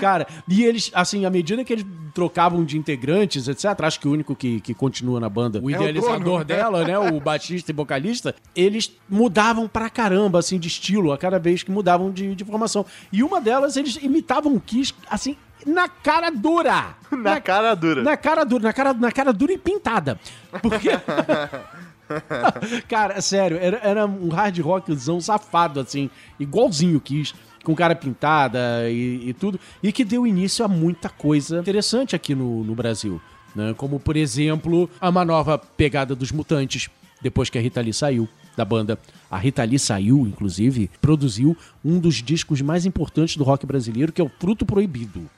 Cara, 0.00 0.26
e 0.48 0.64
eles, 0.64 0.90
assim, 0.94 1.24
à 1.24 1.30
medida 1.30 1.64
que 1.64 1.72
eles 1.72 1.86
trocavam 2.12 2.64
de 2.64 2.76
integrantes, 2.76 3.46
etc., 3.46 3.66
acho 3.82 4.00
que 4.00 4.08
o 4.08 4.12
único 4.12 4.34
que, 4.34 4.60
que 4.60 4.74
continua 4.74 5.20
na 5.20 5.28
banda, 5.28 5.60
o 5.62 5.70
idealizador 5.70 6.18
dono. 6.18 6.44
dela, 6.44 6.84
né, 6.84 6.98
o 6.98 7.20
baixista 7.20 7.70
e 7.70 7.74
vocalista, 7.74 8.34
eles 8.54 8.92
mudavam 9.08 9.68
pra 9.68 9.88
caramba, 9.88 10.40
assim, 10.40 10.58
de 10.58 10.66
estilo, 10.66 11.12
a 11.12 11.18
cada 11.18 11.38
vez 11.38 11.62
que 11.62 11.70
mudavam 11.70 12.10
de, 12.10 12.34
de 12.34 12.44
formação. 12.44 12.84
E 13.12 13.22
uma 13.22 13.40
delas, 13.40 13.76
eles 13.76 13.96
imitavam 13.96 14.54
o 14.54 14.60
Kiss, 14.60 14.92
assim, 15.08 15.36
na 15.64 15.88
cara 15.88 16.30
dura. 16.30 16.96
Na 17.12 17.40
cara 17.40 17.74
dura. 17.74 18.02
Na 18.02 18.16
cara 18.16 18.44
dura, 18.44 18.62
na 18.62 18.72
cara, 18.72 18.94
na 18.94 19.12
cara 19.12 19.32
dura 19.32 19.52
e 19.52 19.58
pintada. 19.58 20.18
Porque. 20.62 20.88
cara, 22.88 23.20
sério, 23.20 23.58
era, 23.60 23.78
era 23.82 24.06
um 24.06 24.28
hard 24.28 24.58
rockzão 24.60 25.20
safado, 25.20 25.80
assim, 25.80 26.10
igualzinho 26.38 27.00
Kiss, 27.00 27.34
com 27.64 27.74
cara 27.74 27.94
pintada 27.94 28.88
e, 28.90 29.28
e 29.28 29.34
tudo, 29.34 29.60
e 29.82 29.92
que 29.92 30.04
deu 30.04 30.26
início 30.26 30.64
a 30.64 30.68
muita 30.68 31.08
coisa 31.08 31.60
interessante 31.60 32.16
aqui 32.16 32.34
no, 32.34 32.64
no 32.64 32.74
Brasil. 32.74 33.20
Né? 33.54 33.74
Como, 33.76 33.98
por 33.98 34.16
exemplo, 34.16 34.88
a 35.00 35.08
uma 35.08 35.24
nova 35.24 35.58
pegada 35.58 36.14
dos 36.14 36.32
Mutantes, 36.32 36.88
depois 37.20 37.50
que 37.50 37.58
a 37.58 37.60
Rita 37.60 37.80
Lee 37.80 37.92
saiu 37.92 38.28
da 38.56 38.64
banda. 38.64 38.98
A 39.30 39.38
Rita 39.38 39.62
Lee 39.62 39.78
saiu, 39.78 40.26
inclusive, 40.26 40.90
produziu 41.00 41.56
um 41.84 41.98
dos 41.98 42.16
discos 42.16 42.60
mais 42.60 42.84
importantes 42.84 43.36
do 43.36 43.44
rock 43.44 43.66
brasileiro, 43.66 44.12
que 44.12 44.20
é 44.20 44.24
o 44.24 44.30
Fruto 44.38 44.66
Proibido. 44.66 45.28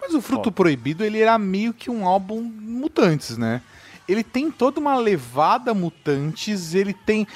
Mas 0.00 0.14
o 0.14 0.20
Fruto 0.20 0.52
Proibido, 0.52 1.04
ele 1.04 1.18
era 1.18 1.38
meio 1.38 1.72
que 1.72 1.90
um 1.90 2.06
álbum 2.06 2.42
Mutantes, 2.42 3.38
né? 3.38 3.62
Ele 4.08 4.22
tem 4.22 4.50
toda 4.50 4.80
uma 4.80 4.96
levada 4.96 5.72
Mutantes, 5.72 6.74
ele 6.74 6.92
tem... 6.92 7.26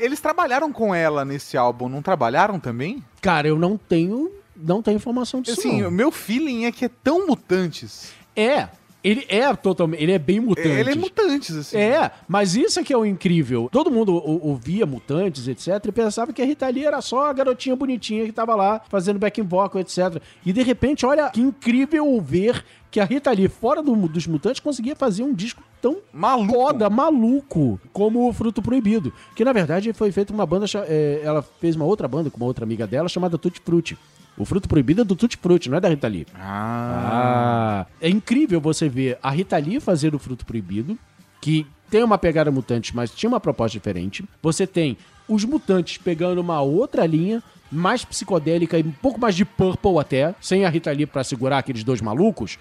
Eles 0.00 0.20
trabalharam 0.20 0.72
com 0.72 0.94
ela 0.94 1.24
nesse 1.24 1.56
álbum, 1.56 1.88
não 1.88 2.02
trabalharam 2.02 2.58
também? 2.58 3.02
Cara, 3.20 3.48
eu 3.48 3.58
não 3.58 3.76
tenho, 3.76 4.30
não 4.56 4.82
tenho 4.82 4.96
informação 4.96 5.40
disso. 5.40 5.60
Assim, 5.60 5.82
não. 5.82 5.88
o 5.88 5.92
meu 5.92 6.10
feeling 6.10 6.64
é 6.64 6.72
que 6.72 6.84
é 6.84 6.90
tão 7.02 7.26
Mutantes. 7.26 8.12
É, 8.36 8.68
ele 9.02 9.26
é 9.28 9.54
totalmente, 9.54 10.02
ele 10.02 10.12
é 10.12 10.18
bem 10.18 10.40
mutante. 10.40 10.68
Ele 10.68 10.92
é 10.92 10.94
Mutantes, 10.94 11.54
assim. 11.54 11.76
É, 11.76 12.10
mas 12.26 12.56
isso 12.56 12.80
é 12.80 12.82
que 12.82 12.92
é 12.92 12.96
o 12.96 13.04
incrível. 13.04 13.68
Todo 13.70 13.90
mundo 13.90 14.14
ou- 14.14 14.46
ouvia 14.46 14.86
Mutantes, 14.86 15.46
etc, 15.46 15.84
e 15.86 15.92
pensava 15.92 16.32
que 16.32 16.40
a 16.40 16.44
Rita 16.46 16.66
Lee 16.68 16.86
era 16.86 17.02
só 17.02 17.26
a 17.26 17.32
garotinha 17.34 17.76
bonitinha 17.76 18.24
que 18.24 18.32
tava 18.32 18.54
lá 18.54 18.80
fazendo 18.88 19.18
backing 19.18 19.42
vocal, 19.42 19.80
etc. 19.80 20.22
E 20.44 20.52
de 20.54 20.62
repente, 20.62 21.04
olha 21.04 21.28
que 21.28 21.40
incrível 21.40 22.18
ver 22.20 22.64
que 22.94 23.00
a 23.00 23.04
Rita 23.04 23.32
Lee, 23.32 23.48
fora 23.48 23.82
do- 23.82 24.06
dos 24.06 24.24
Mutantes, 24.28 24.60
conseguia 24.60 24.94
fazer 24.94 25.24
um 25.24 25.34
disco 25.34 25.60
tão 25.82 25.96
Maluco. 26.12 26.52
foda, 26.54 26.88
maluco, 26.88 27.80
como 27.92 28.28
o 28.28 28.32
Fruto 28.32 28.62
Proibido. 28.62 29.12
Que 29.34 29.44
na 29.44 29.52
verdade 29.52 29.92
foi 29.92 30.12
feito 30.12 30.32
uma 30.32 30.46
banda, 30.46 30.64
é, 30.86 31.20
ela 31.24 31.42
fez 31.42 31.74
uma 31.74 31.84
outra 31.84 32.06
banda 32.06 32.30
com 32.30 32.36
uma 32.36 32.46
outra 32.46 32.64
amiga 32.64 32.86
dela 32.86 33.08
chamada 33.08 33.36
Tutti 33.36 33.60
Frutti. 33.64 33.98
O 34.38 34.44
Fruto 34.44 34.68
Proibido 34.68 35.00
é 35.00 35.04
do 35.04 35.16
Tutti 35.16 35.36
Frutti, 35.36 35.68
não 35.68 35.76
é 35.78 35.80
da 35.80 35.88
Rita 35.88 36.06
Lee. 36.06 36.24
Ah. 36.36 37.84
É 38.00 38.08
incrível 38.08 38.60
você 38.60 38.88
ver 38.88 39.18
a 39.20 39.28
Rita 39.30 39.56
Lee 39.58 39.80
fazer 39.80 40.14
o 40.14 40.18
Fruto 40.20 40.46
Proibido, 40.46 40.96
que 41.40 41.66
tem 41.90 42.04
uma 42.04 42.16
pegada 42.16 42.52
mutante, 42.52 42.94
mas 42.94 43.10
tinha 43.10 43.28
uma 43.28 43.40
proposta 43.40 43.76
diferente. 43.76 44.24
Você 44.40 44.68
tem 44.68 44.96
os 45.28 45.44
mutantes 45.44 45.98
pegando 45.98 46.40
uma 46.40 46.60
outra 46.60 47.04
linha, 47.06 47.42
mais 47.70 48.04
psicodélica 48.04 48.78
e 48.78 48.82
um 48.82 48.92
pouco 48.92 49.20
mais 49.20 49.34
de 49.34 49.44
purple 49.44 49.98
até, 49.98 50.34
sem 50.40 50.64
a 50.64 50.68
Rita 50.68 50.90
Lee 50.92 51.06
pra 51.06 51.24
segurar 51.24 51.58
aqueles 51.58 51.84
dois 51.84 52.00
malucos. 52.00 52.58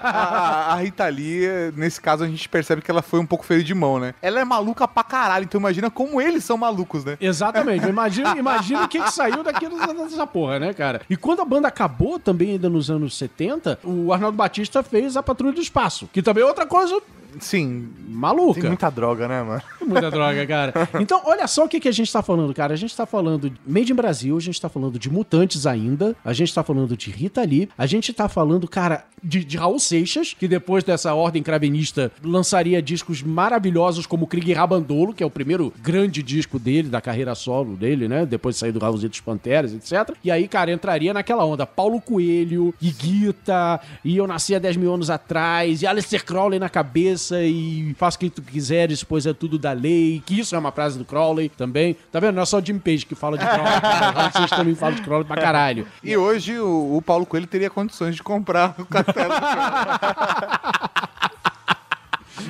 A, 0.00 0.72
a 0.74 0.76
Rita 0.76 1.06
Lee, 1.08 1.46
nesse 1.76 2.00
caso, 2.00 2.24
a 2.24 2.26
gente 2.28 2.48
percebe 2.48 2.82
que 2.82 2.90
ela 2.90 3.02
foi 3.02 3.20
um 3.20 3.26
pouco 3.26 3.44
feio 3.44 3.62
de 3.62 3.74
mão, 3.74 3.98
né? 3.98 4.14
Ela 4.20 4.40
é 4.40 4.44
maluca 4.44 4.86
pra 4.88 5.04
caralho, 5.04 5.44
então 5.44 5.60
imagina 5.60 5.90
como 5.90 6.20
eles 6.20 6.44
são 6.44 6.56
malucos, 6.56 7.04
né? 7.04 7.16
Exatamente. 7.20 7.86
Imagina, 7.86 8.36
imagina 8.38 8.84
o 8.84 8.88
que, 8.88 9.00
que 9.00 9.12
saiu 9.12 9.42
daquilo 9.42 9.78
dessa 9.78 10.26
porra, 10.26 10.58
né, 10.58 10.72
cara? 10.72 11.02
E 11.08 11.16
quando 11.16 11.40
a 11.40 11.44
banda 11.44 11.68
acabou 11.68 12.18
também, 12.18 12.52
ainda 12.52 12.68
nos 12.68 12.90
anos 12.90 13.16
70, 13.16 13.80
o 13.84 14.12
Arnaldo 14.12 14.36
Batista 14.36 14.82
fez 14.82 15.16
a 15.16 15.22
Patrulha 15.22 15.54
do 15.54 15.60
Espaço, 15.60 16.08
que 16.12 16.22
também 16.22 16.42
é 16.42 16.46
outra 16.46 16.66
coisa 16.66 17.00
Sim. 17.40 17.90
maluca. 18.08 18.60
Tem 18.60 18.68
muita 18.68 18.90
droga, 18.90 19.28
né, 19.28 19.42
mano? 19.42 19.62
Muita 19.86 20.10
droga, 20.10 20.46
cara. 20.46 20.72
Então, 21.00 21.20
olha 21.24 21.46
só 21.46 21.64
o 21.64 21.68
que, 21.68 21.80
que 21.80 21.88
a 21.88 21.92
gente 21.92 22.12
tá 22.12 22.22
falando, 22.22 22.54
cara. 22.54 22.74
A 22.74 22.76
gente 22.76 22.96
tá 22.96 23.06
falando 23.06 23.50
de 23.50 23.56
Made 23.66 23.92
in 23.92 23.94
Brasil, 23.94 24.36
a 24.36 24.40
gente 24.40 24.60
tá 24.60 24.68
falando 24.68 24.98
de 24.98 25.10
Mutantes 25.10 25.66
ainda, 25.66 26.16
a 26.24 26.32
gente 26.32 26.52
tá 26.54 26.62
falando 26.62 26.96
de 26.96 27.10
Rita 27.10 27.42
Lee, 27.42 27.68
a 27.76 27.86
gente 27.86 28.12
tá 28.12 28.28
falando, 28.28 28.68
cara, 28.68 29.04
de, 29.22 29.44
de 29.44 29.56
Raul 29.56 29.78
Seixas, 29.78 30.34
que 30.38 30.48
depois 30.48 30.84
dessa 30.84 31.14
ordem 31.14 31.42
cravenista 31.42 32.10
lançaria 32.22 32.82
discos 32.82 33.22
maravilhosos 33.22 34.06
como 34.06 34.26
Krieg 34.26 34.52
Rabandolo, 34.52 35.14
que 35.14 35.22
é 35.22 35.26
o 35.26 35.30
primeiro 35.30 35.72
grande 35.80 36.22
disco 36.22 36.58
dele, 36.58 36.88
da 36.88 37.00
carreira 37.00 37.34
solo 37.34 37.76
dele, 37.76 38.08
né? 38.08 38.26
Depois 38.26 38.56
de 38.56 38.60
sair 38.60 38.72
do 38.72 38.80
Raulzito 38.80 39.10
dos 39.10 39.20
Panteras, 39.20 39.72
etc. 39.72 40.16
E 40.24 40.30
aí, 40.30 40.48
cara, 40.48 40.72
entraria 40.72 41.14
naquela 41.14 41.44
onda 41.44 41.66
Paulo 41.66 42.00
Coelho, 42.00 42.74
e 42.80 42.90
Guita, 42.90 43.80
e 44.04 44.16
Eu 44.16 44.26
Nasci 44.26 44.54
há 44.54 44.58
10 44.58 44.76
mil 44.76 44.92
anos 44.92 45.10
atrás, 45.10 45.82
e 45.82 45.86
Alistair 45.86 46.24
Crowley 46.24 46.58
na 46.58 46.68
cabeça, 46.68 47.42
e 47.42 47.94
Faça 47.96 48.16
o 48.16 48.20
que 48.20 48.30
tu 48.30 48.42
quiseres, 48.42 49.04
pois 49.04 49.26
é 49.26 49.32
tudo 49.32 49.58
da 49.58 49.71
lei, 49.72 50.22
que 50.24 50.38
isso 50.38 50.54
é 50.54 50.58
uma 50.58 50.72
frase 50.72 50.98
do 50.98 51.04
Crowley 51.04 51.48
também. 51.48 51.96
Tá 52.10 52.20
vendo? 52.20 52.36
Não 52.36 52.42
é 52.42 52.46
só 52.46 52.58
o 52.58 52.64
Jim 52.64 52.78
Page 52.78 53.06
que 53.06 53.14
fala 53.14 53.38
de 53.38 53.44
Crowley, 53.44 54.32
Seixas 54.32 54.50
também 54.50 54.74
fala 54.74 54.94
de 54.94 55.02
Crowley 55.02 55.26
pra 55.26 55.40
caralho. 55.40 55.86
E 56.02 56.16
hoje 56.16 56.58
o, 56.58 56.96
o 56.96 57.02
Paulo 57.02 57.26
Coelho 57.26 57.46
teria 57.46 57.70
condições 57.70 58.16
de 58.16 58.22
comprar 58.22 58.74
o 58.78 58.86
castelo. 58.86 59.34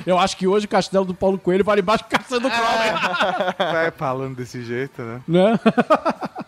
Eu 0.05 0.17
acho 0.17 0.37
que 0.37 0.47
hoje 0.47 0.65
o 0.65 0.69
castelo 0.69 1.05
do 1.05 1.13
Paulo 1.13 1.37
Coelho 1.37 1.63
vale 1.63 1.81
mais 1.81 2.01
que 2.01 2.07
o 2.07 2.17
castelo 2.17 2.41
do 2.41 2.49
Crowley. 2.49 3.53
Vai 3.57 3.91
falando 3.91 4.35
desse 4.35 4.63
jeito, 4.63 5.01
né? 5.01 5.21
né? 5.27 5.59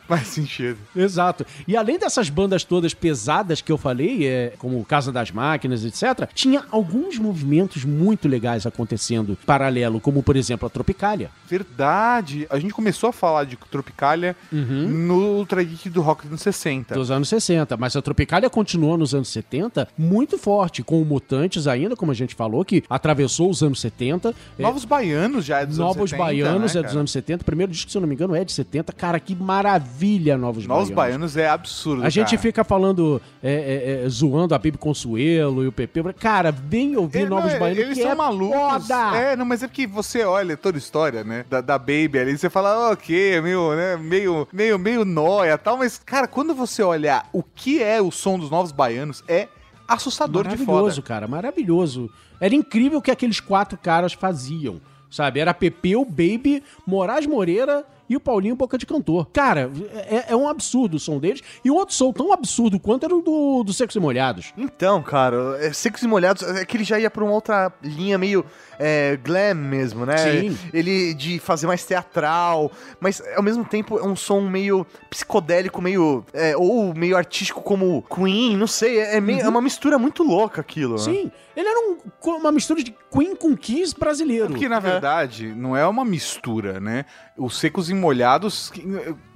Faz 0.08 0.28
sentido. 0.28 0.78
Exato. 0.96 1.46
E 1.68 1.76
além 1.76 1.98
dessas 1.98 2.30
bandas 2.30 2.64
todas 2.64 2.94
pesadas 2.94 3.60
que 3.62 3.72
eu 3.72 3.78
falei, 3.78 4.28
é, 4.28 4.54
como 4.60 4.84
Casa 4.86 5.12
das 5.12 5.32
Máquinas, 5.32 5.84
etc., 5.84 6.30
tinha 6.34 6.64
alguns 6.72 7.18
movimentos 7.18 7.84
muito 7.84 8.28
legais 8.28 8.66
acontecendo 8.66 9.38
paralelo, 9.46 10.00
como 10.00 10.22
por 10.22 10.36
exemplo 10.36 10.68
a 10.68 10.70
Tropicália. 10.70 11.32
Verdade. 11.48 12.46
A 12.50 12.60
gente 12.60 12.74
começou 12.74 13.10
a 13.10 13.14
falar 13.14 13.46
de 13.46 13.56
Tropicália 13.56 14.36
no 14.52 15.38
Ultra 15.38 15.64
Geek 15.64 15.90
do 15.90 16.02
Rock 16.02 16.24
dos 16.24 16.32
anos 16.32 16.42
60. 16.42 16.94
Dos 16.94 17.12
anos 17.12 17.30
60, 17.30 17.76
mas 17.78 17.96
a 17.96 18.02
Tropicália 18.02 18.50
continuou 18.50 18.98
nos 18.98 19.16
anos 19.16 19.30
70 19.30 19.88
muito 19.98 20.38
forte, 20.38 20.84
com 20.84 21.02
o 21.02 21.06
Mutantes 21.06 21.68
ainda, 21.68 21.96
como 21.96 22.12
a 22.12 22.16
gente 22.16 22.36
falou, 22.36 22.64
que 22.64 22.84
atravessou 22.90 23.35
os 23.40 23.62
anos 23.64 23.80
70. 23.82 24.34
Novos 24.58 24.86
Baianos 24.86 25.46
já 25.46 25.62
é 25.62 25.66
dos 25.66 25.78
Novos 25.78 25.98
anos 25.98 26.10
70, 26.12 26.24
Baianos 26.26 26.74
né, 26.74 26.80
é 26.80 26.84
dos 26.84 26.96
anos 26.96 27.12
70. 27.12 27.42
O 27.42 27.46
primeiro 27.46 27.72
disco, 27.72 27.92
se 27.92 27.98
eu 27.98 28.02
não 28.02 28.08
me 28.08 28.16
engano, 28.16 28.36
é 28.36 28.44
de 28.44 28.52
70. 28.52 28.94
Cara, 28.94 29.20
que 29.20 29.36
maravilha, 29.36 30.38
Novos, 30.38 30.66
Novos 30.66 30.90
Baianos. 30.90 31.34
Baianos 31.34 31.38
é 31.38 31.50
absurdo, 31.50 32.04
A 32.04 32.10
gente 32.10 32.30
cara. 32.30 32.42
fica 32.42 32.64
falando, 32.64 33.22
é, 33.44 34.02
é, 34.02 34.06
é, 34.06 34.10
zoando 34.10 34.54
a 34.56 34.58
Bibi 34.60 34.78
Consuelo 34.78 35.64
e 35.64 35.68
o 35.68 35.72
Pepe. 35.72 36.02
Cara, 36.14 36.52
vem 36.52 36.96
ouvir 36.96 37.24
É, 37.24 37.26
Novos 37.30 37.52
não, 37.54 37.60
Baianos, 37.60 37.84
Eles 37.84 37.98
que 37.98 38.04
são 38.04 38.12
é 38.12 38.16
malucos. 38.16 38.58
foda! 38.58 39.18
É, 39.18 39.36
não, 39.36 39.46
mas 39.46 39.64
é 39.64 39.68
porque 39.68 39.88
você 39.88 40.24
olha 40.24 40.56
toda 40.56 40.78
a 40.78 40.80
história, 40.80 41.24
né? 41.24 41.46
Da, 41.50 41.62
da 41.62 41.78
Baby 41.78 42.20
ali, 42.20 42.38
você 42.38 42.50
fala, 42.50 42.92
ok, 42.92 43.34
é 43.34 43.42
meio, 43.42 43.76
né? 43.76 43.98
Meio, 43.98 44.48
meio, 44.52 44.78
meio 44.80 45.06
nóia 45.06 45.58
tal. 45.58 45.78
Mas, 45.78 46.00
cara, 46.04 46.28
quando 46.28 46.54
você 46.54 46.84
olhar 46.84 47.28
o 47.34 47.42
que 47.44 47.82
é 47.82 48.02
o 48.02 48.12
som 48.12 48.38
dos 48.38 48.50
novos 48.50 48.72
baianos, 48.72 49.24
é 49.28 49.48
assustador 49.88 50.48
de 50.48 50.58
foda. 50.58 50.72
Maravilhoso, 50.72 51.02
cara, 51.02 51.28
maravilhoso. 51.28 52.10
Era 52.40 52.56
incrível 52.56 53.00
o 53.00 53.02
que 53.02 53.12
aqueles 53.12 53.40
quatro 53.40 53.78
caras 53.78 54.14
faziam, 54.14 54.82
sabe? 55.10 55.40
Era 55.40 55.54
Pepeu, 55.54 56.04
Baby, 56.04 56.64
Moraes 56.86 57.26
Moreira 57.26 57.86
e 58.10 58.16
o 58.16 58.20
Paulinho 58.20 58.56
Boca 58.56 58.78
de 58.78 58.86
Cantor. 58.86 59.28
Cara, 59.34 59.72
é, 60.10 60.26
é 60.30 60.36
um 60.36 60.48
absurdo 60.48 60.98
o 60.98 61.00
som 61.00 61.20
deles. 61.20 61.42
E 61.64 61.72
um 61.72 61.76
outro 61.76 61.96
som 61.96 62.12
tão 62.12 62.32
absurdo 62.32 62.80
quanto 62.80 63.06
era 63.06 63.16
o 63.16 63.22
do, 63.22 63.64
do 63.64 63.74
Secos 63.74 63.96
e 63.96 64.00
Molhados. 64.00 64.54
Então, 64.58 65.02
cara, 65.02 65.58
é, 65.60 65.74
Secos 65.74 66.04
e 66.04 66.08
Molhados, 66.08 66.44
é 66.44 66.66
que 66.66 66.78
ele 66.78 66.84
já 66.84 67.00
ia 67.00 67.10
pra 67.10 67.24
uma 67.24 67.34
outra 67.34 67.72
linha 67.82 68.18
meio 68.18 68.46
é, 68.80 69.18
glam 69.24 69.56
mesmo, 69.56 70.06
né? 70.06 70.18
Sim. 70.18 70.58
Ele 70.74 71.14
de 71.14 71.40
fazer 71.40 71.68
mais 71.68 71.84
teatral, 71.86 72.72
mas 73.00 73.22
ao 73.36 73.44
mesmo 73.44 73.64
tempo 73.66 73.98
é 74.00 74.04
um 74.04 74.16
som 74.16 74.42
meio 74.42 74.86
psicodélico, 75.10 75.82
meio. 75.82 76.26
é, 76.34 76.56
ou 76.58 76.94
meio 76.94 77.16
artístico 77.18 77.62
como 77.62 78.02
Queen, 78.04 78.56
não 78.58 78.68
sei. 78.68 79.00
É, 79.00 79.16
é 79.18 79.22
meio- 79.22 79.42
é 79.42 79.48
uma 79.50 79.62
mistura 79.62 79.98
muito 79.98 80.24
louca 80.24 80.62
aquilo. 80.62 80.94
né? 80.96 81.00
Sim, 81.02 81.32
ele 81.56 81.68
era 81.68 81.80
um- 81.80 81.98
uma 82.36 82.52
mistura 82.52 82.84
de 82.84 82.94
Queen 83.12 83.36
com 83.36 83.56
Kiss 83.56 83.94
brasileiro. 83.98 84.48
Porque, 84.50 84.68
na 84.70 84.80
verdade, 84.80 85.48
não 85.56 85.76
é 85.76 85.88
uma 85.88 86.04
mistura, 86.06 86.80
né? 86.80 87.06
Os 87.38 87.58
secos 87.60 87.90
e 87.90 87.94
molhados. 87.94 88.72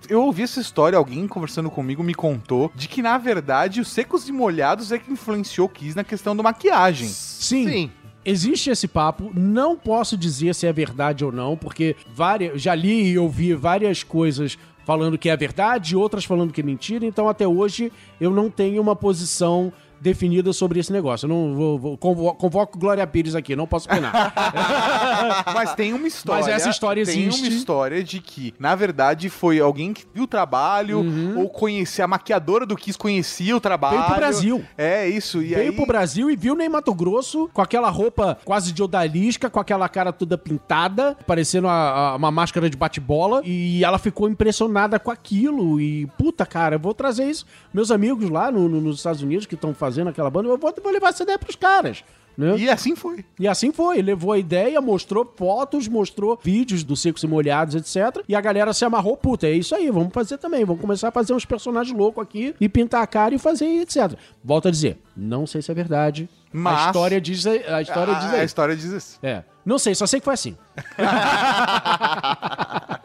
Eu 0.07 0.21
ouvi 0.23 0.43
essa 0.43 0.59
história, 0.61 0.97
alguém 0.97 1.27
conversando 1.27 1.69
comigo 1.69 2.01
me 2.03 2.13
contou, 2.15 2.71
de 2.73 2.87
que, 2.87 3.01
na 3.01 3.17
verdade, 3.17 3.81
os 3.81 3.89
secos 3.89 4.27
e 4.27 4.31
molhados 4.31 4.91
é 4.91 4.97
que 4.97 5.11
influenciou 5.11 5.67
o 5.67 5.69
Kiss 5.69 5.95
na 5.95 6.03
questão 6.03 6.35
da 6.35 6.41
maquiagem. 6.41 7.07
Sim. 7.07 7.91
Existe 8.29 8.69
esse 8.69 8.87
papo, 8.87 9.31
não 9.33 9.75
posso 9.75 10.15
dizer 10.15 10.53
se 10.53 10.67
é 10.67 10.71
verdade 10.71 11.25
ou 11.25 11.31
não, 11.31 11.57
porque 11.57 11.95
várias, 12.13 12.61
já 12.61 12.75
li 12.75 13.07
e 13.07 13.17
ouvi 13.17 13.55
várias 13.55 14.03
coisas 14.03 14.55
falando 14.85 15.17
que 15.17 15.29
é 15.29 15.35
verdade, 15.35 15.95
outras 15.95 16.25
falando 16.25 16.53
que 16.53 16.61
é 16.61 16.63
mentira, 16.63 17.07
então 17.07 17.27
até 17.27 17.47
hoje 17.47 17.91
eu 18.21 18.29
não 18.29 18.47
tenho 18.47 18.83
uma 18.83 18.95
posição 18.95 19.73
definida 20.01 20.53
sobre 20.53 20.79
esse 20.79 20.91
negócio. 20.91 21.25
Eu 21.25 21.29
não 21.29 21.55
vou, 21.55 21.79
vou- 21.79 21.97
convo- 21.97 22.33
convoco 22.35 22.77
Glória 22.79 23.05
Pires 23.05 23.35
aqui, 23.35 23.55
não 23.55 23.67
posso 23.67 23.87
opinar. 23.89 24.33
Mas 25.53 25.73
tem 25.75 25.93
uma 25.93 26.07
história. 26.07 26.43
Mas 26.45 26.53
essa 26.53 26.69
história 26.69 27.03
Tem 27.05 27.23
existe. 27.23 27.41
uma 27.41 27.49
história 27.49 28.03
de 28.03 28.19
que, 28.19 28.53
na 28.59 28.75
verdade, 28.75 29.29
foi 29.29 29.59
alguém 29.59 29.93
que 29.93 30.05
viu 30.13 30.23
o 30.23 30.27
trabalho, 30.27 31.03
ou 31.37 31.49
conhecia, 31.49 32.05
a 32.05 32.07
maquiadora 32.07 32.65
do 32.65 32.75
Kiss 32.75 32.97
conhecia 32.97 33.55
o 33.55 33.59
trabalho. 33.59 33.97
Uhum. 33.97 34.01
Veio 34.01 34.11
pro 34.11 34.19
Brasil. 34.19 34.63
É 34.77 35.07
isso. 35.07 35.41
E 35.41 35.47
Veio 35.55 35.71
aí... 35.71 35.75
pro 35.75 35.85
Brasil 35.85 36.29
e 36.31 36.35
viu 36.35 36.55
Ney 36.55 36.69
Mato 36.69 36.93
Grosso 36.93 37.49
com 37.53 37.61
aquela 37.61 37.89
roupa 37.89 38.37
quase 38.45 38.71
de 38.71 38.81
odalisca, 38.81 39.49
com 39.49 39.59
aquela 39.59 39.89
cara 39.89 40.11
toda 40.13 40.37
pintada, 40.37 41.17
parecendo 41.27 41.67
a- 41.67 42.11
a- 42.11 42.15
uma 42.15 42.31
máscara 42.31 42.69
de 42.69 42.77
bate-bola. 42.77 43.41
E 43.43 43.83
ela 43.83 43.97
ficou 43.97 44.29
impressionada 44.29 44.99
com 44.99 45.11
aquilo. 45.11 45.79
E, 45.81 46.05
puta, 46.17 46.45
cara, 46.45 46.75
eu 46.75 46.79
vou 46.79 46.93
trazer 46.93 47.25
isso. 47.29 47.45
Meus 47.73 47.91
amigos 47.91 48.29
lá 48.29 48.51
no- 48.51 48.69
no- 48.69 48.79
nos 48.81 48.97
Estados 48.97 49.21
Unidos 49.21 49.45
que 49.45 49.55
estão 49.55 49.73
fazendo 49.73 49.88
aquela 50.09 50.29
banda, 50.29 50.49
eu 50.49 50.57
vou, 50.57 50.73
vou 50.83 50.91
levar 50.91 51.09
essa 51.09 51.23
ideia 51.23 51.39
pros 51.39 51.55
caras. 51.55 52.03
Né? 52.37 52.55
E 52.57 52.69
assim 52.69 52.95
foi. 52.95 53.25
E 53.37 53.49
assim 53.49 53.69
foi. 53.73 54.01
Levou 54.01 54.31
a 54.31 54.37
ideia, 54.37 54.79
mostrou 54.79 55.29
fotos, 55.35 55.89
mostrou 55.89 56.39
vídeos 56.41 56.85
dos 56.85 57.01
secos 57.01 57.21
e 57.21 57.27
molhados, 57.27 57.75
etc. 57.75 58.23
E 58.29 58.33
a 58.35 58.39
galera 58.39 58.71
se 58.71 58.85
amarrou, 58.85 59.17
puta, 59.17 59.45
é 59.45 59.51
isso 59.51 59.75
aí, 59.75 59.91
vamos 59.91 60.13
fazer 60.13 60.37
também. 60.37 60.63
Vamos 60.63 60.79
começar 60.81 61.09
a 61.09 61.11
fazer 61.11 61.33
uns 61.33 61.43
personagens 61.43 61.93
loucos 61.97 62.23
aqui 62.23 62.55
e 62.61 62.69
pintar 62.69 63.03
a 63.03 63.07
cara 63.07 63.35
e 63.35 63.37
fazer, 63.37 63.65
etc. 63.81 64.13
Volto 64.41 64.69
a 64.69 64.71
dizer, 64.71 65.01
não 65.17 65.45
sei 65.45 65.61
se 65.61 65.69
é 65.69 65.73
verdade. 65.73 66.29
Mas- 66.51 66.79
A 66.79 66.85
história 66.87 67.19
diz, 67.19 67.45
a 67.45 67.81
história 67.81 68.15
a, 68.15 68.19
diz 68.19 68.33
a 68.33 68.37
aí. 68.37 68.45
história 68.45 68.73
diz 68.75 68.85
isso. 68.85 69.19
É. 69.21 69.43
Não 69.65 69.77
sei, 69.77 69.93
só 69.93 70.07
sei 70.07 70.21
que 70.21 70.23
foi 70.23 70.33
assim. 70.35 70.55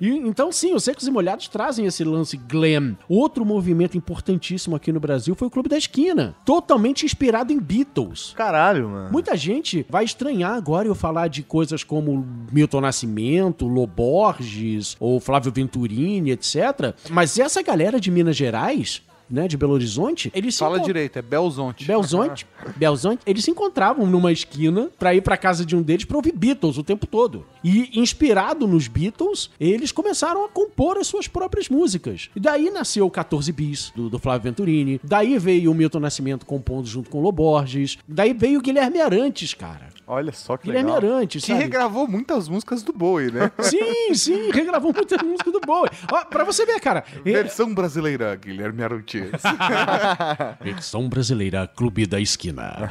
E, 0.00 0.08
então, 0.08 0.50
sim, 0.52 0.74
os 0.74 0.84
Secos 0.84 1.06
e 1.06 1.10
Molhados 1.10 1.48
trazem 1.48 1.86
esse 1.86 2.04
lance 2.04 2.36
glam. 2.36 2.96
Outro 3.08 3.44
movimento 3.44 3.96
importantíssimo 3.96 4.76
aqui 4.76 4.92
no 4.92 5.00
Brasil 5.00 5.34
foi 5.34 5.48
o 5.48 5.50
Clube 5.50 5.68
da 5.68 5.78
Esquina. 5.78 6.34
Totalmente 6.44 7.04
inspirado 7.04 7.52
em 7.52 7.58
Beatles. 7.58 8.32
Caralho, 8.36 8.88
mano. 8.88 9.12
Muita 9.12 9.36
gente 9.36 9.86
vai 9.88 10.04
estranhar 10.04 10.52
agora 10.52 10.88
eu 10.88 10.94
falar 10.94 11.28
de 11.28 11.42
coisas 11.42 11.84
como 11.84 12.26
Milton 12.52 12.80
Nascimento, 12.80 13.66
Loborges 13.66 14.96
ou 15.00 15.20
Flávio 15.20 15.52
Venturini, 15.52 16.30
etc. 16.30 16.94
Mas 17.08 17.38
essa 17.38 17.62
galera 17.62 18.00
de 18.00 18.10
Minas 18.10 18.36
Gerais, 18.36 19.02
né, 19.30 19.46
de 19.46 19.56
Belo 19.56 19.72
Horizonte, 19.74 20.30
eles 20.34 20.54
se 20.54 20.60
Fala 20.60 20.76
encont- 20.76 20.86
direito, 20.86 21.18
é 21.18 21.22
Belzonte. 21.22 21.84
Belzonte, 21.86 22.46
Belzonte, 22.76 23.22
eles 23.26 23.44
se 23.44 23.50
encontravam 23.50 24.06
numa 24.06 24.32
esquina 24.32 24.90
pra 24.98 25.14
ir 25.14 25.20
pra 25.22 25.36
casa 25.36 25.64
de 25.64 25.76
um 25.76 25.82
deles 25.82 26.04
pra 26.04 26.16
ouvir 26.16 26.32
Beatles 26.32 26.78
o 26.78 26.82
tempo 26.82 27.06
todo. 27.06 27.46
E 27.62 27.98
inspirado 28.00 28.66
nos 28.66 28.88
Beatles, 28.88 29.50
eles 29.60 29.92
começaram 29.92 30.44
a 30.44 30.48
compor 30.48 30.96
as 30.96 31.06
suas 31.06 31.28
próprias 31.28 31.68
músicas. 31.68 32.30
E 32.34 32.40
daí 32.40 32.70
nasceu 32.70 33.06
o 33.06 33.10
14 33.10 33.52
Bis, 33.52 33.92
do, 33.94 34.08
do 34.08 34.18
Flávio 34.18 34.44
Venturini. 34.50 35.00
Daí 35.04 35.38
veio 35.38 35.70
o 35.70 35.74
Milton 35.74 36.00
Nascimento 36.00 36.46
compondo 36.46 36.86
junto 36.86 37.10
com 37.10 37.18
o 37.18 37.22
Loborges. 37.22 37.98
Daí 38.08 38.32
veio 38.32 38.58
o 38.58 38.62
Guilherme 38.62 39.00
Arantes, 39.00 39.54
cara. 39.54 39.89
Olha 40.12 40.32
só 40.32 40.56
que 40.56 40.64
Guilherme 40.66 40.90
legal. 40.92 41.10
Arantes, 41.12 41.44
Que 41.44 41.52
sabe? 41.52 41.62
regravou 41.62 42.08
muitas 42.08 42.48
músicas 42.48 42.82
do 42.82 42.92
Bowie, 42.92 43.30
né? 43.30 43.50
Sim, 43.60 44.12
sim, 44.14 44.50
regravou 44.50 44.92
muita 44.92 45.22
música 45.22 45.52
do 45.52 45.60
Bowie. 45.60 45.88
Ó, 46.10 46.24
pra 46.24 46.42
você 46.42 46.66
ver, 46.66 46.80
cara. 46.80 47.04
é- 47.24 47.30
Versão 47.30 47.72
brasileira, 47.72 48.34
Guilherme 48.34 48.82
Arantes. 48.82 49.30
Versão 50.60 51.08
brasileira, 51.08 51.66
Clube 51.66 52.06
da 52.06 52.20
Esquina. 52.20 52.90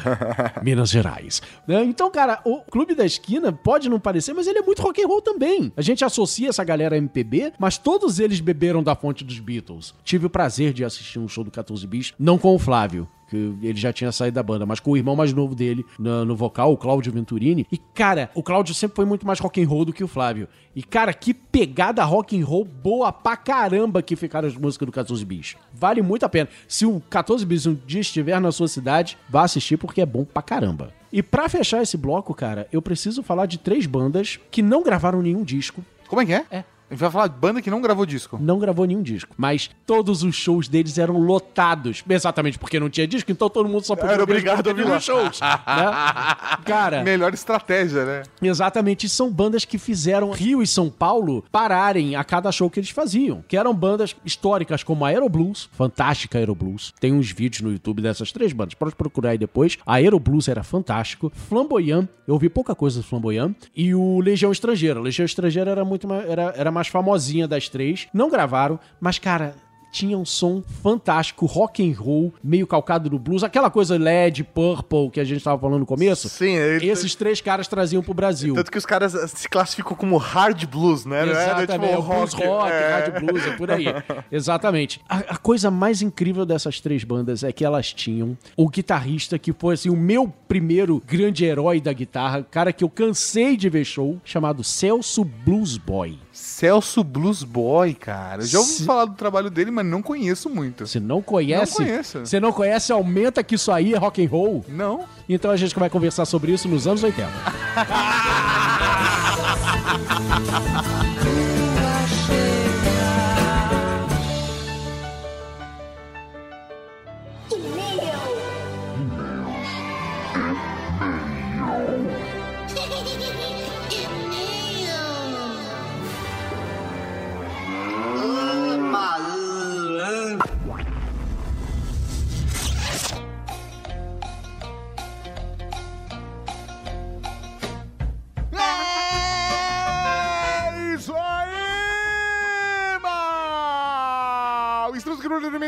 Minas 0.64 0.90
Gerais. 0.90 1.42
Né? 1.68 1.84
Então, 1.84 2.10
cara, 2.10 2.40
o 2.46 2.62
Clube 2.62 2.96
da 2.96 3.06
Esquina 3.06 3.52
pode 3.52 3.90
não 3.90 4.00
parecer, 4.00 4.34
mas 4.34 4.48
ele 4.48 4.60
é 4.60 4.62
muito 4.62 4.82
rock 4.82 5.04
and 5.04 5.08
roll 5.08 5.22
também. 5.22 5.72
A 5.76 5.82
gente 5.82 6.04
associa 6.06 6.50
essa 6.50 6.64
galera 6.64 6.96
a 6.96 6.98
MPB, 6.98 7.54
mas 7.60 7.78
todos 7.78 8.20
eles 8.20 8.40
beberam 8.40 8.82
da 8.82 8.96
fonte 8.96 9.24
dos 9.24 9.40
Beatles. 9.40 9.94
Tive 10.04 10.26
o 10.26 10.30
prazer 10.30 10.74
de 10.74 10.84
assistir 10.86 11.20
um 11.20 11.28
show 11.28 11.44
do 11.44 11.52
14 11.52 11.86
Bis, 11.86 12.14
não 12.18 12.38
com 12.38 12.56
o 12.56 12.60
Flávio. 12.60 13.08
Que 13.30 13.54
ele 13.62 13.80
já 13.80 13.94
tinha 13.94 14.12
saído 14.12 14.36
da 14.36 14.44
banda, 14.44 14.66
mas 14.66 14.80
com 14.80 14.92
o 14.92 14.98
irmão 14.98 15.16
mais 15.16 15.34
novo 15.34 15.54
dele 15.54 15.86
no, 15.98 16.26
no 16.26 16.36
vocal, 16.36 16.74
o 16.74 16.78
Cláudio 16.78 17.12
Venturini. 17.12 17.68
E, 17.72 17.78
cara, 17.78 18.32
o 18.34 18.42
Cláudio 18.42 18.74
sempre 18.74 18.96
foi 18.96 19.06
muito 19.06 19.26
mais 19.26 19.40
rock 19.40 19.62
and 19.62 19.68
roll 19.68 19.86
do 19.86 19.94
que 19.94 20.04
o 20.04 20.08
Flávio. 20.08 20.48
E, 20.76 20.84
cara, 20.84 21.14
que 21.14 21.34
pegada 21.34 22.04
rock 22.04 22.40
and 22.40 22.46
roll 22.46 22.66
boa 22.66 23.12
pra 23.12 23.38
caramba 23.38 24.02
que 24.02 24.16
ficaram 24.16 24.48
as 24.48 24.56
músicas 24.56 24.86
do 24.86 24.92
14 24.92 25.24
Bis. 25.26 25.56
Vale 25.74 26.02
muito 26.02 26.26
a 26.26 26.30
pena. 26.30 26.50
Se 26.68 26.86
o 26.86 27.02
14 27.10 27.46
Bis 27.46 27.66
um 27.66 27.78
dia 27.86 28.02
estiver 28.02 28.40
na 28.40 28.52
sua 28.52 28.68
cidade, 28.68 29.18
vá 29.30 29.44
assistir 29.44 29.78
porque 29.78 30.02
é 30.02 30.06
bom 30.06 30.26
pra 30.26 30.42
caramba. 30.42 30.94
E 31.12 31.24
pra 31.24 31.50
fechar 31.50 31.82
esse 31.82 31.98
bloco, 31.98 32.34
cara, 32.34 32.68
eu 32.72 32.82
preciso 32.82 33.24
falar 33.24 33.46
de 33.46 33.58
três 33.58 33.86
bandas 33.86 34.40
que 34.52 34.62
não 34.62 34.84
gravaram 34.84 35.22
nenhum 35.22 35.44
disco. 35.44 35.84
Como 36.08 36.22
é 36.22 36.26
que 36.26 36.34
é? 36.34 36.46
É. 36.52 36.64
A 36.90 36.94
gente 36.94 37.02
vai 37.02 37.12
falar 37.12 37.28
de 37.28 37.36
banda 37.36 37.62
que 37.62 37.70
não 37.70 37.82
gravou 37.82 38.06
disco. 38.06 38.40
Não 38.42 38.58
gravou 38.58 38.86
nenhum 38.86 39.04
disco. 39.04 39.34
Mas 39.38 39.70
todos 39.86 40.24
os 40.24 40.36
shows 40.36 40.68
deles 40.68 40.98
eram 40.98 41.20
lotados. 41.20 42.04
Exatamente 42.10 42.58
porque 42.58 42.80
não 42.80 42.90
tinha 42.90 43.08
disco, 43.08 43.32
então 43.32 43.48
todo 43.50 43.70
mundo 43.70 43.84
só 43.84 43.96
podia 43.96 44.14
Era 44.14 44.24
obrigado 44.24 44.68
a 44.68 44.74
lá. 44.90 44.98
os 44.98 45.04
shows. 45.04 45.40
né? 45.40 46.58
Cara, 46.66 47.04
Melhor 47.04 47.34
estratégia, 47.34 48.06
né? 48.06 48.24
Exatamente, 48.42 49.06
e 49.06 49.10
são 49.10 49.32
bandas 49.32 49.66
que 49.66 49.78
fizeram 49.78 50.32
Rio 50.32 50.62
e 50.64 50.68
São 50.68 50.90
Paulo 50.90 51.44
pararem 51.52 52.16
a 52.16 52.24
cada 52.24 52.52
show 52.52 52.70
que 52.70 52.80
eles 52.80 52.90
faziam. 52.90 53.44
Que 53.48 53.56
eram 53.58 53.74
bandas 53.74 54.16
históricas 54.26 54.84
como 54.84 55.06
a 55.06 55.10
Aeroblues, 55.10 55.70
fantástica 55.74 56.38
Aeroblues. 56.38 56.94
Tem 57.00 57.14
uns 57.14 57.32
vídeos 57.32 57.62
no 57.62 57.72
YouTube 57.72 58.02
dessas 58.02 58.32
três 58.32 58.52
bandas, 58.52 58.74
pode 58.74 58.96
procurar 58.96 59.32
aí 59.32 59.38
depois. 59.38 59.78
A 59.86 59.96
Aeroblues 59.96 60.48
era 60.48 60.64
fantástico. 60.64 61.32
Flamboyant, 61.36 62.08
eu 62.28 62.34
ouvi 62.34 62.50
pouca 62.50 62.74
coisa 62.74 63.00
do 63.00 63.06
Flamboyant. 63.06 63.56
E 63.76 63.94
o 63.94 64.20
Legião 64.20 64.52
Estrangeira. 64.52 65.00
Legião 65.00 65.26
Estrangeira 65.26 65.72
era 65.72 65.86
muito 65.86 66.08
mais, 66.08 66.30
era, 66.30 66.54
era 66.56 66.72
mais 66.72 66.79
famosinha 66.88 67.48
das 67.48 67.68
três. 67.70 68.08
Não 68.14 68.30
gravaram, 68.30 68.80
mas 69.00 69.20
cara, 69.20 69.56
tinha 69.92 70.16
um 70.16 70.24
som 70.24 70.62
fantástico, 70.84 71.48
rock 71.48 71.82
and 71.84 72.00
roll, 72.00 72.32
meio 72.44 72.68
calcado 72.68 73.10
no 73.10 73.18
blues, 73.18 73.44
aquela 73.44 73.72
coisa 73.72 73.98
LED, 73.98 74.44
purple 74.44 75.10
que 75.10 75.20
a 75.20 75.24
gente 75.24 75.44
tava 75.44 75.60
falando 75.60 75.80
no 75.80 75.86
começo. 75.88 76.30
Sim, 76.30 76.54
ele- 76.54 76.88
Esses 76.88 77.16
três 77.16 77.42
caras 77.42 77.68
traziam 77.68 78.04
pro 78.04 78.14
Brasil. 78.14 78.54
Tanto 78.54 78.72
que 78.72 78.78
os 78.78 78.86
caras 78.86 79.16
eh, 79.16 79.26
se 79.26 79.50
classificam 79.50 79.96
como 79.98 80.16
hard 80.18 80.64
blues, 80.68 81.06
né? 81.06 81.22
É, 81.22 81.32
Exatamente, 81.32 81.72
tipo, 81.96 82.00
o 82.00 82.04
blues 82.04 82.34
rock, 82.34 82.72
é. 82.72 82.90
rádio 82.94 83.26
blues, 83.26 83.48
é 83.48 83.52
por 83.58 83.72
aí. 83.72 83.86
Exatamente. 84.32 85.02
A, 85.10 85.18
a 85.18 85.38
coisa 85.38 85.72
mais 85.72 86.04
incrível 86.04 86.46
dessas 86.46 86.80
três 86.80 87.04
bandas 87.04 87.44
é 87.44 87.52
que 87.52 87.66
elas 87.66 87.92
tinham 87.92 88.38
o 88.56 88.70
guitarrista 88.70 89.40
que 89.40 89.52
foi 89.54 89.74
assim, 89.74 89.90
o 89.90 89.98
meu 89.98 90.32
primeiro 90.48 91.02
grande 91.06 91.46
herói 91.46 91.82
da 91.82 91.92
guitarra, 91.94 92.44
cara 92.50 92.72
que 92.72 92.84
eu 92.84 92.90
cansei 92.92 93.58
de 93.58 93.68
ver 93.70 93.86
show, 93.86 94.20
chamado 94.24 94.64
Celso 94.64 95.24
Blues 95.24 95.78
Boy. 95.78 96.20
Celso 96.40 97.04
Blues 97.04 97.44
Boy, 97.44 97.94
cara. 97.94 98.44
Eu 98.44 98.48
já 98.48 98.60
ouvi 98.60 98.72
Se- 98.72 98.86
falar 98.86 99.06
do 99.06 99.14
trabalho 99.14 99.50
dele, 99.50 99.72
mas 99.72 99.86
não 99.86 100.02
conheço 100.02 100.50
muito. 100.50 100.88
Você 100.88 101.00
não 101.00 101.22
conhece? 101.22 101.80
Não 101.80 101.86
conheço. 101.88 102.20
Você 102.20 102.40
não 102.40 102.52
conhece? 102.52 102.92
Aumenta 102.92 103.44
que 103.44 103.56
isso 103.56 103.72
aí 103.72 103.94
é 103.94 103.98
rock 103.98 104.26
and 104.26 104.30
roll? 104.30 104.66
Não. 104.68 105.06
Então 105.28 105.52
a 105.52 105.58
gente 105.58 105.78
vai 105.78 105.90
conversar 105.90 106.26
sobre 106.26 106.52
isso 106.52 106.68
nos 106.68 106.88
anos 106.88 107.04
80. 107.04 107.30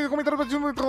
comentário 0.09 0.37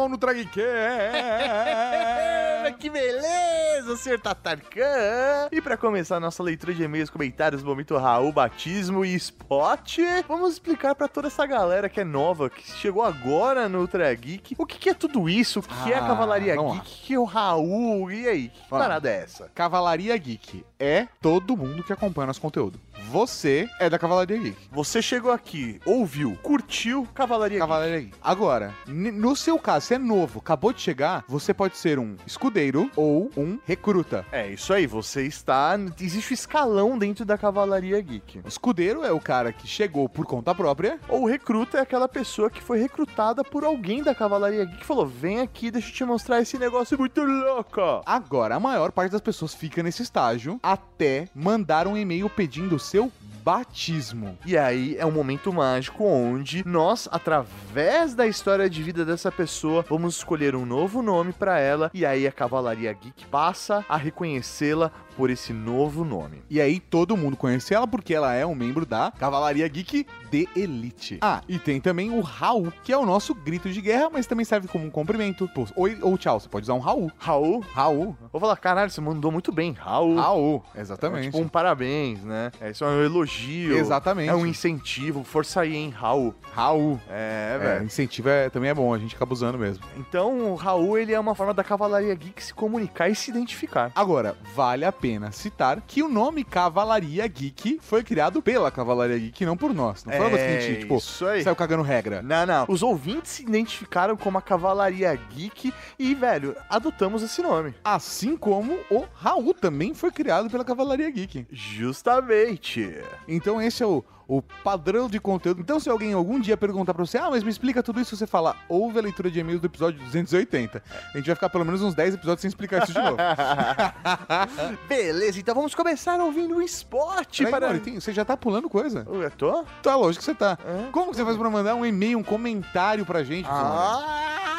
no 0.08 0.16
Dragcast. 0.16 0.60
que 2.78 2.90
beleza, 2.90 3.96
senhor 3.96 4.20
Tatarkan! 4.20 5.48
E 5.52 5.60
pra 5.60 5.76
começar 5.76 6.16
a 6.16 6.20
nossa 6.20 6.42
leitura 6.42 6.74
de 6.74 6.82
e-mails, 6.82 7.10
comentários, 7.10 7.62
momento 7.62 7.96
Raul, 7.96 8.32
batismo 8.32 9.04
e 9.04 9.14
spot, 9.14 9.98
vamos 10.26 10.54
explicar 10.54 10.94
pra 10.94 11.06
toda 11.06 11.28
essa 11.28 11.46
galera 11.46 11.88
que 11.88 12.00
é 12.00 12.04
nova, 12.04 12.50
que 12.50 12.62
chegou 12.72 13.02
agora 13.02 13.68
no 13.68 13.80
Ultra 13.80 14.12
Geek, 14.14 14.54
o 14.58 14.66
que, 14.66 14.78
que 14.78 14.90
é 14.90 14.94
tudo 14.94 15.28
isso, 15.28 15.60
o 15.60 15.62
que, 15.62 15.84
que 15.84 15.92
é 15.92 15.96
a 15.96 16.04
Ah, 16.04 16.08
Cavalaria 16.08 16.56
Geek, 16.56 16.78
o 16.78 16.82
que, 16.82 17.14
é 17.14 17.18
o 17.18 17.24
Raul, 17.24 18.10
e 18.10 18.28
aí, 18.28 18.48
que 18.48 18.68
parada 18.68 19.08
é 19.08 19.22
essa? 19.22 19.50
Cavalaria 19.54 20.16
Geek 20.16 20.64
é 20.82 21.06
todo 21.20 21.56
mundo 21.56 21.84
que 21.84 21.92
acompanha 21.92 22.26
nosso 22.26 22.40
conteúdo. 22.40 22.78
Você 23.10 23.68
é 23.78 23.88
da 23.88 23.98
Cavalaria 23.98 24.36
Geek. 24.38 24.56
Você 24.72 25.00
chegou 25.02 25.30
aqui, 25.30 25.80
ouviu, 25.84 26.36
curtiu 26.42 27.06
Cavalaria 27.14 27.58
Cavalaria 27.58 28.00
Geek. 28.00 28.14
Agora, 28.22 28.72
n- 28.88 29.10
no 29.12 29.36
seu 29.36 29.58
caso, 29.58 29.86
você 29.86 29.94
é 29.94 29.98
novo, 29.98 30.40
acabou 30.40 30.72
de 30.72 30.80
chegar, 30.80 31.24
você 31.28 31.52
pode 31.54 31.76
ser 31.76 31.98
um 31.98 32.16
escudeiro 32.26 32.90
ou 32.96 33.30
um 33.36 33.58
recruta. 33.66 34.26
É 34.32 34.48
isso 34.50 34.72
aí, 34.72 34.86
você 34.86 35.24
está. 35.26 35.78
Existe 36.00 36.32
o 36.32 36.34
escalão 36.34 36.98
dentro 36.98 37.24
da 37.24 37.38
Cavalaria 37.38 38.00
Geek. 38.00 38.40
O 38.44 38.48
escudeiro 38.48 39.04
é 39.04 39.12
o 39.12 39.20
cara 39.20 39.52
que 39.52 39.66
chegou 39.68 40.08
por 40.08 40.26
conta 40.26 40.54
própria. 40.54 40.98
Ou 41.08 41.22
o 41.22 41.26
recruta 41.28 41.78
é 41.78 41.80
aquela 41.82 42.08
pessoa 42.08 42.50
que 42.50 42.62
foi 42.62 42.78
recrutada 42.80 43.44
por 43.44 43.62
alguém 43.64 44.02
da 44.02 44.14
Cavalaria 44.14 44.64
Geek 44.64 44.78
que 44.78 44.86
falou: 44.86 45.06
vem 45.06 45.40
aqui, 45.40 45.70
deixa 45.70 45.88
eu 45.90 45.92
te 45.94 46.04
mostrar 46.04 46.40
esse 46.40 46.58
negócio 46.58 46.98
muito 46.98 47.22
louco. 47.22 47.80
Agora, 48.06 48.56
a 48.56 48.60
maior 48.60 48.90
parte 48.90 49.12
das 49.12 49.20
pessoas 49.20 49.54
fica 49.54 49.82
nesse 49.82 50.02
estágio 50.02 50.58
até 50.72 51.28
mandar 51.34 51.86
um 51.86 51.96
e-mail 51.96 52.28
pedindo 52.28 52.76
o 52.76 52.80
seu 52.80 53.10
batismo. 53.44 54.38
E 54.46 54.56
aí 54.56 54.96
é 54.96 55.04
um 55.04 55.10
momento 55.10 55.52
mágico 55.52 56.04
onde 56.04 56.66
nós, 56.66 57.08
através 57.10 58.14
da 58.14 58.26
história 58.26 58.70
de 58.70 58.82
vida 58.82 59.04
dessa 59.04 59.32
pessoa, 59.32 59.84
vamos 59.88 60.16
escolher 60.16 60.54
um 60.54 60.64
novo 60.64 61.02
nome 61.02 61.32
pra 61.32 61.58
ela 61.58 61.90
e 61.92 62.06
aí 62.06 62.26
a 62.26 62.32
Cavalaria 62.32 62.92
Geek 62.92 63.26
passa 63.26 63.84
a 63.88 63.96
reconhecê-la 63.96 64.92
por 65.16 65.28
esse 65.28 65.52
novo 65.52 66.04
nome. 66.04 66.42
E 66.48 66.60
aí 66.60 66.80
todo 66.80 67.16
mundo 67.16 67.36
conhece 67.36 67.74
ela 67.74 67.86
porque 67.86 68.14
ela 68.14 68.32
é 68.32 68.46
um 68.46 68.54
membro 68.54 68.86
da 68.86 69.12
Cavalaria 69.18 69.66
Geek 69.68 70.06
de 70.30 70.48
Elite. 70.56 71.18
Ah, 71.20 71.42
e 71.48 71.58
tem 71.58 71.80
também 71.80 72.10
o 72.10 72.20
Raul, 72.20 72.72
que 72.82 72.92
é 72.92 72.96
o 72.96 73.04
nosso 73.04 73.34
grito 73.34 73.70
de 73.70 73.80
guerra, 73.80 74.08
mas 74.10 74.26
também 74.26 74.44
serve 74.44 74.68
como 74.68 74.86
um 74.86 74.90
cumprimento. 74.90 75.48
Pô, 75.48 75.66
oi 75.76 75.98
ou 76.00 76.16
tchau, 76.16 76.40
você 76.40 76.48
pode 76.48 76.64
usar 76.64 76.74
um 76.74 76.78
Raul. 76.78 77.10
Raul? 77.18 77.60
Raul. 77.72 78.16
Vou 78.32 78.40
falar, 78.40 78.56
caralho, 78.56 78.90
você 78.90 79.00
mandou 79.00 79.30
muito 79.30 79.52
bem, 79.52 79.72
Raul. 79.72 80.16
Raul, 80.16 80.61
É 80.74 80.80
exatamente. 80.80 81.26
tipo 81.26 81.38
um 81.38 81.48
parabéns, 81.48 82.22
né? 82.24 82.50
É, 82.60 82.70
isso 82.70 82.84
é 82.84 82.88
um 82.88 83.02
elogio. 83.02 83.76
Exatamente. 83.76 84.28
É 84.30 84.34
um 84.34 84.46
incentivo. 84.46 85.22
Força 85.24 85.60
aí, 85.62 85.74
hein, 85.76 85.90
Raul. 85.90 86.34
Raul. 86.54 87.00
É, 87.08 87.54
É, 87.54 87.58
velho. 87.58 87.84
incentivo 87.84 88.28
é, 88.28 88.48
também 88.50 88.70
é 88.70 88.74
bom, 88.74 88.92
a 88.92 88.98
gente 88.98 89.14
acaba 89.14 89.32
usando 89.32 89.58
mesmo. 89.58 89.84
Então, 89.96 90.52
o 90.52 90.54
Raul, 90.54 90.96
ele 90.98 91.12
é 91.12 91.20
uma 91.20 91.34
forma 91.34 91.52
da 91.54 91.62
Cavalaria 91.64 92.14
Geek 92.14 92.42
se 92.42 92.54
comunicar 92.54 93.08
e 93.08 93.14
se 93.14 93.30
identificar. 93.30 93.90
Agora, 93.94 94.36
vale 94.54 94.84
a 94.84 94.92
pena 94.92 95.30
citar 95.32 95.80
que 95.86 96.02
o 96.02 96.08
nome 96.08 96.44
Cavalaria 96.44 97.26
Geek 97.26 97.78
foi 97.82 98.02
criado 98.02 98.40
pela 98.42 98.70
Cavalaria 98.70 99.18
Geek, 99.18 99.44
não 99.44 99.56
por 99.56 99.74
nós. 99.74 100.04
Não 100.04 100.12
foi 100.12 100.20
uma 100.20 100.30
coisa 100.30 100.44
que 100.44 100.50
a 100.56 100.60
gente, 100.60 100.80
tipo, 100.80 100.94
É, 100.94 100.96
isso 100.98 101.26
aí. 101.26 101.42
saiu 101.42 101.56
cagando 101.56 101.82
regra. 101.82 102.22
Não, 102.22 102.46
não. 102.46 102.64
Os 102.68 102.82
ouvintes 102.82 103.32
se 103.32 103.42
identificaram 103.42 104.16
como 104.16 104.38
a 104.38 104.42
Cavalaria 104.42 105.14
Geek 105.34 105.72
e, 105.98 106.14
velho, 106.14 106.56
adotamos 106.68 107.22
esse 107.22 107.42
nome. 107.42 107.74
Assim 107.84 108.36
como 108.36 108.78
o 108.90 109.04
Raul 109.14 109.54
também 109.54 109.94
foi 109.94 110.10
criado 110.10 110.41
pela 110.50 110.64
Cavalaria 110.64 111.10
Geek. 111.10 111.46
Justamente. 111.50 112.94
Então 113.26 113.60
esse 113.60 113.82
é 113.82 113.86
o, 113.86 114.04
o 114.28 114.40
padrão 114.40 115.08
de 115.08 115.18
conteúdo. 115.20 115.60
Então 115.60 115.78
se 115.80 115.88
alguém 115.90 116.12
algum 116.12 116.38
dia 116.40 116.56
perguntar 116.56 116.94
pra 116.94 117.04
você, 117.04 117.18
ah, 117.18 117.28
mas 117.30 117.42
me 117.42 117.50
explica 117.50 117.82
tudo 117.82 118.00
isso, 118.00 118.16
você 118.16 118.26
fala, 118.26 118.56
ouve 118.68 118.98
a 118.98 119.02
leitura 119.02 119.30
de 119.30 119.38
e-mails 119.40 119.60
do 119.60 119.66
episódio 119.66 119.98
280. 120.00 120.82
A 121.12 121.16
gente 121.16 121.26
vai 121.26 121.34
ficar 121.34 121.48
pelo 121.48 121.64
menos 121.64 121.82
uns 121.82 121.94
10 121.94 122.14
episódios 122.14 122.40
sem 122.40 122.48
explicar 122.48 122.82
isso 122.84 122.92
de 122.92 122.98
novo. 122.98 123.16
Beleza, 124.88 125.38
então 125.40 125.54
vamos 125.54 125.74
começar 125.74 126.18
ouvindo 126.20 126.56
o 126.56 126.62
spot 126.62 127.38
Peraí, 127.38 127.50
para... 127.50 127.66
Mauri, 127.66 127.80
tem- 127.80 128.00
você 128.00 128.12
já 128.12 128.24
tá 128.24 128.36
pulando 128.36 128.68
coisa. 128.68 129.06
Eu 129.08 129.30
tô? 129.30 129.64
Tá, 129.82 129.96
lógico 129.96 130.20
que 130.20 130.24
você 130.24 130.34
tá. 130.34 130.58
É. 130.64 130.90
Como 130.90 131.10
que 131.10 131.16
você 131.16 131.24
faz 131.24 131.36
pra 131.36 131.50
mandar 131.50 131.74
um 131.74 131.84
e-mail, 131.86 132.18
um 132.18 132.22
comentário 132.22 133.04
pra 133.06 133.22
gente? 133.22 133.46
Fernando? 133.46 134.51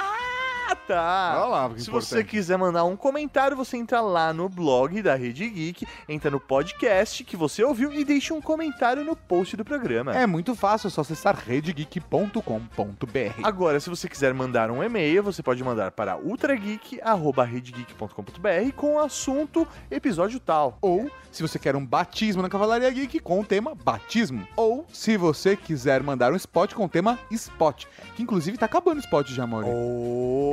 Ah, 0.70 0.76
tá. 0.76 1.34
Olha 1.38 1.46
lá, 1.48 1.70
que 1.70 1.82
Se 1.82 1.90
importante. 1.90 2.10
você 2.10 2.24
quiser 2.24 2.58
mandar 2.58 2.84
um 2.86 2.96
comentário, 2.96 3.56
você 3.58 3.78
entra 3.78 4.02
lá 4.02 4.32
no 4.34 4.48
blog 4.50 5.00
da 5.02 5.16
Rede 5.16 5.48
Geek, 5.50 5.86
entra 6.08 6.30
no 6.32 6.40
podcast 6.40 7.24
que 7.24 7.36
você 7.38 7.64
ouviu 7.64 7.92
e 7.94 8.04
deixa 8.06 8.34
um 8.34 8.42
comentário 8.42 9.04
no 9.04 9.16
post 9.16 9.56
do 9.58 9.64
programa. 9.66 10.16
É 10.16 10.26
muito 10.26 10.56
fácil, 10.56 10.88
é 10.88 10.92
só 10.92 11.02
acessar 11.02 11.36
redegeek.com.br. 11.36 13.42
Agora, 13.44 13.80
se 13.80 13.90
você 13.90 14.08
quiser 14.10 14.34
mandar 14.34 14.72
um 14.72 14.84
e-mail, 14.84 15.22
você 15.24 15.42
pode 15.44 15.64
mandar 15.64 15.92
para 15.92 16.18
ultrageek.redegeek.com.br 16.18 18.72
com 18.76 18.96
o 18.96 19.00
assunto 19.00 19.68
episódio 19.90 20.40
tal. 20.40 20.78
Ou, 20.82 21.10
se 21.32 21.42
você 21.42 21.58
quer 21.60 21.76
um 21.76 21.86
batismo 21.86 22.42
na 22.42 22.50
Cavalaria 22.50 22.90
Geek 22.90 23.20
com 23.20 23.40
o 23.42 23.46
tema 23.46 23.76
batismo. 23.76 24.48
Ou, 24.56 24.86
se 24.92 25.18
você 25.18 25.56
quiser 25.56 26.02
mandar 26.04 26.32
um 26.32 26.36
spot 26.36 26.74
com 26.74 26.86
o 26.86 26.90
tema 26.90 27.20
spot. 27.32 27.86
Que 28.16 28.24
inclusive 28.24 28.58
tá 28.58 28.66
acabando 28.66 28.98
o 28.98 29.02
spot 29.02 29.30
já, 29.30 29.46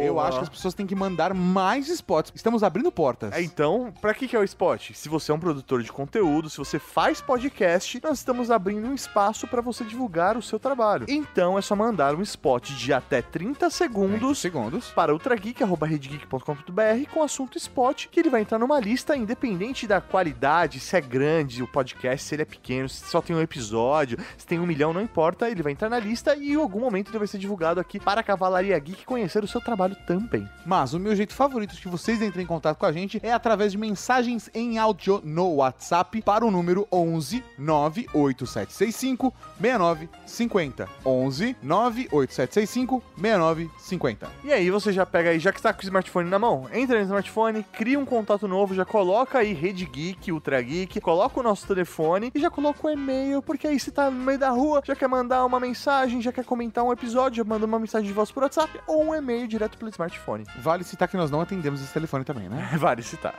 Eu 0.07 0.21
acho 0.21 0.39
que 0.39 0.45
as 0.45 0.49
pessoas 0.49 0.75
têm 0.75 0.87
que 0.87 0.95
mandar 0.95 1.35
mais 1.35 1.89
spots. 1.89 2.33
Estamos 2.35 2.63
abrindo 2.63 2.91
portas. 2.93 3.33
É, 3.33 3.43
então, 3.43 3.93
pra 4.01 4.15
que, 4.15 4.29
que 4.29 4.37
é 4.37 4.39
o 4.39 4.45
spot? 4.45 4.93
Se 4.93 5.09
você 5.09 5.33
é 5.33 5.35
um 5.35 5.41
produtor 5.41 5.83
de 5.83 5.91
conteúdo, 5.93 6.51
se 6.51 6.59
você 6.59 6.79
faz 6.79 7.21
podcast, 7.21 8.01
nós 8.03 8.19
estamos 8.19 8.51
abrindo 8.51 8.87
um 8.87 8.95
espaço 8.95 9.47
para 9.47 9.61
você 9.61 9.85
divulgar 9.85 10.37
o 10.37 10.43
seu 10.43 10.59
trabalho. 10.59 11.07
Então 11.09 11.59
é 11.59 11.63
só 11.63 11.75
mandar 11.75 12.15
um 12.15 12.23
spot 12.23 12.71
de 12.71 12.93
até 12.93 13.23
30 13.23 13.71
segundos, 13.71 14.39
segundos. 14.39 14.89
para 14.89 15.13
ultrageek.redgeek.com.br 15.13 17.11
com 17.13 17.21
o 17.21 17.23
assunto 17.23 17.57
spot, 17.59 18.07
que 18.07 18.21
ele 18.21 18.31
vai 18.31 18.43
entrar 18.43 18.59
numa 18.59 18.79
lista 18.81 19.17
independente 19.17 19.87
da 19.87 20.01
qualidade, 20.01 20.81
se 20.81 20.97
é 20.97 21.01
grande 21.01 21.63
o 21.63 21.69
podcast, 21.69 22.27
se 22.27 22.35
ele 22.35 22.43
é 22.43 22.47
pequeno, 22.47 22.89
se 22.89 23.05
só 23.07 23.21
tem 23.21 23.35
um 23.35 23.41
episódio, 23.41 24.19
se 24.37 24.47
tem 24.47 24.59
um 24.59 24.67
milhão, 24.67 24.93
não 24.93 25.01
importa, 25.01 25.51
ele 25.51 25.63
vai 25.63 25.73
entrar 25.73 25.89
na 25.89 25.99
lista 25.99 26.35
e 26.37 26.53
em 26.53 26.57
algum 26.57 26.81
momento 26.81 27.11
ele 27.11 27.19
vai 27.19 27.27
ser 27.27 27.39
divulgado 27.39 27.81
aqui 27.81 27.99
para 27.99 28.21
a 28.21 28.25
Cavalaria 28.25 28.79
Geek 28.79 29.05
conhecer 29.05 29.43
o 29.43 29.49
seu 29.49 29.61
trabalho 29.61 29.90
trabalho 29.91 29.97
também. 30.07 30.49
Mas 30.65 30.95
o 30.95 31.01
meu 31.01 31.15
jeito 31.15 31.35
favorito 31.35 31.75
de 31.75 31.81
que 31.81 31.89
vocês 31.89 32.23
entrem 32.23 32.45
em 32.45 32.47
contato 32.47 32.79
com 32.79 32.87
a 32.87 32.93
gente 32.93 33.21
é 33.23 33.33
através 33.33 33.73
de 33.73 33.79
mensagens 33.79 34.51
em 34.55 34.79
áudio 34.79 35.21
no 35.25 35.57
WhatsApp 35.57 36.23
para 36.23 36.45
o 36.45 36.51
número 36.51 36.87
11 36.93 37.43
98765 37.59 39.35
6950. 39.61 40.89
11 41.05 41.57
98765 41.63 43.03
6950. 43.17 44.29
E 44.45 44.53
aí 44.53 44.71
você 44.71 44.93
já 44.93 45.05
pega 45.05 45.31
aí, 45.31 45.39
já 45.39 45.53
que 45.53 45.63
tá 45.63 45.73
com 45.73 45.81
o 45.81 45.85
smartphone 45.85 46.29
na 46.29 46.39
mão, 46.39 46.69
entra 46.73 46.99
no 46.99 47.05
smartphone, 47.05 47.65
cria 47.73 47.99
um 47.99 48.05
contato 48.05 48.47
novo, 48.47 48.75
já 48.75 48.85
coloca 48.85 49.39
aí 49.39 49.53
Rede 49.53 49.87
Geek, 49.87 50.31
Ultra 50.31 50.61
Geek, 50.61 51.01
coloca 51.01 51.41
o 51.41 51.43
nosso 51.43 51.67
telefone 51.67 52.31
e 52.35 52.41
já 52.41 52.51
coloca 52.51 52.87
o 52.87 52.91
e-mail, 52.91 53.43
porque 53.43 53.67
aí 53.67 53.79
você 53.79 53.91
tá 53.91 54.11
no 54.11 54.25
meio 54.25 54.39
da 54.39 54.51
rua, 54.51 54.83
já 54.85 54.95
quer 54.95 55.09
mandar 55.09 55.45
uma 55.45 55.59
mensagem, 55.59 56.21
já 56.21 56.33
quer 56.33 56.45
comentar 56.45 56.85
um 56.85 56.93
episódio, 56.93 57.39
já 57.39 57.45
manda 57.45 57.67
uma 57.67 57.79
mensagem 57.79 58.07
de 58.07 58.13
voz 58.13 58.31
por 58.31 58.43
WhatsApp 58.43 58.81
ou 58.87 59.05
um 59.05 59.15
e-mail 59.15 59.49
direto 59.49 59.79
pelo 59.81 59.91
smartphone. 59.91 60.45
Vale 60.59 60.85
citar 60.85 61.09
que 61.09 61.17
nós 61.17 61.31
não 61.31 61.41
atendemos 61.41 61.81
esse 61.83 61.93
telefone 61.93 62.23
também, 62.23 62.49
né? 62.49 62.71
vale 62.79 63.03
citar. 63.03 63.35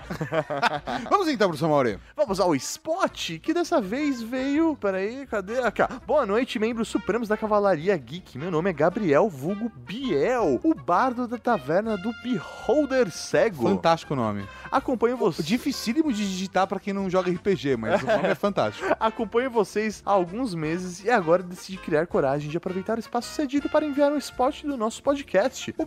Vamos 1.09 1.27
então, 1.27 1.47
professor 1.47 1.69
Mauri. 1.69 1.99
Vamos 2.15 2.39
ao 2.39 2.55
Spot, 2.55 3.39
que 3.39 3.53
dessa 3.53 3.79
vez 3.79 4.21
veio. 4.21 4.75
Peraí, 4.75 5.25
cadê? 5.27 5.59
Aqui, 5.59 5.81
ó. 5.83 5.87
Boa 6.05 6.25
noite, 6.25 6.57
membros 6.57 6.87
supremos 6.87 7.27
da 7.27 7.37
Cavalaria 7.37 7.95
Geek. 7.95 8.37
Meu 8.37 8.49
nome 8.49 8.71
é 8.71 8.73
Gabriel 8.73 9.29
Vulgo 9.29 9.71
Biel, 9.75 10.59
o 10.63 10.73
bardo 10.73 11.27
da 11.27 11.37
taverna 11.37 11.95
do 11.95 12.11
Beholder 12.23 13.11
Cego. 13.11 13.69
Fantástico 13.69 14.13
o 14.13 14.17
nome. 14.17 14.43
Acompanho 14.71 15.15
vocês. 15.15 15.47
Dificílimo 15.47 16.11
de 16.11 16.27
digitar 16.27 16.65
pra 16.65 16.79
quem 16.79 16.93
não 16.93 17.09
joga 17.09 17.31
RPG, 17.31 17.77
mas 17.77 18.01
o 18.01 18.05
nome 18.07 18.27
é 18.27 18.35
fantástico. 18.35 18.87
Acompanho 18.99 19.51
vocês 19.51 20.01
há 20.05 20.11
alguns 20.11 20.55
meses 20.55 21.03
e 21.03 21.09
agora 21.09 21.43
decidi 21.43 21.77
criar 21.77 22.07
coragem 22.07 22.49
de 22.49 22.57
aproveitar 22.57 22.97
o 22.97 22.99
espaço 22.99 23.29
cedido 23.29 23.69
para 23.69 23.85
enviar 23.85 24.11
um 24.11 24.17
spot 24.17 24.63
do 24.63 24.75
nosso 24.75 25.03
podcast, 25.03 25.73
o 25.77 25.85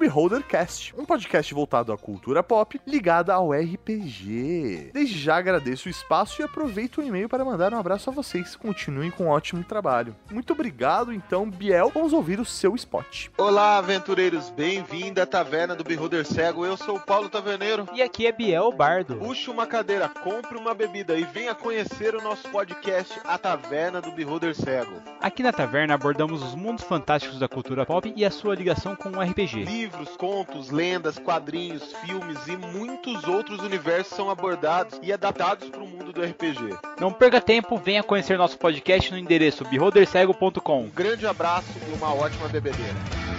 Um 0.96 1.04
podcast 1.04 1.52
voltado 1.52 1.92
à 1.92 1.98
cultura 1.98 2.40
pop 2.40 2.80
ligada 2.86 3.34
ao 3.34 3.50
RPG. 3.50 4.90
Desde 4.92 5.18
já 5.18 5.36
agradeço 5.36 5.88
o 5.88 5.90
espaço 5.90 6.40
e 6.40 6.44
aproveito 6.44 6.98
o 6.98 7.02
e-mail 7.02 7.28
para 7.28 7.44
mandar 7.44 7.74
um 7.74 7.78
abraço 7.78 8.08
a 8.08 8.12
vocês. 8.12 8.54
Continuem 8.54 9.10
com 9.10 9.24
um 9.24 9.28
ótimo 9.28 9.64
trabalho. 9.64 10.14
Muito 10.30 10.52
obrigado, 10.52 11.12
então, 11.12 11.50
Biel. 11.50 11.90
Vamos 11.92 12.12
ouvir 12.12 12.38
o 12.38 12.44
seu 12.44 12.74
spot. 12.76 13.28
Olá, 13.36 13.78
aventureiros. 13.78 14.48
Bem-vindo 14.50 15.20
à 15.20 15.26
Taverna 15.26 15.74
do 15.74 15.82
Beholder 15.82 16.24
Cego. 16.24 16.64
Eu 16.64 16.76
sou 16.76 16.96
o 16.96 17.00
Paulo 17.00 17.28
Taverneiro. 17.28 17.88
E 17.92 18.00
aqui 18.00 18.26
é 18.26 18.32
Biel 18.32 18.70
Bardo. 18.70 19.16
Puxe 19.16 19.50
uma 19.50 19.66
cadeira, 19.66 20.08
compre 20.08 20.56
uma 20.56 20.72
bebida 20.72 21.16
e 21.16 21.24
venha 21.24 21.54
conhecer 21.54 22.14
o 22.14 22.22
nosso 22.22 22.48
podcast 22.50 23.12
A 23.24 23.36
Taverna 23.36 24.00
do 24.00 24.12
Beholder 24.12 24.54
Cego. 24.54 25.02
Aqui 25.20 25.42
na 25.42 25.52
taverna 25.52 25.94
abordamos 25.94 26.42
os 26.42 26.54
mundos 26.54 26.84
fantásticos 26.84 27.40
da 27.40 27.48
cultura 27.48 27.84
pop 27.84 28.12
e 28.14 28.24
a 28.24 28.30
sua 28.30 28.54
ligação 28.54 28.94
com 28.94 29.08
o 29.08 29.20
RPG. 29.20 29.64
Livros, 29.64 30.16
contos, 30.34 30.68
lendas, 30.68 31.16
quadrinhos, 31.16 31.92
filmes 32.04 32.38
e 32.48 32.56
muitos 32.56 33.22
outros 33.22 33.60
universos 33.60 34.16
são 34.16 34.28
abordados 34.28 34.98
e 35.00 35.12
adaptados 35.12 35.68
para 35.68 35.80
o 35.80 35.86
mundo 35.86 36.12
do 36.12 36.22
RPG. 36.22 36.76
Não 37.00 37.12
perca 37.12 37.40
tempo, 37.40 37.76
venha 37.78 38.02
conhecer 38.02 38.36
nosso 38.36 38.58
podcast 38.58 39.12
no 39.12 39.18
endereço 39.18 39.64
beholdercego.com. 39.64 40.80
Um 40.80 40.90
grande 40.90 41.24
abraço 41.24 41.68
e 41.88 41.96
uma 41.96 42.12
ótima 42.12 42.48
bebedeira. 42.48 43.33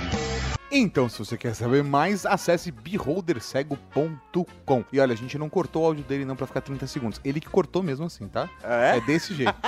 Então, 0.72 1.08
se 1.08 1.20
você 1.20 1.38
quer 1.38 1.54
saber 1.54 1.84
mais, 1.84 2.26
acesse 2.26 2.72
beholdercego.com. 2.72 4.84
E 4.92 5.00
olha, 5.00 5.14
a 5.14 5.18
gente 5.18 5.38
não 5.38 5.48
cortou 5.48 5.84
o 5.84 5.86
áudio 5.86 6.04
dele 6.04 6.26
não 6.26 6.36
pra 6.36 6.48
ficar 6.48 6.62
30 6.62 6.88
segundos. 6.88 7.22
Ele 7.24 7.40
que 7.40 7.48
cortou 7.48 7.84
mesmo 7.84 8.06
assim, 8.06 8.28
tá? 8.28 8.50
É? 8.64 8.98
É 8.98 9.02
desse 9.02 9.34
jeito. 9.34 9.56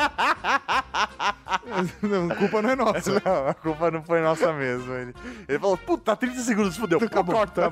não, 2.01 2.31
a 2.31 2.35
culpa 2.35 2.61
não 2.61 2.69
é 2.71 2.75
nossa. 2.75 3.21
Não, 3.23 3.47
a 3.47 3.53
culpa 3.53 3.91
não 3.91 4.03
foi 4.03 4.21
nossa 4.21 4.51
mesmo. 4.53 4.93
Ele, 4.93 5.13
ele 5.47 5.59
falou, 5.59 5.77
puta, 5.77 6.15
30 6.15 6.39
segundos, 6.41 6.75
fudeu. 6.75 6.99
Acabou. 6.99 7.35
Corta. 7.35 7.71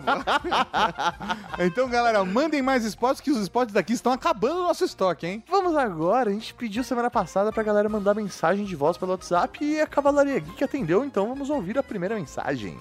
então, 1.59 1.89
galera, 1.89 2.23
mandem 2.23 2.61
mais 2.61 2.85
spots 2.85 3.21
que 3.21 3.31
os 3.31 3.39
spots 3.39 3.73
daqui 3.73 3.93
estão 3.93 4.11
acabando 4.11 4.59
o 4.59 4.67
nosso 4.67 4.85
estoque, 4.85 5.25
hein? 5.25 5.43
Vamos 5.49 5.75
agora, 5.75 6.29
a 6.29 6.33
gente 6.33 6.53
pediu 6.53 6.83
semana 6.83 7.09
passada 7.09 7.51
pra 7.51 7.63
galera 7.63 7.89
mandar 7.89 8.13
mensagem 8.13 8.65
de 8.65 8.75
voz 8.75 8.97
pelo 8.97 9.11
WhatsApp 9.11 9.63
e 9.63 9.81
a 9.81 9.87
Cavalaria 9.87 10.39
Geek 10.39 10.63
atendeu, 10.63 11.03
então 11.03 11.27
vamos 11.27 11.49
ouvir 11.49 11.77
a 11.77 11.83
primeira 11.83 12.15
mensagem. 12.15 12.77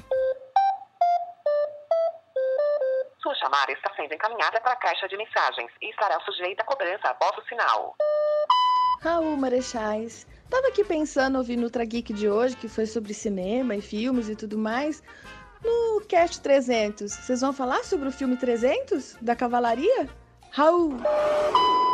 Sua 3.25 3.35
chamada 3.37 3.73
está 3.73 3.91
sendo 3.97 4.13
encaminhada 4.13 4.61
para 4.61 4.73
a 4.73 4.77
caixa 4.77 5.09
de 5.09 5.17
mensagens 5.17 5.73
e 5.81 5.89
estará 5.89 6.21
sujeita 6.21 6.63
a 6.63 6.67
cobrança 6.67 7.09
após 7.09 7.35
o 7.39 7.49
sinal. 7.49 7.97
Raul 9.01 9.35
Marechais. 9.39 10.27
Tava 10.51 10.69
aqui 10.69 10.85
pensando 10.85 11.39
ouvir 11.39 11.57
no 11.57 11.63
Ultra 11.63 11.87
Geek 11.87 12.13
de 12.13 12.29
hoje, 12.29 12.55
que 12.55 12.69
foi 12.69 12.85
sobre 12.85 13.15
cinema 13.15 13.75
e 13.75 13.81
filmes 13.81 14.29
e 14.29 14.37
tudo 14.37 14.59
mais. 14.59 15.03
No 15.65 16.03
Cast 16.07 16.43
300, 16.43 17.11
vocês 17.11 17.41
vão 17.41 17.55
falar 17.55 17.83
sobre 17.83 18.09
o 18.09 18.13
filme 18.13 18.37
300 18.37 19.15
da 19.23 19.35
Cavalaria? 19.35 20.07
Raul! 20.57 20.95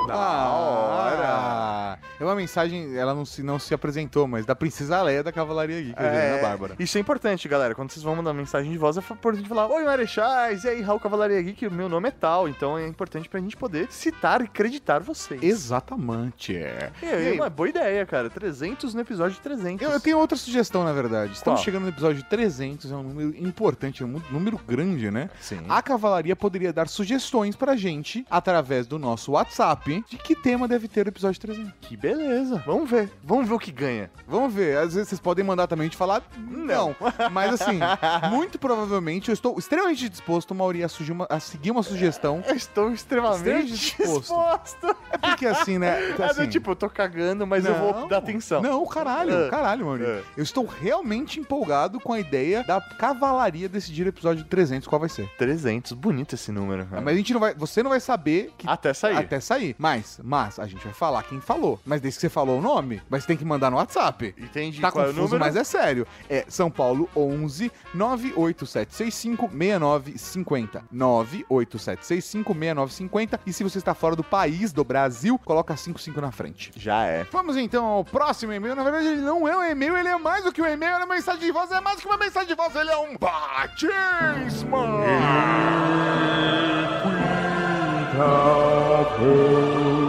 Da 0.06 0.48
hora! 0.50 1.98
É 2.18 2.24
uma 2.24 2.34
mensagem, 2.34 2.94
ela 2.96 3.14
não 3.14 3.24
se, 3.24 3.42
não 3.42 3.58
se 3.58 3.72
apresentou, 3.72 4.26
mas 4.28 4.44
da 4.44 4.54
Princesa 4.54 5.00
Leia 5.00 5.22
da 5.22 5.32
Cavalaria 5.32 5.80
Geek, 5.80 5.94
É, 5.98 6.32
Ana 6.32 6.42
Bárbara. 6.42 6.74
Isso 6.78 6.98
é 6.98 7.00
importante, 7.00 7.48
galera. 7.48 7.74
Quando 7.74 7.90
vocês 7.90 8.02
vão 8.02 8.14
mandar 8.16 8.34
mensagem 8.34 8.70
de 8.70 8.76
voz, 8.76 8.98
é 8.98 9.00
importante 9.00 9.48
falar: 9.48 9.68
Oi, 9.68 9.84
Marechais, 9.84 10.64
e 10.64 10.68
aí, 10.68 10.82
Raul 10.82 11.00
Cavalaria 11.00 11.40
Geek, 11.40 11.66
o 11.66 11.70
meu 11.70 11.88
nome 11.88 12.08
é 12.08 12.10
tal. 12.10 12.46
Então 12.48 12.76
é 12.76 12.86
importante 12.86 13.28
pra 13.28 13.40
gente 13.40 13.56
poder 13.56 13.90
citar 13.90 14.42
e 14.42 14.44
acreditar 14.44 14.98
vocês. 15.00 15.42
Exatamente. 15.42 16.54
É. 16.56 16.90
E 17.02 17.06
aí, 17.06 17.36
uma 17.36 17.48
boa 17.48 17.68
ideia, 17.70 18.04
cara. 18.04 18.28
300 18.28 18.92
no 18.92 19.00
episódio 19.00 19.38
300. 19.40 19.80
Eu, 19.86 19.92
eu 19.92 20.00
tenho 20.00 20.18
outra 20.18 20.36
sugestão, 20.36 20.84
na 20.84 20.92
verdade. 20.92 21.32
Estamos 21.32 21.60
Qual? 21.60 21.64
chegando 21.64 21.84
no 21.84 21.88
episódio 21.88 22.22
300, 22.24 22.92
é 22.92 22.96
um 22.96 23.02
número 23.02 23.34
importante, 23.38 24.02
é 24.02 24.06
um 24.06 24.20
número 24.30 24.58
grande, 24.66 25.10
né? 25.10 25.30
Sim. 25.40 25.60
A 25.68 25.80
Cavalaria 25.80 26.36
poderia 26.36 26.72
dar 26.72 26.88
sugestões 26.88 27.56
pra 27.56 27.76
gente, 27.76 28.26
através 28.28 28.49
do 28.88 28.98
nosso 28.98 29.32
WhatsApp, 29.32 30.04
de 30.08 30.16
que 30.16 30.34
tema 30.34 30.66
deve 30.66 30.88
ter 30.88 31.06
o 31.06 31.08
episódio 31.08 31.40
300. 31.40 31.72
Que 31.80 31.96
beleza. 31.96 32.62
Vamos 32.66 32.88
ver. 32.90 33.10
Vamos 33.22 33.48
ver 33.48 33.54
o 33.54 33.58
que 33.58 33.70
ganha. 33.72 34.10
Vamos 34.26 34.52
ver. 34.52 34.76
Às 34.78 34.94
vezes 34.94 35.08
vocês 35.08 35.20
podem 35.20 35.44
mandar 35.44 35.66
também 35.66 35.84
a 35.84 35.88
gente 35.88 35.96
falar 35.96 36.22
não. 36.38 36.94
Mas 37.30 37.60
assim, 37.60 37.78
muito 38.30 38.58
provavelmente 38.58 39.28
eu 39.28 39.32
estou 39.34 39.58
extremamente 39.58 40.08
disposto, 40.08 40.54
Mauri, 40.54 40.82
a, 40.84 40.88
uma- 41.10 41.26
a 41.28 41.40
seguir 41.40 41.70
uma 41.70 41.82
sugestão. 41.82 42.42
Eu 42.46 42.54
estou 42.54 42.90
extremamente 42.90 43.66
disposto. 43.72 44.20
disposto. 44.20 44.96
É 45.12 45.18
porque 45.18 45.46
assim, 45.46 45.78
né? 45.78 45.90
É 46.10 46.12
do 46.14 46.22
Assim, 46.24 46.48
tipo, 46.48 46.70
eu 46.70 46.76
tô 46.76 46.88
cagando, 46.88 47.46
mas 47.46 47.64
eu 47.64 47.74
vou 47.74 48.06
dar 48.08 48.18
atenção. 48.18 48.62
Não, 48.62 48.84
caralho, 48.86 49.32
É. 49.46 49.50
caralho, 49.50 49.84
Mauri. 49.86 50.04
É. 50.04 50.22
Eu 50.36 50.42
estou 50.42 50.64
realmente 50.66 51.38
empolgado 51.40 51.98
com 52.00 52.12
a 52.12 52.20
ideia 52.20 52.62
da 52.64 52.80
cavalaria 52.80 53.68
decidir 53.68 54.06
o 54.06 54.08
episódio 54.08 54.44
300 54.44 54.86
qual 54.88 55.00
vai 55.00 55.08
ser. 55.08 55.28
300, 55.38 55.92
bonito 55.92 56.34
esse 56.34 56.50
número. 56.52 56.86
Mas 56.90 57.06
a 57.08 57.14
gente 57.16 57.32
não 57.32 57.40
vai, 57.40 57.54
você 57.54 57.82
não 57.82 57.90
vai 57.90 58.00
saber 58.00 58.39
que 58.56 58.68
Até 58.68 58.92
sair. 58.94 59.16
até 59.16 59.40
sair. 59.40 59.74
Mas, 59.78 60.20
mas 60.22 60.58
a 60.58 60.66
gente 60.66 60.82
vai 60.84 60.92
falar 60.92 61.22
quem 61.24 61.40
falou. 61.40 61.80
Mas 61.84 62.00
desde 62.00 62.18
que 62.18 62.20
você 62.22 62.28
falou 62.28 62.58
o 62.58 62.62
nome, 62.62 63.02
mas 63.08 63.24
tem 63.26 63.36
que 63.36 63.44
mandar 63.44 63.70
no 63.70 63.76
WhatsApp. 63.76 64.34
Entendi. 64.38 64.80
Tá 64.80 64.90
Qual 64.92 65.04
é 65.04 65.08
o 65.08 65.10
confuso, 65.14 65.34
número? 65.34 65.44
mas 65.44 65.56
é 65.56 65.64
sério. 65.64 66.06
É 66.28 66.44
São 66.48 66.70
Paulo 66.70 67.08
11 67.16 67.70
98765 67.94 69.48
6950. 69.52 70.84
98765 70.90 72.52
6950. 72.54 73.40
E 73.46 73.52
se 73.52 73.62
você 73.64 73.78
está 73.78 73.94
fora 73.94 74.14
do 74.16 74.22
país, 74.24 74.72
do 74.72 74.84
Brasil, 74.84 75.38
coloca 75.38 75.76
55 75.76 76.20
na 76.20 76.30
frente. 76.32 76.70
Já 76.76 77.04
é. 77.04 77.24
Vamos 77.30 77.56
então 77.56 77.84
ao 77.84 78.04
próximo 78.04 78.52
e-mail. 78.52 78.74
Na 78.74 78.82
verdade, 78.82 79.06
ele 79.06 79.20
não 79.20 79.46
é 79.48 79.56
um 79.56 79.62
e-mail, 79.64 79.96
ele 79.96 80.08
é 80.08 80.16
mais 80.18 80.44
do 80.44 80.52
que 80.52 80.60
um 80.62 80.66
e-mail, 80.66 80.94
ele 80.94 81.02
é 81.02 81.06
uma 81.06 81.14
mensagem 81.14 81.40
de 81.40 81.52
voz, 81.52 81.70
é 81.70 81.80
mais 81.80 81.96
do 81.96 82.02
que 82.02 82.08
uma 82.08 82.16
mensagem 82.18 82.48
de 82.48 82.54
voz, 82.54 82.74
ele 82.76 82.90
é 82.90 82.96
um 82.96 83.16
batismo! 83.16 84.76
Ele 89.18 89.99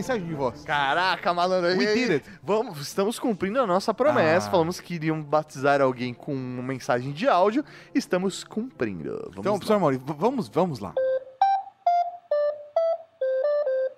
mensagem 0.00 0.26
de 0.26 0.34
voz. 0.34 0.64
Caraca, 0.64 1.32
malandro. 1.34 1.70
We 1.78 1.86
aí, 1.86 1.94
did 1.94 2.10
it. 2.10 2.30
Vamos, 2.42 2.78
estamos 2.80 3.18
cumprindo 3.18 3.60
a 3.60 3.66
nossa 3.66 3.92
promessa. 3.94 4.48
Ah. 4.48 4.50
Falamos 4.50 4.80
que 4.80 4.94
iriam 4.94 5.22
batizar 5.22 5.80
alguém 5.80 6.12
com 6.14 6.32
uma 6.34 6.62
mensagem 6.62 7.12
de 7.12 7.28
áudio. 7.28 7.64
Estamos 7.94 8.42
cumprindo. 8.44 9.10
Vamos 9.34 9.38
Então, 9.38 9.52
lá. 9.52 9.58
professor 9.58 9.78
Mauri, 9.80 10.00
vamos, 10.04 10.48
vamos 10.48 10.78
lá. 10.80 10.92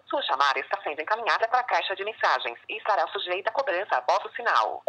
Sua 0.08 0.22
chamada 0.22 0.58
está 0.60 0.78
sendo 0.82 1.00
encaminhada 1.00 1.48
para 1.48 1.60
a 1.60 1.64
caixa 1.64 1.94
de 1.96 2.04
mensagens 2.04 2.58
e 2.68 2.76
estará 2.76 3.06
sujeita 3.08 3.48
a 3.50 3.52
cobrança 3.52 3.96
após 3.96 4.22
o 4.24 4.36
sinal. 4.36 4.82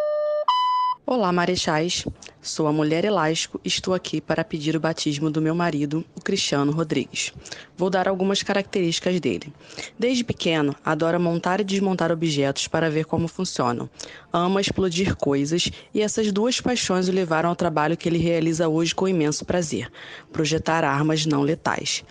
Olá, 1.06 1.34
marechais. 1.34 2.06
Sou 2.42 2.66
a 2.66 2.72
mulher 2.72 3.04
elástico 3.04 3.60
e 3.64 3.68
estou 3.68 3.94
aqui 3.94 4.22
para 4.22 4.44
pedir 4.44 4.74
o 4.74 4.80
batismo 4.80 5.30
do 5.30 5.42
meu 5.42 5.54
marido, 5.54 6.04
o 6.16 6.22
Cristiano 6.22 6.72
Rodrigues. 6.72 7.34
Vou 7.76 7.90
dar 7.90 8.08
algumas 8.08 8.42
características 8.42 9.20
dele. 9.20 9.54
Desde 10.00 10.24
pequeno, 10.24 10.74
adora 10.84 11.20
montar 11.20 11.60
e 11.60 11.64
desmontar 11.66 12.10
objetos 12.10 12.70
para 12.70 12.90
ver 12.90 13.04
como 13.06 13.28
funcionam. 13.28 13.90
Ama 14.32 14.62
explodir 14.62 15.16
coisas 15.18 15.70
e 15.94 16.02
essas 16.02 16.32
duas 16.32 16.62
paixões 16.62 17.10
o 17.10 17.12
levaram 17.12 17.50
ao 17.50 17.56
trabalho 17.56 17.98
que 17.98 18.08
ele 18.08 18.18
realiza 18.18 18.70
hoje 18.70 18.96
com 18.96 19.06
imenso 19.06 19.44
prazer: 19.44 19.92
projetar 20.32 20.86
armas 20.86 21.26
não 21.26 21.42
letais. 21.42 22.04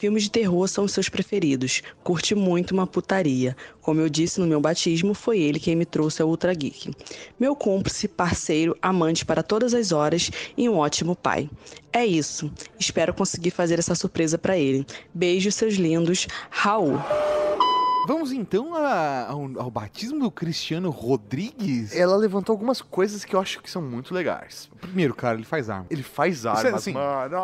Filmes 0.00 0.22
de 0.22 0.30
terror 0.30 0.66
são 0.66 0.84
os 0.84 0.92
seus 0.92 1.10
preferidos. 1.10 1.82
Curte 2.02 2.34
muito 2.34 2.70
uma 2.70 2.86
putaria. 2.86 3.54
Como 3.82 4.00
eu 4.00 4.08
disse 4.08 4.40
no 4.40 4.46
meu 4.46 4.58
batismo, 4.58 5.12
foi 5.12 5.38
ele 5.40 5.60
quem 5.60 5.76
me 5.76 5.84
trouxe 5.84 6.22
ao 6.22 6.28
Ultra 6.30 6.54
Geek. 6.54 6.90
Meu 7.38 7.54
cúmplice, 7.54 8.08
parceiro, 8.08 8.74
amante 8.80 9.26
para 9.26 9.42
todas 9.42 9.74
as 9.74 9.92
horas 9.92 10.30
e 10.56 10.70
um 10.70 10.78
ótimo 10.78 11.14
pai. 11.14 11.50
É 11.92 12.06
isso. 12.06 12.50
Espero 12.78 13.12
conseguir 13.12 13.50
fazer 13.50 13.78
essa 13.78 13.94
surpresa 13.94 14.38
para 14.38 14.56
ele. 14.56 14.86
Beijos, 15.12 15.54
seus 15.54 15.74
lindos. 15.74 16.26
Raul. 16.48 16.98
Vamos 18.06 18.32
então 18.32 18.74
a- 18.74 19.26
ao, 19.28 19.42
ao 19.62 19.70
batismo 19.70 20.20
do 20.20 20.30
Cristiano 20.30 20.90
Rodrigues? 20.90 21.94
Ela 21.94 22.16
levantou 22.16 22.52
algumas 22.54 22.80
coisas 22.80 23.24
que 23.24 23.36
eu 23.36 23.40
acho 23.40 23.60
que 23.60 23.70
são 23.70 23.82
muito 23.82 24.12
legais. 24.14 24.70
Primeiro, 24.80 25.14
cara, 25.14 25.36
ele 25.36 25.44
faz 25.44 25.68
arma. 25.70 25.86
Ele 25.90 26.02
faz 26.02 26.38
Isso 26.38 26.48
é 26.48 26.50
armas, 26.50 26.74
assim, 26.74 26.92
mano. 26.92 27.36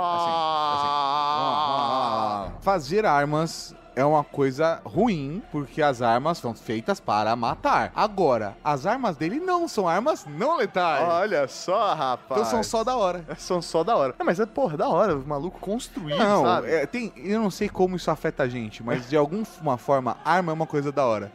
Fazer 2.63 3.05
armas 3.07 3.75
é 3.97 4.05
uma 4.05 4.23
coisa 4.23 4.81
ruim, 4.85 5.43
porque 5.51 5.81
as 5.81 6.03
armas 6.03 6.37
são 6.37 6.55
feitas 6.55 7.01
para 7.01 7.35
matar. 7.35 7.91
Agora, 7.97 8.55
as 8.63 8.85
armas 8.85 9.17
dele 9.17 9.41
não 9.41 9.67
são 9.67 9.89
armas 9.89 10.27
não 10.27 10.59
letais. 10.59 11.03
Olha 11.09 11.49
só, 11.49 11.95
rapaz. 11.95 12.43
Então 12.43 12.45
são 12.51 12.63
só 12.63 12.85
da 12.85 12.95
hora. 12.95 13.25
São 13.39 13.63
só 13.63 13.83
da 13.85 13.97
hora. 13.97 14.15
Não, 14.19 14.27
mas 14.27 14.39
é, 14.41 14.45
porra, 14.45 14.77
da 14.77 14.89
hora. 14.89 15.17
O 15.17 15.27
maluco 15.27 15.59
construir, 15.61 16.17
Não, 16.17 16.45
sabe? 16.45 16.71
é, 16.71 16.85
tem, 16.85 17.13
eu 17.17 17.41
não 17.41 17.51
sei 17.51 17.69
como 17.69 17.97
isso 17.97 18.11
afeta 18.11 18.43
a 18.43 18.49
gente, 18.49 18.83
mas 18.83 19.09
de 19.09 19.17
alguma 19.17 19.79
forma, 19.79 20.17
arma 20.25 20.53
é 20.53 20.55
uma 20.55 20.67
coisa 20.67 20.91
da 20.93 21.07
hora. 21.07 21.31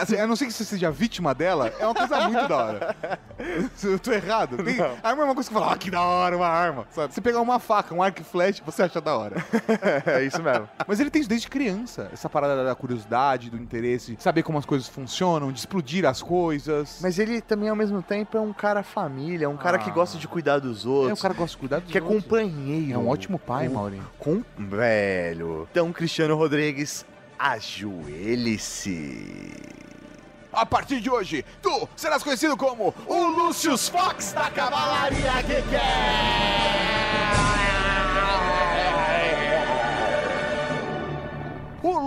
Assim, 0.00 0.16
a 0.16 0.26
não 0.26 0.36
ser 0.36 0.46
que 0.46 0.52
você 0.52 0.64
seja 0.64 0.90
vítima 0.90 1.34
dela, 1.34 1.72
é 1.78 1.84
uma 1.84 1.94
coisa 1.94 2.20
muito 2.28 2.48
da 2.48 2.56
hora. 2.56 2.96
Se 3.74 3.88
eu 3.92 3.98
tô 3.98 4.12
errado. 4.12 4.56
Tem- 4.62 4.80
arma 5.02 5.22
é 5.22 5.24
uma 5.24 5.34
coisa 5.34 5.48
que 5.50 5.54
você 5.54 5.60
fala, 5.60 5.72
ah, 5.74 5.76
que 5.78 5.90
da 5.90 6.00
hora, 6.02 6.36
uma 6.36 6.46
arma. 6.48 6.86
Sabe? 6.90 7.12
Você 7.12 7.20
pegar 7.20 7.40
uma 7.40 7.58
faca, 7.58 7.94
um 7.94 8.02
arco 8.02 8.20
e 8.22 8.24
flecha, 8.24 8.62
você 8.64 8.84
acha 8.84 9.00
da 9.00 9.16
hora. 9.16 9.36
é 10.06 10.22
isso 10.22 10.42
mesmo. 10.42 10.68
Mas 10.86 11.00
ele 11.00 11.10
tem 11.10 11.20
isso 11.20 11.28
desde 11.28 11.48
criança. 11.48 12.05
Essa 12.12 12.28
parada 12.28 12.64
da 12.64 12.74
curiosidade, 12.74 13.50
do 13.50 13.56
interesse, 13.56 14.16
saber 14.18 14.42
como 14.42 14.58
as 14.58 14.66
coisas 14.66 14.88
funcionam, 14.88 15.52
de 15.52 15.58
explodir 15.58 16.04
as 16.06 16.22
coisas. 16.22 16.98
Mas 17.02 17.18
ele 17.18 17.40
também, 17.40 17.68
ao 17.68 17.76
mesmo 17.76 18.02
tempo, 18.02 18.36
é 18.36 18.40
um 18.40 18.52
cara 18.52 18.82
família, 18.82 19.46
é 19.46 19.48
um 19.48 19.56
cara 19.56 19.78
que 19.78 19.90
Ah. 19.90 19.92
gosta 19.92 20.18
de 20.18 20.26
cuidar 20.28 20.58
dos 20.58 20.84
outros. 20.86 21.10
É, 21.10 21.14
o 21.14 21.22
cara 21.22 21.34
gosta 21.34 21.52
de 21.54 21.58
cuidar 21.58 21.80
dos 21.80 21.90
Que 21.90 21.98
é 21.98 22.02
outros. 22.02 22.22
companheiro. 22.22 22.92
É 22.92 22.98
um 22.98 23.08
ótimo 23.08 23.38
pai, 23.38 23.68
Com- 23.68 23.74
Maurinho. 23.74 24.06
Com... 24.18 24.42
Velho. 24.58 25.66
Então, 25.70 25.92
Cristiano 25.92 26.36
Rodrigues, 26.36 27.04
ajoelhe-se. 27.38 28.96
A 30.52 30.64
partir 30.64 31.00
de 31.00 31.10
hoje, 31.10 31.44
tu 31.60 31.86
serás 31.94 32.22
conhecido 32.22 32.56
como 32.56 32.94
o 33.06 33.26
Lucius 33.26 33.88
Fox 33.90 34.32
da 34.32 34.48
Cavalaria 34.50 35.32
O 38.42 38.45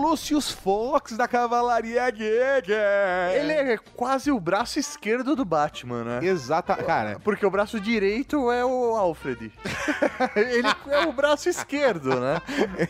Lucius 0.09 0.49
Fox 0.49 1.15
da 1.15 1.27
Cavalaria 1.27 2.09
Geek. 2.09 2.71
Ele 3.35 3.53
é 3.53 3.77
quase 3.95 4.31
o 4.31 4.39
braço 4.39 4.79
esquerdo 4.79 5.35
do 5.35 5.45
Batman, 5.45 6.03
né? 6.03 6.25
Exata, 6.25 6.75
cara. 6.77 7.19
Porque 7.23 7.45
o 7.45 7.51
braço 7.51 7.79
direito 7.79 8.51
é 8.51 8.65
o 8.65 8.95
Alfred. 8.95 9.51
ele 10.35 10.67
é 10.87 11.05
o 11.05 11.13
braço 11.13 11.47
esquerdo, 11.47 12.19
né? 12.19 12.41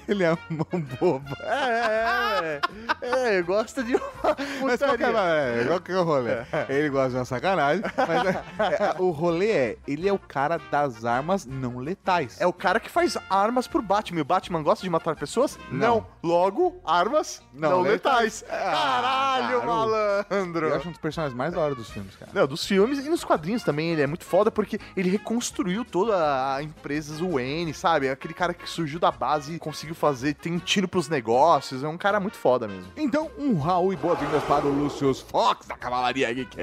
Ele 0.08 0.24
é 0.24 0.32
uma 0.32 0.40
mão 0.50 0.82
boba. 0.82 1.38
É, 1.42 2.62
é, 3.02 3.38
é, 3.38 3.42
gosta 3.42 3.84
de 3.84 3.98
uma 3.98 4.36
Mas 4.64 4.80
qual 4.80 4.98
que 4.98 5.04
é, 5.04 5.62
é, 5.62 5.66
qual 5.68 5.82
que 5.82 5.92
é 5.92 5.98
o 5.98 6.04
rolê? 6.04 6.32
Ele 6.70 6.90
gosta 6.90 7.10
de 7.10 7.16
uma 7.18 7.26
sacanagem, 7.26 7.84
mas 7.98 8.26
é- 8.28 8.44
é, 8.86 8.96
o 9.02 9.12
rolê 9.12 9.52
é, 9.52 9.78
ele 9.86 10.08
é 10.08 10.14
o 10.14 10.20
cara 10.20 10.58
das 10.72 11.04
armas 11.04 11.46
não 11.46 11.80
letais. 11.80 12.40
É 12.40 12.48
o 12.48 12.54
cara 12.54 12.80
que 12.80 12.90
faz 12.90 13.18
armas 13.30 13.68
pro 13.68 13.82
Batman. 13.82 14.20
E 14.20 14.22
o 14.22 14.26
Batman 14.26 14.64
gosta 14.64 14.84
de 14.84 14.90
matar 14.90 15.18
pessoas? 15.18 15.60
Não. 15.70 16.06
Logo, 16.24 16.80
armas 17.10 17.42
não, 17.54 17.70
Não 17.72 17.82
letais. 17.82 18.42
letais. 18.42 18.44
Caralho, 18.72 19.62
Ah, 19.62 19.66
malandro. 19.66 20.68
Eu 20.68 20.76
acho 20.76 20.88
um 20.88 20.92
dos 20.92 21.00
personagens 21.02 21.36
mais 21.36 21.54
da 21.54 21.60
hora 21.60 21.76
dos 21.76 21.90
filmes, 21.90 22.16
cara. 22.16 22.32
Não, 22.34 22.48
dos 22.48 22.66
filmes 22.66 23.00
e 23.06 23.10
nos 23.10 23.24
quadrinhos 23.24 23.64
também 23.64 23.90
ele 23.92 24.02
é 24.02 24.08
muito 24.08 24.24
foda 24.26 24.52
porque 24.52 24.80
ele 24.96 25.10
reconstruiu 25.10 25.84
toda 25.84 26.56
a 26.56 26.62
empresa 26.64 27.10
Wayne, 27.26 27.74
sabe? 27.74 28.10
Aquele 28.10 28.34
cara 28.34 28.54
que 28.54 28.70
surgiu 28.70 29.00
da 29.00 29.12
base 29.12 29.54
e 29.56 29.60
conseguiu 29.60 29.96
fazer, 29.96 30.36
tem 30.36 30.54
um 30.54 30.60
tiro 30.60 30.88
pros 30.88 31.10
negócios, 31.10 31.84
é 31.84 31.88
um 31.88 31.98
cara 31.98 32.20
muito 32.20 32.38
foda 32.38 32.68
mesmo. 32.68 32.92
Então, 32.96 33.30
um 33.38 33.58
Raul 33.58 33.92
e 33.94 33.96
boas-vindas 33.96 34.44
para 34.44 34.66
o 34.66 34.70
Lucius 34.72 35.20
Fox 35.22 35.68
da 35.68 35.76
Cavalaria 35.76 36.32
Geek. 36.34 36.56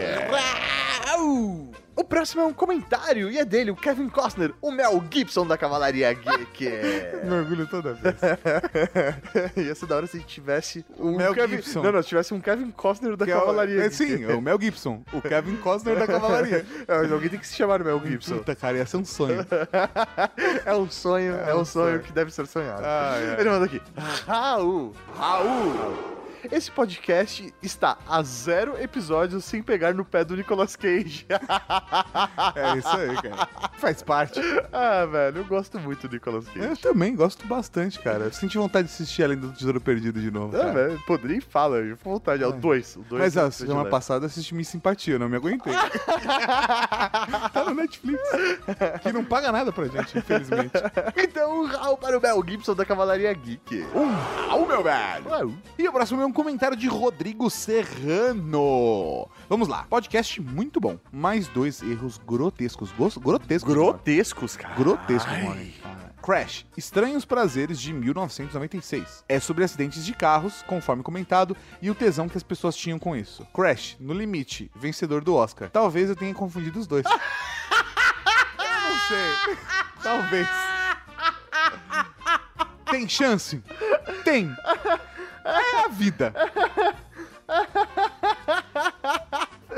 O 1.96 2.04
próximo 2.04 2.42
é 2.42 2.44
um 2.44 2.52
comentário 2.52 3.30
e 3.30 3.38
é 3.38 3.44
dele, 3.44 3.70
o 3.70 3.74
Kevin 3.74 4.10
Costner, 4.10 4.52
o 4.60 4.70
Mel 4.70 5.02
Gibson 5.10 5.46
da 5.46 5.56
Cavalaria 5.56 6.12
Geek. 6.12 6.68
Me 7.24 7.32
orgulho 7.32 7.66
toda 7.66 7.94
vez. 7.94 8.14
Ia 9.56 9.74
ser 9.74 9.86
da 9.86 9.96
hora 9.96 10.06
se 10.06 10.20
tivesse 10.20 10.84
um 10.98 11.16
Mel 11.16 11.32
Kevin... 11.32 11.56
Gibson. 11.56 11.82
Não, 11.82 11.92
não, 11.92 12.02
se 12.02 12.08
tivesse 12.08 12.34
um 12.34 12.40
Kevin 12.40 12.70
Costner 12.70 13.16
da 13.16 13.24
Que 13.24 13.32
é 13.32 13.34
Cavalaria 13.34 13.80
é, 13.80 13.88
Geek. 13.88 13.94
sim, 13.94 14.24
é 14.24 14.34
o 14.34 14.42
Mel 14.42 14.60
Gibson, 14.60 15.02
o 15.10 15.22
Kevin 15.22 15.56
Costner 15.56 15.98
da 15.98 16.06
Cavalaria. 16.06 16.66
É, 16.86 16.98
mas 16.98 17.10
alguém 17.10 17.30
tem 17.30 17.38
que 17.38 17.46
se 17.46 17.56
chamar 17.56 17.82
Mel 17.82 18.00
Gibson. 18.04 18.38
Puta, 18.38 18.54
cara, 18.54 18.76
ia 18.76 18.86
ser 18.86 18.98
um 18.98 19.04
sonho. 19.04 19.44
é 20.64 20.74
um 20.74 20.88
sonho, 20.88 21.34
é, 21.34 21.54
um, 21.54 21.60
um 21.60 21.64
sonho, 21.64 21.92
sonho. 21.96 22.00
que 22.00 22.12
deve 22.12 22.30
ser 22.30 22.46
sonhado. 22.46 22.82
Ai, 22.84 23.30
ai. 23.30 23.40
Ele 23.40 23.50
manda 23.50 23.64
aqui. 23.64 23.80
Raul, 24.26 24.92
Raul. 25.16 26.16
Esse 26.50 26.70
podcast 26.70 27.52
está 27.62 27.98
a 28.06 28.22
zero 28.22 28.80
episódios 28.80 29.44
sem 29.44 29.62
pegar 29.62 29.94
no 29.94 30.04
pé 30.04 30.24
do 30.24 30.36
Nicolas 30.36 30.76
Cage. 30.76 31.26
É 32.54 32.78
isso 32.78 32.88
aí, 32.88 33.14
cara. 33.16 33.48
Faz 33.78 34.02
parte. 34.02 34.40
ah, 34.72 35.04
velho, 35.06 35.38
eu 35.38 35.44
gosto 35.44 35.78
muito 35.78 36.08
do 36.08 36.14
Nicolas 36.14 36.46
Cage. 36.48 36.66
Eu 36.66 36.76
também 36.76 37.14
gosto 37.14 37.46
bastante, 37.46 37.98
cara. 37.98 38.24
Eu 38.24 38.32
senti 38.32 38.56
vontade 38.56 38.88
de 38.88 38.94
assistir 38.94 39.22
Além 39.24 39.36
do 39.38 39.52
Tesouro 39.52 39.80
Perdido 39.80 40.20
de 40.20 40.30
novo. 40.30 40.56
Ah, 40.56 40.72
velho, 40.72 41.00
poderia 41.06 41.40
fala, 41.42 41.76
eu 41.78 41.96
com 41.96 42.10
vontade. 42.12 42.42
É 42.42 42.46
o 42.46 42.52
2. 42.52 42.98
Mas 43.10 43.36
a 43.36 43.50
semana 43.50 43.88
passada 43.88 44.26
assisti 44.26 44.54
Miss 44.54 44.68
Simpatia, 44.68 45.14
eu 45.14 45.18
não 45.18 45.28
me 45.28 45.36
aguentei. 45.36 45.72
tá 47.52 47.64
no 47.66 47.74
Netflix. 47.74 48.20
Que 49.02 49.12
não 49.12 49.24
paga 49.24 49.52
nada 49.52 49.72
pra 49.72 49.86
gente, 49.86 50.18
infelizmente. 50.18 50.72
Então, 51.16 51.62
um 51.62 51.66
Raul 51.66 51.96
para 51.96 52.18
o 52.18 52.20
Mel 52.20 52.42
Gibson 52.46 52.74
da 52.74 52.84
Cavalaria 52.84 53.32
Geek. 53.32 53.86
Um 53.94 54.10
Raul, 54.48 54.66
meu 54.66 54.82
velho. 54.82 55.58
E 55.78 55.88
o 55.88 55.92
próximo 55.92 56.22
é 56.22 56.26
um 56.26 56.32
comentário 56.36 56.76
de 56.76 56.86
Rodrigo 56.86 57.48
Serrano. 57.48 59.26
Vamos 59.48 59.68
lá. 59.68 59.86
Podcast 59.88 60.38
muito 60.42 60.78
bom. 60.78 60.98
Mais 61.10 61.48
dois 61.48 61.82
erros 61.82 62.18
grotescos. 62.18 62.92
Grotescos. 62.92 63.72
Grotescos, 63.72 64.54
cara. 64.54 64.74
Grotescos, 64.74 65.32
mano. 65.42 65.72
Crash, 66.22 66.66
Estranhos 66.76 67.24
Prazeres 67.24 67.80
de 67.80 67.90
1996. 67.90 69.24
É 69.26 69.40
sobre 69.40 69.64
acidentes 69.64 70.04
de 70.04 70.12
carros, 70.12 70.60
conforme 70.66 71.02
comentado, 71.02 71.56
e 71.80 71.90
o 71.90 71.94
tesão 71.94 72.28
que 72.28 72.36
as 72.36 72.42
pessoas 72.42 72.76
tinham 72.76 72.98
com 72.98 73.16
isso. 73.16 73.46
Crash, 73.54 73.96
no 73.98 74.12
limite, 74.12 74.70
vencedor 74.76 75.24
do 75.24 75.34
Oscar. 75.34 75.70
Talvez 75.70 76.10
eu 76.10 76.16
tenha 76.16 76.34
confundido 76.34 76.78
os 76.78 76.86
dois. 76.86 77.06
eu 77.08 77.12
não 78.90 78.98
sei. 79.08 79.56
Talvez. 80.02 80.48
Tem 82.90 83.08
chance? 83.08 83.62
Tem. 84.22 84.54
É 85.46 85.84
a 85.84 85.88
vida. 85.88 86.32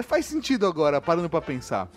Faz 0.04 0.26
sentido 0.26 0.66
agora, 0.66 1.00
parando 1.00 1.28
pra 1.28 1.40
pensar. 1.40 1.88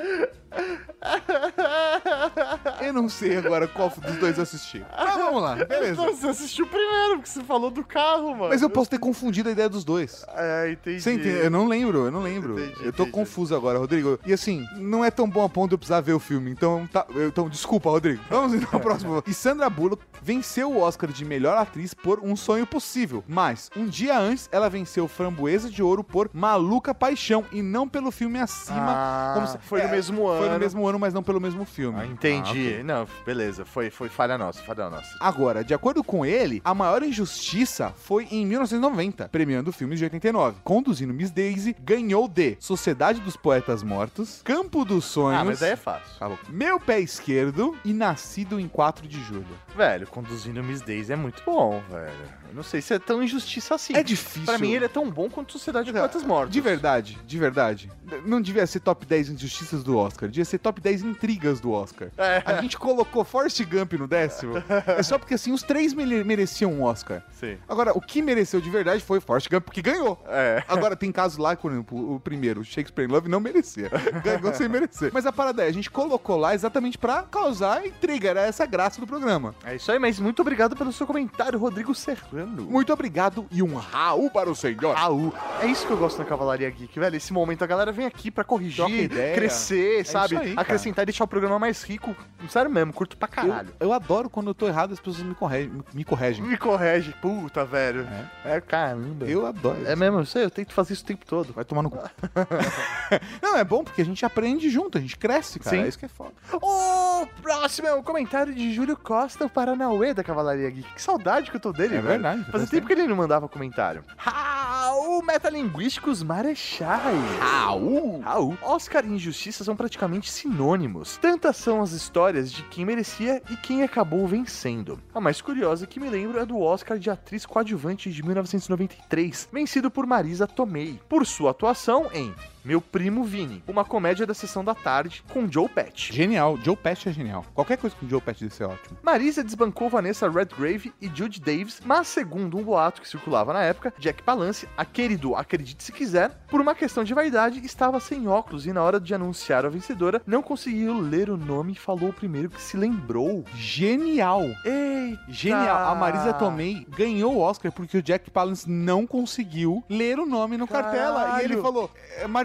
Eu 2.82 2.94
não 2.94 3.08
sei 3.10 3.38
agora 3.38 3.68
qual 3.68 3.90
dos 3.90 4.16
dois 4.18 4.38
eu 4.38 4.44
assisti. 4.44 4.84
Mas 4.98 5.16
vamos 5.16 5.42
lá, 5.42 5.56
beleza. 5.56 5.96
Você 6.02 6.28
assistiu 6.28 6.68
primeiro, 6.68 7.16
porque 7.18 7.30
você 7.30 7.44
falou 7.44 7.70
do 7.72 7.84
carro, 7.84 8.32
mano. 8.36 8.50
Mas 8.50 8.62
eu 8.62 8.70
posso 8.70 8.90
ter 8.90 8.98
confundido 9.00 9.50
a 9.50 9.52
ideia 9.52 9.70
dos 9.70 9.84
dois. 9.84 10.26
É, 10.36 10.72
entendi. 10.72 11.02
Você 11.02 11.14
entende? 11.14 11.30
Eu 11.38 11.50
não 11.50 11.68
lembro, 11.68 12.06
eu 12.06 12.12
não 12.12 12.22
lembro. 12.22 12.60
Entendi, 12.60 12.74
eu 12.86 12.94
tô 12.94 13.04
entendi. 13.04 13.12
confuso 13.12 13.56
agora, 13.56 13.78
Rodrigo. 13.80 14.20
E 14.26 14.34
assim, 14.34 14.66
não 14.78 15.04
é 15.06 15.12
tão 15.12 15.30
bom 15.30 15.44
a 15.44 15.50
ponto 15.50 15.70
de 15.70 15.74
eu 15.76 15.80
precisar 15.80 16.02
ver 16.02 16.14
o 16.14 16.20
filme. 16.20 16.52
Então, 16.52 16.88
tá, 16.92 17.06
então 17.28 17.50
desculpa, 17.50 17.90
Rodrigo. 17.90 18.22
Vamos 18.30 18.54
então 18.54 18.70
ao 18.74 18.80
próximo. 18.82 19.24
E 19.28 19.34
Sandra 19.34 19.70
Bullock 19.70 20.04
venceu 20.22 20.72
o 20.72 20.82
Oscar 20.82 21.12
de 21.12 21.24
melhor 21.26 21.58
atriz 21.58 21.94
por 21.94 22.20
Um 22.24 22.36
Sonho 22.36 22.66
Possível. 22.68 23.24
Mas, 23.28 23.70
um 23.76 23.86
dia 23.88 24.18
antes, 24.18 24.48
ela 24.52 24.70
venceu 24.70 25.08
Framboesa 25.08 25.70
de 25.70 25.82
Ouro 25.84 26.04
por 26.04 26.30
Maluca 26.34 26.94
Paixão. 26.94 27.46
E 27.52 27.62
não 27.62 27.88
pelo 27.88 28.12
filme 28.12 28.40
acima. 28.40 28.92
Ah, 28.94 29.46
se- 29.48 29.58
foi 29.68 29.82
no 29.82 29.88
é, 29.88 29.92
mesmo 29.92 30.22
Foi 30.42 30.50
no 30.50 30.60
mesmo 30.60 30.88
ano, 30.88 31.00
mas 31.00 31.14
não 31.14 31.24
pelo 31.24 31.40
mesmo 31.40 31.66
filme. 31.66 32.00
Ah, 32.00 32.06
entendi. 32.06 32.48
Ah, 32.50 32.52
ok. 32.52 32.84
Não, 32.84 33.08
beleza. 33.26 33.66
Foi, 33.66 33.90
foi 33.90 34.10
falha 34.10 34.38
nossa, 34.38 34.62
falha 34.64 34.90
nossa. 34.90 35.16
Agora, 35.20 35.64
de 35.64 35.74
acordo 35.74 36.04
com 36.04 36.26
ele, 36.26 36.62
a 36.64 36.74
maior 36.74 37.04
injustiça 37.04 37.94
foi 37.96 38.28
em 38.32 38.46
1990, 38.46 39.30
premiando 39.30 39.72
filmes 39.72 40.00
de 40.00 40.06
89. 40.06 40.60
Conduzindo 40.64 41.14
Miss 41.14 41.32
Daisy, 41.32 41.76
ganhou 41.80 42.28
de 42.28 42.58
Sociedade 42.60 43.20
dos 43.22 43.36
Poetas 43.36 43.84
Mortos, 43.84 44.42
Campo 44.44 44.84
dos 44.84 45.06
Sonhos. 45.06 45.42
Ah, 45.42 45.46
mas 45.46 45.64
aí 45.64 45.72
é 45.72 45.76
fácil. 45.76 46.18
Tá. 46.20 46.32
Meu 46.50 46.80
Pé 46.80 47.00
Esquerdo 47.00 47.78
e 47.84 47.94
Nascido 47.94 48.60
em 48.60 48.68
4 48.68 49.08
de 49.08 49.22
Julho. 49.22 49.46
Velho, 49.76 50.08
conduzindo 50.08 50.64
Miss 50.64 50.82
Daisy 50.82 51.14
é 51.14 51.16
muito 51.16 51.42
bom, 51.46 51.82
velho. 51.90 52.41
Eu 52.52 52.56
não 52.56 52.64
sei 52.64 52.82
se 52.82 52.94
é 52.94 53.00
tão 53.00 53.24
injustiça 53.24 53.76
assim. 53.76 53.96
É 53.96 54.04
difícil. 54.04 54.44
Pra 54.44 54.58
mim, 54.58 54.74
ele 54.74 54.86
é 54.86 54.88
tão 54.90 55.10
bom 55.10 55.30
quanto 55.30 55.54
Sociedade 55.54 55.88
de 55.88 55.94
Poetas 55.98 56.24
Mortos. 56.24 56.52
De 56.54 56.60
verdade, 56.62 57.18
de 57.26 57.40
verdade. 57.40 57.90
Não 58.26 58.42
devia 58.42 58.68
ser 58.68 58.82
top 58.82 59.06
10 59.06 59.30
injustiças 59.30 59.84
do 59.84 59.98
Oscar, 59.98 60.28
devia 60.28 60.44
ser 60.44 60.58
top 60.60 60.82
10 60.82 61.04
intrigas 61.04 61.60
do 61.62 61.72
Oscar. 61.72 62.10
É. 62.18 62.44
A 62.46 62.62
gente 62.62 62.78
colocou 62.78 63.24
Forrest 63.24 63.64
Gump 63.64 63.94
no 63.94 64.06
décimo. 64.08 64.54
é 64.86 65.02
só 65.02 65.18
porque 65.18 65.34
assim, 65.36 65.52
os 65.54 65.64
três 65.64 65.94
mere- 65.94 66.24
mereciam 66.26 66.74
um 66.74 66.84
Oscar. 66.84 67.24
Sim. 67.32 67.58
Agora, 67.70 67.92
o 67.98 68.02
que 68.02 68.22
mereceu 68.22 68.60
de 68.60 68.70
verdade 68.70 69.02
foi 69.02 69.22
Forrest 69.22 69.50
Gump, 69.50 69.70
que 69.70 69.82
ganhou. 69.82 70.22
É. 70.28 70.62
Agora, 70.68 70.96
tem 70.96 71.12
casos 71.12 71.38
lá, 71.38 71.56
por 71.56 71.72
exemplo, 71.72 72.16
o 72.16 72.20
primeiro, 72.20 72.64
Shakespeare 72.66 73.08
in 73.08 73.12
Love, 73.12 73.30
não 73.30 73.40
merecia. 73.40 73.90
Ganhou 74.24 74.54
sem 74.54 74.68
merecer. 74.68 75.10
Mas 75.14 75.26
a 75.26 75.32
parada 75.32 75.64
é, 75.64 75.68
a 75.68 75.72
gente 75.72 75.90
colocou 75.90 76.36
lá 76.38 76.54
exatamente 76.54 76.98
pra 76.98 77.24
causar 77.24 77.86
intriga, 77.86 78.30
era 78.30 78.42
essa 78.42 78.64
a 78.64 78.68
graça 78.68 79.00
do 79.00 79.08
programa. 79.08 79.56
É 79.64 79.76
isso 79.76 79.90
aí, 79.92 79.98
mas 80.00 80.20
muito 80.20 80.42
obrigado 80.42 80.76
pelo 80.76 80.92
seu 80.92 81.08
comentário, 81.08 81.58
Rodrigo 81.58 81.96
Serrano. 81.96 82.41
Muito 82.46 82.92
obrigado 82.94 83.46
e 83.52 83.62
um 83.64 83.76
Raul 83.76 84.30
para 84.30 84.50
o 84.50 84.56
senhor. 84.56 84.96
Raul. 84.96 85.34
É 85.62 85.66
isso 85.68 85.86
que 85.86 85.94
eu 85.94 85.98
gosto 85.98 86.18
na 86.20 86.26
Cavalaria 86.26 86.70
Geek, 86.70 87.00
velho. 87.00 87.16
Esse 87.16 87.32
momento 87.34 87.64
a 87.64 87.68
galera 87.68 87.92
vem 87.92 88.06
aqui 88.06 88.30
pra 88.32 88.44
Troca 88.44 88.50
corrigir, 88.62 89.04
ideia. 89.06 89.36
crescer, 89.36 90.02
É 90.02 90.04
sabe? 90.04 90.36
aí. 90.38 90.54
Acrescentar 90.58 91.04
e 91.04 91.06
deixar 91.08 91.24
o 91.24 91.28
programa 91.28 91.58
mais 91.60 91.84
rico. 91.84 92.16
Sério 92.50 92.70
mesmo, 92.72 92.92
curto 92.94 93.16
pra 93.18 93.28
caralho. 93.28 93.70
Eu, 93.80 93.88
eu 93.88 93.94
adoro 93.94 94.30
quando 94.30 94.48
eu 94.48 94.54
tô 94.54 94.68
errado 94.68 94.94
as 94.94 95.00
pessoas 95.00 95.20
me 95.20 95.36
corregem. 95.36 95.72
Me 95.94 96.04
corregem. 96.04 96.44
Me 96.44 96.58
corrige, 96.58 97.14
puta, 97.22 97.64
velho. 97.66 98.08
É, 98.44 98.60
caramba. 98.62 99.26
Eu 99.26 99.46
adoro. 99.46 99.86
É 99.86 99.96
mesmo, 99.96 100.20
eu 100.20 100.26
sei, 100.26 100.44
eu 100.44 100.50
tento 100.52 100.74
fazer 100.74 100.94
isso 100.94 101.04
o 101.04 101.08
tempo 101.08 101.26
todo. 101.26 101.54
Vai 101.54 101.64
tomar 101.66 101.84
no 101.84 101.90
cu. 101.90 101.98
não, 103.42 103.58
é 103.58 103.64
bom 103.64 103.84
porque 103.84 104.02
a 104.02 104.06
gente 104.06 104.26
aprende 104.26 104.70
junto, 104.70 104.98
a 104.98 105.02
gente 105.02 105.18
cresce, 105.18 105.60
cara. 105.60 105.76
Sim. 105.76 105.84
É 105.84 105.88
isso 105.88 106.00
que 106.00 106.06
é 106.06 106.10
foda. 106.10 106.32
O 106.54 107.26
próximo 107.42 107.88
é 107.88 107.94
o 107.94 108.04
comentário 108.04 108.54
de 108.54 108.74
Júlio 108.74 108.98
Costa, 108.98 109.46
o 109.46 109.50
Paranauê 109.50 110.14
da 110.14 110.24
Cavalaria 110.24 110.70
Geek. 110.70 110.94
Que 110.94 111.02
saudade 111.02 111.50
que 111.52 111.58
eu 111.58 111.62
tô 111.62 111.72
dele, 111.72 111.96
É 111.96 111.98
velho. 111.98 112.08
verdade, 112.08 112.31
Fazia 112.38 112.52
faz 112.52 112.70
tempo 112.70 112.88
que 112.88 112.94
ele 112.94 113.08
não 113.08 113.16
mandava 113.16 113.48
comentário. 113.48 114.04
Raul 114.18 115.24
Metalinguísticos 115.24 116.24
Marechais. 116.24 117.40
Raul. 117.40 118.22
Raul. 118.22 118.58
Oscar 118.62 119.06
e 119.06 119.10
injustiça 119.10 119.64
são 119.64 119.76
praticamente 119.76 120.32
sinônimos. 120.32 121.18
Tantas 121.18 121.58
são 121.58 121.82
as 121.82 121.92
histórias 121.92 122.52
de 122.52 122.64
quem 122.64 122.86
merecia 122.86 123.42
e 123.50 123.58
quem 123.58 123.84
acabou 123.84 124.28
vencendo. 124.28 125.00
A 125.14 125.22
mais 125.22 125.42
curiosa 125.42 125.88
que 125.88 126.00
me 126.00 126.10
lembro 126.10 126.40
é 126.40 126.46
do 126.46 126.60
Oscar 126.60 126.98
de 126.98 127.10
atriz 127.10 127.46
coadjuvante 127.46 128.12
de 128.12 128.24
1993, 128.24 129.50
vencido 129.52 129.92
por 129.92 130.06
Marisa 130.06 130.48
Tomei, 130.48 131.00
por 131.08 131.26
sua 131.26 131.52
atuação 131.52 132.10
em 132.14 132.34
Meu 132.64 132.80
Primo 132.80 133.24
Vini, 133.24 133.64
uma 133.68 133.84
comédia 133.84 134.26
da 134.26 134.34
sessão 134.34 134.64
da 134.64 134.76
tarde 134.76 135.24
com 135.32 135.52
Joe 135.52 135.68
Pesci. 135.68 136.14
Genial. 136.14 136.58
Joe 136.64 136.76
Pesci 136.76 137.10
é 137.10 137.12
genial. 137.12 137.46
Qualquer 137.54 137.78
coisa 137.78 137.96
com 137.96 138.08
Joe 138.08 138.22
Pesci 138.22 138.44
deve 138.44 138.56
ser 138.56 138.66
ótimo. 138.66 138.98
Marisa 139.02 139.44
desbancou 139.44 139.90
Vanessa 139.90 140.30
Redgrave 140.30 140.94
e 141.02 141.10
Jude 141.14 141.42
Davis, 141.42 141.82
mas 141.84 142.08
segundo 142.08 142.58
um 142.58 142.64
boato 142.64 143.02
que 143.02 143.10
circulava 143.10 143.52
na 143.54 143.64
época, 143.64 143.94
Jack 143.98 144.22
Palance, 144.24 144.68
aquele 144.78 145.18
do 145.18 145.36
Acredite 145.36 145.84
Se 145.84 145.92
Quiser, 145.92 146.30
por 146.50 146.62
uma 146.62 146.76
questão 146.76 147.04
de 147.04 147.14
vaidade, 147.14 147.60
estava 147.66 148.00
sem 148.00 148.28
óculos 148.28 148.66
e 148.66 148.74
na 148.74 148.84
hora 148.84 149.00
de 149.00 149.14
anunciar 149.14 149.66
a 149.66 149.70
vencedora, 149.70 150.22
não 150.28 150.42
conseguiu 150.42 151.00
ler 151.00 151.30
o 151.30 151.38
nome 151.38 151.74
e 151.74 151.76
falou 151.76 152.10
o 152.10 152.14
primeiro 152.14 152.50
que 152.50 152.62
se 152.62 152.78
lembrou. 152.78 153.44
Genial. 153.56 154.44
Eita! 154.64 154.92
Genial. 155.28 155.90
A 155.92 155.96
Marisa 155.96 156.34
Tomei 156.34 156.86
ganhou 156.90 157.36
o 157.36 157.40
Oscar 157.40 157.72
porque 157.72 157.98
o 157.98 158.04
Jack 158.04 158.30
Palance 158.30 158.70
não 158.70 159.08
conseguiu 159.08 159.84
ler 159.90 160.20
o 160.20 160.26
nome 160.26 160.58
no 160.58 160.68
cartela. 160.68 161.40
E 161.40 161.46
ele 161.46 161.56
Caralho. 161.56 161.62
falou, 161.62 161.92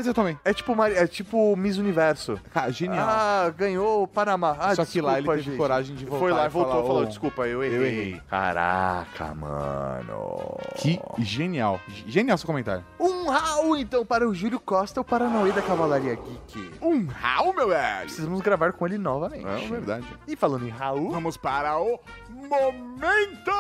é 0.06 0.12
Marisa 0.12 0.14
Tomei. 0.14 0.36
É 0.44 0.52
tipo, 0.54 0.74
Mari- 0.76 0.94
é 0.94 1.06
tipo 1.06 1.56
Miss 1.56 1.76
Universo. 1.78 2.38
Cara, 2.52 2.70
genial. 2.70 3.06
Ah, 3.08 3.52
ganhou 3.56 4.02
o 4.04 4.08
Panamá. 4.08 4.56
Ah, 4.58 4.74
Só 4.74 4.84
que 4.84 5.00
lá 5.00 5.12
ele 5.18 5.22
desculpa, 5.22 5.36
teve 5.38 5.42
gente. 5.50 5.56
coragem 5.58 5.96
de 5.96 6.04
voltar 6.04 6.18
Foi 6.20 6.32
lá 6.32 6.46
e 6.46 6.48
voltou 6.48 6.72
falar, 6.72 6.84
falou: 6.86 7.02
"Ô, 7.02 7.06
desculpa, 7.06 7.46
eu 7.46 7.62
errei. 7.64 7.78
eu 7.78 7.84
errei." 7.86 8.20
Caraca, 8.28 9.34
mano. 9.34 10.56
Que 10.76 11.00
genial. 11.18 11.80
Genial 12.06 12.38
seu 12.38 12.46
comentário. 12.46 12.84
Um 13.00 13.28
Raul, 13.28 13.76
então, 13.76 14.04
para 14.06 14.28
o 14.28 14.34
Júlio 14.34 14.60
Costa, 14.60 15.00
o 15.00 15.04
Paranauê 15.04 15.52
da 15.52 15.62
Cavalaria 15.62 16.14
Geek. 16.14 16.70
Um 16.80 17.06
Raul, 17.06 17.54
meu 17.54 17.68
velho. 17.68 18.00
Precisamos 18.02 18.40
gravar 18.40 18.72
com 18.72 18.86
ele 18.86 18.98
novamente. 18.98 19.46
É 19.46 19.68
verdade. 19.68 20.06
E 20.26 20.36
falando 20.36 20.66
em 20.66 20.70
Raul, 20.70 21.10
Vamos 21.10 21.36
para 21.36 21.78
o 21.78 21.98
Momento 22.30 23.50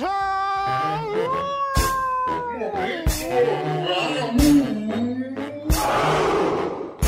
Raul. 0.00 1.30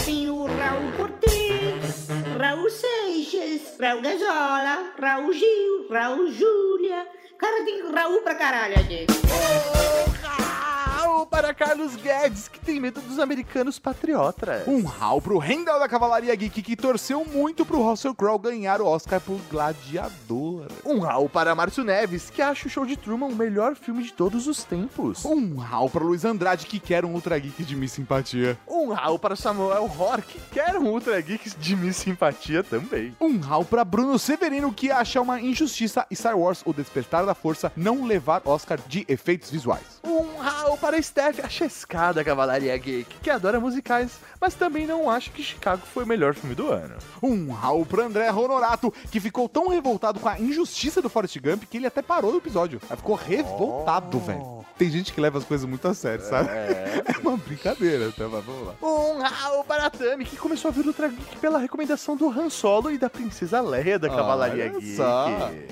Tem 0.05 0.29
o 0.31 0.47
Raul 0.47 0.93
Cortez, 0.97 2.09
Raul 2.39 2.71
Seixas, 2.71 3.79
Raul 3.81 4.03
Gazola, 4.03 4.93
Raul 5.01 5.33
Gil, 5.33 5.89
Raul 5.91 6.31
Júlia. 6.33 7.07
Cara, 7.39 7.65
tem 7.65 7.83
Raul 7.93 8.23
pra 8.23 8.35
caralho 8.35 8.75
aqui. 8.75 9.07
Raul 11.03 11.27
para 11.27 11.53
Carlos 11.53 11.97
Guedes, 11.97 12.47
que 12.47 12.61
tem 12.61 12.79
medo 12.79 13.01
dos 13.01 13.19
americanos 13.19 13.77
patriotas. 13.77 14.69
Um 14.69 14.85
Raul 14.85 15.21
pro 15.21 15.37
Rendal 15.37 15.81
da 15.81 15.89
Cavalaria 15.89 16.33
Geek 16.33 16.63
que 16.63 16.77
torceu 16.77 17.25
muito 17.25 17.67
pro 17.67 17.83
Russell 17.83 18.15
Crowe 18.15 18.39
ganhar 18.39 18.81
o 18.81 18.87
Oscar 18.87 19.21
por 19.21 19.41
Gladiador. 19.51 20.69
Um 20.85 21.01
Raul 21.01 21.29
para 21.29 21.57
Márcio 21.57 21.83
Neves, 21.83 22.31
que 22.31 22.41
acha 22.41 22.69
o 22.69 22.71
Show 22.71 22.87
de 22.87 22.97
Truman 22.97 23.27
o 23.27 23.35
melhor 23.35 23.75
filme 23.75 24.05
de 24.05 24.13
todos 24.13 24.47
os 24.47 24.63
tempos. 24.63 25.25
Um 25.25 25.57
Raul 25.57 25.91
pra 25.91 26.05
Luiz 26.05 26.25
Andrade 26.25 26.67
que 26.67 26.79
quer 26.79 27.05
um 27.05 27.15
Ultra 27.15 27.37
Geek 27.37 27.65
de 27.65 27.75
Miss 27.75 27.91
Simpatia. 27.91 28.57
Um 28.69 28.93
Raul 28.93 29.19
para 29.19 29.35
Samuel 29.35 29.91
Hor, 29.99 30.23
que 30.23 30.39
quer 30.53 30.79
um 30.79 30.87
Ultra 30.87 31.21
Geek 31.21 31.51
de 31.59 31.75
Miss 31.75 31.97
Simpatia 31.97 32.63
também. 32.63 33.13
Um 33.21 33.41
Raul 33.41 33.65
pra 33.65 33.85
Bruno 33.85 34.21
Severino 34.21 34.73
que 34.73 34.93
acha 34.93 35.21
uma 35.21 35.41
injustiça 35.41 36.07
Star 36.13 36.39
Wars 36.39 36.63
O 36.65 36.73
Despertar 36.73 37.27
da 37.27 37.35
Força 37.35 37.73
não 37.77 38.05
levar 38.05 38.41
Oscar 38.45 38.79
de 38.87 39.05
efeitos 39.09 39.51
visuais. 39.51 40.01
Um 40.05 40.39
Raul 40.39 40.77
para 40.77 40.92
Steph, 41.01 41.41
a 41.45 41.49
chescada 41.49 42.25
Cavalaria 42.25 42.77
Geek, 42.77 43.17
que 43.23 43.31
adora 43.31 43.61
musicais, 43.61 44.13
mas 44.41 44.55
também 44.55 44.87
não 44.87 45.09
acha 45.09 45.31
que 45.31 45.43
Chicago 45.43 45.83
foi 45.87 46.05
o 46.05 46.07
melhor 46.07 46.35
filme 46.35 46.55
do 46.55 46.71
ano. 46.71 46.95
Um 47.23 47.51
Raul 47.53 47.87
pra 47.87 48.05
André 48.05 48.31
Honorato, 48.33 48.93
que 49.11 49.21
ficou 49.21 49.49
tão 49.49 49.69
revoltado 49.69 50.19
com 50.21 50.29
a 50.29 50.39
injustiça 50.39 51.01
do 51.01 51.09
Forrest 51.09 51.39
Gump 51.39 51.65
que 51.71 51.77
ele 51.77 51.87
até 51.87 52.03
parou 52.03 52.33
o 52.33 52.39
episódio. 52.39 52.81
Ele 52.89 52.97
ficou 52.97 53.15
revoltado, 53.15 54.19
velho. 54.19 54.65
Tem 54.77 54.91
gente 54.91 55.13
que 55.13 55.21
leva 55.21 55.39
as 55.39 55.45
coisas 55.45 55.67
muito 55.69 55.87
a 55.87 55.95
sério, 55.95 56.25
sabe? 56.25 56.49
É. 56.51 57.03
É 57.13 57.19
uma 57.29 57.37
brincadeira, 57.37 58.11
tá? 58.13 58.29
Mas 58.29 58.45
vamos 58.45 58.67
lá. 58.67 58.75
Um 58.83 59.21
Raul 59.21 59.65
para 59.65 59.87
a 59.87 59.91
Tami, 59.91 60.25
que 60.25 60.37
começou 60.37 60.69
a 60.71 60.73
ver 60.73 60.87
Ultra 60.87 61.09
Geek 61.09 61.37
pela 61.37 61.59
recomendação 61.59 62.17
do 62.17 62.29
Han 62.29 62.49
Solo 62.51 62.91
e 62.91 62.99
da 62.99 63.09
Princesa 63.09 63.61
Leia 63.61 63.99
da 63.99 64.09
Cavalaria 64.09 64.65
Olha 64.65 64.81
Geek. 64.81 64.97
só. 64.97 65.29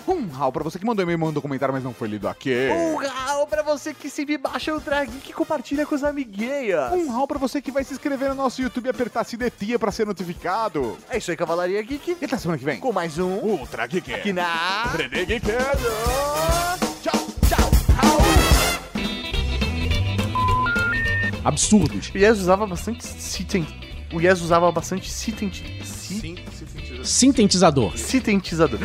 Um 0.07 0.29
Raul 0.29 0.53
pra 0.53 0.63
você 0.63 0.79
que 0.79 0.85
mandou 0.87 1.03
e-mail 1.03 1.19
mandou 1.19 1.43
comentário, 1.43 1.73
mas 1.75 1.83
não 1.83 1.93
foi 1.93 2.09
lido 2.09 2.29
aqui. 2.29 2.69
Um 2.71 2.97
Raul 2.97 3.47
para 3.47 3.63
você 3.63 3.93
que 3.95 4.09
se 4.09 4.25
baixa 4.39 4.73
o 4.73 4.77
Ultra 4.77 5.05
Geek 5.11 5.31
e 5.31 5.33
compartilha 5.35 5.85
com 5.85 5.95
os 5.95 6.03
amiguinhos. 6.05 6.93
Um 6.93 7.11
Raul 7.11 7.27
pra 7.29 7.39
você 7.39 7.61
que 7.61 7.71
vai 7.71 7.85
se 7.85 7.93
inscrever 7.93 8.29
no 8.31 8.35
nosso 8.35 8.63
YouTube 8.63 8.87
e 8.87 8.91
apertar 8.91 9.25
sinetinha 9.25 9.79
pra 9.79 9.91
ser 9.93 10.07
notificado. 10.07 10.97
É 11.11 11.19
isso 11.19 11.31
aí, 11.31 11.37
Cavalaria 11.37 11.83
Geek. 11.83 12.17
E 12.21 12.25
até 12.25 12.37
semana 12.39 12.59
que 12.59 12.65
vem. 12.65 12.79
Com 12.81 12.93
mais 12.93 13.19
um 13.19 13.35
Ultra 13.39 13.87
Geek. 13.87 14.13
aqui 14.15 14.33
na... 14.33 14.85
Geek. 15.27 15.41
Tchau, 17.03 17.27
tchau. 17.49 17.71
Absurdos. 21.45 22.11
O 22.15 22.19
Yes 22.19 22.39
usava 22.39 22.67
bastante 22.67 23.05
sitem... 23.07 23.67
O 24.13 24.21
Yes 24.21 24.41
usava 24.41 24.71
bastante 24.73 25.11
sitent... 25.11 25.63
si- 25.85 26.35
Sintetizador. 27.05 27.97
Sintetizador. 27.97 28.79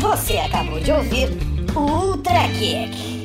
Você 0.00 0.38
acabou 0.38 0.80
de 0.80 0.90
ouvir 0.90 1.28
o 1.76 1.80
Ultra 1.80 2.46
Geek. 2.48 3.19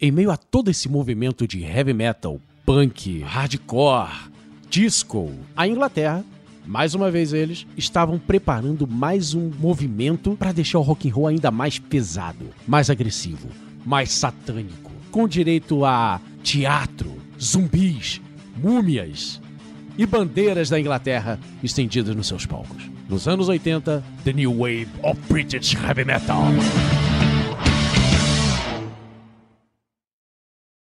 Em 0.00 0.10
meio 0.10 0.32
a 0.32 0.36
todo 0.36 0.70
esse 0.70 0.88
movimento 0.88 1.46
de 1.46 1.62
heavy 1.62 1.92
metal, 1.92 2.40
punk, 2.66 3.20
hardcore, 3.22 4.10
disco, 4.68 5.30
a 5.56 5.68
Inglaterra, 5.68 6.24
mais 6.66 6.96
uma 6.96 7.12
vez 7.12 7.32
eles, 7.32 7.64
estavam 7.76 8.18
preparando 8.18 8.88
mais 8.88 9.34
um 9.34 9.52
movimento 9.56 10.36
para 10.36 10.50
deixar 10.50 10.80
o 10.80 10.82
rock 10.82 11.08
and 11.08 11.14
roll 11.14 11.26
ainda 11.28 11.48
mais 11.52 11.78
pesado, 11.78 12.46
mais 12.66 12.90
agressivo, 12.90 13.48
mais 13.86 14.10
satânico, 14.10 14.90
com 15.12 15.28
direito 15.28 15.84
a 15.84 16.20
teatro, 16.42 17.14
zumbis, 17.40 18.20
múmias 18.56 19.40
e 19.96 20.04
bandeiras 20.04 20.68
da 20.68 20.80
Inglaterra 20.80 21.38
estendidas 21.62 22.16
nos 22.16 22.26
seus 22.26 22.44
palcos. 22.44 22.90
Nos 23.08 23.28
anos 23.28 23.48
80, 23.48 24.02
The 24.24 24.32
New 24.32 24.58
Wave 24.58 24.88
of 25.04 25.20
British 25.28 25.76
Heavy 25.76 26.04
Metal. 26.04 26.42